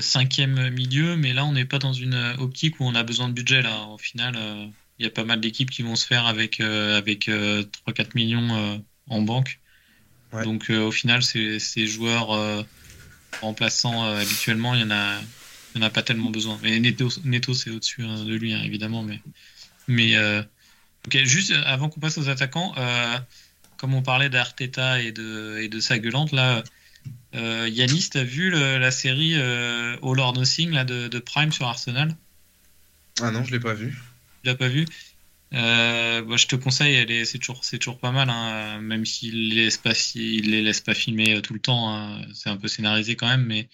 cinquième 0.00 0.70
milieu, 0.70 1.16
mais 1.16 1.32
là, 1.32 1.44
on 1.44 1.52
n'est 1.52 1.64
pas 1.64 1.78
dans 1.78 1.92
une 1.92 2.14
euh, 2.14 2.36
optique 2.36 2.80
où 2.80 2.84
on 2.84 2.94
a 2.94 3.02
besoin 3.02 3.28
de 3.28 3.34
budget. 3.34 3.62
Là. 3.62 3.86
Au 3.88 3.98
final, 3.98 4.34
euh, 4.36 4.66
il 4.98 5.04
y 5.04 5.08
a 5.08 5.10
pas 5.10 5.24
mal 5.24 5.40
d'équipes 5.40 5.70
qui 5.70 5.82
vont 5.82 5.96
se 5.96 6.06
faire 6.06 6.26
avec, 6.26 6.60
euh, 6.60 6.96
avec 6.96 7.28
euh, 7.28 7.64
3-4 7.86 8.10
millions 8.14 8.54
euh, 8.54 8.78
en 9.08 9.22
banque. 9.22 9.58
Ouais. 10.32 10.44
Donc, 10.44 10.70
euh, 10.70 10.86
au 10.86 10.92
final, 10.92 11.22
ces, 11.22 11.58
ces 11.58 11.86
joueurs 11.86 12.32
euh, 12.32 12.62
remplaçants 13.40 14.04
euh, 14.04 14.20
habituellement, 14.20 14.74
il 14.74 14.80
y 14.80 14.84
en 14.84 14.90
a, 14.90 15.20
il 15.74 15.80
y 15.80 15.84
en 15.84 15.86
a 15.86 15.90
pas 15.90 16.02
tellement 16.02 16.30
besoin. 16.30 16.58
Mais 16.62 16.78
Neto, 16.78 17.08
Neto 17.24 17.54
c'est 17.54 17.70
au-dessus 17.70 18.02
hein, 18.04 18.24
de 18.24 18.34
lui, 18.34 18.54
hein, 18.54 18.62
évidemment. 18.64 19.02
Mais, 19.02 19.20
mais 19.88 20.16
euh, 20.16 20.42
ok, 21.06 21.18
juste 21.24 21.50
euh, 21.50 21.62
avant 21.66 21.88
qu'on 21.88 22.00
passe 22.00 22.18
aux 22.18 22.28
attaquants, 22.28 22.72
euh, 22.78 23.18
comme 23.76 23.94
on 23.94 24.02
parlait 24.02 24.30
d'Arteta 24.30 25.02
et 25.02 25.12
de, 25.12 25.58
et 25.60 25.68
de 25.68 25.80
sa 25.80 25.98
gueulante, 25.98 26.32
là, 26.32 26.62
euh, 27.34 27.68
Yanis, 27.68 28.10
t'as 28.10 28.24
vu 28.24 28.50
le- 28.50 28.78
la 28.78 28.90
série 28.90 29.34
euh, 29.36 29.96
All 30.02 30.20
or 30.20 30.32
Nothing 30.34 30.70
là, 30.72 30.84
de, 30.84 31.08
de 31.08 31.18
Prime 31.18 31.52
sur 31.52 31.66
Arsenal? 31.66 32.16
Ah 33.20 33.30
non, 33.30 33.44
je 33.44 33.52
l'ai 33.52 33.60
pas 33.60 33.74
vu. 33.74 33.90
Tu 34.42 34.48
l'as 34.48 34.54
pas 34.54 34.68
vu? 34.68 34.86
Euh, 35.54 36.22
bah, 36.22 36.36
Je 36.36 36.46
te 36.46 36.56
conseille, 36.56 36.94
elle 36.94 37.10
est- 37.10 37.24
c'est 37.26 37.38
toujours, 37.38 37.64
c'est 37.64 37.78
toujours 37.78 37.98
pas 38.00 38.10
mal, 38.10 38.30
hein, 38.30 38.80
même 38.80 39.04
s'il 39.04 39.50
les 39.50 39.64
laisse 39.64 39.76
pas, 39.76 39.92
il 40.14 40.50
les 40.50 40.62
laisse 40.62 40.80
pas 40.80 40.94
filmer 40.94 41.36
euh, 41.36 41.40
tout 41.40 41.52
le 41.54 41.60
temps. 41.60 41.94
hein, 41.94 42.22
c'est 42.34 42.48
un 42.48 42.56
peu 42.56 42.68
scénarisé 42.68 43.16
quand 43.16 43.28
même, 43.28 43.44
mais, 43.44 43.68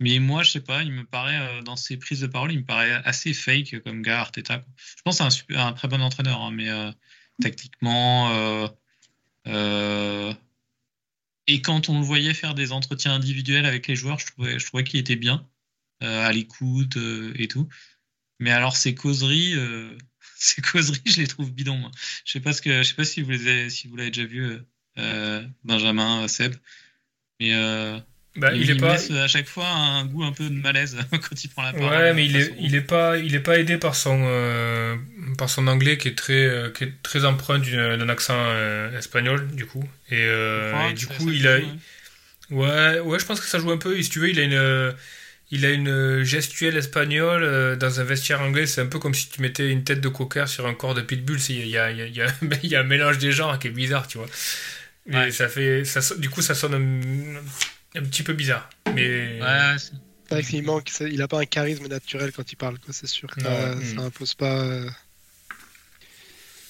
mais 0.00 0.18
moi, 0.18 0.42
je 0.42 0.50
sais 0.52 0.60
pas, 0.60 0.82
il 0.82 0.92
me 0.92 1.04
paraît, 1.04 1.62
dans 1.62 1.76
ses 1.76 1.96
prises 1.96 2.20
de 2.20 2.26
parole, 2.26 2.52
il 2.52 2.58
me 2.60 2.64
paraît 2.64 2.92
assez 3.04 3.32
fake 3.32 3.80
comme 3.84 4.02
gars, 4.02 4.20
Arteta. 4.20 4.58
quoi. 4.58 4.68
Je 4.96 5.02
pense 5.02 5.14
que 5.14 5.18
c'est 5.18 5.24
un, 5.24 5.30
super- 5.30 5.66
un 5.66 5.72
très 5.72 5.88
bon 5.88 6.02
entraîneur, 6.02 6.40
hein, 6.42 6.50
mais 6.52 6.68
tactiquement. 7.42 8.68
Et 11.46 11.62
quand 11.62 11.88
on 11.88 11.98
le 11.98 12.04
voyait 12.04 12.34
faire 12.34 12.54
des 12.54 12.72
entretiens 12.72 13.14
individuels 13.14 13.66
avec 13.66 13.86
les 13.86 13.96
joueurs, 13.96 14.18
je 14.18 14.26
trouvais, 14.26 14.58
je 14.58 14.66
trouvais 14.66 14.84
qu'il 14.84 15.00
était 15.00 15.16
bien, 15.16 15.46
euh, 16.02 16.26
à 16.26 16.32
l'écoute 16.32 16.96
euh, 16.96 17.32
et 17.36 17.48
tout. 17.48 17.68
Mais 18.38 18.50
alors 18.50 18.76
ces 18.76 18.94
causeries, 18.94 19.54
euh, 19.54 19.96
ces 20.36 20.62
causeries, 20.62 21.00
je 21.06 21.20
les 21.20 21.26
trouve 21.26 21.52
bidons. 21.52 21.76
Moi. 21.76 21.90
Je 22.24 22.32
sais 22.32 22.40
pas 22.40 22.52
ce 22.52 22.62
que, 22.62 22.82
je 22.82 22.88
sais 22.88 22.94
pas 22.94 23.04
si 23.04 23.22
vous 23.22 23.30
les 23.30 23.46
avez, 23.46 23.70
si 23.70 23.88
vous 23.88 23.96
l'avez 23.96 24.10
déjà 24.10 24.26
vu, 24.26 24.44
euh, 24.44 24.58
euh, 24.98 25.46
Benjamin, 25.64 26.22
euh, 26.22 26.28
Seb. 26.28 26.54
Mais 27.40 27.52
Bah, 28.36 28.50
il, 28.52 28.62
il 28.62 28.70
est 28.70 28.74
me 28.74 28.80
pas. 28.80 28.92
laisse 28.94 29.10
à 29.12 29.28
chaque 29.28 29.46
fois 29.46 29.68
un 29.68 30.04
goût 30.06 30.24
un 30.24 30.32
peu 30.32 30.44
de 30.44 30.54
malaise 30.54 30.96
quand 31.10 31.44
il 31.44 31.48
prend 31.50 31.62
la 31.62 31.72
parole. 31.72 31.90
Ouais, 31.90 32.12
mais 32.14 32.26
il 32.26 32.36
est, 32.36 32.52
il 32.58 32.74
est 32.74 32.80
pas, 32.80 33.16
il 33.18 33.34
est 33.34 33.40
pas 33.40 33.58
aidé 33.58 33.76
par 33.78 33.94
son, 33.94 34.24
euh, 34.26 34.96
par 35.38 35.48
son 35.48 35.66
anglais 35.68 35.98
qui 35.98 36.08
est 36.08 36.18
très, 36.18 36.44
euh, 36.46 36.70
qui 36.70 36.84
est 36.84 36.92
très 37.02 37.24
empreint 37.24 37.58
d'un 37.60 38.08
accent 38.08 38.34
euh, 38.36 38.98
espagnol 38.98 39.46
du 39.52 39.66
coup. 39.66 39.84
Et, 40.10 40.16
euh, 40.18 40.88
et 40.88 40.94
du 40.94 41.06
coup, 41.06 41.30
il 41.30 41.42
joue, 41.42 41.48
a, 41.48 41.58
ouais. 41.58 41.78
ouais, 42.50 43.00
ouais, 43.00 43.18
je 43.18 43.24
pense 43.24 43.40
que 43.40 43.46
ça 43.46 43.58
joue 43.58 43.70
un 43.70 43.78
peu. 43.78 43.96
Et 43.96 44.02
si 44.02 44.10
tu 44.10 44.18
veux, 44.18 44.30
il 44.30 44.40
a 44.40 44.42
une, 44.42 44.52
euh, 44.54 44.92
il 45.50 45.64
a 45.64 45.70
une 45.70 46.22
gestuelle 46.24 46.76
espagnole 46.76 47.42
euh, 47.44 47.76
dans 47.76 48.00
un 48.00 48.04
vestiaire 48.04 48.40
anglais. 48.40 48.66
C'est 48.66 48.80
un 48.80 48.86
peu 48.86 48.98
comme 48.98 49.14
si 49.14 49.28
tu 49.28 49.42
mettais 49.42 49.70
une 49.70 49.84
tête 49.84 50.00
de 50.00 50.08
cocker 50.08 50.48
sur 50.48 50.66
un 50.66 50.74
corps 50.74 50.94
de 50.94 51.02
pitbull. 51.02 51.38
Il 51.50 51.68
y 51.68 51.78
a, 51.78 51.90
il 51.92 51.98
y 51.98 52.02
a, 52.02 52.06
il 52.06 52.16
y 52.16 52.22
a, 52.22 52.26
il 52.64 52.68
y 52.70 52.74
a 52.76 52.80
un 52.80 52.84
mélange 52.84 53.18
des 53.18 53.30
genres 53.32 53.58
qui 53.60 53.68
est 53.68 53.70
bizarre, 53.70 54.08
tu 54.08 54.18
vois. 54.18 54.26
Mais 55.06 55.16
Ouais. 55.16 55.30
ça 55.30 55.48
fait, 55.48 55.84
ça, 55.84 56.00
du 56.16 56.30
coup, 56.30 56.40
ça 56.42 56.54
sonne 56.54 56.74
un, 56.74 57.40
un 57.96 58.02
petit 58.02 58.22
peu 58.22 58.32
bizarre. 58.32 58.68
Mais 58.94 59.40
Ouais, 59.40 59.76
c'est- 59.78 59.92
vrai 60.30 60.42
qu'il 60.42 60.62
manque, 60.64 60.90
il 61.00 61.20
a 61.22 61.28
pas 61.28 61.40
un 61.40 61.44
charisme 61.46 61.86
naturel 61.86 62.32
quand 62.32 62.50
il 62.50 62.56
parle, 62.56 62.78
quoi, 62.78 62.92
c'est 62.92 63.06
sûr. 63.06 63.28
que 63.30 63.40
Non, 63.40 63.46
ça, 63.50 63.74
mm. 63.76 63.82
ça 63.96 64.00
impose 64.02 64.34
pas. 64.34 64.60
euh, 64.64 64.90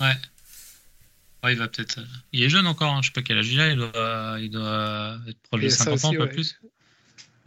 ouais, 0.00 1.52
il 1.52 1.58
va 1.58 1.68
peut-être. 1.68 1.98
euh, 1.98 2.04
Il 2.32 2.42
est 2.42 2.48
jeune 2.48 2.66
encore, 2.66 2.92
hein, 2.94 3.00
je 3.02 3.08
sais 3.08 3.12
pas 3.12 3.22
quel 3.22 3.38
âge 3.38 3.48
il 3.50 3.60
a, 3.60 3.68
il 3.70 3.76
doit, 3.76 4.36
il 4.40 4.50
doit 4.50 5.18
être 5.28 5.38
proche 5.42 5.60
de 5.60 5.66
Et 5.66 5.70
ça 5.70 5.84
50 5.84 6.04
ans, 6.06 6.14
pas 6.14 6.24
ouais. 6.24 6.28
plus. 6.30 6.60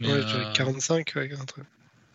Mais, 0.00 0.12
ouais, 0.12 0.20
tu 0.20 0.36
euh, 0.36 0.42
vois, 0.42 0.52
45, 0.52 1.12
ouais, 1.16 1.32
un 1.38 1.44
truc. 1.44 1.64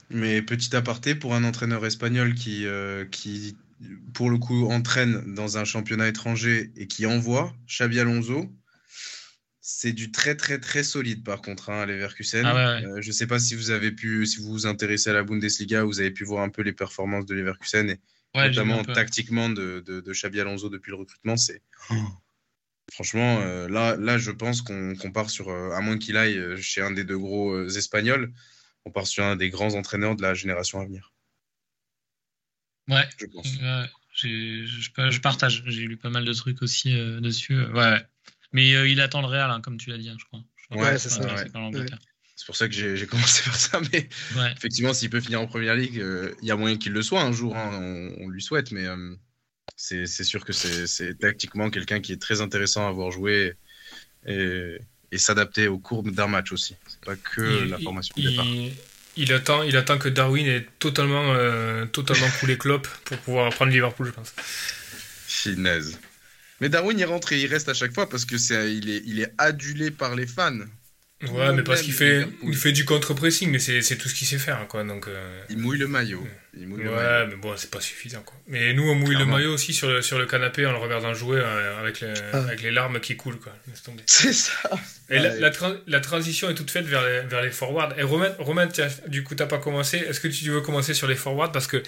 Mais 0.09 0.41
petit 0.41 0.75
aparté, 0.75 1.15
pour 1.15 1.33
un 1.33 1.43
entraîneur 1.43 1.85
espagnol 1.85 2.33
qui, 2.35 2.65
euh, 2.65 3.05
qui, 3.05 3.57
pour 4.13 4.29
le 4.29 4.37
coup, 4.37 4.69
entraîne 4.69 5.33
dans 5.35 5.57
un 5.57 5.65
championnat 5.65 6.07
étranger 6.07 6.71
et 6.77 6.87
qui 6.87 7.05
envoie 7.05 7.53
Xabi 7.67 7.99
Alonso, 7.99 8.49
c'est 9.65 9.93
du 9.93 10.11
très 10.11 10.35
très 10.35 10.59
très 10.59 10.83
solide 10.83 11.23
par 11.23 11.41
contre 11.41 11.69
hein, 11.69 11.81
à 11.81 11.85
Leverkusen. 11.85 12.45
Ah 12.45 12.53
ouais, 12.53 12.85
ouais. 12.85 12.91
Euh, 12.97 13.01
je 13.01 13.07
ne 13.07 13.13
sais 13.13 13.27
pas 13.27 13.39
si 13.39 13.55
vous 13.55 13.71
avez 13.71 13.91
pu, 13.93 14.25
si 14.25 14.37
vous 14.41 14.49
vous 14.51 14.65
intéressez 14.67 15.09
à 15.09 15.13
la 15.13 15.23
Bundesliga, 15.23 15.83
vous 15.83 16.01
avez 16.01 16.11
pu 16.11 16.25
voir 16.25 16.43
un 16.43 16.49
peu 16.49 16.61
les 16.63 16.73
performances 16.73 17.25
de 17.25 17.33
Leverkusen 17.33 17.89
et 17.89 17.99
ouais, 18.35 18.47
notamment 18.49 18.83
tactiquement 18.83 19.47
de, 19.49 19.81
de, 19.85 20.01
de 20.01 20.11
Xabi 20.11 20.41
Alonso 20.41 20.69
depuis 20.69 20.91
le 20.91 20.97
recrutement. 20.97 21.37
C'est 21.37 21.61
franchement 22.91 23.39
euh, 23.39 23.69
là, 23.69 23.95
là, 23.95 24.17
je 24.17 24.31
pense 24.31 24.61
qu'on 24.61 25.11
part 25.13 25.29
sur, 25.29 25.49
euh, 25.49 25.71
à 25.71 25.79
moins 25.81 25.97
qu'il 25.97 26.17
aille 26.17 26.61
chez 26.61 26.81
un 26.81 26.91
des 26.91 27.05
deux 27.05 27.17
gros 27.17 27.53
euh, 27.53 27.69
espagnols, 27.69 28.33
on 28.85 28.91
part 28.91 29.07
sur 29.07 29.23
un 29.23 29.37
des 29.37 29.49
grands 29.49 29.75
entraîneurs 29.75 30.15
de 30.17 30.21
la 30.21 30.33
génération 30.33 30.81
à 30.81 30.85
venir. 30.85 31.13
Ouais, 32.89 33.07
Je 33.17 33.25
pense. 33.27 33.47
Je, 34.15 34.65
je- 34.65 35.09
je 35.09 35.19
partage. 35.21 35.63
J'ai 35.65 35.83
lu 35.87 35.97
pas 35.97 36.09
mal 36.09 36.25
de 36.25 36.33
trucs 36.33 36.61
aussi 36.61 36.93
euh, 36.95 37.19
dessus. 37.21 37.57
ouais, 37.57 37.71
ouais. 37.71 38.05
Mais 38.53 38.73
euh, 38.75 38.87
il 38.87 39.01
attend 39.01 39.21
le 39.21 39.27
Real, 39.27 39.49
hein, 39.51 39.61
comme 39.61 39.77
tu 39.77 39.89
l'as 39.89 39.97
dit, 39.97 40.09
hein, 40.09 40.15
je 40.19 40.25
crois. 40.25 40.39
Je 40.55 40.65
crois 40.67 40.81
Ouais, 40.91 40.97
c'est 40.99 41.09
ça, 41.09 41.21
ouais. 41.25 41.45
C'est 42.35 42.45
pour 42.47 42.55
ça 42.55 42.67
que 42.67 42.73
j'ai 42.73 43.05
commencé 43.07 43.43
par 43.43 43.55
ça, 43.55 43.79
mais 43.91 44.07
Ouais. 44.35 44.51
effectivement, 44.55 44.93
s'il 44.93 45.09
peut 45.09 45.21
finir 45.21 45.41
en 45.41 45.47
première 45.47 45.75
ligue, 45.75 45.99
euh, 45.99 46.33
il 46.41 46.47
y 46.47 46.51
a 46.51 46.55
moyen 46.55 46.77
qu'il 46.77 46.91
le 46.93 47.01
soit 47.01 47.21
un 47.21 47.31
jour. 47.31 47.55
hein, 47.55 47.69
on, 47.73 48.25
on 48.25 48.29
lui 48.29 48.41
souhaite, 48.41 48.71
mais 48.71 48.85
euh, 48.85 49.15
c'est 49.75 50.05
sûr 50.07 50.45
que 50.45 50.53
c'est 50.53 51.17
tactiquement 51.19 51.69
quelqu'un 51.69 51.99
qui 51.99 52.11
est 52.13 52.21
très 52.21 52.41
intéressant 52.41 52.87
à 52.87 52.91
voir 52.91 53.11
jouer 53.11 53.53
et, 54.25 54.77
et 55.11 55.17
s'adapter 55.17 55.67
aux 55.67 55.79
courbes 55.79 56.11
d'un 56.11 56.27
match 56.27 56.51
aussi. 56.51 56.75
C'est 56.87 57.01
pas 57.01 57.15
que 57.15 57.65
il, 57.65 57.69
la 57.69 57.79
formation 57.79 58.13
de 58.17 58.21
il- 58.21 58.29
départ. 58.31 58.45
il 59.17 59.33
attend, 59.33 59.63
il 59.63 59.77
attend 59.77 59.97
que 59.97 60.09
Darwin 60.09 60.47
ait 60.47 60.67
totalement, 60.79 61.33
euh, 61.33 61.85
totalement 61.85 62.29
coulé 62.39 62.57
clope 62.57 62.87
pour 63.05 63.17
pouvoir 63.19 63.53
prendre 63.53 63.71
Liverpool, 63.71 64.07
je 64.07 64.11
pense. 64.11 64.33
Finesse. 65.27 65.99
Mais 66.61 66.69
Darwin, 66.69 66.97
il 66.97 67.05
rentre 67.05 67.33
et 67.33 67.41
il 67.41 67.47
reste 67.47 67.69
à 67.69 67.73
chaque 67.73 67.93
fois 67.93 68.09
parce 68.09 68.25
que 68.25 68.37
c'est 68.37 68.73
il 68.73 68.89
est, 68.89 69.01
il 69.05 69.19
est 69.19 69.31
adulé 69.37 69.91
par 69.91 70.15
les 70.15 70.27
fans. 70.27 70.59
Ouais, 71.31 71.53
mais 71.53 71.63
parce 71.63 71.81
qu'il 71.83 71.93
fait, 71.93 72.27
il 72.43 72.57
fait 72.57 72.73
du 72.73 72.83
contre-pressing, 72.83 73.49
mais 73.49 73.59
c'est 73.59 73.81
c'est 73.81 73.95
tout 73.95 74.09
ce 74.09 74.13
qu'il 74.15 74.27
sait 74.27 74.37
faire, 74.37 74.67
quoi. 74.67 74.83
Donc, 74.83 75.07
euh, 75.07 75.41
Il 75.49 75.57
mouille 75.57 75.77
le 75.77 75.87
maillot. 75.87 76.27
Il 76.53 76.67
mouille 76.67 76.83
le 76.83 76.89
ouais, 76.89 76.95
maillot. 76.97 77.27
mais 77.29 77.35
bon, 77.37 77.53
c'est 77.55 77.71
pas 77.71 77.79
suffisant, 77.79 78.21
quoi. 78.23 78.35
Mais 78.47 78.73
nous, 78.73 78.83
on 78.83 78.93
mouille 78.93 79.15
Clairement. 79.15 79.37
le 79.37 79.43
maillot 79.43 79.53
aussi 79.53 79.73
sur 79.73 79.87
le, 79.89 80.01
sur 80.01 80.19
le 80.19 80.25
canapé 80.25 80.65
en 80.65 80.73
le 80.73 80.77
regardant 80.79 81.13
jouer 81.13 81.39
euh, 81.41 81.79
avec, 81.79 82.01
les, 82.01 82.13
Ah. 82.33 82.39
avec 82.39 82.61
les 82.61 82.71
larmes 82.71 82.99
qui 82.99 83.15
coulent, 83.15 83.39
quoi. 83.39 83.55
Laisse 83.69 83.83
tomber. 83.83 84.03
C'est 84.07 84.33
ça. 84.33 84.51
Et 85.09 85.17
la, 85.19 85.29
Ouais. 85.31 85.39
la, 85.39 85.49
tran- 85.51 85.77
la 85.87 86.01
transition 86.01 86.49
est 86.49 86.55
toute 86.55 86.71
faite 86.71 86.85
vers 86.87 87.01
les, 87.05 87.21
vers 87.21 87.41
les 87.41 87.51
forwards. 87.51 87.93
Et 87.97 88.03
Romain, 88.03 88.33
Romain 88.39 88.67
tiens, 88.67 88.89
du 89.07 89.23
coup, 89.23 89.33
t'as 89.33 89.45
pas 89.45 89.59
commencé. 89.59 89.99
Est-ce 89.99 90.19
que 90.19 90.27
tu 90.27 90.49
veux 90.49 90.59
commencer 90.59 90.93
sur 90.93 91.07
les 91.07 91.15
forwards? 91.15 91.53
Parce 91.53 91.67
que 91.67 91.81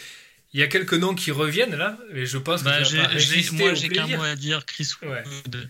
il 0.55 0.59
y 0.59 0.63
a 0.63 0.67
quelques 0.67 0.93
noms 0.93 1.13
qui 1.15 1.31
reviennent 1.31 1.75
là, 1.75 1.97
et 2.13 2.25
je 2.25 2.37
pense 2.37 2.61
que 2.61 2.65
Bah, 2.69 2.81
tu 2.81 2.95
j'ai- 3.17 3.51
moi, 3.51 3.73
j'ai 3.73 3.89
qu'un 3.89 4.07
mot 4.07 4.23
à 4.23 4.35
dire. 4.37 4.65
Chris 4.65 4.89
Ouais. 5.01 5.21
Wood. 5.43 5.69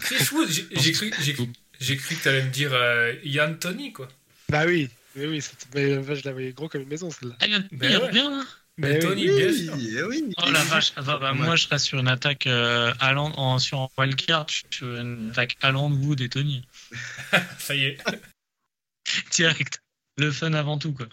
Chris 0.00 0.26
Wood, 0.32 0.48
j'ai- 0.50 0.66
j'ai 0.72 0.92
cru, 0.92 1.12
j'ai, 1.20 1.36
j'ai 1.80 1.96
cru 1.98 2.14
que 2.16 2.22
t'allais 2.24 2.42
me 2.42 2.50
dire 2.50 2.72
euh, 2.72 3.12
Ian 3.24 3.52
Tony, 3.54 3.92
quoi. 3.92 4.08
Bah 4.48 4.64
oui, 4.66 4.88
mais 5.16 5.26
oui, 5.26 5.42
c'est- 5.42 5.66
mais 5.74 6.02
je 6.16 6.24
la 6.24 6.32
voyais 6.32 6.52
gros 6.52 6.66
comme 6.70 6.80
une 6.80 6.88
maison 6.88 7.10
celle-là. 7.10 7.36
Ah, 7.40 7.46
il, 7.46 7.68
il 7.72 7.78
ouais. 7.78 7.96
revient 7.96 8.28
là 8.30 8.42
Mais 8.78 8.94
Eh 8.96 8.98
Tony, 9.00 9.28
oui, 9.30 9.36
bien 9.36 9.52
sûr. 9.52 9.74
Oui, 9.74 10.22
oui. 10.24 10.34
Oh 10.42 10.50
la 10.50 10.64
vache, 10.64 10.92
ah 10.96 11.02
bah, 11.02 11.18
bah, 11.20 11.34
moi 11.34 11.56
je 11.56 11.68
reste 11.68 11.84
sur 11.84 11.98
une 11.98 12.08
attaque 12.08 12.46
euh, 12.46 12.94
en, 13.02 13.58
sur 13.58 13.80
un 13.80 13.88
wildcard, 13.98 14.46
je 14.48 14.54
suis 14.54 14.64
sur 14.70 14.86
une 14.98 15.28
attaque 15.32 15.58
Haaland, 15.60 15.92
Wood 15.92 16.22
et 16.22 16.30
Tony. 16.30 16.64
Ça 17.58 17.74
y 17.74 17.84
est. 17.84 17.98
Direct. 19.32 19.81
Le 20.18 20.30
fun 20.30 20.52
avant 20.52 20.76
tout 20.78 20.92
quoi. 20.92 21.06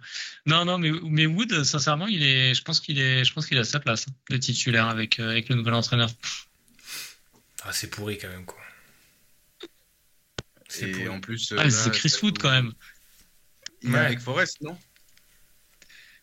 Non 0.45 0.65
non 0.65 0.77
mais, 0.77 0.91
mais 1.03 1.25
Wood 1.25 1.63
sincèrement 1.63 2.07
il 2.07 2.21
est 2.23 2.53
je 2.53 2.61
pense 2.63 2.79
qu'il 2.81 2.99
est 2.99 3.23
je 3.23 3.33
pense 3.33 3.45
qu'il 3.47 3.57
a 3.57 3.63
sa 3.63 3.79
place 3.79 4.07
hein, 4.09 4.13
de 4.29 4.37
titulaire 4.37 4.87
avec 4.89 5.19
euh, 5.19 5.29
avec 5.29 5.47
le 5.49 5.55
nouvel 5.55 5.73
entraîneur. 5.73 6.09
Ah, 7.63 7.73
c'est 7.73 7.89
pourri 7.89 8.17
quand 8.17 8.29
même, 8.29 8.45
quoi. 8.45 8.57
C'est 10.69 10.87
pourri. 10.91 11.09
en 11.09 11.19
plus. 11.19 11.53
Ah, 11.57 11.69
c'est 11.69 11.91
Chris 11.91 12.13
Wood 12.21 12.37
quand 12.39 12.51
même. 12.51 12.71
Il 13.81 13.89
est 13.89 13.93
Ouais. 13.93 13.99
avec 13.99 14.19
Forest, 14.19 14.61
non? 14.61 14.77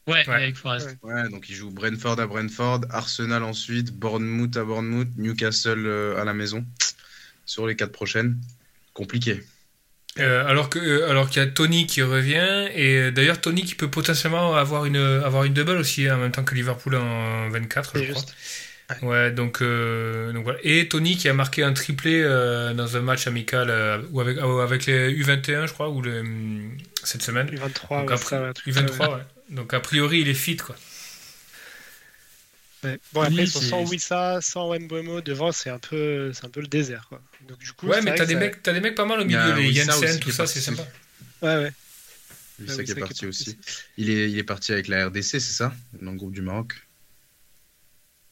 Ouais, 0.06 0.26
Ouais. 0.28 0.34
avec 0.34 0.56
Forest. 0.56 0.96
Ouais, 1.02 1.28
donc 1.30 1.48
il 1.48 1.54
joue 1.54 1.70
Brentford 1.70 2.18
à 2.20 2.26
Brentford, 2.26 2.82
Arsenal 2.90 3.42
ensuite, 3.42 3.90
Bournemouth 3.92 4.56
à 4.56 4.64
Bournemouth, 4.64 5.08
Newcastle 5.16 5.84
euh, 5.86 6.20
à 6.20 6.24
la 6.24 6.32
maison. 6.32 6.64
Sur 7.44 7.66
les 7.66 7.76
quatre 7.76 7.92
prochaines. 7.92 8.40
Compliqué. 8.94 9.42
Euh, 10.18 10.46
alors 10.48 10.70
que 10.70 10.78
euh, 10.78 11.10
alors 11.10 11.28
qu'il 11.28 11.42
y 11.42 11.44
a 11.44 11.48
Tony 11.48 11.86
qui 11.86 12.02
revient 12.02 12.68
et 12.74 13.10
d'ailleurs 13.10 13.38
Tony 13.40 13.64
qui 13.64 13.74
peut 13.74 13.90
potentiellement 13.90 14.54
avoir 14.56 14.86
une 14.86 14.96
avoir 14.96 15.44
une 15.44 15.52
double 15.52 15.72
aussi 15.76 16.08
hein, 16.08 16.14
en 16.16 16.18
même 16.18 16.32
temps 16.32 16.42
que 16.44 16.54
Liverpool 16.54 16.94
en 16.96 17.50
24 17.50 17.90
C'est 17.92 18.04
je 18.04 18.12
crois. 18.12 18.22
juste. 18.22 18.34
Ouais 19.02 19.30
donc 19.32 19.60
euh, 19.62 20.32
donc 20.32 20.44
voilà 20.44 20.58
et 20.62 20.88
Tony 20.88 21.16
qui 21.16 21.28
a 21.28 21.34
marqué 21.34 21.62
un 21.64 21.72
triplé 21.72 22.22
euh, 22.24 22.72
dans 22.72 22.96
un 22.96 23.00
match 23.00 23.26
amical 23.26 24.00
ou 24.12 24.20
avec 24.20 24.38
avec 24.38 24.86
les 24.86 25.12
U21 25.22 25.66
je 25.66 25.72
crois 25.72 25.90
ou 25.90 26.00
le, 26.00 26.20
hum, 26.20 26.70
cette 27.02 27.22
semaine. 27.22 27.48
U23, 27.48 27.58
Donc 27.58 28.08
ouais, 28.08 28.14
après- 28.14 28.16
ça, 28.18 28.42
ouais, 28.42 28.48
un 28.48 28.52
truc 28.52 28.74
U23 28.74 28.86
comme 28.86 28.96
ça, 28.96 29.10
ouais. 29.10 29.22
Donc 29.50 29.74
a 29.74 29.80
priori 29.80 30.20
il 30.20 30.28
est 30.28 30.34
fit 30.34 30.56
quoi. 30.56 30.76
Ouais. 32.84 32.98
Bon, 33.12 33.20
après, 33.22 33.42
Oui, 33.42 33.46
sans 33.48 33.88
Wissa, 33.88 34.40
sans 34.40 34.68
Wembuemo, 34.68 35.20
devant, 35.20 35.52
c'est 35.52 35.70
un 35.70 35.78
peu, 35.78 36.32
c'est 36.32 36.44
un 36.44 36.50
peu 36.50 36.60
le 36.60 36.66
désert, 36.68 37.06
quoi. 37.08 37.20
Donc, 37.48 37.58
du 37.58 37.72
coup, 37.72 37.86
Ouais 37.86 38.02
mais 38.02 38.14
t'as 38.14 38.26
des 38.26 38.34
ça- 38.34 38.40
mecs 38.40 38.62
t'as 38.62 38.72
des 38.72 38.80
mecs 38.80 38.94
pas 38.94 39.04
mal 39.06 39.20
au 39.20 39.24
milieu 39.24 39.38
les 39.54 39.68
Wissa 39.68 39.92
Jensen 39.92 40.20
tout 40.20 40.30
ça 40.30 40.46
c'est 40.46 40.60
sympa. 40.60 40.82
Ouais, 41.42 41.56
ouais. 41.56 41.72
Ah 42.68 42.72
oui, 42.76 42.84
qui 42.84 42.90
est 42.90 42.94
parti 42.94 43.14
qui 43.14 43.24
est 43.24 43.28
aussi. 43.28 43.58
Il 43.98 44.10
est, 44.10 44.30
il 44.30 44.38
est 44.38 44.44
parti 44.44 44.72
avec 44.72 44.88
la 44.88 45.06
RDC, 45.08 45.22
c'est 45.22 45.40
ça? 45.40 45.74
Dans 46.00 46.10
le 46.12 46.16
groupe 46.16 46.32
du 46.32 46.42
Maroc? 46.42 46.74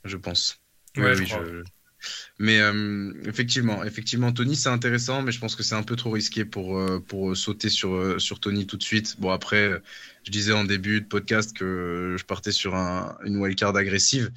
Je 0.04 0.16
pense. 0.16 0.56
Ouais, 0.96 1.04
Oui, 1.04 1.14
je 1.14 1.20
oui, 1.20 1.26
crois. 1.26 1.44
je- 1.44 1.62
Mais 2.38 2.60
euh, 2.60 3.12
effectivement, 3.26 3.84
effectivement, 3.84 4.32
Tony, 4.32 4.56
c'est 4.56 4.68
intéressant, 4.68 5.22
mais 5.22 5.32
je 5.32 5.38
pense 5.38 5.54
que 5.56 5.62
c'est 5.62 5.74
un 5.74 5.82
peu 5.82 5.96
trop 5.96 6.10
risqué 6.10 6.44
pour, 6.44 6.78
euh, 6.78 7.00
pour 7.00 7.36
sauter 7.36 7.68
sur, 7.68 7.94
euh, 7.94 8.18
sur 8.18 8.40
Tony 8.40 8.66
tout 8.66 8.76
de 8.76 8.82
suite. 8.82 9.16
Bon, 9.20 9.30
après, 9.30 9.68
euh, 9.68 9.78
je 10.24 10.30
disais 10.30 10.52
en 10.52 10.64
début 10.64 11.00
de 11.00 11.06
podcast 11.06 11.56
que 11.56 12.16
je 12.18 12.24
partais 12.24 12.52
sur 12.52 12.74
un, 12.74 13.16
une 13.24 13.36
wildcard 13.36 13.76
agressive. 13.76 14.30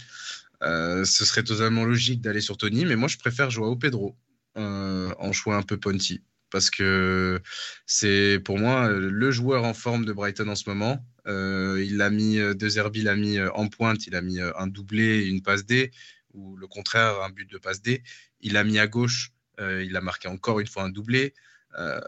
Euh, 0.63 1.05
ce 1.05 1.26
serait 1.26 1.43
totalement 1.43 1.86
logique 1.86 2.22
d'aller 2.22 2.41
sur 2.41 2.57
Tony, 2.57 2.86
mais 2.86 2.95
moi, 2.95 3.07
je 3.07 3.18
préfère 3.18 3.49
jouer 3.49 3.68
au 3.68 3.76
Pedro 3.76 4.15
euh, 4.57 5.11
en 5.20 5.32
choix 5.34 5.55
un 5.55 5.63
peu 5.63 5.78
Ponty. 5.78 6.22
Parce 6.49 6.70
que 6.70 7.41
c'est 7.86 8.39
pour 8.43 8.57
moi 8.57 8.88
euh, 8.88 9.09
le 9.11 9.32
joueur 9.32 9.65
en 9.65 9.74
forme 9.74 10.05
de 10.05 10.13
Brighton 10.13 10.47
en 10.47 10.55
ce 10.55 10.70
moment. 10.70 11.05
Euh, 11.28 11.84
il 11.86 12.01
a 12.01 12.09
mis, 12.09 12.39
euh, 12.39 12.53
De 12.53 12.70
Zerbi 12.70 13.01
l'a 13.01 13.18
mis 13.18 13.38
euh, 13.38 13.51
en 13.53 13.68
pointe, 13.68 14.07
il 14.07 14.15
a 14.15 14.22
mis 14.22 14.39
euh, 14.39 14.51
un 14.57 14.68
doublé 14.68 15.03
et 15.03 15.26
une 15.28 15.41
passe 15.41 15.65
D 15.65 15.91
ou 16.34 16.55
le 16.55 16.67
contraire, 16.67 17.21
un 17.21 17.30
but 17.30 17.49
de 17.49 17.57
passe 17.57 17.82
D. 17.82 18.03
Il 18.41 18.57
a 18.57 18.63
mis 18.63 18.80
à 18.80 18.88
gauche, 18.88 19.32
euh, 19.59 19.84
il 19.84 19.95
a 19.95 20.01
marqué 20.01 20.28
encore 20.28 20.59
une 20.59 20.67
fois 20.67 20.84
un 20.84 20.89
doublé. 20.89 21.34
Euh, 21.78 21.99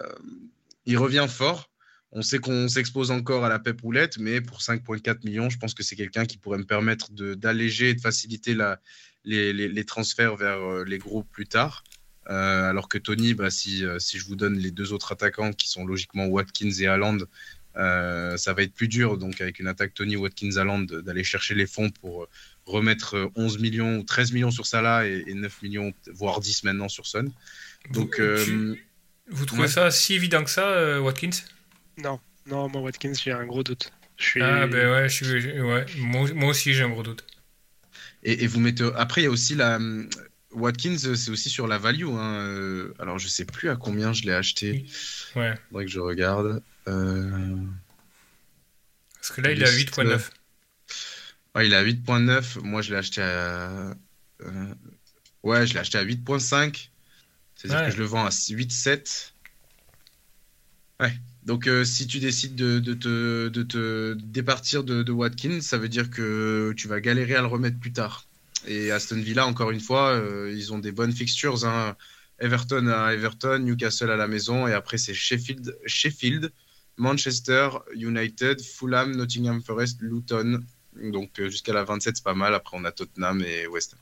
il 0.85 0.97
revient 0.97 1.27
fort. 1.29 1.69
On 2.11 2.21
sait 2.21 2.39
qu'on 2.39 2.67
s'expose 2.67 3.11
encore 3.11 3.45
à 3.45 3.49
la 3.49 3.59
pep 3.59 3.81
roulette, 3.81 4.17
mais 4.17 4.41
pour 4.41 4.59
5,4 4.61 5.25
millions, 5.25 5.49
je 5.49 5.59
pense 5.59 5.75
que 5.75 5.83
c'est 5.83 5.95
quelqu'un 5.95 6.25
qui 6.25 6.37
pourrait 6.37 6.57
me 6.57 6.65
permettre 6.65 7.11
d'alléger 7.11 7.89
et 7.89 7.93
de 7.93 8.01
faciliter 8.01 8.57
les, 9.25 9.85
transferts 9.85 10.35
vers 10.35 10.57
euh, 10.57 10.83
les 10.83 10.97
groupes 10.97 11.29
plus 11.31 11.47
tard. 11.47 11.83
Alors 12.25 12.89
que 12.89 12.99
Tony, 12.99 13.33
bah, 13.33 13.49
si, 13.49 13.79
je 13.79 14.25
vous 14.25 14.35
donne 14.35 14.55
les 14.55 14.69
deux 14.69 14.93
autres 14.93 15.11
attaquants 15.11 15.51
qui 15.51 15.67
sont 15.67 15.83
logiquement 15.83 16.27
Watkins 16.27 16.69
et 16.79 16.85
Haaland, 16.85 17.17
ça 17.75 18.53
va 18.53 18.61
être 18.61 18.73
plus 18.73 18.87
dur. 18.87 19.17
Donc, 19.17 19.41
avec 19.41 19.57
une 19.57 19.65
attaque 19.65 19.95
Tony 19.95 20.15
Watkins 20.15 20.57
Haaland, 20.57 20.83
d'aller 20.83 21.23
chercher 21.23 21.55
les 21.55 21.65
fonds 21.65 21.89
pour 21.89 22.27
remettre 22.69 23.15
euh, 23.17 23.31
11 23.35 23.59
millions 23.59 23.97
ou 23.97 24.03
13 24.03 24.31
millions 24.31 24.51
sur 24.51 24.65
Salah 24.65 25.05
et, 25.07 25.23
et 25.27 25.33
9 25.33 25.61
millions, 25.61 25.93
voire 26.13 26.39
10 26.39 26.63
maintenant 26.63 26.89
sur 26.89 27.05
Son. 27.05 27.25
Donc, 27.91 28.17
Vous- 28.19 28.23
euh, 28.23 28.43
tu- 28.45 28.85
vous 29.31 29.45
trouvez 29.45 29.63
ouais. 29.63 29.67
ça 29.67 29.91
si 29.91 30.13
évident 30.15 30.43
que 30.43 30.49
ça 30.49 30.65
euh, 30.67 30.99
Watkins? 30.99 31.29
Non, 31.97 32.19
non, 32.47 32.69
moi, 32.69 32.81
Watkins, 32.81 33.13
j'ai 33.13 33.31
un 33.31 33.45
gros 33.45 33.63
doute. 33.63 33.91
Je 34.17 34.25
suis... 34.25 34.41
Ah 34.41 34.67
ben 34.67 34.91
ouais, 34.91 35.07
je 35.09 35.23
suis, 35.23 35.61
ouais. 35.61 35.85
Moi, 35.97 36.29
moi 36.33 36.49
aussi 36.49 36.73
j'ai 36.73 36.83
un 36.83 36.89
gros 36.89 37.03
doute. 37.03 37.25
Et, 38.23 38.43
et 38.43 38.47
vous 38.47 38.59
mettez. 38.59 38.89
Après, 38.95 39.21
il 39.21 39.23
y 39.25 39.27
a 39.27 39.31
aussi 39.31 39.55
la. 39.55 39.79
Watkins, 40.51 40.97
euh, 41.05 41.15
c'est 41.15 41.29
aussi 41.31 41.47
sur 41.49 41.67
la 41.67 41.77
value. 41.77 42.07
hein. 42.07 42.33
Euh, 42.41 42.93
Alors, 42.99 43.17
je 43.19 43.27
sais 43.27 43.45
plus 43.45 43.69
à 43.69 43.75
combien 43.75 44.11
je 44.13 44.23
l'ai 44.23 44.33
acheté. 44.33 44.85
Ouais. 45.35 45.53
Faudrait 45.69 45.85
que 45.85 45.91
je 45.91 45.99
regarde. 45.99 46.61
Euh, 46.87 47.55
Parce 49.15 49.31
que 49.31 49.41
là 49.41 49.51
il 49.51 49.61
est 49.61 49.67
à 49.67 49.71
Liste. 49.71 49.95
8.9. 49.97 50.29
ouais, 51.55 51.67
il 51.67 51.73
est 51.73 51.75
à 51.75 51.83
8.9. 51.83 52.59
Moi, 52.61 52.81
je 52.81 52.91
l'ai 52.91 52.97
acheté 52.97 53.21
à. 53.21 53.95
euh, 54.41 54.73
Ouais, 55.43 55.65
je 55.65 55.73
l'ai 55.73 55.79
acheté 55.79 55.97
à 55.97 56.03
8.5. 56.03 56.89
C'est-à-dire 57.55 57.79
Ouais. 57.79 57.85
que 57.87 57.91
je 57.95 57.97
le 58.01 58.05
vends 58.05 58.25
à 58.25 58.29
8.7. 58.29 59.33
Ouais. 60.99 61.13
Donc, 61.43 61.67
euh, 61.67 61.85
si 61.85 62.07
tu 62.07 62.19
décides 62.19 62.55
de, 62.55 62.79
de 62.79 62.93
te, 62.93 63.47
de 63.47 63.63
te 63.63 64.13
départir 64.13 64.83
de, 64.83 65.01
de 65.03 65.11
Watkins, 65.11 65.61
ça 65.61 65.77
veut 65.77 65.87
dire 65.89 66.09
que 66.09 66.73
tu 66.75 66.87
vas 66.87 66.99
galérer 66.99 67.35
à 67.35 67.41
le 67.41 67.47
remettre 67.47 67.79
plus 67.79 67.93
tard. 67.93 68.25
Et 68.67 68.91
Aston 68.91 69.21
Villa, 69.21 69.45
encore 69.47 69.71
une 69.71 69.79
fois, 69.79 70.11
euh, 70.11 70.51
ils 70.53 70.73
ont 70.73 70.79
des 70.79 70.91
bonnes 70.91 71.13
fixtures. 71.13 71.65
hein. 71.65 71.95
Everton 72.41 72.87
à 72.87 73.13
Everton, 73.13 73.59
Newcastle 73.59 74.09
à 74.11 74.15
la 74.15 74.27
maison, 74.27 74.65
et 74.67 74.73
après 74.73 74.97
c'est 74.97 75.13
Sheffield, 75.13 75.77
Sheffield, 75.85 76.51
Manchester 76.95 77.69
United, 77.95 78.61
Fulham, 78.61 79.13
Nottingham 79.15 79.61
Forest, 79.61 80.01
Luton. 80.01 80.61
Donc 81.01 81.39
euh, 81.39 81.49
jusqu'à 81.49 81.73
la 81.73 81.83
27, 81.83 82.17
c'est 82.17 82.23
pas 82.23 82.33
mal. 82.33 82.53
Après, 82.53 82.77
on 82.77 82.85
a 82.85 82.91
Tottenham 82.91 83.41
et 83.41 83.67
West 83.67 83.93
Ham. 83.93 83.99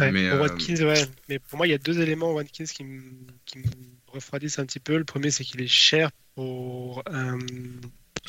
Ouais, 0.00 0.12
Mais, 0.12 0.28
pour 0.30 0.38
euh, 0.38 0.42
Watkins, 0.42 0.84
ouais. 0.84 1.04
Mais 1.28 1.38
pour 1.38 1.56
moi, 1.56 1.66
il 1.66 1.70
y 1.70 1.74
a 1.74 1.78
deux 1.78 2.00
éléments 2.00 2.32
Watkins 2.32 2.64
qui 2.64 2.84
me, 2.84 3.02
qui 3.46 3.58
me 3.58 3.64
refroidissent 4.08 4.58
un 4.58 4.66
petit 4.66 4.80
peu. 4.80 4.96
Le 4.96 5.04
premier, 5.04 5.30
c'est 5.30 5.44
qu'il 5.44 5.60
est 5.62 5.68
cher 5.68 6.10
pour 6.34 7.02
euh, 7.08 7.38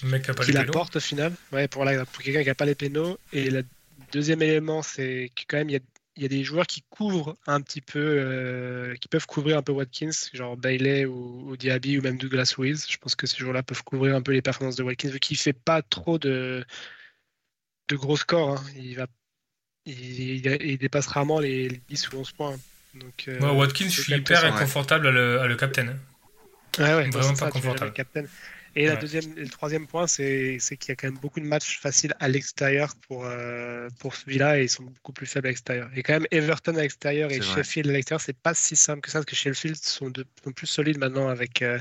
Le 0.03 0.09
mec 0.09 0.23
qui 0.23 0.31
a 0.31 0.33
pas 0.33 0.45
qu'il 0.45 0.57
apporte 0.57 0.97
au 0.97 0.99
final. 0.99 1.33
Ouais, 1.51 1.67
pour, 1.67 1.85
la- 1.85 2.05
pour 2.05 2.21
quelqu'un 2.21 2.41
qui 2.43 2.47
n'a 2.49 2.55
pas 2.55 2.65
les 2.65 2.75
pénaux. 2.75 3.17
Et 3.33 3.49
le 3.49 3.63
deuxième 4.11 4.41
élément, 4.43 4.83
c'est 4.83 5.31
que 5.35 5.41
quand 5.47 5.57
même, 5.57 5.69
il 5.69 5.73
y 5.73 5.77
a, 5.77 5.81
il 6.17 6.21
y 6.21 6.25
a 6.25 6.29
des 6.29 6.43
joueurs 6.43 6.67
qui 6.67 6.83
couvrent 6.89 7.35
un 7.47 7.59
petit 7.61 7.81
peu, 7.81 7.99
euh, 7.99 8.95
qui 9.01 9.07
peuvent 9.07 9.25
couvrir 9.25 9.57
un 9.57 9.63
peu 9.63 9.71
Watkins, 9.71 10.11
genre 10.33 10.55
Bailey 10.55 11.05
ou, 11.05 11.49
ou 11.49 11.57
Diaby 11.57 11.97
ou 11.97 12.01
même 12.03 12.17
Douglas 12.17 12.53
Luiz. 12.59 12.85
Je 12.87 12.97
pense 12.97 13.15
que 13.15 13.25
ces 13.25 13.37
joueurs-là 13.37 13.63
peuvent 13.63 13.83
couvrir 13.83 14.15
un 14.15 14.21
peu 14.21 14.31
les 14.33 14.41
performances 14.43 14.75
de 14.75 14.83
Watkins, 14.83 15.09
vu 15.09 15.19
qu'il 15.19 15.35
ne 15.35 15.39
fait 15.41 15.53
pas 15.53 15.81
trop 15.81 16.17
de, 16.19 16.63
de 17.89 17.95
gros 17.95 18.17
scores. 18.17 18.51
hein. 18.57 18.63
Il, 18.75 18.95
va, 18.95 19.07
il, 19.85 20.45
il- 20.45 20.61
il 20.61 20.77
dépasse 20.77 21.07
rarement 21.07 21.39
les, 21.39 21.69
les 21.69 21.77
10 21.89 22.11
ou 22.11 22.17
11 22.17 22.31
points. 22.31 22.57
Donc, 22.95 23.27
euh, 23.27 23.39
Moi, 23.39 23.53
Watkins, 23.53 23.89
je 23.89 24.01
suis 24.01 24.13
hyper 24.13 24.45
inconfortable 24.45 25.07
à 25.07 25.11
le, 25.11 25.39
à 25.41 25.47
le 25.47 25.55
captain. 25.55 25.87
hein. 25.89 25.95
Ouais, 26.77 26.93
ouais, 26.95 27.09
Vraiment 27.09 27.33
pas 27.33 27.47
ça, 27.47 27.51
confortable. 27.51 27.93
Et 28.77 28.87
la 28.87 28.97
deuxième, 28.97 29.33
le 29.35 29.47
troisième 29.47 29.87
point, 29.87 30.05
c'est 30.05 30.57
c'est 30.59 30.75
qu'il 30.75 30.89
y 30.89 30.91
a 30.91 30.95
quand 30.97 31.07
même 31.07 31.17
beaucoup 31.17 31.39
de 31.39 31.45
matchs 31.45 31.79
faciles 31.79 32.13
à 32.19 32.27
l'extérieur 32.27 32.93
pour, 33.07 33.23
euh, 33.25 33.87
pour 33.99 34.13
Villa 34.27 34.59
et 34.59 34.63
ils 34.63 34.69
sont 34.69 34.83
beaucoup 34.83 35.13
plus 35.13 35.25
faibles 35.25 35.47
à 35.47 35.51
l'extérieur. 35.51 35.89
Et 35.95 36.03
quand 36.03 36.11
même, 36.11 36.27
Everton 36.31 36.75
à 36.75 36.81
l'extérieur 36.81 37.31
et 37.31 37.39
vrai. 37.39 37.63
Sheffield 37.63 37.89
à 37.89 37.93
l'extérieur, 37.93 38.19
c'est 38.19 38.37
pas 38.37 38.53
si 38.53 38.75
simple 38.75 38.99
que 38.99 39.09
ça 39.11 39.19
parce 39.19 39.27
que 39.27 39.35
Sheffield 39.35 39.77
sont, 39.77 40.09
de, 40.09 40.25
sont 40.43 40.51
plus 40.51 40.67
solides 40.67 40.97
maintenant 40.97 41.29
avec, 41.29 41.61
euh, 41.61 41.79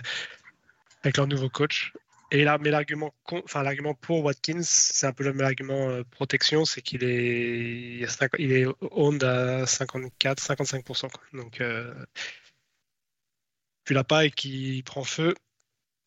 avec 1.03 1.17
leur 1.19 1.27
nouveau 1.27 1.49
coach. 1.49 1.93
Et 2.35 2.43
là, 2.43 2.59
mais 2.61 2.71
l'argument 2.71 3.15
con- 3.23 3.43
enfin, 3.45 3.63
l'argument 3.63 3.95
pour 3.95 4.25
Watkins, 4.25 4.63
c'est 4.65 5.07
un 5.07 5.13
peu 5.13 5.23
le 5.23 5.33
même 5.33 5.47
argument 5.47 5.89
euh, 5.91 6.03
protection, 6.03 6.65
c'est 6.65 6.83
qu'il 6.83 7.05
est, 7.05 8.05
il, 8.39 8.53
est 8.53 8.67
owned 8.91 9.23
à 9.23 9.65
54, 9.67 10.43
55%. 10.43 11.11
Quoi. 11.13 11.23
Donc, 11.33 11.61
euh, 11.61 11.95
tu 13.85 13.95
l'as 13.95 14.03
pas 14.03 14.25
et 14.25 14.33
qui 14.33 14.83
prend 14.85 15.05
feu, 15.05 15.33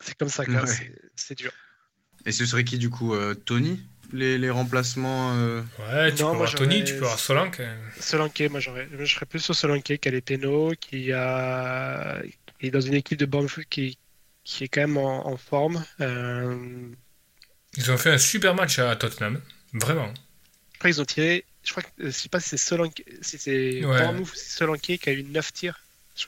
c'est 0.02 0.18
comme 0.18 0.28
ça. 0.28 0.44
Ouais. 0.44 0.68
C'est- 0.68 1.02
c'est 1.16 1.38
dur. 1.38 1.54
Et 2.26 2.34
ce 2.34 2.45
serait 2.45 2.66
qui 2.66 2.78
du 2.78 2.90
coup 2.90 3.14
euh, 3.14 3.34
Tony? 3.34 3.88
Les, 4.12 4.38
les 4.38 4.49
remplacements 4.49 5.34
euh, 5.36 5.62
Ouais, 5.80 6.14
tu 6.14 6.24
Non, 6.24 6.32
peux 6.32 6.38
moi, 6.40 6.48
avoir 6.48 6.56
Tony, 6.56 6.84
tu 6.84 6.94
peux 6.95 7.04
avoir 7.06 7.20
Solanke. 7.20 7.62
Solanke, 8.02 8.41
moi 8.52 8.60
j'aurais, 8.60 8.90
je 8.99 9.06
serais 9.14 9.26
plus 9.26 9.40
sur 9.40 9.56
Solanke 9.56 9.88
les 10.04 10.22
pénaux, 10.22 10.74
qui 10.80 11.14
a, 11.14 12.22
qui 12.60 12.68
est 12.68 12.72
dans 12.72 12.82
une 12.82 12.95
équipe 12.95 13.18
de 13.18 13.26
Bournemouth 13.26 13.64
qui, 13.70 13.98
qui 14.48 14.64
est 14.64 14.68
quand 14.69 14.80
même 14.82 14.98
en, 14.98 15.28
en 15.28 15.36
forme. 15.38 15.84
Euh, 15.99 16.56
Ils 17.76 17.91
ont 17.91 17.98
fait 17.98 18.11
un 18.11 18.18
super 18.18 18.56
match 18.56 18.80
à 18.80 18.95
Tottenham. 18.95 19.41
Vraiment. 19.74 20.11
après 20.76 20.90
ils 20.91 21.02
ont 21.02 21.06
tiré, 21.06 21.44
je 21.65 21.72
crois 21.72 21.84
que 21.84 21.90
je 21.99 22.10
sais 22.10 22.30
pas 22.30 22.40
si 22.40 22.49
c'est 22.49 22.57
Solanke, 22.57 23.03
si 23.22 23.38
c'est 23.38 23.84
Ouais. 23.86 24.07
Ou 24.22 24.26
Solanke 24.34 24.80
qui 24.98 25.10
a 25.10 25.11
eu 25.11 25.24
9 25.24 25.52
tirs. 25.52 25.78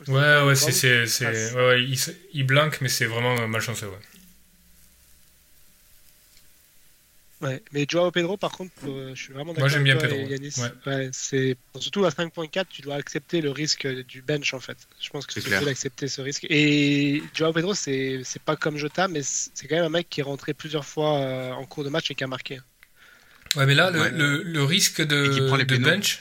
Ouais, 0.09 0.41
ouais, 0.43 0.55
c'est, 0.55 0.71
c'est, 0.73 1.07
c'est- 1.07 1.25
Ah, 1.25 1.33
c'est- 1.33 1.53
ouais, 1.55 1.67
ouais, 1.67 1.83
il, 1.83 1.97
il 2.33 2.43
blanque, 2.45 2.79
mais 2.81 2.89
c'est 2.89 3.05
vraiment 3.05 3.47
malchanceux, 3.47 3.87
ouais. 3.87 3.97
Ouais, 7.41 7.63
mais 7.71 7.85
Joao 7.87 8.11
Pedro, 8.11 8.35
par 8.35 8.51
contre, 8.51 8.73
euh, 8.85 9.15
je 9.15 9.21
suis 9.23 9.31
vraiment 9.33 9.53
d'accord 9.53 9.61
Moi, 9.61 9.69
j'aime 9.69 9.85
bien 9.85 9.95
Pedro, 9.95 10.27
Yanis. 10.27 10.55
ouais. 10.57 10.71
Ouais, 10.85 11.09
c'est 11.13 11.55
surtout 11.79 12.03
à 12.03 12.09
5.4, 12.11 12.65
tu 12.69 12.81
dois 12.81 12.95
accepter 12.95 13.39
le 13.39 13.49
risque 13.49 13.87
du 13.87 14.21
bench 14.21 14.53
en 14.53 14.59
fait. 14.59 14.77
Je 14.99 15.09
pense 15.09 15.25
que 15.25 15.31
C'est 15.33 15.39
tu 15.41 15.47
clair. 15.47 15.61
peux 15.61 15.67
accepter 15.69 16.09
ce 16.09 16.19
risque. 16.21 16.45
Et 16.49 17.23
Joao 17.33 17.53
Pedro, 17.53 17.73
c'est 17.73 18.21
c'est 18.25 18.41
pas 18.41 18.57
comme 18.57 18.75
Jota, 18.75 19.07
mais 19.07 19.21
c'est 19.23 19.67
quand 19.69 19.75
même 19.77 19.85
un 19.85 19.89
mec 19.89 20.09
qui 20.09 20.19
est 20.19 20.23
rentré 20.23 20.53
plusieurs 20.53 20.85
fois 20.85 21.17
euh, 21.19 21.51
en 21.53 21.65
cours 21.65 21.85
de 21.85 21.89
match 21.89 22.11
et 22.11 22.15
qui 22.15 22.25
a 22.25 22.27
marqué. 22.27 22.59
Ouais, 23.55 23.65
mais 23.65 23.73
là, 23.75 23.89
le, 23.89 23.99
Ouais. 24.01 24.11
le, 24.11 24.43
le 24.43 24.63
risque 24.63 25.01
de, 25.01 25.55
les 25.57 25.65
de 25.65 25.77
bench, 25.77 26.19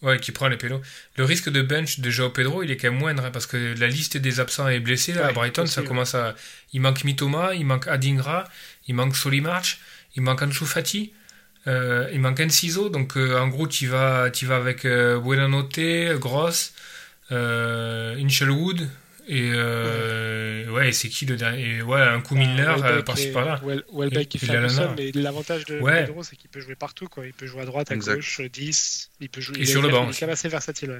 Ouais, 0.00 0.20
qui 0.20 0.30
prend 0.30 0.46
les 0.46 0.56
pénaux. 0.56 0.80
Le 1.16 1.24
risque 1.24 1.48
de 1.50 1.60
bench 1.60 1.98
de 1.98 2.08
Joao 2.08 2.30
Pedro, 2.30 2.62
il 2.62 2.70
est 2.70 2.76
quand 2.76 2.88
même 2.88 3.00
moindre 3.00 3.24
hein, 3.24 3.30
parce 3.32 3.46
que 3.46 3.74
la 3.76 3.88
liste 3.88 4.16
des 4.16 4.38
absents 4.38 4.68
et 4.68 4.78
blessés 4.78 5.12
là, 5.12 5.26
à 5.26 5.32
Brighton, 5.32 5.62
aussi, 5.64 5.72
ça 5.74 5.82
commence 5.82 6.14
à. 6.14 6.36
Il 6.72 6.80
manque 6.82 7.02
Mitoma, 7.02 7.54
il 7.54 7.66
manque 7.66 7.88
Adingra, 7.88 8.44
il 8.86 8.94
manque 8.94 9.16
Solimarch, 9.16 9.80
il 10.18 10.22
manque 10.22 10.42
Ansu 10.42 10.66
Fati, 10.66 11.12
euh, 11.66 12.08
il 12.12 12.20
manque 12.20 12.40
Enciso. 12.40 12.88
Donc 12.90 13.16
euh, 13.16 13.38
en 13.38 13.48
gros, 13.48 13.66
tu 13.66 13.86
vas, 13.86 14.30
tu 14.30 14.44
vas 14.46 14.56
avec 14.56 14.84
euh, 14.84 15.18
Buenanote, 15.18 15.78
Gross, 16.18 16.74
euh, 17.32 18.16
Inchelwood. 18.22 18.88
Et 19.30 19.50
euh, 19.52 20.70
ouais, 20.70 20.88
et 20.88 20.92
c'est 20.92 21.10
qui 21.10 21.26
le 21.26 21.36
dernier 21.36 21.76
et 21.76 21.82
Ouais, 21.82 22.00
un 22.00 22.22
coup 22.22 22.34
Milner 22.34 22.62
Welbeck 22.64 22.84
euh, 22.84 23.02
par-ci 23.02 23.28
par-là. 23.30 23.60
Wel- 23.62 23.84
Welbeck 23.92 24.28
qui 24.30 24.38
Et- 24.38 24.46
seul, 24.46 24.90
mais 24.96 25.12
l'avantage 25.12 25.66
de 25.66 25.78
Ouais. 25.80 26.06
Pedro, 26.06 26.22
c'est 26.22 26.34
qu'il 26.36 26.48
peut 26.48 26.60
jouer 26.60 26.74
partout. 26.76 27.08
Quoi. 27.08 27.26
Il 27.26 27.34
peut 27.34 27.46
jouer 27.46 27.60
à 27.60 27.66
droite, 27.66 27.90
à 27.92 27.94
Exact. 27.94 28.14
gauche, 28.14 28.40
10. 28.40 29.10
Il 29.20 29.28
peut 29.28 29.42
jouer, 29.42 29.58
Et 29.58 29.60
il 29.60 29.68
sur 29.68 29.82
le 29.82 29.88
il 29.88 29.90
est 29.90 29.92
banc 29.98 30.06
quand 30.06 30.20
même 30.22 30.30
assez 30.30 30.48
versatile. 30.48 30.90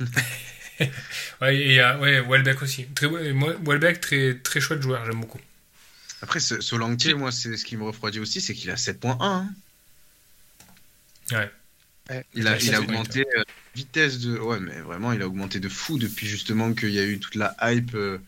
Ouais. 0.00 0.06
Ouais, 1.40 1.56
et 1.56 1.66
il 1.66 1.72
y 1.74 1.80
a 1.80 1.98
ouais, 1.98 2.20
Welbeck 2.20 2.60
aussi. 2.62 2.86
Très, 2.94 3.06
moi, 3.32 3.54
Welbeck, 3.64 4.00
très, 4.00 4.34
très 4.42 4.60
chouette 4.60 4.82
joueur, 4.82 5.04
j'aime 5.06 5.20
beaucoup. 5.20 5.40
Après, 6.24 6.40
ce- 6.40 6.62
Solanke, 6.62 7.04
moi, 7.16 7.30
c'est 7.30 7.54
ce 7.58 7.66
qui 7.66 7.76
me 7.76 7.84
refroidit 7.84 8.18
aussi, 8.18 8.40
c'est 8.40 8.54
qu'il 8.54 8.70
a 8.70 8.76
7.1. 8.78 9.18
hein. 9.20 9.50
Ouais. 11.30 11.52
Il 12.34 12.46
a, 12.48 12.52
il 12.62 12.74
a 12.74 12.80
augmenté 12.80 13.26
euh, 13.36 13.42
vitesse 13.74 14.20
de. 14.20 14.38
Ouais, 14.38 14.58
mais 14.58 14.80
vraiment, 14.80 15.12
il 15.12 15.20
a 15.20 15.26
augmenté 15.26 15.60
de 15.60 15.68
fou 15.68 15.98
depuis 15.98 16.26
justement 16.26 16.72
qu'il 16.72 16.90
y 16.92 16.98
a 16.98 17.04
eu 17.04 17.20
toute 17.20 17.34
la 17.34 17.54
hype 17.60 17.94
euh, 17.94 18.18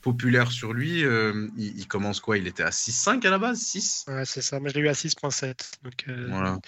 populaire 0.00 0.52
sur 0.52 0.72
lui. 0.72 1.04
euh, 1.04 1.48
il, 1.56 1.76
il 1.80 1.88
commence 1.88 2.20
quoi? 2.20 2.38
Il 2.38 2.46
était 2.46 2.62
à 2.62 2.70
6.5 2.70 3.24
à 3.24 3.30
la 3.30 3.38
base? 3.38 3.58
6 3.60 4.04
Ouais, 4.06 4.24
c'est 4.24 4.42
ça. 4.42 4.60
Moi, 4.60 4.70
je 4.70 4.74
l'ai 4.74 4.80
eu 4.82 4.88
à 4.88 4.94
6.7. 4.94 5.72
Donc, 5.82 6.04
euh, 6.08 6.26
Voilà. 6.28 6.60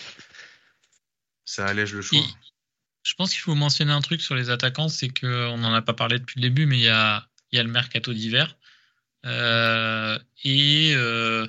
Ça 1.44 1.66
allège 1.66 1.94
le 1.94 2.02
choix. 2.02 2.18
Et 2.18 2.24
je 3.04 3.14
pense 3.14 3.30
qu'il 3.30 3.40
faut 3.40 3.54
mentionner 3.54 3.92
un 3.92 4.00
truc 4.00 4.20
sur 4.20 4.34
les 4.34 4.50
attaquants, 4.50 4.88
c'est 4.88 5.08
qu'on 5.08 5.58
n'en 5.58 5.72
a 5.74 5.82
pas 5.82 5.94
parlé 5.94 6.18
depuis 6.18 6.40
le 6.40 6.48
début, 6.48 6.66
mais 6.66 6.78
il 6.78 6.82
y 6.84 6.88
a, 6.88 7.24
il 7.52 7.56
y 7.56 7.60
a 7.60 7.62
le 7.62 7.70
mercato 7.70 8.12
d'hiver. 8.12 8.56
Euh, 9.24 10.18
et 10.44 10.92
euh, 10.96 11.46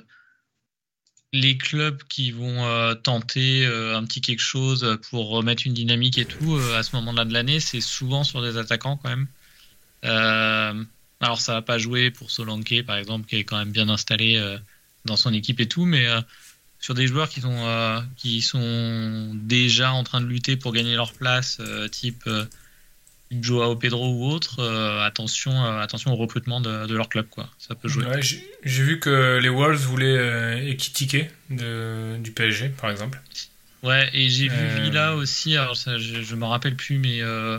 les 1.32 1.58
clubs 1.58 2.00
qui 2.04 2.30
vont 2.30 2.64
euh, 2.64 2.94
tenter 2.94 3.66
un 3.66 4.04
petit 4.04 4.20
quelque 4.20 4.42
chose 4.42 4.98
pour 5.10 5.28
remettre 5.30 5.66
une 5.66 5.74
dynamique 5.74 6.18
et 6.18 6.24
tout, 6.24 6.56
à 6.76 6.82
ce 6.82 6.94
moment-là 6.96 7.24
de 7.24 7.32
l'année, 7.32 7.60
c'est 7.60 7.80
souvent 7.80 8.24
sur 8.24 8.42
des 8.42 8.56
attaquants 8.56 8.96
quand 8.96 9.08
même. 9.08 9.26
Alors 11.20 11.40
ça 11.40 11.54
va 11.54 11.62
pas 11.62 11.78
jouer 11.78 12.10
pour 12.10 12.30
Solanke, 12.30 12.82
par 12.86 12.96
exemple, 12.96 13.26
qui 13.26 13.36
est 13.36 13.44
quand 13.44 13.58
même 13.58 13.72
bien 13.72 13.88
installé 13.88 14.58
dans 15.04 15.16
son 15.16 15.32
équipe 15.32 15.60
et 15.60 15.68
tout, 15.68 15.86
mais 15.86 16.06
sur 16.78 16.94
des 16.94 17.06
joueurs 17.06 17.30
qui 17.30 17.40
sont, 17.40 18.04
qui 18.16 18.42
sont 18.42 19.32
déjà 19.34 19.92
en 19.92 20.04
train 20.04 20.20
de 20.20 20.26
lutter 20.26 20.56
pour 20.56 20.72
gagner 20.72 20.94
leur 20.94 21.12
place, 21.14 21.60
type 21.90 22.28
Joao 23.42 23.76
Pedro 23.76 24.10
ou 24.12 24.30
autre, 24.30 24.60
euh, 24.60 25.04
attention, 25.04 25.52
euh, 25.64 25.80
attention 25.80 26.12
au 26.12 26.16
recrutement 26.16 26.60
de, 26.60 26.86
de 26.86 26.94
leur 26.96 27.08
club. 27.08 27.26
Quoi. 27.30 27.48
Ça 27.58 27.74
peut 27.74 27.88
jouer. 27.88 28.04
Ouais, 28.06 28.20
j'ai 28.22 28.82
vu 28.82 28.98
que 29.00 29.38
les 29.42 29.48
Wolves 29.48 29.80
voulaient 29.82 30.16
euh, 30.16 30.68
Ekitike 30.70 31.30
de, 31.50 32.16
du 32.18 32.30
PSG, 32.32 32.70
par 32.70 32.90
exemple. 32.90 33.20
Ouais, 33.82 34.08
et 34.14 34.28
j'ai 34.30 34.48
vu 34.48 34.54
Euh, 34.56 34.82
Villa 34.82 35.14
aussi, 35.16 35.56
alors 35.56 35.76
ça, 35.76 35.98
je, 35.98 36.22
je 36.22 36.34
me 36.34 36.44
rappelle 36.46 36.74
plus, 36.74 36.98
mais 36.98 37.20
euh, 37.22 37.58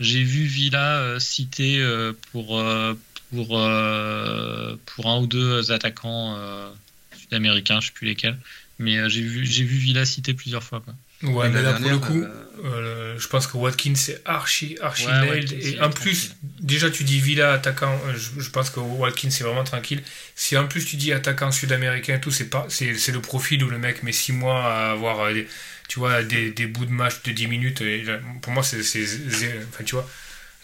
j'ai 0.00 0.22
vu 0.22 0.44
Villa 0.44 0.96
euh, 0.98 1.18
cité 1.18 1.78
euh, 1.80 2.12
pour, 2.32 2.58
euh, 2.58 2.94
pour, 3.34 3.58
euh, 3.58 4.76
pour 4.86 5.06
un 5.10 5.20
ou 5.20 5.26
deux 5.26 5.70
attaquants 5.72 6.36
euh, 6.38 6.70
sud-américains, 7.16 7.80
je 7.80 7.88
sais 7.88 7.92
plus 7.92 8.06
lesquels. 8.06 8.38
Mais 8.78 8.96
euh, 8.96 9.08
j'ai 9.08 9.22
vu, 9.22 9.44
j'ai 9.44 9.64
vu 9.64 9.76
Villa 9.76 10.06
cité 10.06 10.34
plusieurs 10.34 10.62
fois. 10.62 10.80
Quoi. 10.80 10.94
Ouais, 11.22 11.48
mais 11.48 11.62
là, 11.62 11.72
pour 11.74 11.90
le 11.90 11.98
coup, 11.98 12.22
euh, 12.22 12.46
euh, 12.64 13.18
je 13.18 13.26
pense 13.26 13.48
que 13.48 13.56
Watkins 13.56 13.96
c'est 13.96 14.22
archi, 14.24 14.76
archi 14.80 15.06
Ouais, 15.06 15.20
nailed. 15.20 15.50
Watkins, 15.52 15.68
Et 15.68 15.80
en 15.80 15.90
plus, 15.90 16.28
tranquille. 16.28 16.36
déjà, 16.60 16.90
tu 16.90 17.02
dis 17.02 17.18
Villa 17.20 17.52
attaquant, 17.54 18.00
euh, 18.06 18.14
je, 18.16 18.40
je 18.40 18.50
pense 18.50 18.70
que 18.70 18.78
Watkins 18.78 19.30
c'est 19.30 19.42
vraiment 19.42 19.64
tranquille. 19.64 20.02
Si 20.36 20.56
en 20.56 20.68
plus 20.68 20.84
tu 20.84 20.94
dis 20.96 21.12
attaquant 21.12 21.50
sud-américain 21.50 22.14
et 22.16 22.20
tout, 22.20 22.30
c'est 22.30 22.48
pas, 22.48 22.66
c'est, 22.68 22.94
c'est 22.94 23.10
le 23.10 23.20
profil 23.20 23.64
où 23.64 23.68
le 23.68 23.78
mec 23.78 24.04
met 24.04 24.12
6 24.12 24.32
mois 24.32 24.62
à 24.64 24.92
avoir 24.92 25.32
des, 25.34 25.48
tu 25.88 25.98
vois, 25.98 26.22
des, 26.22 26.52
des 26.52 26.66
bouts 26.68 26.86
de 26.86 26.92
match 26.92 27.20
de 27.24 27.32
10 27.32 27.48
minutes. 27.48 27.80
Et 27.80 28.02
là, 28.04 28.20
pour 28.40 28.52
moi, 28.52 28.62
c'est, 28.62 28.84
c'est 28.84 29.02
zé- 29.04 29.58
enfin, 29.72 29.82
tu 29.82 29.96
vois, 29.96 30.08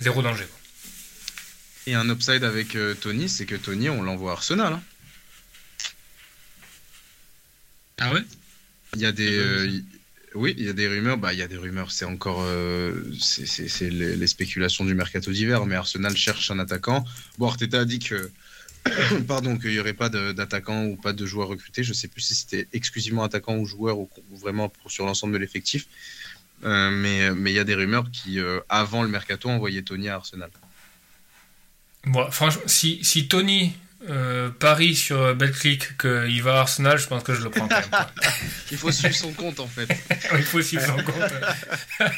zéro 0.01 0.23
danger. 0.23 0.45
quoi. 0.45 0.59
Et 1.89 1.95
un 1.95 2.09
upside 2.09 2.45
avec 2.45 2.77
euh, 2.77 2.95
Tony, 2.95 3.29
c'est 3.29 3.45
que 3.45 3.57
Tony, 3.57 3.91
on 3.91 4.03
l'envoie 4.05 4.31
à 4.31 4.35
Arsenal. 4.35 4.73
hein. 4.75 4.83
Ah 7.99 8.13
ouais? 8.13 8.23
Il 8.95 9.01
y 9.03 9.07
a 9.07 9.13
des. 9.13 9.27
Ah 9.27 9.43
bah 9.43 9.45
euh, 9.49 9.81
oui, 10.35 10.55
il 10.59 10.65
y 10.65 10.69
a 10.69 10.73
des 10.73 10.89
rumeurs. 10.89 11.17
Bah, 11.17 11.33
il 11.33 11.39
y 11.39 11.43
a 11.43 11.49
des 11.49 11.57
rumeurs. 11.57 11.91
C'est 11.91 12.05
encore. 12.05 12.43
euh, 12.43 12.95
c'est- 13.21 13.91
les, 13.91 14.27
spéculations 14.27 14.85
du 14.85 14.95
mercato 14.95 15.31
d'hiver. 15.33 15.65
Mais 15.67 15.77
Arsenal 15.77 16.17
cherche 16.17 16.51
un 16.51 16.59
attaquant. 16.59 17.05
Bon, 17.39 17.49
Arteta 17.49 17.81
a 17.81 17.85
dit 17.85 17.99
que. 17.99 18.31
Pardon, 19.29 19.57
qu'il 19.57 19.71
n'y 19.71 19.79
aurait 19.79 19.95
pas 19.95 20.11
d'attaquant 20.11 20.85
ou 20.85 20.97
pas 20.97 21.13
de 21.13 21.25
joueur 21.25 21.49
recruté. 21.49 21.83
Je 21.85 21.95
sais 21.95 22.09
plus 22.09 22.21
si 22.21 22.35
c'était 22.35 22.69
exclusivement 22.73 23.25
attaquant 23.25 23.57
ou 23.57 23.65
joueur 23.65 23.99
ou, 23.99 24.11
vraiment 24.33 24.69
pour, 24.69 24.91
sur 24.91 25.07
l'ensemble 25.07 25.33
de 25.33 25.39
l'effectif. 25.39 25.87
Euh, 26.65 26.91
mais 26.91 27.31
mais 27.35 27.51
il 27.53 27.55
y 27.55 27.59
a 27.59 27.65
des 27.65 27.75
rumeurs 27.75 28.11
qui, 28.11 28.41
euh, 28.41 28.61
avant 28.69 29.03
le 29.03 29.09
mercato, 29.09 29.49
envoyaient 29.49 29.83
Tony 29.83 30.09
à 30.09 30.17
Arsenal. 30.17 30.51
Bon, 32.07 32.31
franchement, 32.31 32.63
si, 32.67 33.03
si 33.03 33.29
Tony 33.29 33.73
euh, 34.09 34.51
parie 34.51 34.95
sur 34.95 35.35
Betclic 35.35 35.97
qu'il 35.99 36.43
va 36.43 36.57
à 36.57 36.61
Arsenal, 36.61 36.99
je 36.99 37.07
pense 37.07 37.23
que 37.23 37.35
je 37.35 37.43
le 37.43 37.51
prends 37.51 37.69
quand 37.69 37.81
même. 37.81 37.91
quoi. 37.91 38.11
Il 38.71 38.77
faut 38.79 38.93
suivre 38.93 39.15
son 39.15 39.33
compte 39.33 39.61
en 39.61 39.67
fait. 39.69 39.89
Il 40.33 40.43
faut 40.45 40.63
suivre 40.63 40.85
son 40.87 40.97
compte. 41.03 41.33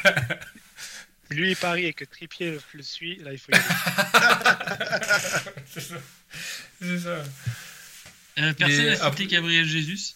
lui, 1.30 1.50
il 1.50 1.56
parie 1.56 1.86
et 1.86 1.92
que 1.92 2.04
Trippier 2.04 2.52
le, 2.52 2.60
le 2.74 2.82
suit. 2.82 3.16
Là, 3.16 3.32
il 3.32 3.38
faut 3.38 3.52
y 3.52 3.54
aller. 3.56 3.64
c'est 5.68 5.80
ça. 5.80 5.94
C'est 6.80 6.98
ça. 6.98 7.24
Euh, 8.38 8.52
Personne 8.54 8.84
n'a 8.86 8.92
cité 8.94 9.00
après- 9.06 9.26
Gabriel 9.26 9.64
Jesus 9.66 10.14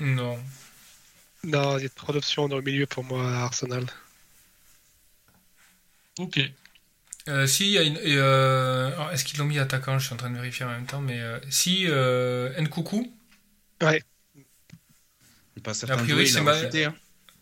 Non. 0.00 0.38
non, 1.44 1.78
il 1.78 1.84
y 1.84 1.86
a 1.86 1.88
trop 1.90 2.12
d'options 2.12 2.48
dans 2.48 2.56
le 2.56 2.62
milieu 2.62 2.86
pour 2.86 3.04
moi 3.04 3.24
à 3.32 3.42
Arsenal. 3.44 3.86
Ok. 6.18 6.40
Euh, 7.30 7.46
si, 7.46 7.66
il 7.66 7.72
y 7.72 7.78
a 7.78 7.82
une. 7.82 7.96
et, 7.98 8.16
euh, 8.16 8.90
Est-ce 9.12 9.24
qu'ils 9.24 9.38
l'ont 9.38 9.46
mis 9.46 9.58
attaquant? 9.58 9.98
Je 9.98 10.04
suis 10.06 10.14
en 10.14 10.18
train 10.18 10.30
de 10.30 10.36
vérifier 10.36 10.64
en 10.66 10.70
même 10.70 10.86
temps. 10.86 11.00
Mais 11.00 11.20
euh, 11.20 11.38
si, 11.50 11.86
euh, 11.88 12.50
Nkoukou, 12.60 13.10
Pas 15.62 15.72
A 15.88 15.96
priori, 15.96 16.26
c'est 16.26 16.40
ma- 16.40 16.54
hein. 16.56 16.94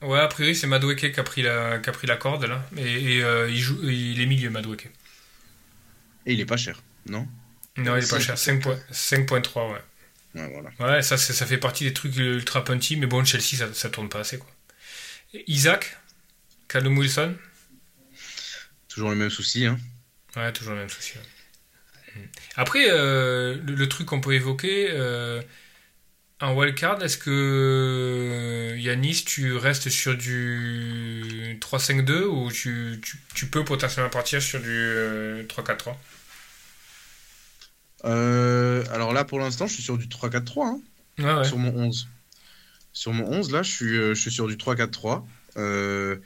ouais, 0.02 0.18
a 0.18 0.26
priori, 0.28 0.54
c'est 0.56 0.66
Madueke 0.66 1.12
qui 1.12 1.20
a 1.20 1.22
pris 1.22 1.42
la, 1.42 1.78
qui 1.78 1.88
a 1.88 1.92
pris 1.92 2.06
la 2.06 2.16
corde 2.16 2.44
là. 2.44 2.64
Et, 2.76 3.16
et, 3.18 3.22
euh, 3.24 3.48
il, 3.50 3.58
joue, 3.58 3.78
il 3.88 4.20
est 4.20 4.26
milieu, 4.26 4.50
Madueke. 4.50 4.90
Et 6.26 6.32
il 6.34 6.40
est 6.40 6.46
pas 6.46 6.56
cher, 6.56 6.82
non? 7.06 7.26
Non, 7.76 7.96
il 7.96 8.04
est 8.04 8.10
pas 8.10 8.20
cher. 8.20 8.36
5 8.38 8.62
points- 8.62 8.78
5.3, 8.90 9.70
ouais. 9.72 9.80
Ouais, 10.34 10.48
voilà. 10.52 10.70
Ouais, 10.96 11.02
ça, 11.02 11.16
c'est- 11.16 11.32
ça 11.32 11.46
fait 11.46 11.58
partie 11.58 11.84
des 11.84 11.92
trucs 11.94 12.16
ultra 12.16 12.64
punchy, 12.64 12.96
mais 12.96 13.06
bon, 13.06 13.24
Chelsea, 13.24 13.56
ça, 13.56 13.72
ça 13.72 13.88
tourne 13.90 14.08
pas 14.08 14.20
assez, 14.20 14.38
quoi. 14.38 14.50
Isaac, 15.46 15.96
Callum 16.68 16.98
Wilson, 16.98 17.34
Toujours 18.88 19.10
le 19.10 19.16
même 19.16 19.30
souci. 19.30 19.66
Hein. 19.66 19.78
ouais, 20.36 20.52
toujours 20.52 20.74
le 20.74 20.80
même 20.80 20.88
souci. 20.88 21.12
ouais. 21.18 22.20
Mm. 22.22 22.26
Après, 22.56 22.86
euh, 22.90 23.56
le, 23.64 23.74
le 23.74 23.88
truc 23.88 24.06
qu'on 24.06 24.20
peut 24.20 24.34
évoquer, 24.34 24.88
euh, 24.90 25.42
en 26.40 26.54
wildcard, 26.54 27.02
est-ce 27.02 27.18
que 27.18 28.74
Yanis, 28.78 29.24
tu 29.26 29.56
restes 29.56 29.88
sur 29.90 30.16
du 30.16 31.58
3-5-2 31.60 32.22
ou 32.24 32.50
tu, 32.50 33.00
tu, 33.02 33.18
tu 33.34 33.46
peux 33.46 33.64
potentiellement 33.64 34.10
partir 34.10 34.40
sur 34.40 34.60
du 34.60 34.68
euh, 34.70 35.42
3-4-3 35.44 35.96
Euh, 38.04 38.84
alors 38.92 39.12
là, 39.12 39.24
pour 39.24 39.38
l'instant, 39.40 39.66
je 39.66 39.74
suis 39.74 39.82
sur 39.82 39.98
du 39.98 40.06
3-4-3 40.06 40.66
hein, 40.66 40.80
ouais. 41.38 41.44
sur 41.44 41.58
mon 41.58 41.74
11. 41.74 42.08
Sur 42.92 43.12
mon 43.12 43.26
11, 43.26 43.50
là, 43.52 43.62
je 43.62 43.70
suis, 43.70 43.96
euh, 43.96 44.14
je 44.14 44.20
suis 44.20 44.30
sur 44.30 44.46
du 44.46 44.56
3-4-3. 44.56 45.24
euh, 45.56 46.16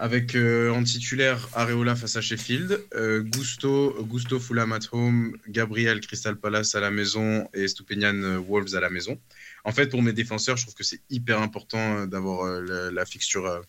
avec 0.00 0.34
euh, 0.34 0.70
en 0.70 0.82
titulaire 0.82 1.46
Areola 1.52 1.94
face 1.94 2.16
à 2.16 2.22
Sheffield, 2.22 2.82
euh, 2.94 3.20
Gusto, 3.20 4.02
Gusto 4.04 4.40
Fulham 4.40 4.72
at 4.72 4.86
home, 4.92 5.36
Gabriel 5.46 6.00
Crystal 6.00 6.36
Palace 6.36 6.74
à 6.74 6.80
la 6.80 6.90
maison 6.90 7.46
et 7.52 7.68
Stupinian 7.68 8.14
euh, 8.22 8.38
Wolves 8.38 8.74
à 8.74 8.80
la 8.80 8.88
maison. 8.88 9.20
En 9.64 9.72
fait, 9.72 9.88
pour 9.88 10.02
mes 10.02 10.14
défenseurs, 10.14 10.56
je 10.56 10.62
trouve 10.62 10.74
que 10.74 10.84
c'est 10.84 11.02
hyper 11.10 11.42
important 11.42 12.06
d'avoir 12.06 12.46
euh, 12.46 12.62
la, 12.62 12.90
la 12.90 13.04
fixture. 13.04 13.62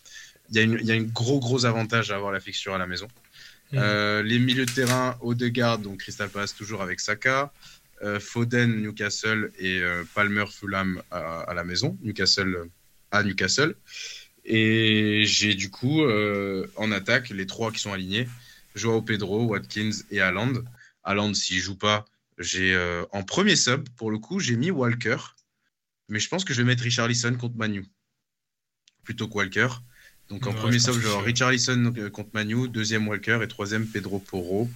Il 0.48 0.56
y 0.56 0.58
a 0.60 0.62
une, 0.62 0.78
il 0.80 0.86
y 0.86 0.92
a 0.92 0.94
un 0.94 1.02
gros, 1.02 1.38
gros 1.38 1.66
avantage 1.66 2.10
à 2.10 2.16
avoir 2.16 2.32
la 2.32 2.40
fixture 2.40 2.74
à 2.74 2.78
la 2.78 2.86
maison. 2.86 3.08
Euh, 3.74 4.22
les 4.22 4.38
milieux 4.38 4.66
de 4.66 4.72
terrain, 4.72 5.16
Odegaard, 5.20 5.78
donc 5.78 6.00
Crystal 6.00 6.30
Palace 6.30 6.54
toujours 6.54 6.80
avec 6.82 6.98
Saka, 7.00 7.52
Foden, 8.20 8.80
Newcastle 8.82 9.50
et 9.58 9.80
Palmer, 10.14 10.44
Fulham 10.50 11.00
à, 11.10 11.42
à 11.42 11.54
la 11.54 11.62
maison, 11.62 11.96
Newcastle 12.02 12.68
à 13.12 13.22
Newcastle. 13.22 13.74
Et 14.44 15.22
j'ai 15.24 15.54
du 15.54 15.70
coup 15.70 16.02
euh, 16.02 16.66
en 16.76 16.90
attaque 16.92 17.28
les 17.30 17.46
trois 17.46 17.70
qui 17.72 17.78
sont 17.80 17.92
alignés 17.92 18.28
Joao 18.74 19.02
Pedro, 19.02 19.44
Watkins 19.44 19.90
et 20.10 20.20
Haaland. 20.20 20.52
Haaland, 21.04 21.34
s'il 21.34 21.58
joue 21.60 21.76
pas, 21.76 22.04
j'ai 22.38 22.74
euh, 22.74 23.04
en 23.12 23.22
premier 23.22 23.54
sub, 23.56 23.88
pour 23.96 24.10
le 24.10 24.18
coup, 24.18 24.40
j'ai 24.40 24.56
mis 24.56 24.70
Walker. 24.70 25.16
Mais 26.08 26.18
je 26.18 26.28
pense 26.28 26.44
que 26.44 26.52
je 26.54 26.62
vais 26.62 26.66
mettre 26.66 26.82
Richarlison 26.82 27.34
contre 27.36 27.56
Manu 27.56 27.84
plutôt 29.04 29.28
que 29.28 29.34
Walker. 29.34 29.68
Donc 30.28 30.46
en 30.46 30.50
Ouais, 30.50 30.56
premier 30.56 30.78
je 30.78 30.84
sub, 30.84 30.94
que 30.94 31.00
genre 31.00 31.20
c'est- 31.20 31.26
Richarlison 31.26 31.92
euh, 31.96 32.10
contre 32.10 32.30
Manu, 32.34 32.68
deuxième 32.68 33.06
Walker 33.08 33.40
et 33.42 33.48
troisième 33.48 33.86
Pedro 33.86 34.18
Porro. 34.18 34.68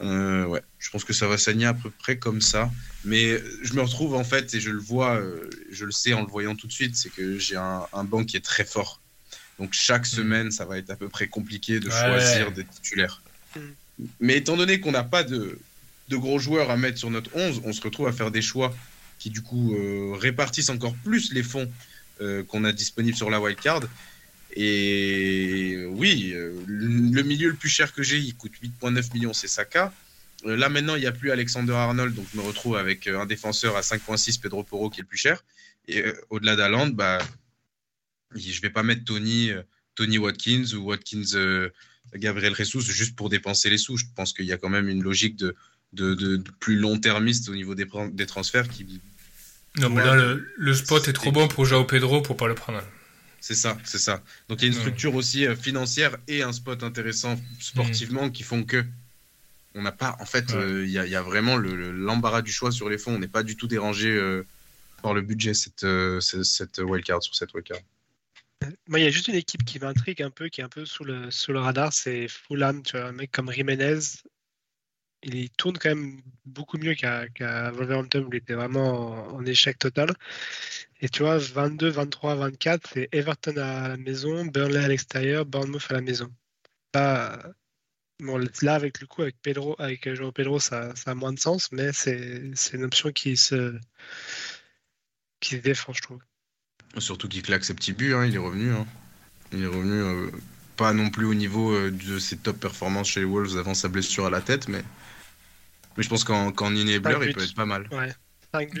Euh, 0.00 0.46
ouais, 0.46 0.62
je 0.78 0.90
pense 0.90 1.04
que 1.04 1.12
ça 1.12 1.26
va 1.28 1.36
s'aligner 1.38 1.66
à 1.66 1.74
peu 1.74 1.90
près 1.90 2.16
comme 2.18 2.40
ça. 2.40 2.70
Mais 3.04 3.38
je 3.62 3.74
me 3.74 3.82
retrouve 3.82 4.14
en 4.14 4.24
fait, 4.24 4.54
et 4.54 4.60
je 4.60 4.70
le 4.70 4.80
vois, 4.80 5.16
euh, 5.16 5.48
je 5.70 5.84
le 5.84 5.92
sais 5.92 6.12
en 6.12 6.22
le 6.22 6.28
voyant 6.28 6.54
tout 6.56 6.66
de 6.66 6.72
suite, 6.72 6.96
c'est 6.96 7.10
que 7.10 7.38
j'ai 7.38 7.56
un, 7.56 7.82
un 7.92 8.04
banc 8.04 8.24
qui 8.24 8.36
est 8.36 8.44
très 8.44 8.64
fort. 8.64 9.00
Donc 9.58 9.74
chaque 9.74 10.06
semaine, 10.06 10.50
ça 10.50 10.64
va 10.64 10.78
être 10.78 10.90
à 10.90 10.96
peu 10.96 11.08
près 11.08 11.28
compliqué 11.28 11.78
de 11.78 11.88
Ouais. 11.88 11.94
choisir 12.00 12.52
des 12.52 12.64
titulaires. 12.64 13.22
Mm. 13.54 13.60
Mais 14.20 14.36
étant 14.38 14.56
donné 14.56 14.80
qu'on 14.80 14.92
n'a 14.92 15.04
pas 15.04 15.22
de, 15.24 15.58
de 16.08 16.16
gros 16.16 16.38
joueurs 16.38 16.70
à 16.70 16.76
mettre 16.76 16.98
sur 16.98 17.10
notre 17.10 17.30
11, 17.34 17.60
on 17.64 17.72
se 17.72 17.80
retrouve 17.82 18.08
à 18.08 18.12
faire 18.12 18.30
des 18.30 18.42
choix 18.42 18.74
qui 19.18 19.30
du 19.30 19.42
coup 19.42 19.74
euh, 19.74 20.14
répartissent 20.18 20.70
encore 20.70 20.94
plus 21.04 21.32
les 21.32 21.42
fonds 21.42 21.70
euh, 22.20 22.42
qu'on 22.44 22.64
a 22.64 22.72
disponibles 22.72 23.16
sur 23.16 23.30
la 23.30 23.40
wildcard. 23.40 23.82
Et 24.54 25.84
oui, 25.88 26.32
euh, 26.34 26.52
le 26.66 27.22
milieu 27.22 27.48
le 27.50 27.54
plus 27.56 27.68
cher 27.68 27.92
que 27.92 28.02
j'ai, 28.02 28.18
il 28.18 28.34
coûte 28.34 28.52
8,9 28.62 29.14
millions, 29.14 29.32
c'est 29.32 29.48
Saka. 29.48 29.92
Euh, 30.46 30.56
Là 30.56 30.68
maintenant, 30.68 30.94
il 30.96 31.00
n'y 31.00 31.06
a 31.06 31.12
plus 31.12 31.30
Alexander 31.30 31.72
Arnold, 31.72 32.14
donc 32.14 32.26
je 32.32 32.38
me 32.38 32.42
retrouve 32.42 32.76
avec 32.76 33.06
euh, 33.06 33.18
un 33.20 33.26
défenseur 33.26 33.76
à 33.76 33.80
5,6, 33.80 34.40
Pedro 34.40 34.62
Porro, 34.64 34.90
qui 34.90 35.00
est 35.00 35.02
le 35.02 35.08
plus 35.08 35.18
cher. 35.18 35.42
Et 35.88 36.02
euh, 36.02 36.12
au-delà 36.30 36.56
d'Aland, 36.56 36.88
bah, 36.88 37.18
je 38.34 38.60
vais 38.60 38.70
pas 38.70 38.82
mettre 38.82 39.04
Tony, 39.04 39.50
euh, 39.50 39.62
Tony 39.94 40.18
Watkins 40.18 40.64
ou 40.74 40.84
Watkins 40.90 41.34
euh, 41.34 41.68
Gabriel 42.14 42.54
Jesus 42.54 42.80
juste 42.82 43.16
pour 43.16 43.28
dépenser 43.28 43.70
les 43.70 43.78
sous. 43.78 43.96
Je 43.96 44.04
pense 44.14 44.32
qu'il 44.32 44.44
y 44.46 44.52
a 44.52 44.58
quand 44.58 44.68
même 44.68 44.88
une 44.88 45.02
logique 45.02 45.36
de, 45.36 45.54
de, 45.92 46.14
de- 46.14 46.36
de 46.36 46.50
plus 46.60 46.76
long-termiste 46.76 47.48
au 47.48 47.54
niveau 47.54 47.74
des, 47.74 47.86
des 48.12 48.26
transferts 48.26 48.68
qui, 48.68 49.00
Non, 49.78 49.88
mais 49.90 50.04
là, 50.04 50.14
le, 50.16 50.52
le 50.56 50.74
spot 50.74 51.08
est 51.08 51.12
trop 51.12 51.32
bon 51.32 51.48
pour 51.48 51.64
Jao 51.66 51.84
Pedro 51.84 52.20
pour 52.22 52.36
pas 52.36 52.48
le 52.48 52.54
prendre. 52.54 52.82
C'est 53.42 53.56
ça, 53.56 53.76
c'est 53.82 53.98
ça. 53.98 54.22
Donc 54.48 54.62
il 54.62 54.62
y 54.62 54.64
a 54.66 54.68
une 54.68 54.74
Ouais. 54.74 54.80
structure 54.80 55.16
aussi 55.16 55.46
euh, 55.46 55.56
financière 55.56 56.16
et 56.28 56.42
un 56.42 56.52
spot 56.52 56.84
intéressant 56.84 57.36
sportivement 57.58 58.30
qui 58.30 58.44
font 58.44 58.62
que 58.62 58.84
on 59.74 59.82
n'a 59.82 59.90
pas, 59.90 60.16
en 60.20 60.26
fait, 60.26 60.50
Ouais. 60.52 60.58
euh, 60.58 60.84
il 60.84 60.90
y, 60.92 60.98
a, 60.98 61.06
il 61.06 61.10
y 61.10 61.16
a 61.16 61.22
vraiment 61.22 61.56
le- 61.56 61.74
le- 61.74 61.90
l'embarras 61.90 62.42
du 62.42 62.52
choix 62.52 62.70
sur 62.70 62.88
les 62.88 62.98
fonds. 62.98 63.16
On 63.16 63.18
n'est 63.18 63.26
pas 63.26 63.42
du 63.42 63.56
tout 63.56 63.66
dérangé 63.66 64.10
euh, 64.10 64.46
par 65.02 65.12
le 65.12 65.22
budget 65.22 65.54
cette, 65.54 65.82
euh, 65.82 66.20
cette, 66.20 66.44
cette 66.44 66.78
wildcard 66.78 67.20
sur 67.20 67.34
cette 67.34 67.52
wildcard. 67.52 67.80
Moi, 68.86 69.00
il 69.00 69.02
y 69.02 69.08
a 69.08 69.10
juste 69.10 69.26
une 69.26 69.34
équipe 69.34 69.64
qui 69.64 69.80
m'intrigue 69.80 70.22
un 70.22 70.30
peu, 70.30 70.48
qui 70.48 70.60
est 70.60 70.64
un 70.64 70.68
peu 70.68 70.84
sous 70.84 71.02
le, 71.02 71.32
sous 71.32 71.52
le 71.52 71.58
radar, 71.58 71.92
c'est 71.92 72.28
Fulham. 72.28 72.82
Tu 72.84 72.96
vois, 72.96 73.06
un 73.08 73.12
mec 73.12 73.32
comme 73.32 73.50
Jiménez, 73.50 73.98
il 75.24 75.50
tourne 75.50 75.78
quand 75.78 75.88
même 75.88 76.20
beaucoup 76.44 76.78
mieux 76.78 76.94
qu'à 76.94 77.70
Wolverhampton, 77.72 78.24
où 78.24 78.28
il 78.32 78.36
était 78.36 78.54
vraiment 78.54 79.32
en, 79.32 79.36
en 79.36 79.46
échec 79.46 79.78
total. 79.78 80.12
Et 81.02 81.08
tu 81.08 81.22
vois, 81.24 81.36
22, 81.36 81.88
23, 81.90 82.36
24, 82.36 82.88
c'est 82.94 83.08
Everton 83.10 83.56
à 83.56 83.88
la 83.88 83.96
maison, 83.96 84.44
Burnley 84.46 84.78
à 84.84 84.86
l'extérieur, 84.88 85.44
Bournemouth 85.44 85.84
à 85.90 85.94
la 85.94 86.00
maison. 86.00 86.32
Là, 86.94 87.52
bon, 88.20 88.38
là 88.62 88.74
avec 88.74 89.00
le 89.00 89.08
coup, 89.08 89.22
avec 89.22 89.36
Pedro, 89.42 89.74
avec 89.80 90.08
João 90.14 90.30
Pedro, 90.30 90.60
ça, 90.60 90.94
ça 90.94 91.10
a 91.10 91.14
moins 91.16 91.32
de 91.32 91.40
sens, 91.40 91.72
mais 91.72 91.92
c'est 91.92 92.52
une 92.72 92.84
option 92.84 93.10
qui 93.10 93.36
se, 93.36 93.76
qui 95.40 95.56
se 95.56 95.60
défend, 95.60 95.92
je 95.92 96.02
trouve. 96.02 96.20
Surtout 96.98 97.28
qu'il 97.28 97.42
claque 97.42 97.64
ses 97.64 97.74
petits 97.74 97.92
buts, 97.94 98.14
hein, 98.14 98.24
il 98.24 98.34
est 98.36 98.38
revenu. 98.38 98.70
hein. 98.72 98.86
Il 99.52 99.64
est 99.64 99.66
revenu 99.66 100.00
euh, 100.00 100.30
pas 100.76 100.92
non 100.92 101.10
plus 101.10 101.26
au 101.26 101.34
niveau 101.34 101.72
euh, 101.74 101.90
de 101.90 102.18
ses 102.20 102.36
top 102.36 102.60
performances 102.60 103.08
chez 103.08 103.20
les 103.20 103.26
Wolves 103.26 103.58
avant 103.58 103.74
sa 103.74 103.88
blessure 103.88 104.26
à 104.26 104.30
la 104.30 104.40
tête, 104.40 104.68
mais, 104.68 104.84
mais 105.96 106.04
je 106.04 106.08
pense 106.08 106.22
qu'en 106.22 106.52
qu'en 106.52 106.68
enabler, 106.68 107.26
il 107.26 107.34
peut 107.34 107.42
être 107.42 107.54
pas 107.54 107.66
mal. 107.66 107.88
Ouais. 107.90 108.14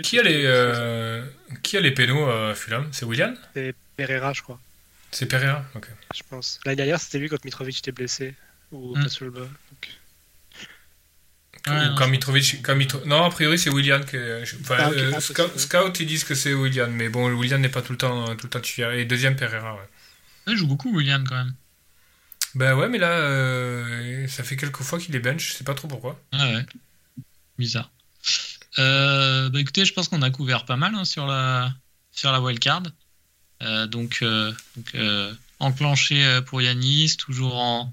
Qui 0.02 0.18
a 0.18 0.22
les, 0.22 0.42
euh, 0.44 1.24
qui 1.62 1.78
a 1.78 1.80
les 1.80 1.92
pénaux 1.92 2.28
à 2.28 2.54
Fulham? 2.54 2.88
C'est 2.92 3.06
William 3.06 3.34
C'est 3.54 3.74
Pereira, 3.96 4.34
je 4.34 4.42
crois, 4.42 4.60
C'est 5.10 5.24
Pereira 5.26 5.64
Ok. 5.74 5.86
je 6.14 6.20
pense. 6.28 6.60
L'année 6.66 6.76
dernière, 6.76 7.00
c'était 7.00 7.18
lui 7.18 7.28
quand 7.30 7.42
Mitrovic 7.44 7.78
était 7.78 7.92
blessé. 7.92 8.34
Ou 8.70 8.96
Hmm. 8.96 9.02
pas 9.02 9.08
sur 9.08 9.24
le 9.26 9.30
bas. 9.30 9.40
Donc, 9.40 9.88
Ouais, 11.68 11.72
Ou 11.72 11.84
non, 11.90 11.94
quand 11.96 12.08
Mitrovic, 12.08 12.60
quand 12.62 12.74
Mitro- 12.74 13.04
Non, 13.06 13.24
a 13.24 13.30
priori, 13.30 13.58
c'est 13.58 13.70
William. 13.70 14.04
qui 14.04 14.16
est- 14.16 14.42
Enfin, 14.62 14.76
Ah, 14.78 14.90
euh, 14.90 15.12
Ah, 15.14 15.20
Scout, 15.20 16.00
ils 16.00 16.06
disent 16.06 16.24
que 16.24 16.34
c'est 16.34 16.52
William, 16.54 16.90
mais 16.90 17.08
bon, 17.08 17.30
William 17.32 17.60
n'est 17.60 17.68
pas 17.68 17.82
tout 17.82 17.92
le 17.92 17.98
temps, 17.98 18.34
tout 18.36 18.46
le 18.46 18.50
temps 18.50 18.60
titulaire. 18.60 18.92
Et 18.92 19.04
deuxième, 19.04 19.36
Pereira. 19.36 19.74
Ouais. 19.74 19.88
Il 20.48 20.56
joue 20.56 20.66
beaucoup, 20.66 20.92
William, 20.94 21.24
quand 21.26 21.36
même. 21.36 21.54
Ben 22.54 22.74
ouais, 22.74 22.88
mais 22.88 22.98
là, 22.98 23.10
euh, 23.12 24.26
ça 24.28 24.42
fait 24.42 24.56
quelques 24.56 24.82
fois 24.82 24.98
qu'il 24.98 25.14
est 25.14 25.20
bench, 25.20 25.50
je 25.50 25.52
sais 25.54 25.64
pas 25.64 25.74
trop 25.74 25.86
pourquoi. 25.88 26.20
Ah 26.32 26.50
ouais. 26.52 26.66
Bizarre. 27.58 27.90
Euh, 28.78 29.50
bah 29.50 29.60
écoutez, 29.60 29.84
je 29.84 29.92
pense 29.92 30.08
qu'on 30.08 30.22
a 30.22 30.30
couvert 30.30 30.64
pas 30.64 30.76
mal 30.76 30.94
hein, 30.94 31.04
sur 31.04 31.26
la 31.26 31.72
sur 32.10 32.32
la 32.32 32.40
wildcard. 32.40 32.82
Euh, 33.62 33.86
donc 33.86 34.20
euh, 34.22 34.52
donc 34.76 34.94
euh, 34.94 35.32
enclenché 35.58 36.24
euh, 36.24 36.40
pour 36.40 36.62
Yanis, 36.62 37.16
toujours 37.18 37.56
en 37.58 37.92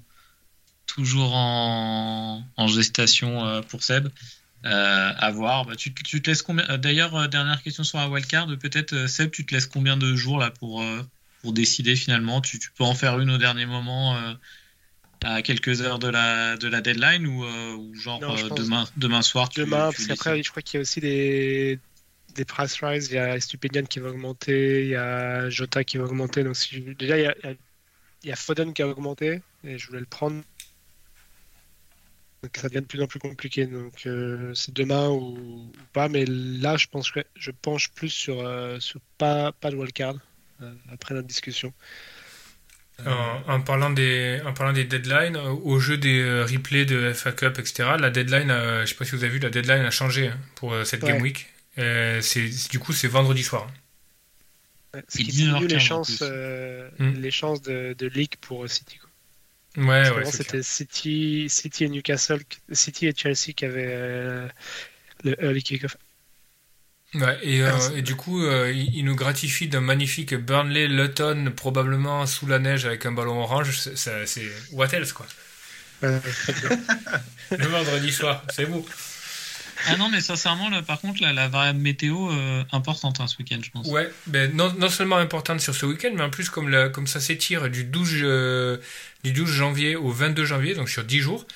toujours 0.86 1.34
en, 1.34 2.42
en 2.56 2.66
gestation 2.66 3.62
pour 3.68 3.82
Seb. 3.82 4.08
À 4.62 5.30
voir. 5.30 5.64
Bah, 5.64 5.76
tu, 5.76 5.94
tu 5.94 6.20
te 6.20 6.28
laisses 6.28 6.42
combien 6.42 6.76
D'ailleurs, 6.76 7.28
dernière 7.28 7.62
question 7.62 7.84
sur 7.84 7.98
la 7.98 8.08
wildcard. 8.08 8.46
Peut-être 8.58 9.06
Seb, 9.06 9.30
tu 9.30 9.46
te 9.46 9.54
laisses 9.54 9.66
combien 9.66 9.96
de 9.96 10.14
jours 10.16 10.38
là 10.38 10.50
pour 10.50 10.84
pour 11.42 11.52
décider 11.52 11.96
finalement? 11.96 12.40
Tu, 12.40 12.58
tu 12.58 12.70
peux 12.72 12.84
en 12.84 12.94
faire 12.94 13.20
une 13.20 13.30
au 13.30 13.38
dernier 13.38 13.66
moment 13.66 14.18
à 15.22 15.42
quelques 15.42 15.82
heures 15.82 15.98
de 15.98 16.08
la, 16.08 16.56
de 16.56 16.68
la 16.68 16.80
deadline 16.80 17.26
ou, 17.26 17.44
euh, 17.44 17.74
ou 17.74 17.94
genre 17.94 18.20
Non, 18.20 18.36
euh, 18.36 18.48
demain, 18.50 18.86
demain 18.96 19.22
soir 19.22 19.48
Demain, 19.50 19.90
tu 19.90 19.96
parce 19.96 20.06
qu'après, 20.06 20.42
je 20.42 20.50
crois 20.50 20.62
qu'il 20.62 20.78
y 20.78 20.78
a 20.78 20.82
aussi 20.82 21.00
des, 21.00 21.78
des 22.34 22.44
price 22.44 22.82
rise. 22.82 23.08
Il 23.10 23.14
y 23.14 23.18
a 23.18 23.38
Stupinian 23.40 23.84
qui 23.84 24.00
va 24.00 24.10
augmenter, 24.10 24.82
il 24.82 24.88
y 24.88 24.96
a 24.96 25.48
Jota 25.50 25.84
qui 25.84 25.98
va 25.98 26.04
augmenter. 26.04 26.44
Donc, 26.44 26.56
si 26.56 26.80
déjà, 26.80 27.18
il 27.18 27.22
y, 27.22 27.26
a, 27.26 27.34
il 28.22 28.28
y 28.28 28.32
a- 28.32 28.36
Foden 28.36 28.72
qui 28.72 28.82
a 28.82 28.88
augmenté 28.88 29.42
et 29.64 29.78
je 29.78 29.86
voulais 29.86 30.00
le 30.00 30.06
prendre. 30.06 30.42
Donc, 32.42 32.56
ça 32.56 32.68
devient 32.68 32.80
de 32.80 32.86
plus 32.86 33.02
en 33.02 33.06
plus 33.06 33.18
compliqué. 33.20 33.66
Donc, 33.66 34.06
euh, 34.06 34.54
c'est 34.54 34.72
demain 34.72 35.10
ou, 35.10 35.36
ou 35.38 35.72
pas. 35.92 36.08
Mais 36.08 36.24
là, 36.26 36.76
je 36.76 36.86
pense 36.86 37.10
que 37.10 37.20
je 37.36 37.50
penche 37.50 37.90
plus 37.92 38.08
sur, 38.08 38.40
euh, 38.40 38.80
sur 38.80 39.00
pas, 39.18 39.52
pas 39.52 39.70
de 39.70 39.76
wildcard 39.76 40.14
après 40.90 41.14
notre 41.14 41.26
discussion. 41.28 41.72
En, 43.06 43.42
en 43.54 43.60
parlant 43.62 43.90
des, 43.90 44.40
en 44.46 44.52
parlant 44.52 44.72
des 44.72 44.84
deadlines, 44.84 45.36
euh, 45.36 45.50
au 45.50 45.78
jeu 45.80 45.96
des 45.98 46.20
euh, 46.20 46.44
replays 46.44 46.84
de 46.84 47.12
FA 47.12 47.32
Cup, 47.32 47.58
etc., 47.58 47.90
la 47.98 48.10
deadline, 48.10 48.50
euh, 48.50 48.82
je 48.82 48.90
sais 48.90 48.94
pas 48.94 49.04
si 49.04 49.12
vous 49.12 49.24
avez 49.24 49.32
vu, 49.32 49.38
la 49.38 49.50
deadline 49.50 49.82
a 49.84 49.90
changé 49.90 50.28
hein, 50.28 50.38
pour 50.56 50.72
euh, 50.74 50.84
cette 50.84 51.02
Ouais. 51.02 51.12
game 51.12 51.22
week. 51.22 51.46
Euh, 51.78 52.20
c'est, 52.20 52.48
du 52.70 52.78
coup, 52.78 52.92
c'est 52.92 53.08
vendredi 53.08 53.42
soir. 53.42 53.68
Ce 55.08 55.18
qui 55.18 55.24
diminue 55.30 55.66
19h15 55.66 55.68
les 55.68 55.78
chances, 55.80 56.18
euh, 56.22 56.90
Hmm. 56.98 57.12
les 57.14 57.30
chances 57.30 57.62
de, 57.62 57.94
de 57.96 58.06
leak 58.08 58.36
pour 58.40 58.68
City. 58.68 58.98
quoi. 58.98 59.08
Ouais, 59.76 60.10
ouais, 60.10 60.24
c'était 60.24 60.62
City, 60.62 61.46
City 61.48 61.84
et 61.84 61.88
Newcastle, 61.88 62.40
City 62.72 63.06
et 63.06 63.14
Chelsea 63.16 63.52
qui 63.56 63.64
avaient 63.64 63.86
euh, 63.88 64.48
le 65.24 65.36
early 65.44 65.62
kick-off. 65.62 65.96
Ouais, 67.14 67.38
et, 67.42 67.62
euh, 67.62 67.72
Ah, 67.74 67.96
et 67.96 68.02
du 68.02 68.14
coup, 68.14 68.42
euh, 68.44 68.72
il, 68.72 68.94
il 68.96 69.04
nous 69.04 69.16
gratifie 69.16 69.66
d'un 69.66 69.80
magnifique 69.80 70.34
Burnley 70.34 70.86
Luton, 70.86 71.52
probablement 71.56 72.24
sous 72.26 72.46
la 72.46 72.58
neige 72.60 72.86
avec 72.86 73.04
un 73.06 73.12
ballon 73.12 73.40
orange. 73.42 73.76
C'est, 73.96 74.46
what 74.72 74.88
else, 74.92 75.12
quoi. 75.12 75.26
Le 76.02 77.66
vendredi 77.66 78.12
soir, 78.12 78.44
c'est 78.54 78.66
beau. 78.66 78.86
Ah 79.86 79.96
non, 79.96 80.08
mais 80.10 80.20
sincèrement, 80.20 80.68
là, 80.68 80.82
par 80.82 81.00
contre, 81.00 81.22
là, 81.22 81.32
la 81.32 81.48
variable 81.48 81.78
météo 81.78 82.30
euh, 82.30 82.62
importante 82.70 83.18
hein, 83.20 83.26
ce 83.26 83.36
week-end, 83.38 83.58
je 83.64 83.70
pense. 83.70 83.86
Ouais, 83.86 84.10
ben 84.26 84.54
non, 84.54 84.72
non 84.78 84.90
seulement 84.90 85.16
importante 85.16 85.60
sur 85.60 85.74
ce 85.74 85.86
week-end, 85.86 86.10
mais 86.14 86.22
en 86.22 86.28
plus, 86.30 86.50
comme, 86.50 86.68
la- 86.68 86.90
comme 86.90 87.06
ça 87.06 87.18
s'étire 87.18 87.68
du 87.70 87.84
12, 87.84 88.10
euh, 88.22 88.76
du 89.24 89.32
12 89.32 89.50
janvier 89.50 89.96
au 89.96 90.10
22 90.10 90.44
janvier, 90.44 90.74
donc 90.74 90.90
sur 90.90 91.02
10 91.02 91.20
jours, 91.20 91.46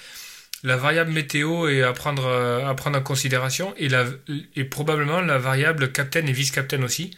la 0.65 0.77
variable 0.78 1.12
météo 1.12 1.69
est 1.69 1.82
à 1.85 1.93
prendre, 1.95 2.27
euh, 2.27 2.66
à 2.69 2.74
prendre 2.74 2.99
en 2.99 3.03
considération 3.03 3.74
et, 3.77 3.89
la, 3.89 4.07
et 4.57 4.65
probablement 4.65 5.20
la 5.23 5.39
variable 5.39 5.93
captain 5.93 6.27
et 6.27 6.32
vice-captain 6.32 6.82
aussi. 6.82 7.12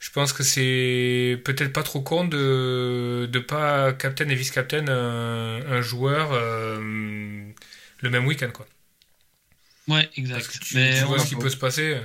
Je 0.00 0.10
pense 0.10 0.32
que 0.34 0.44
c'est 0.44 1.40
peut-être 1.44 1.72
pas 1.72 1.82
trop 1.84 2.02
con 2.02 2.24
de 2.26 3.28
de 3.32 3.38
pas 3.40 3.92
captain 3.94 4.28
et 4.30 4.36
vice-captain 4.36 4.86
un, 4.88 5.66
un 5.78 5.80
joueur 5.82 6.30
euh, 6.32 7.50
le 8.00 8.10
même 8.10 8.26
week-end, 8.26 8.50
quoi. 8.52 8.66
Ouais, 9.88 10.08
Parce 10.32 10.48
exact. 10.48 10.48
que 10.48 10.58
tu, 10.58 10.74
Mais 10.74 10.92
tu 10.92 11.04
on, 11.04 11.06
vois 11.06 11.18
ce 11.18 11.26
qui 11.26 11.36
peut 11.36 11.50
se 11.50 11.56
passer. 11.56 12.00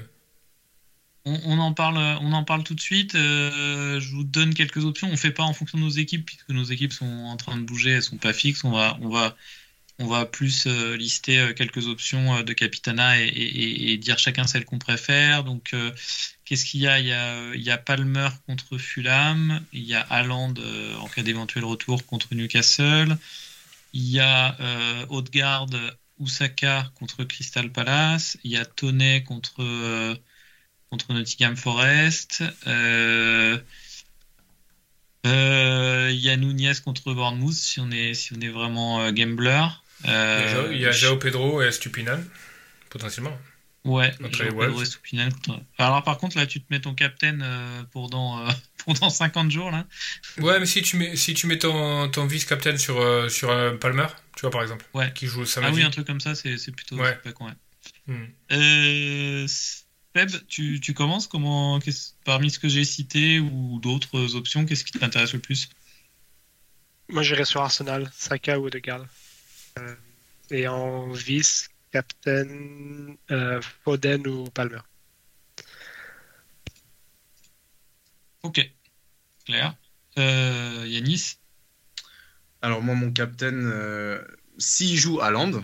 on- 1.26 1.40
on 1.46 1.60
en 1.60 1.74
parle, 1.74 1.98
on 1.98 2.34
en 2.34 2.44
parle 2.44 2.64
tout 2.64 2.76
de 2.76 2.82
suite. 2.82 3.16
Euh, 3.16 4.00
je 4.00 4.10
vous 4.12 4.24
donne 4.24 4.54
quelques 4.54 4.84
options. 4.86 5.10
On 5.12 5.18
fait 5.18 5.32
pas 5.32 5.44
en 5.44 5.54
fonction 5.54 5.78
de 5.78 5.84
nos 5.84 5.90
équipes 5.90 6.26
puisque 6.26 6.50
nos 6.50 6.64
équipes 6.66 6.94
sont 6.94 7.06
en 7.06 7.38
train 7.38 7.58
de 7.58 7.64
bouger, 7.64 7.92
elles 7.92 8.04
sont 8.04 8.18
pas 8.18 8.34
fixes. 8.34 8.64
On 8.64 8.72
va, 8.72 8.98
on 9.02 9.10
va, 9.10 9.36
on 10.00 10.08
va 10.08 10.26
plus 10.26 10.66
euh, 10.66 10.98
lister 10.98 11.40
euh, 11.40 11.54
quelques 11.54 11.88
options 11.88 12.36
euh, 12.36 12.44
de 12.44 12.54
capitana 12.54 13.20
et, 13.20 13.98
dire 13.98 14.18
chacun 14.18 14.48
celle 14.48 14.66
qu'on 14.66 14.80
préfère. 14.80 15.44
Donc, 15.44 15.76
qu'est-ce 16.46 16.66
qu'il 16.66 16.82
y 16.82 16.88
a? 16.88 17.00
Il 17.00 17.62
y 17.62 17.70
a, 17.72 17.78
Palmer 17.78 18.30
contre 18.48 18.78
Fulham. 18.78 19.64
Il 19.72 19.84
y 19.84 19.94
a 19.94 20.02
Haaland 20.02 20.56
en 21.00 21.08
cas 21.08 21.24
d'éventuel 21.24 21.66
retour 21.66 22.06
contre 22.06 22.34
Newcastle. 22.36 23.18
Il 23.94 24.10
y 24.10 24.20
a 24.20 24.58
Odegaard, 25.10 25.70
Osaka 26.20 26.92
contre 26.96 27.24
Crystal 27.24 27.72
Palace. 27.72 28.38
Il 28.44 28.52
y 28.52 28.58
a 28.58 28.66
Toney 28.66 29.24
contre 29.24 29.64
contre 30.90 31.14
Nottingham 31.14 31.56
Forest. 31.56 32.44
Il 32.66 33.62
y 35.24 36.30
a 36.30 36.38
Nunez 36.38 36.74
contre 36.84 37.14
Bournemouth 37.14 37.54
si 37.54 37.80
on 37.80 37.92
est, 37.92 38.14
si 38.16 38.34
on 38.34 38.42
est 38.42 38.50
vraiment 38.50 39.12
gambler. 39.12 39.68
Euh, 40.06 40.70
Il 40.72 40.80
y 40.80 40.86
a 40.86 40.92
Jao 40.92 41.18
Pedro 41.18 41.62
et 41.62 41.72
Stupinan, 41.72 42.20
potentiellement. 42.90 43.38
Ouais, 43.86 44.12
Pedro 44.18 44.82
et 44.82 44.86
Stupinan 44.86 45.28
Alors 45.78 46.04
par 46.04 46.18
contre 46.18 46.38
là 46.38 46.48
tu 46.48 46.62
te 46.62 46.66
mets 46.70 46.80
ton 46.80 46.94
captain 46.96 47.42
euh, 47.42 47.84
pour, 47.92 48.10
dans, 48.10 48.40
euh, 48.40 48.50
pour 48.78 48.94
dans 48.94 49.10
50 49.10 49.52
jours 49.52 49.72
là. 49.72 49.86
Ouais, 50.38 50.58
mais 50.60 50.66
si 50.66 50.82
tu 50.82 50.96
mets, 50.96 51.16
si 51.18 51.34
tu 51.34 51.48
mets 51.48 51.58
ton, 51.60 52.10
ton 52.10 52.26
vice-captain 52.26 52.78
sur, 52.78 53.02
euh, 53.02 53.28
sur 53.28 53.50
euh, 53.52 53.76
Palmer, 53.76 54.08
tu 54.38 54.42
vois, 54.42 54.52
par 54.52 54.62
exemple, 54.62 54.86
Ouais. 54.94 55.12
qui 55.14 55.28
joue 55.28 55.42
le 55.42 55.48
Ah 55.48 55.50
samedi. 55.50 55.76
oui 55.80 55.84
un 55.84 55.90
truc 55.90 56.08
comme 56.08 56.22
ça 56.22 56.34
c'est 56.34 56.58
c'est 56.58 56.72
plutôt 56.72 56.96
Ouais. 56.98 57.16
pas 57.16 57.34
con, 57.34 57.48
ouais. 57.48 57.54
Hmm. 58.08 58.26
Euh, 58.54 59.48
Seb, 59.48 60.30
tu, 60.48 60.80
tu 60.80 60.94
commences 60.94 61.28
comment 61.28 61.78
parmi 62.24 62.52
ce 62.52 62.60
que 62.60 62.70
j'ai 62.70 62.86
cité 62.86 63.40
ou 63.40 63.80
d'autres 63.82 64.36
options, 64.36 64.66
qu'est-ce 64.66 64.84
qui 64.86 64.92
t'intéresse 64.98 65.34
le 65.34 65.40
plus? 65.40 65.68
Moi, 67.10 67.22
j'irai 67.24 67.44
sur 67.46 67.62
Arsenal, 67.62 68.10
Saka 68.16 68.60
ou 68.60 68.68
Odegaard. 68.68 69.06
Euh, 69.80 69.96
et 70.52 70.68
en 70.68 71.12
vice, 71.12 71.70
Captain 71.92 72.48
euh, 73.32 73.62
Foden 73.84 74.28
ou 74.28 74.46
Palmer. 74.46 74.80
Ok, 78.44 78.60
clair. 79.46 79.76
Euh, 80.18 80.86
Yanis 80.88 81.38
Alors 82.62 82.82
moi, 82.82 82.96
mon 82.96 83.12
captain, 83.12 83.54
euh, 83.54 84.22
s'il 84.58 84.98
joue 84.98 85.22
Haaland, 85.22 85.64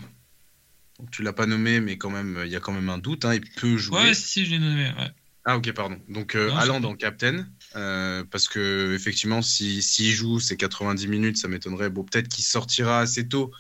donc 1.00 1.12
tu 1.12 1.24
l'as 1.24 1.34
pas 1.34 1.46
nommé, 1.46 1.80
mais 1.82 1.98
quand 1.98 2.10
même, 2.10 2.42
il 2.46 2.52
y 2.52 2.56
a 2.56 2.60
quand 2.60 2.74
même 2.74 2.90
un 2.90 2.98
doute, 2.98 3.26
hein, 3.26 3.34
il 3.34 3.42
peut 3.42 3.78
jouer. 3.78 3.98
Ouais, 3.98 4.14
si, 4.14 4.28
si, 4.28 4.46
je 4.46 4.52
l'ai 4.52 4.60
nommé. 4.60 4.92
Ouais. 4.98 5.12
Ah 5.46 5.58
ok, 5.58 5.72
pardon. 5.74 6.00
Donc 6.10 6.36
euh, 6.36 6.52
en 6.52 6.96
captain, 6.96 7.48
euh, 7.76 8.24
parce 8.30 8.48
que 8.48 8.94
effectivement, 8.94 9.42
si 9.42 9.82
s'il 9.82 10.12
joue 10.12 10.40
ces 10.40 10.58
90 10.58 11.08
minutes, 11.08 11.38
ça 11.38 11.48
m'étonnerait. 11.48 11.90
Bon, 11.90 12.04
peut-être 12.04 12.28
qu'il 12.28 12.44
sortira 12.44 13.00
assez 13.00 13.28
tôt, 13.28 13.52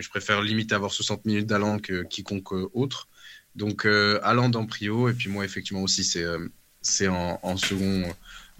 mais 0.00 0.04
je 0.04 0.08
préfère 0.08 0.40
limite 0.40 0.72
avoir 0.72 0.92
60 0.92 1.26
minutes 1.26 1.46
d'Haaland 1.46 1.78
que 1.78 2.04
quiconque 2.04 2.54
euh, 2.54 2.70
autre. 2.72 3.06
Donc 3.54 3.84
euh, 3.84 4.18
Haaland 4.22 4.50
en 4.54 4.64
prio, 4.64 5.10
et 5.10 5.12
puis 5.12 5.28
moi 5.28 5.44
effectivement 5.44 5.82
aussi 5.82 6.04
c'est 6.04 6.22
euh, 6.22 6.48
c'est 6.80 7.08
en, 7.08 7.38
en 7.42 7.58
second, 7.58 8.10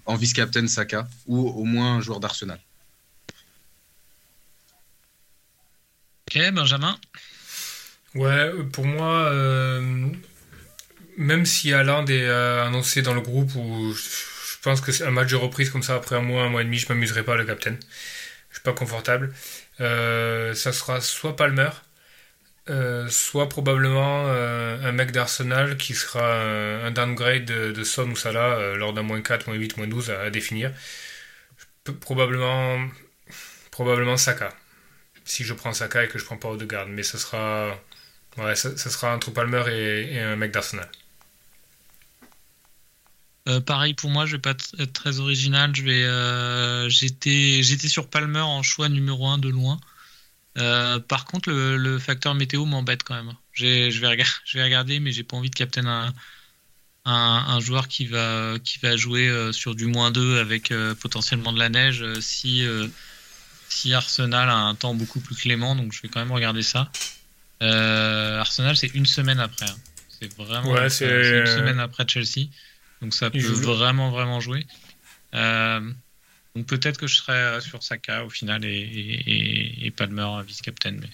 en 0.05 0.15
vice-captain 0.15 0.67
Saka, 0.67 1.07
ou 1.25 1.39
au 1.49 1.63
moins 1.63 1.95
un 1.95 2.01
joueur 2.01 2.19
d'Arsenal. 2.19 2.59
Ok, 6.27 6.51
Benjamin? 6.53 6.99
Ouais, 8.13 8.51
pour 8.71 8.85
moi, 8.85 9.31
euh, 9.31 10.09
même 11.17 11.47
si 11.47 11.73
Haaland 11.73 12.05
est 12.05 12.21
euh, 12.27 12.63
annoncé 12.63 13.01
dans 13.01 13.15
le 13.15 13.21
groupe, 13.21 13.55
où 13.55 13.93
je, 13.93 14.01
je 14.01 14.59
pense 14.61 14.79
que 14.79 14.91
c'est 14.91 15.05
un 15.05 15.11
match 15.11 15.31
de 15.31 15.37
reprise 15.37 15.71
comme 15.71 15.81
ça 15.81 15.95
après 15.95 16.17
un 16.17 16.21
mois, 16.21 16.43
un 16.43 16.49
mois 16.49 16.61
et 16.61 16.65
demi, 16.65 16.77
je 16.77 16.87
m'amuserai 16.87 17.23
pas 17.23 17.35
le 17.35 17.45
captain. 17.45 17.75
Je 18.51 18.57
suis 18.57 18.63
pas 18.63 18.73
confortable. 18.73 19.33
Euh, 19.81 20.53
ça 20.53 20.73
sera 20.73 21.01
soit 21.01 21.35
Palmer, 21.35 21.69
euh, 22.69 23.09
soit 23.09 23.49
probablement 23.49 24.25
euh, 24.27 24.79
un 24.87 24.91
mec 24.91 25.11
d'Arsenal 25.11 25.77
qui 25.77 25.95
sera 25.95 26.41
un 26.41 26.91
downgrade 26.91 27.45
de, 27.45 27.71
de 27.71 27.83
Son 27.83 28.09
ou 28.11 28.15
Salah 28.15 28.75
lors 28.75 28.93
d'un 28.93 29.03
moins 29.03 29.21
4, 29.21 29.47
moins 29.47 29.57
8, 29.57 29.77
moins 29.77 29.87
12 29.87 30.11
à, 30.11 30.29
définir. 30.29 30.71
Probablement, 32.01 32.87
probablement 33.71 34.17
Saka. 34.17 34.53
Si 35.25 35.43
je 35.43 35.53
prends 35.53 35.73
Saka 35.73 36.03
et 36.03 36.07
que 36.07 36.19
je 36.19 36.25
prends 36.25 36.37
pas 36.37 36.49
Odegaard. 36.49 36.87
Mais 36.87 37.03
ça 37.03 37.17
sera, 37.17 37.77
ouais, 38.37 38.55
ça, 38.55 38.75
sera 38.77 39.15
entre 39.15 39.31
Palmer 39.31 39.63
et 39.69 40.19
un 40.19 40.35
mec 40.35 40.51
d'Arsenal. 40.51 40.89
Euh, 43.47 43.59
pareil 43.59 43.93
pour 43.95 44.09
moi, 44.11 44.25
je 44.25 44.33
vais 44.33 44.41
pas 44.41 44.51
être 44.77 44.93
très 44.93 45.19
original. 45.19 45.75
Je 45.75 45.81
vais, 45.83 46.03
euh, 46.03 46.87
j'étais, 46.89 47.63
j'étais 47.63 47.87
sur 47.87 48.07
Palmer 48.07 48.39
en 48.41 48.61
choix 48.61 48.87
numéro 48.89 49.27
1 49.27 49.39
de 49.39 49.49
loin. 49.49 49.79
Euh, 50.57 50.99
par 50.99 51.25
contre, 51.25 51.49
le, 51.49 51.77
le 51.77 51.97
facteur 51.97 52.35
météo 52.35 52.65
m'embête 52.65 53.03
quand 53.03 53.15
même. 53.15 53.33
Je 53.53 53.65
vais, 53.99 54.07
regarder, 54.07 54.31
je 54.45 54.57
vais 54.57 54.63
regarder, 54.63 54.99
mais 54.99 55.11
j'ai 55.11 55.23
pas 55.23 55.37
envie 55.37 55.49
de 55.49 55.55
captain 55.55 55.85
un, 55.87 56.13
un, 57.05 57.45
un 57.47 57.59
joueur 57.59 57.87
qui 57.87 58.05
va, 58.05 58.55
qui 58.63 58.77
va 58.79 58.95
jouer 58.95 59.49
sur 59.53 59.73
du 59.75 59.85
moins 59.87 60.11
2 60.11 60.39
avec 60.39 60.71
potentiellement 60.99 61.51
de 61.51 61.59
la 61.59 61.69
neige 61.69 62.05
si, 62.19 62.63
si 63.69 63.93
Arsenal 63.93 64.49
a 64.49 64.55
un 64.55 64.75
temps 64.75 64.93
beaucoup 64.93 65.19
plus 65.19 65.35
clément. 65.35 65.75
Donc 65.75 65.93
je 65.93 66.01
vais 66.03 66.09
quand 66.09 66.19
même 66.19 66.31
regarder 66.31 66.61
ça. 66.63 66.91
Arsenal, 67.59 68.77
c'est 68.77 68.93
une 68.93 69.05
semaine 69.07 69.39
après. 69.39 69.65
hein. 69.67 69.75
C'est 70.19 70.31
vraiment 70.35 70.69
Ouais, 70.71 70.89
c'est 70.89 71.05
une 71.39 71.47
semaine 71.47 71.79
après 71.79 72.05
Chelsea. 72.07 72.49
Donc 73.01 73.13
ça 73.13 73.29
peut 73.29 73.37
vraiment, 73.39 74.11
vraiment 74.11 74.39
jouer. 74.39 74.65
Euh, 75.35 75.81
donc 76.55 76.67
peut-être 76.67 76.97
que 76.99 77.07
je 77.07 77.15
serai 77.15 77.33
euh, 77.33 77.59
sur 77.61 77.81
Saka 77.83 78.25
au 78.25 78.29
final 78.29 78.65
et, 78.65 78.69
et, 78.69 79.31
et- 79.31 79.85
et 79.87 79.91
Palmer 79.91 80.27
euh, 80.39 80.43
vice-captain. 80.43 80.91
Mais... 80.91 81.07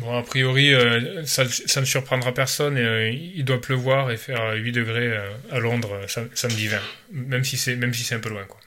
Bon, 0.00 0.16
a 0.18 0.22
priori, 0.22 0.74
euh, 0.74 1.24
ça, 1.24 1.48
ça 1.48 1.80
ne 1.80 1.86
surprendra 1.86 2.32
personne. 2.34 2.76
Et, 2.76 2.82
euh, 2.82 3.10
il 3.10 3.44
doit 3.44 3.60
pleuvoir 3.60 4.10
et 4.10 4.16
faire 4.16 4.54
8 4.54 4.72
degrés 4.72 5.16
euh, 5.16 5.30
à 5.50 5.58
Londres 5.60 5.92
euh, 5.94 6.06
sam- 6.08 6.30
samedi 6.34 6.68
20. 6.68 6.80
Même 7.12 7.44
si 7.44 7.56
c'est 7.56 7.76
même 7.76 7.94
si 7.94 8.04
c'est 8.04 8.14
un 8.14 8.20
peu 8.20 8.28
loin. 8.28 8.44
Quoi. 8.44 8.60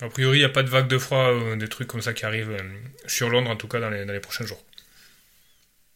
A 0.00 0.08
priori, 0.08 0.38
il 0.38 0.40
n'y 0.40 0.44
a 0.46 0.50
pas 0.50 0.62
de 0.62 0.68
vague 0.70 0.88
de 0.88 0.98
froid 0.98 1.32
ou 1.32 1.56
des 1.56 1.68
trucs 1.68 1.88
comme 1.88 2.02
ça 2.02 2.14
qui 2.14 2.24
arrivent 2.24 2.50
euh, 2.52 2.62
sur 3.06 3.28
Londres, 3.30 3.50
en 3.50 3.56
tout 3.56 3.68
cas 3.68 3.80
dans 3.80 3.90
les, 3.90 4.04
dans 4.04 4.12
les 4.12 4.20
prochains 4.20 4.46
jours. 4.46 4.62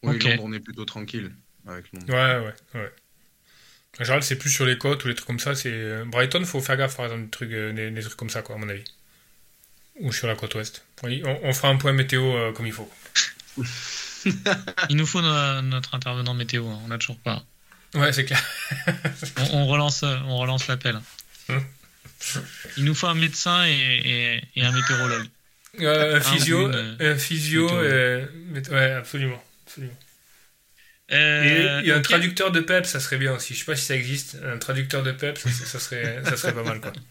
Oui. 0.02 0.18
Londres, 0.18 0.42
on 0.44 0.52
est 0.52 0.60
plutôt 0.60 0.84
tranquille 0.84 1.30
avec 1.66 1.92
Londres. 1.92 2.06
Ouais, 2.08 2.46
ouais, 2.46 2.80
ouais. 2.80 2.90
En 3.98 4.04
général, 4.04 4.22
c'est 4.22 4.36
plus 4.36 4.50
sur 4.50 4.64
les 4.64 4.78
côtes 4.78 5.04
ou 5.04 5.08
les 5.08 5.14
trucs 5.14 5.26
comme 5.26 5.38
ça. 5.40 5.54
C'est 5.54 5.70
euh, 5.72 6.04
Brighton, 6.06 6.44
faut 6.44 6.60
faire 6.60 6.76
gaffe, 6.76 6.96
par 6.96 7.06
exemple, 7.06 7.24
des 7.24 7.30
trucs, 7.30 7.50
euh, 7.52 7.72
des, 7.72 7.90
des 7.90 8.02
trucs 8.02 8.16
comme 8.16 8.30
ça, 8.30 8.42
quoi, 8.42 8.54
à 8.54 8.58
mon 8.58 8.68
avis. 8.68 8.84
Ou 10.00 10.12
sur 10.12 10.26
la 10.28 10.34
côte 10.36 10.54
ouest. 10.54 10.84
Oui, 11.02 11.22
on, 11.26 11.40
on 11.42 11.52
fera 11.52 11.68
un 11.68 11.76
point 11.76 11.92
météo 11.92 12.22
euh, 12.36 12.52
comme 12.52 12.66
il 12.66 12.72
faut. 12.72 12.90
Il 14.88 14.96
nous 14.96 15.06
faut 15.06 15.20
no- 15.20 15.60
notre 15.62 15.94
intervenant 15.94 16.34
météo, 16.34 16.66
hein, 16.68 16.78
on 16.84 16.88
l'a 16.88 16.98
toujours 16.98 17.18
pas. 17.18 17.42
Ouais, 17.94 18.12
c'est 18.12 18.24
clair. 18.24 18.40
On, 19.52 19.58
on 19.62 19.66
relance, 19.66 20.02
on 20.04 20.36
relance 20.38 20.68
l'appel. 20.68 21.00
Hum. 21.48 21.64
Il 22.76 22.84
nous 22.84 22.94
faut 22.94 23.08
un 23.08 23.14
médecin 23.14 23.64
et, 23.66 23.72
et- 23.74 24.44
et 24.60 24.64
un 24.64 24.70
météorologue. 24.72 25.26
Euh, 25.80 26.16
un 26.16 26.20
physio, 26.20 26.70
une, 26.70 26.96
un 27.00 27.16
physio, 27.16 27.62
météo. 27.64 27.78
euh, 27.80 28.26
mét- 28.52 28.70
ouais, 28.70 28.92
absolument. 28.92 29.42
absolument. 29.66 29.94
Euh, 31.12 31.80
Et 31.80 31.82
il 31.82 31.88
y 31.88 31.92
a 31.92 31.96
un 31.96 32.02
traducteur 32.02 32.52
de 32.52 32.60
PEP, 32.60 32.86
ça 32.86 33.00
serait 33.00 33.18
bien 33.18 33.32
aussi. 33.34 33.54
Je 33.54 33.60
sais 33.60 33.64
pas 33.64 33.76
si 33.76 33.84
ça 33.86 33.96
existe. 33.96 34.36
Un 34.44 34.58
traducteur 34.58 35.02
de 35.02 35.12
PEP, 35.12 35.38
ça, 35.38 35.50
ça 35.50 35.78
serait, 35.80 36.22
ça 36.24 36.36
serait 36.36 36.54
pas 36.54 36.62
mal, 36.62 36.80
quoi. 36.80 36.92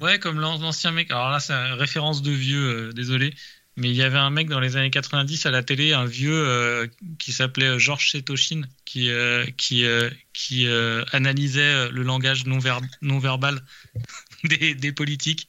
Ouais, 0.00 0.18
comme 0.18 0.40
l'an- 0.40 0.58
l'ancien 0.58 0.90
mec. 0.90 1.10
Alors 1.10 1.30
là, 1.30 1.38
c'est 1.40 1.52
une 1.52 1.74
référence 1.74 2.20
de 2.22 2.30
vieux, 2.32 2.88
euh, 2.88 2.92
désolé. 2.92 3.32
Mais 3.76 3.88
il 3.90 3.94
y 3.94 4.02
avait 4.02 4.18
un 4.18 4.30
mec 4.30 4.48
dans 4.48 4.58
les 4.58 4.76
années 4.76 4.90
90 4.90 5.44
à 5.46 5.50
la 5.50 5.62
télé, 5.62 5.92
un 5.92 6.06
vieux 6.06 6.32
euh, 6.34 6.86
qui 7.18 7.32
s'appelait 7.32 7.78
Georges 7.78 8.10
Setoshin, 8.10 8.62
qui, 8.86 9.10
qui, 9.58 9.84
qui 10.32 10.66
analysait 11.12 11.90
le 11.90 12.02
langage 12.02 12.46
non, 12.46 12.58
ver- 12.58 12.80
non 13.02 13.18
verbal 13.18 13.60
des, 14.44 14.74
des 14.74 14.92
politiques. 14.92 15.46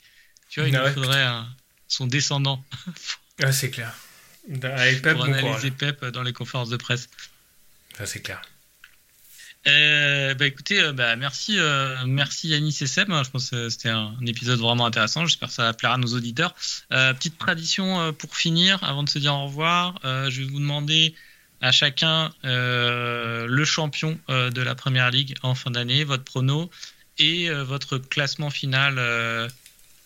Tu 0.50 0.60
vois, 0.60 0.70
il 0.70 0.76
Ah 0.76 0.88
nous 0.90 0.94
faudrait 0.94 1.24
un- 1.24 1.48
son 1.88 2.06
descendant 2.06 2.64
Ah, 3.42 3.52
c'est 3.54 3.72
clair. 3.72 3.96
Avec 4.64 5.02
PEP, 5.02 5.14
pour 5.14 5.26
analyser. 5.26 5.72
Pep 5.72 6.06
dans 6.06 6.24
les 6.24 6.34
conférences 6.34 6.70
de 6.70 6.78
presse. 6.78 7.10
Ça, 7.98 8.06
c'est 8.06 8.22
clair. 8.22 8.42
Euh, 9.68 10.34
bah 10.36 10.46
écoutez, 10.46 10.82
euh, 10.82 10.94
bah, 10.94 11.16
merci, 11.18 11.60
euh, 11.60 11.96
merci 12.06 12.50
Yanis 12.50 12.78
et 12.80 12.88
Seb. 12.88 13.10
Je 13.10 13.30
pense 13.30 13.50
que 13.50 13.70
c'était 13.70 13.90
un, 13.90 14.16
un 14.22 14.26
épisode 14.26 14.60
vraiment 14.60 14.86
intéressant. 14.86 15.26
J'espère 15.26 15.50
que 15.50 15.56
ça 15.56 15.74
plaira 15.74 15.96
à 15.96 15.98
nos 15.98 16.14
auditeurs. 16.14 16.56
Euh, 16.94 17.14
petite 17.14 17.38
tradition 17.38 18.00
euh, 18.00 18.12
pour 18.12 18.36
finir, 18.36 18.82
avant 18.84 19.04
de 19.04 19.10
se 19.10 19.20
dire 19.20 19.34
au 19.34 19.46
revoir, 19.46 20.00
euh, 20.06 20.30
je 20.30 20.42
vais 20.42 20.48
vous 20.48 20.60
demander 20.60 21.14
à 21.60 21.72
chacun 21.72 22.32
euh, 22.46 23.46
le 23.48 23.66
champion 23.66 24.18
euh, 24.30 24.52
de 24.52 24.62
la 24.62 24.76
première 24.76 25.12
ligue 25.12 25.36
en 25.42 25.56
fin 25.56 25.72
d'année, 25.72 26.04
votre 26.04 26.24
prono 26.24 26.70
et 27.18 27.50
euh, 27.50 27.64
votre 27.64 27.98
classement 27.98 28.50
final 28.50 28.96
euh, 29.00 29.50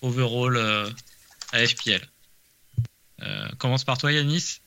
overall 0.01 0.57
euh, 0.57 0.89
à 1.51 1.65
FPL. 1.65 2.01
Euh, 3.23 3.47
commence 3.59 3.83
par 3.83 3.97
toi, 3.97 4.11
Yanis. 4.11 4.59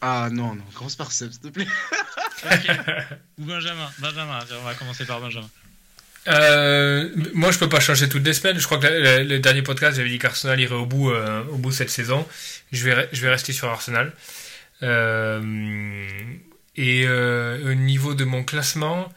Ah 0.00 0.28
non, 0.32 0.54
non, 0.54 0.64
commence 0.74 0.96
par 0.96 1.12
Seb, 1.12 1.30
s'il 1.30 1.40
te 1.40 1.48
plaît. 1.48 1.66
Ou 3.38 3.44
Benjamin. 3.44 3.90
Benjamin, 3.98 4.38
on 4.60 4.64
va 4.64 4.74
commencer 4.74 5.04
par 5.06 5.20
Benjamin. 5.20 5.48
Euh, 6.28 7.08
moi, 7.34 7.50
je 7.52 7.58
peux 7.58 7.68
pas 7.68 7.80
changer 7.80 8.08
toutes 8.08 8.24
les 8.24 8.32
semaines. 8.34 8.58
Je 8.58 8.64
crois 8.66 8.78
que 8.78 8.86
le 8.86 9.38
dernier 9.38 9.62
podcast, 9.62 9.96
j'avais 9.96 10.08
dit 10.08 10.18
qu'Arsenal 10.18 10.60
irait 10.60 10.74
au 10.74 10.86
bout, 10.86 11.10
euh, 11.10 11.44
au 11.50 11.56
bout 11.56 11.72
cette 11.72 11.90
saison. 11.90 12.26
Je 12.72 12.84
vais, 12.84 12.94
re- 12.94 13.08
je 13.12 13.20
vais 13.22 13.30
rester 13.30 13.52
sur 13.52 13.68
Arsenal. 13.68 14.12
Euh, 14.82 15.40
et 16.76 17.04
euh, 17.06 17.70
au 17.70 17.74
niveau 17.74 18.14
de 18.14 18.24
mon 18.24 18.42
classement, 18.44 19.12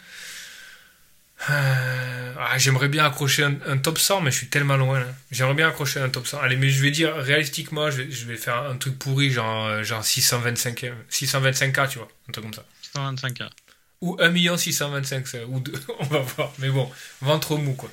euh, 1.50 2.34
ah, 2.40 2.58
j'aimerais 2.58 2.88
bien 2.88 3.06
accrocher 3.06 3.44
un, 3.44 3.58
un 3.68 3.78
top 3.78 3.98
100, 4.00 4.22
mais 4.22 4.32
je 4.32 4.38
suis 4.38 4.48
tellement 4.50 4.78
loin. 4.78 5.00
là. 5.00 5.08
J'aimerais 5.32 5.54
bien 5.54 5.68
accrocher 5.68 6.00
un 6.00 6.10
top 6.10 6.28
100. 6.28 6.40
Allez, 6.40 6.56
mais 6.56 6.70
je 6.70 6.82
vais 6.82 6.92
dire 6.92 7.16
réalistiquement, 7.16 7.92
je 7.92 8.04
vais, 8.04 8.12
je 8.12 8.26
vais 8.26 8.38
faire 8.38 8.64
un 8.64 8.78
truc 8.78 8.98
pourri, 8.98 9.32
genre, 9.32 9.66
euh, 9.66 9.84
genre 9.84 10.04
625, 10.04 10.86
625K, 11.10 11.90
tu 11.90 11.98
vois, 12.00 12.08
un 12.30 12.32
truc 12.32 12.46
comme 12.46 12.54
ça. 12.54 12.66
125K. 12.96 13.50
Ou 14.02 14.18
1 14.20 14.58
625 14.58 15.28
ça, 15.28 15.46
ou 15.48 15.60
deux, 15.60 15.74
on 16.00 16.06
va 16.06 16.20
voir. 16.20 16.52
Mais 16.60 16.70
bon, 16.70 16.90
ventre 17.22 17.58
mou, 17.58 17.74
quoi. 17.74 17.92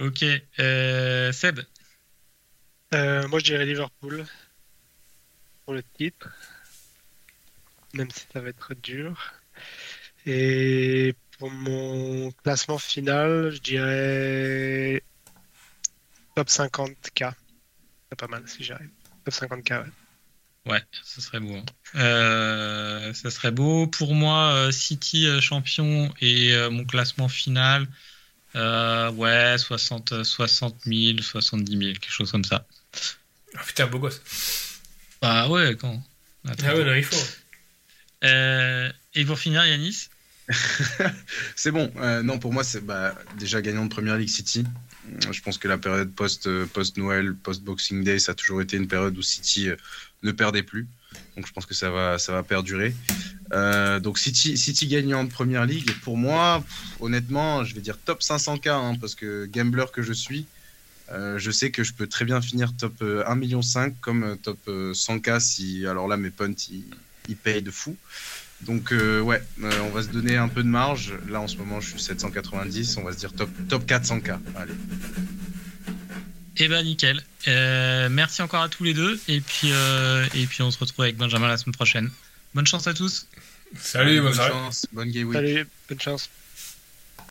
Ok. 0.00 0.24
Euh, 0.58 1.32
Seb 1.32 1.60
Euh, 2.94 3.26
moi, 3.28 3.38
je 3.40 3.44
dirais 3.44 3.66
Liverpool 3.66 4.24
pour 5.64 5.74
le 5.74 5.82
titre, 5.82 6.28
même 7.94 8.10
si 8.10 8.26
ça 8.32 8.40
va 8.40 8.48
être 8.50 8.74
dur. 8.74 9.32
Et 10.26 11.14
pour 11.44 11.52
mon 11.52 12.30
classement 12.42 12.78
final, 12.78 13.50
je 13.52 13.58
dirais 13.60 15.02
top 16.34 16.48
50K. 16.48 17.34
C'est 18.08 18.18
pas 18.18 18.28
mal 18.28 18.42
si 18.46 18.64
j'arrive. 18.64 18.88
Top 19.26 19.34
50K, 19.34 19.82
ouais. 19.82 20.72
Ouais, 20.72 20.82
ce 21.02 21.20
serait 21.20 21.40
beau. 21.40 21.54
hein. 21.54 21.64
Euh, 21.96 23.12
ça 23.12 23.30
serait 23.30 23.50
beau. 23.50 23.86
Pour 23.88 24.14
moi, 24.14 24.54
euh, 24.54 24.72
City 24.72 25.26
euh, 25.26 25.42
champion 25.42 26.14
et 26.22 26.54
mon 26.70 26.86
classement 26.86 27.28
final, 27.28 27.86
euh, 28.56 29.10
ouais, 29.10 29.58
60, 29.58 30.24
60 30.24 30.76
000, 30.86 31.18
70 31.20 31.70
000, 31.76 31.92
quelque 31.92 32.10
chose 32.10 32.32
comme 32.32 32.44
ça. 32.44 32.66
Ah 33.54 33.62
putain, 33.66 33.86
beau 33.86 33.98
gosse. 33.98 34.22
Bah 35.20 35.48
ouais, 35.50 35.76
quand? 35.76 36.02
Attends. 36.48 36.64
Ah 36.68 36.74
ouais, 36.74 36.84
non, 36.84 36.94
il 36.94 37.04
faut. 37.04 37.16
Euh, 38.24 38.90
et 39.12 39.26
pour 39.26 39.38
finir, 39.38 39.66
Yanis? 39.66 40.08
C'est 41.56 41.70
bon. 41.70 41.90
Euh, 41.96 42.22
non, 42.22 42.38
pour 42.38 42.52
moi, 42.52 42.64
c'est 42.64 42.84
bah, 42.84 43.14
déjà 43.38 43.62
gagnant 43.62 43.84
de 43.84 43.90
Première 43.90 44.16
League 44.16 44.28
City. 44.28 44.64
Euh, 45.12 45.32
Je 45.32 45.40
pense 45.42 45.58
que 45.58 45.68
la 45.68 45.78
période 45.78 46.12
post, 46.12 46.46
euh, 46.46 46.66
post-Noël, 46.66 47.34
post-Boxing 47.34 48.04
Day, 48.04 48.18
ça 48.18 48.32
a 48.32 48.34
toujours 48.34 48.60
été 48.60 48.76
une 48.76 48.88
période 48.88 49.16
où 49.16 49.22
City 49.22 49.68
ne 50.22 50.32
perdait 50.32 50.62
plus. 50.62 50.86
Donc 51.36 51.46
je 51.46 51.52
pense 51.52 51.66
que 51.66 51.74
ça 51.74 51.90
va, 51.90 52.18
ça 52.18 52.32
va 52.32 52.42
perdurer. 52.42 52.94
Donc 54.02 54.18
City, 54.18 54.56
City 54.56 54.88
gagnant 54.88 55.24
de 55.24 55.30
Première 55.30 55.64
League. 55.64 55.88
Et 55.88 55.94
pour 55.94 56.16
moi, 56.16 56.64
honnêtement, 57.00 57.64
je 57.64 57.74
vais 57.74 57.80
dire 57.80 57.98
top 58.04 58.20
500K, 58.20 58.68
hein, 58.70 58.96
parce 59.00 59.14
que 59.14 59.46
gambler 59.46 59.84
que 59.92 60.02
je 60.02 60.12
suis, 60.12 60.46
je 61.10 61.50
sais 61.50 61.70
que 61.70 61.84
je 61.84 61.92
peux 61.92 62.06
très 62.06 62.24
bien 62.24 62.40
finir 62.40 62.76
top 62.76 62.94
euh, 63.02 63.24
1,5 63.24 63.38
million 63.38 63.60
comme 64.00 64.36
top 64.42 64.58
euh, 64.68 64.92
100K 64.92 65.40
si, 65.40 65.86
alors 65.86 66.08
là, 66.08 66.16
mes 66.16 66.30
punts, 66.30 66.54
ils 67.28 67.36
payent 67.36 67.62
de 67.62 67.70
fou. 67.70 67.96
Donc 68.62 68.92
euh, 68.92 69.20
ouais, 69.20 69.42
euh, 69.62 69.70
on 69.82 69.90
va 69.90 70.02
se 70.02 70.08
donner 70.08 70.36
un 70.36 70.48
peu 70.48 70.62
de 70.62 70.68
marge. 70.68 71.14
Là 71.28 71.40
en 71.40 71.48
ce 71.48 71.56
moment 71.56 71.80
je 71.80 71.90
suis 71.90 72.00
790, 72.00 72.96
on 72.96 73.02
va 73.02 73.12
se 73.12 73.18
dire 73.18 73.32
top, 73.32 73.50
top 73.68 73.84
400k. 73.86 74.38
Allez. 74.56 74.74
Eh 76.56 76.68
ben 76.68 76.84
nickel. 76.84 77.22
Euh, 77.48 78.08
merci 78.10 78.42
encore 78.42 78.62
à 78.62 78.68
tous 78.68 78.84
les 78.84 78.94
deux. 78.94 79.20
Et 79.28 79.40
puis, 79.40 79.70
euh, 79.72 80.26
et 80.34 80.46
puis 80.46 80.62
on 80.62 80.70
se 80.70 80.78
retrouve 80.78 81.04
avec 81.04 81.16
Benjamin 81.16 81.48
la 81.48 81.56
semaine 81.56 81.74
prochaine. 81.74 82.10
Bonne 82.54 82.66
chance 82.66 82.86
à 82.86 82.94
tous. 82.94 83.26
Salut, 83.76 84.20
bonne 84.20 84.34
chance, 84.34 84.86
bonne 84.92 85.10
game 85.10 85.26
week. 85.28 85.34
Salut, 85.34 85.66
bonne 85.88 86.00
chance. 86.00 86.30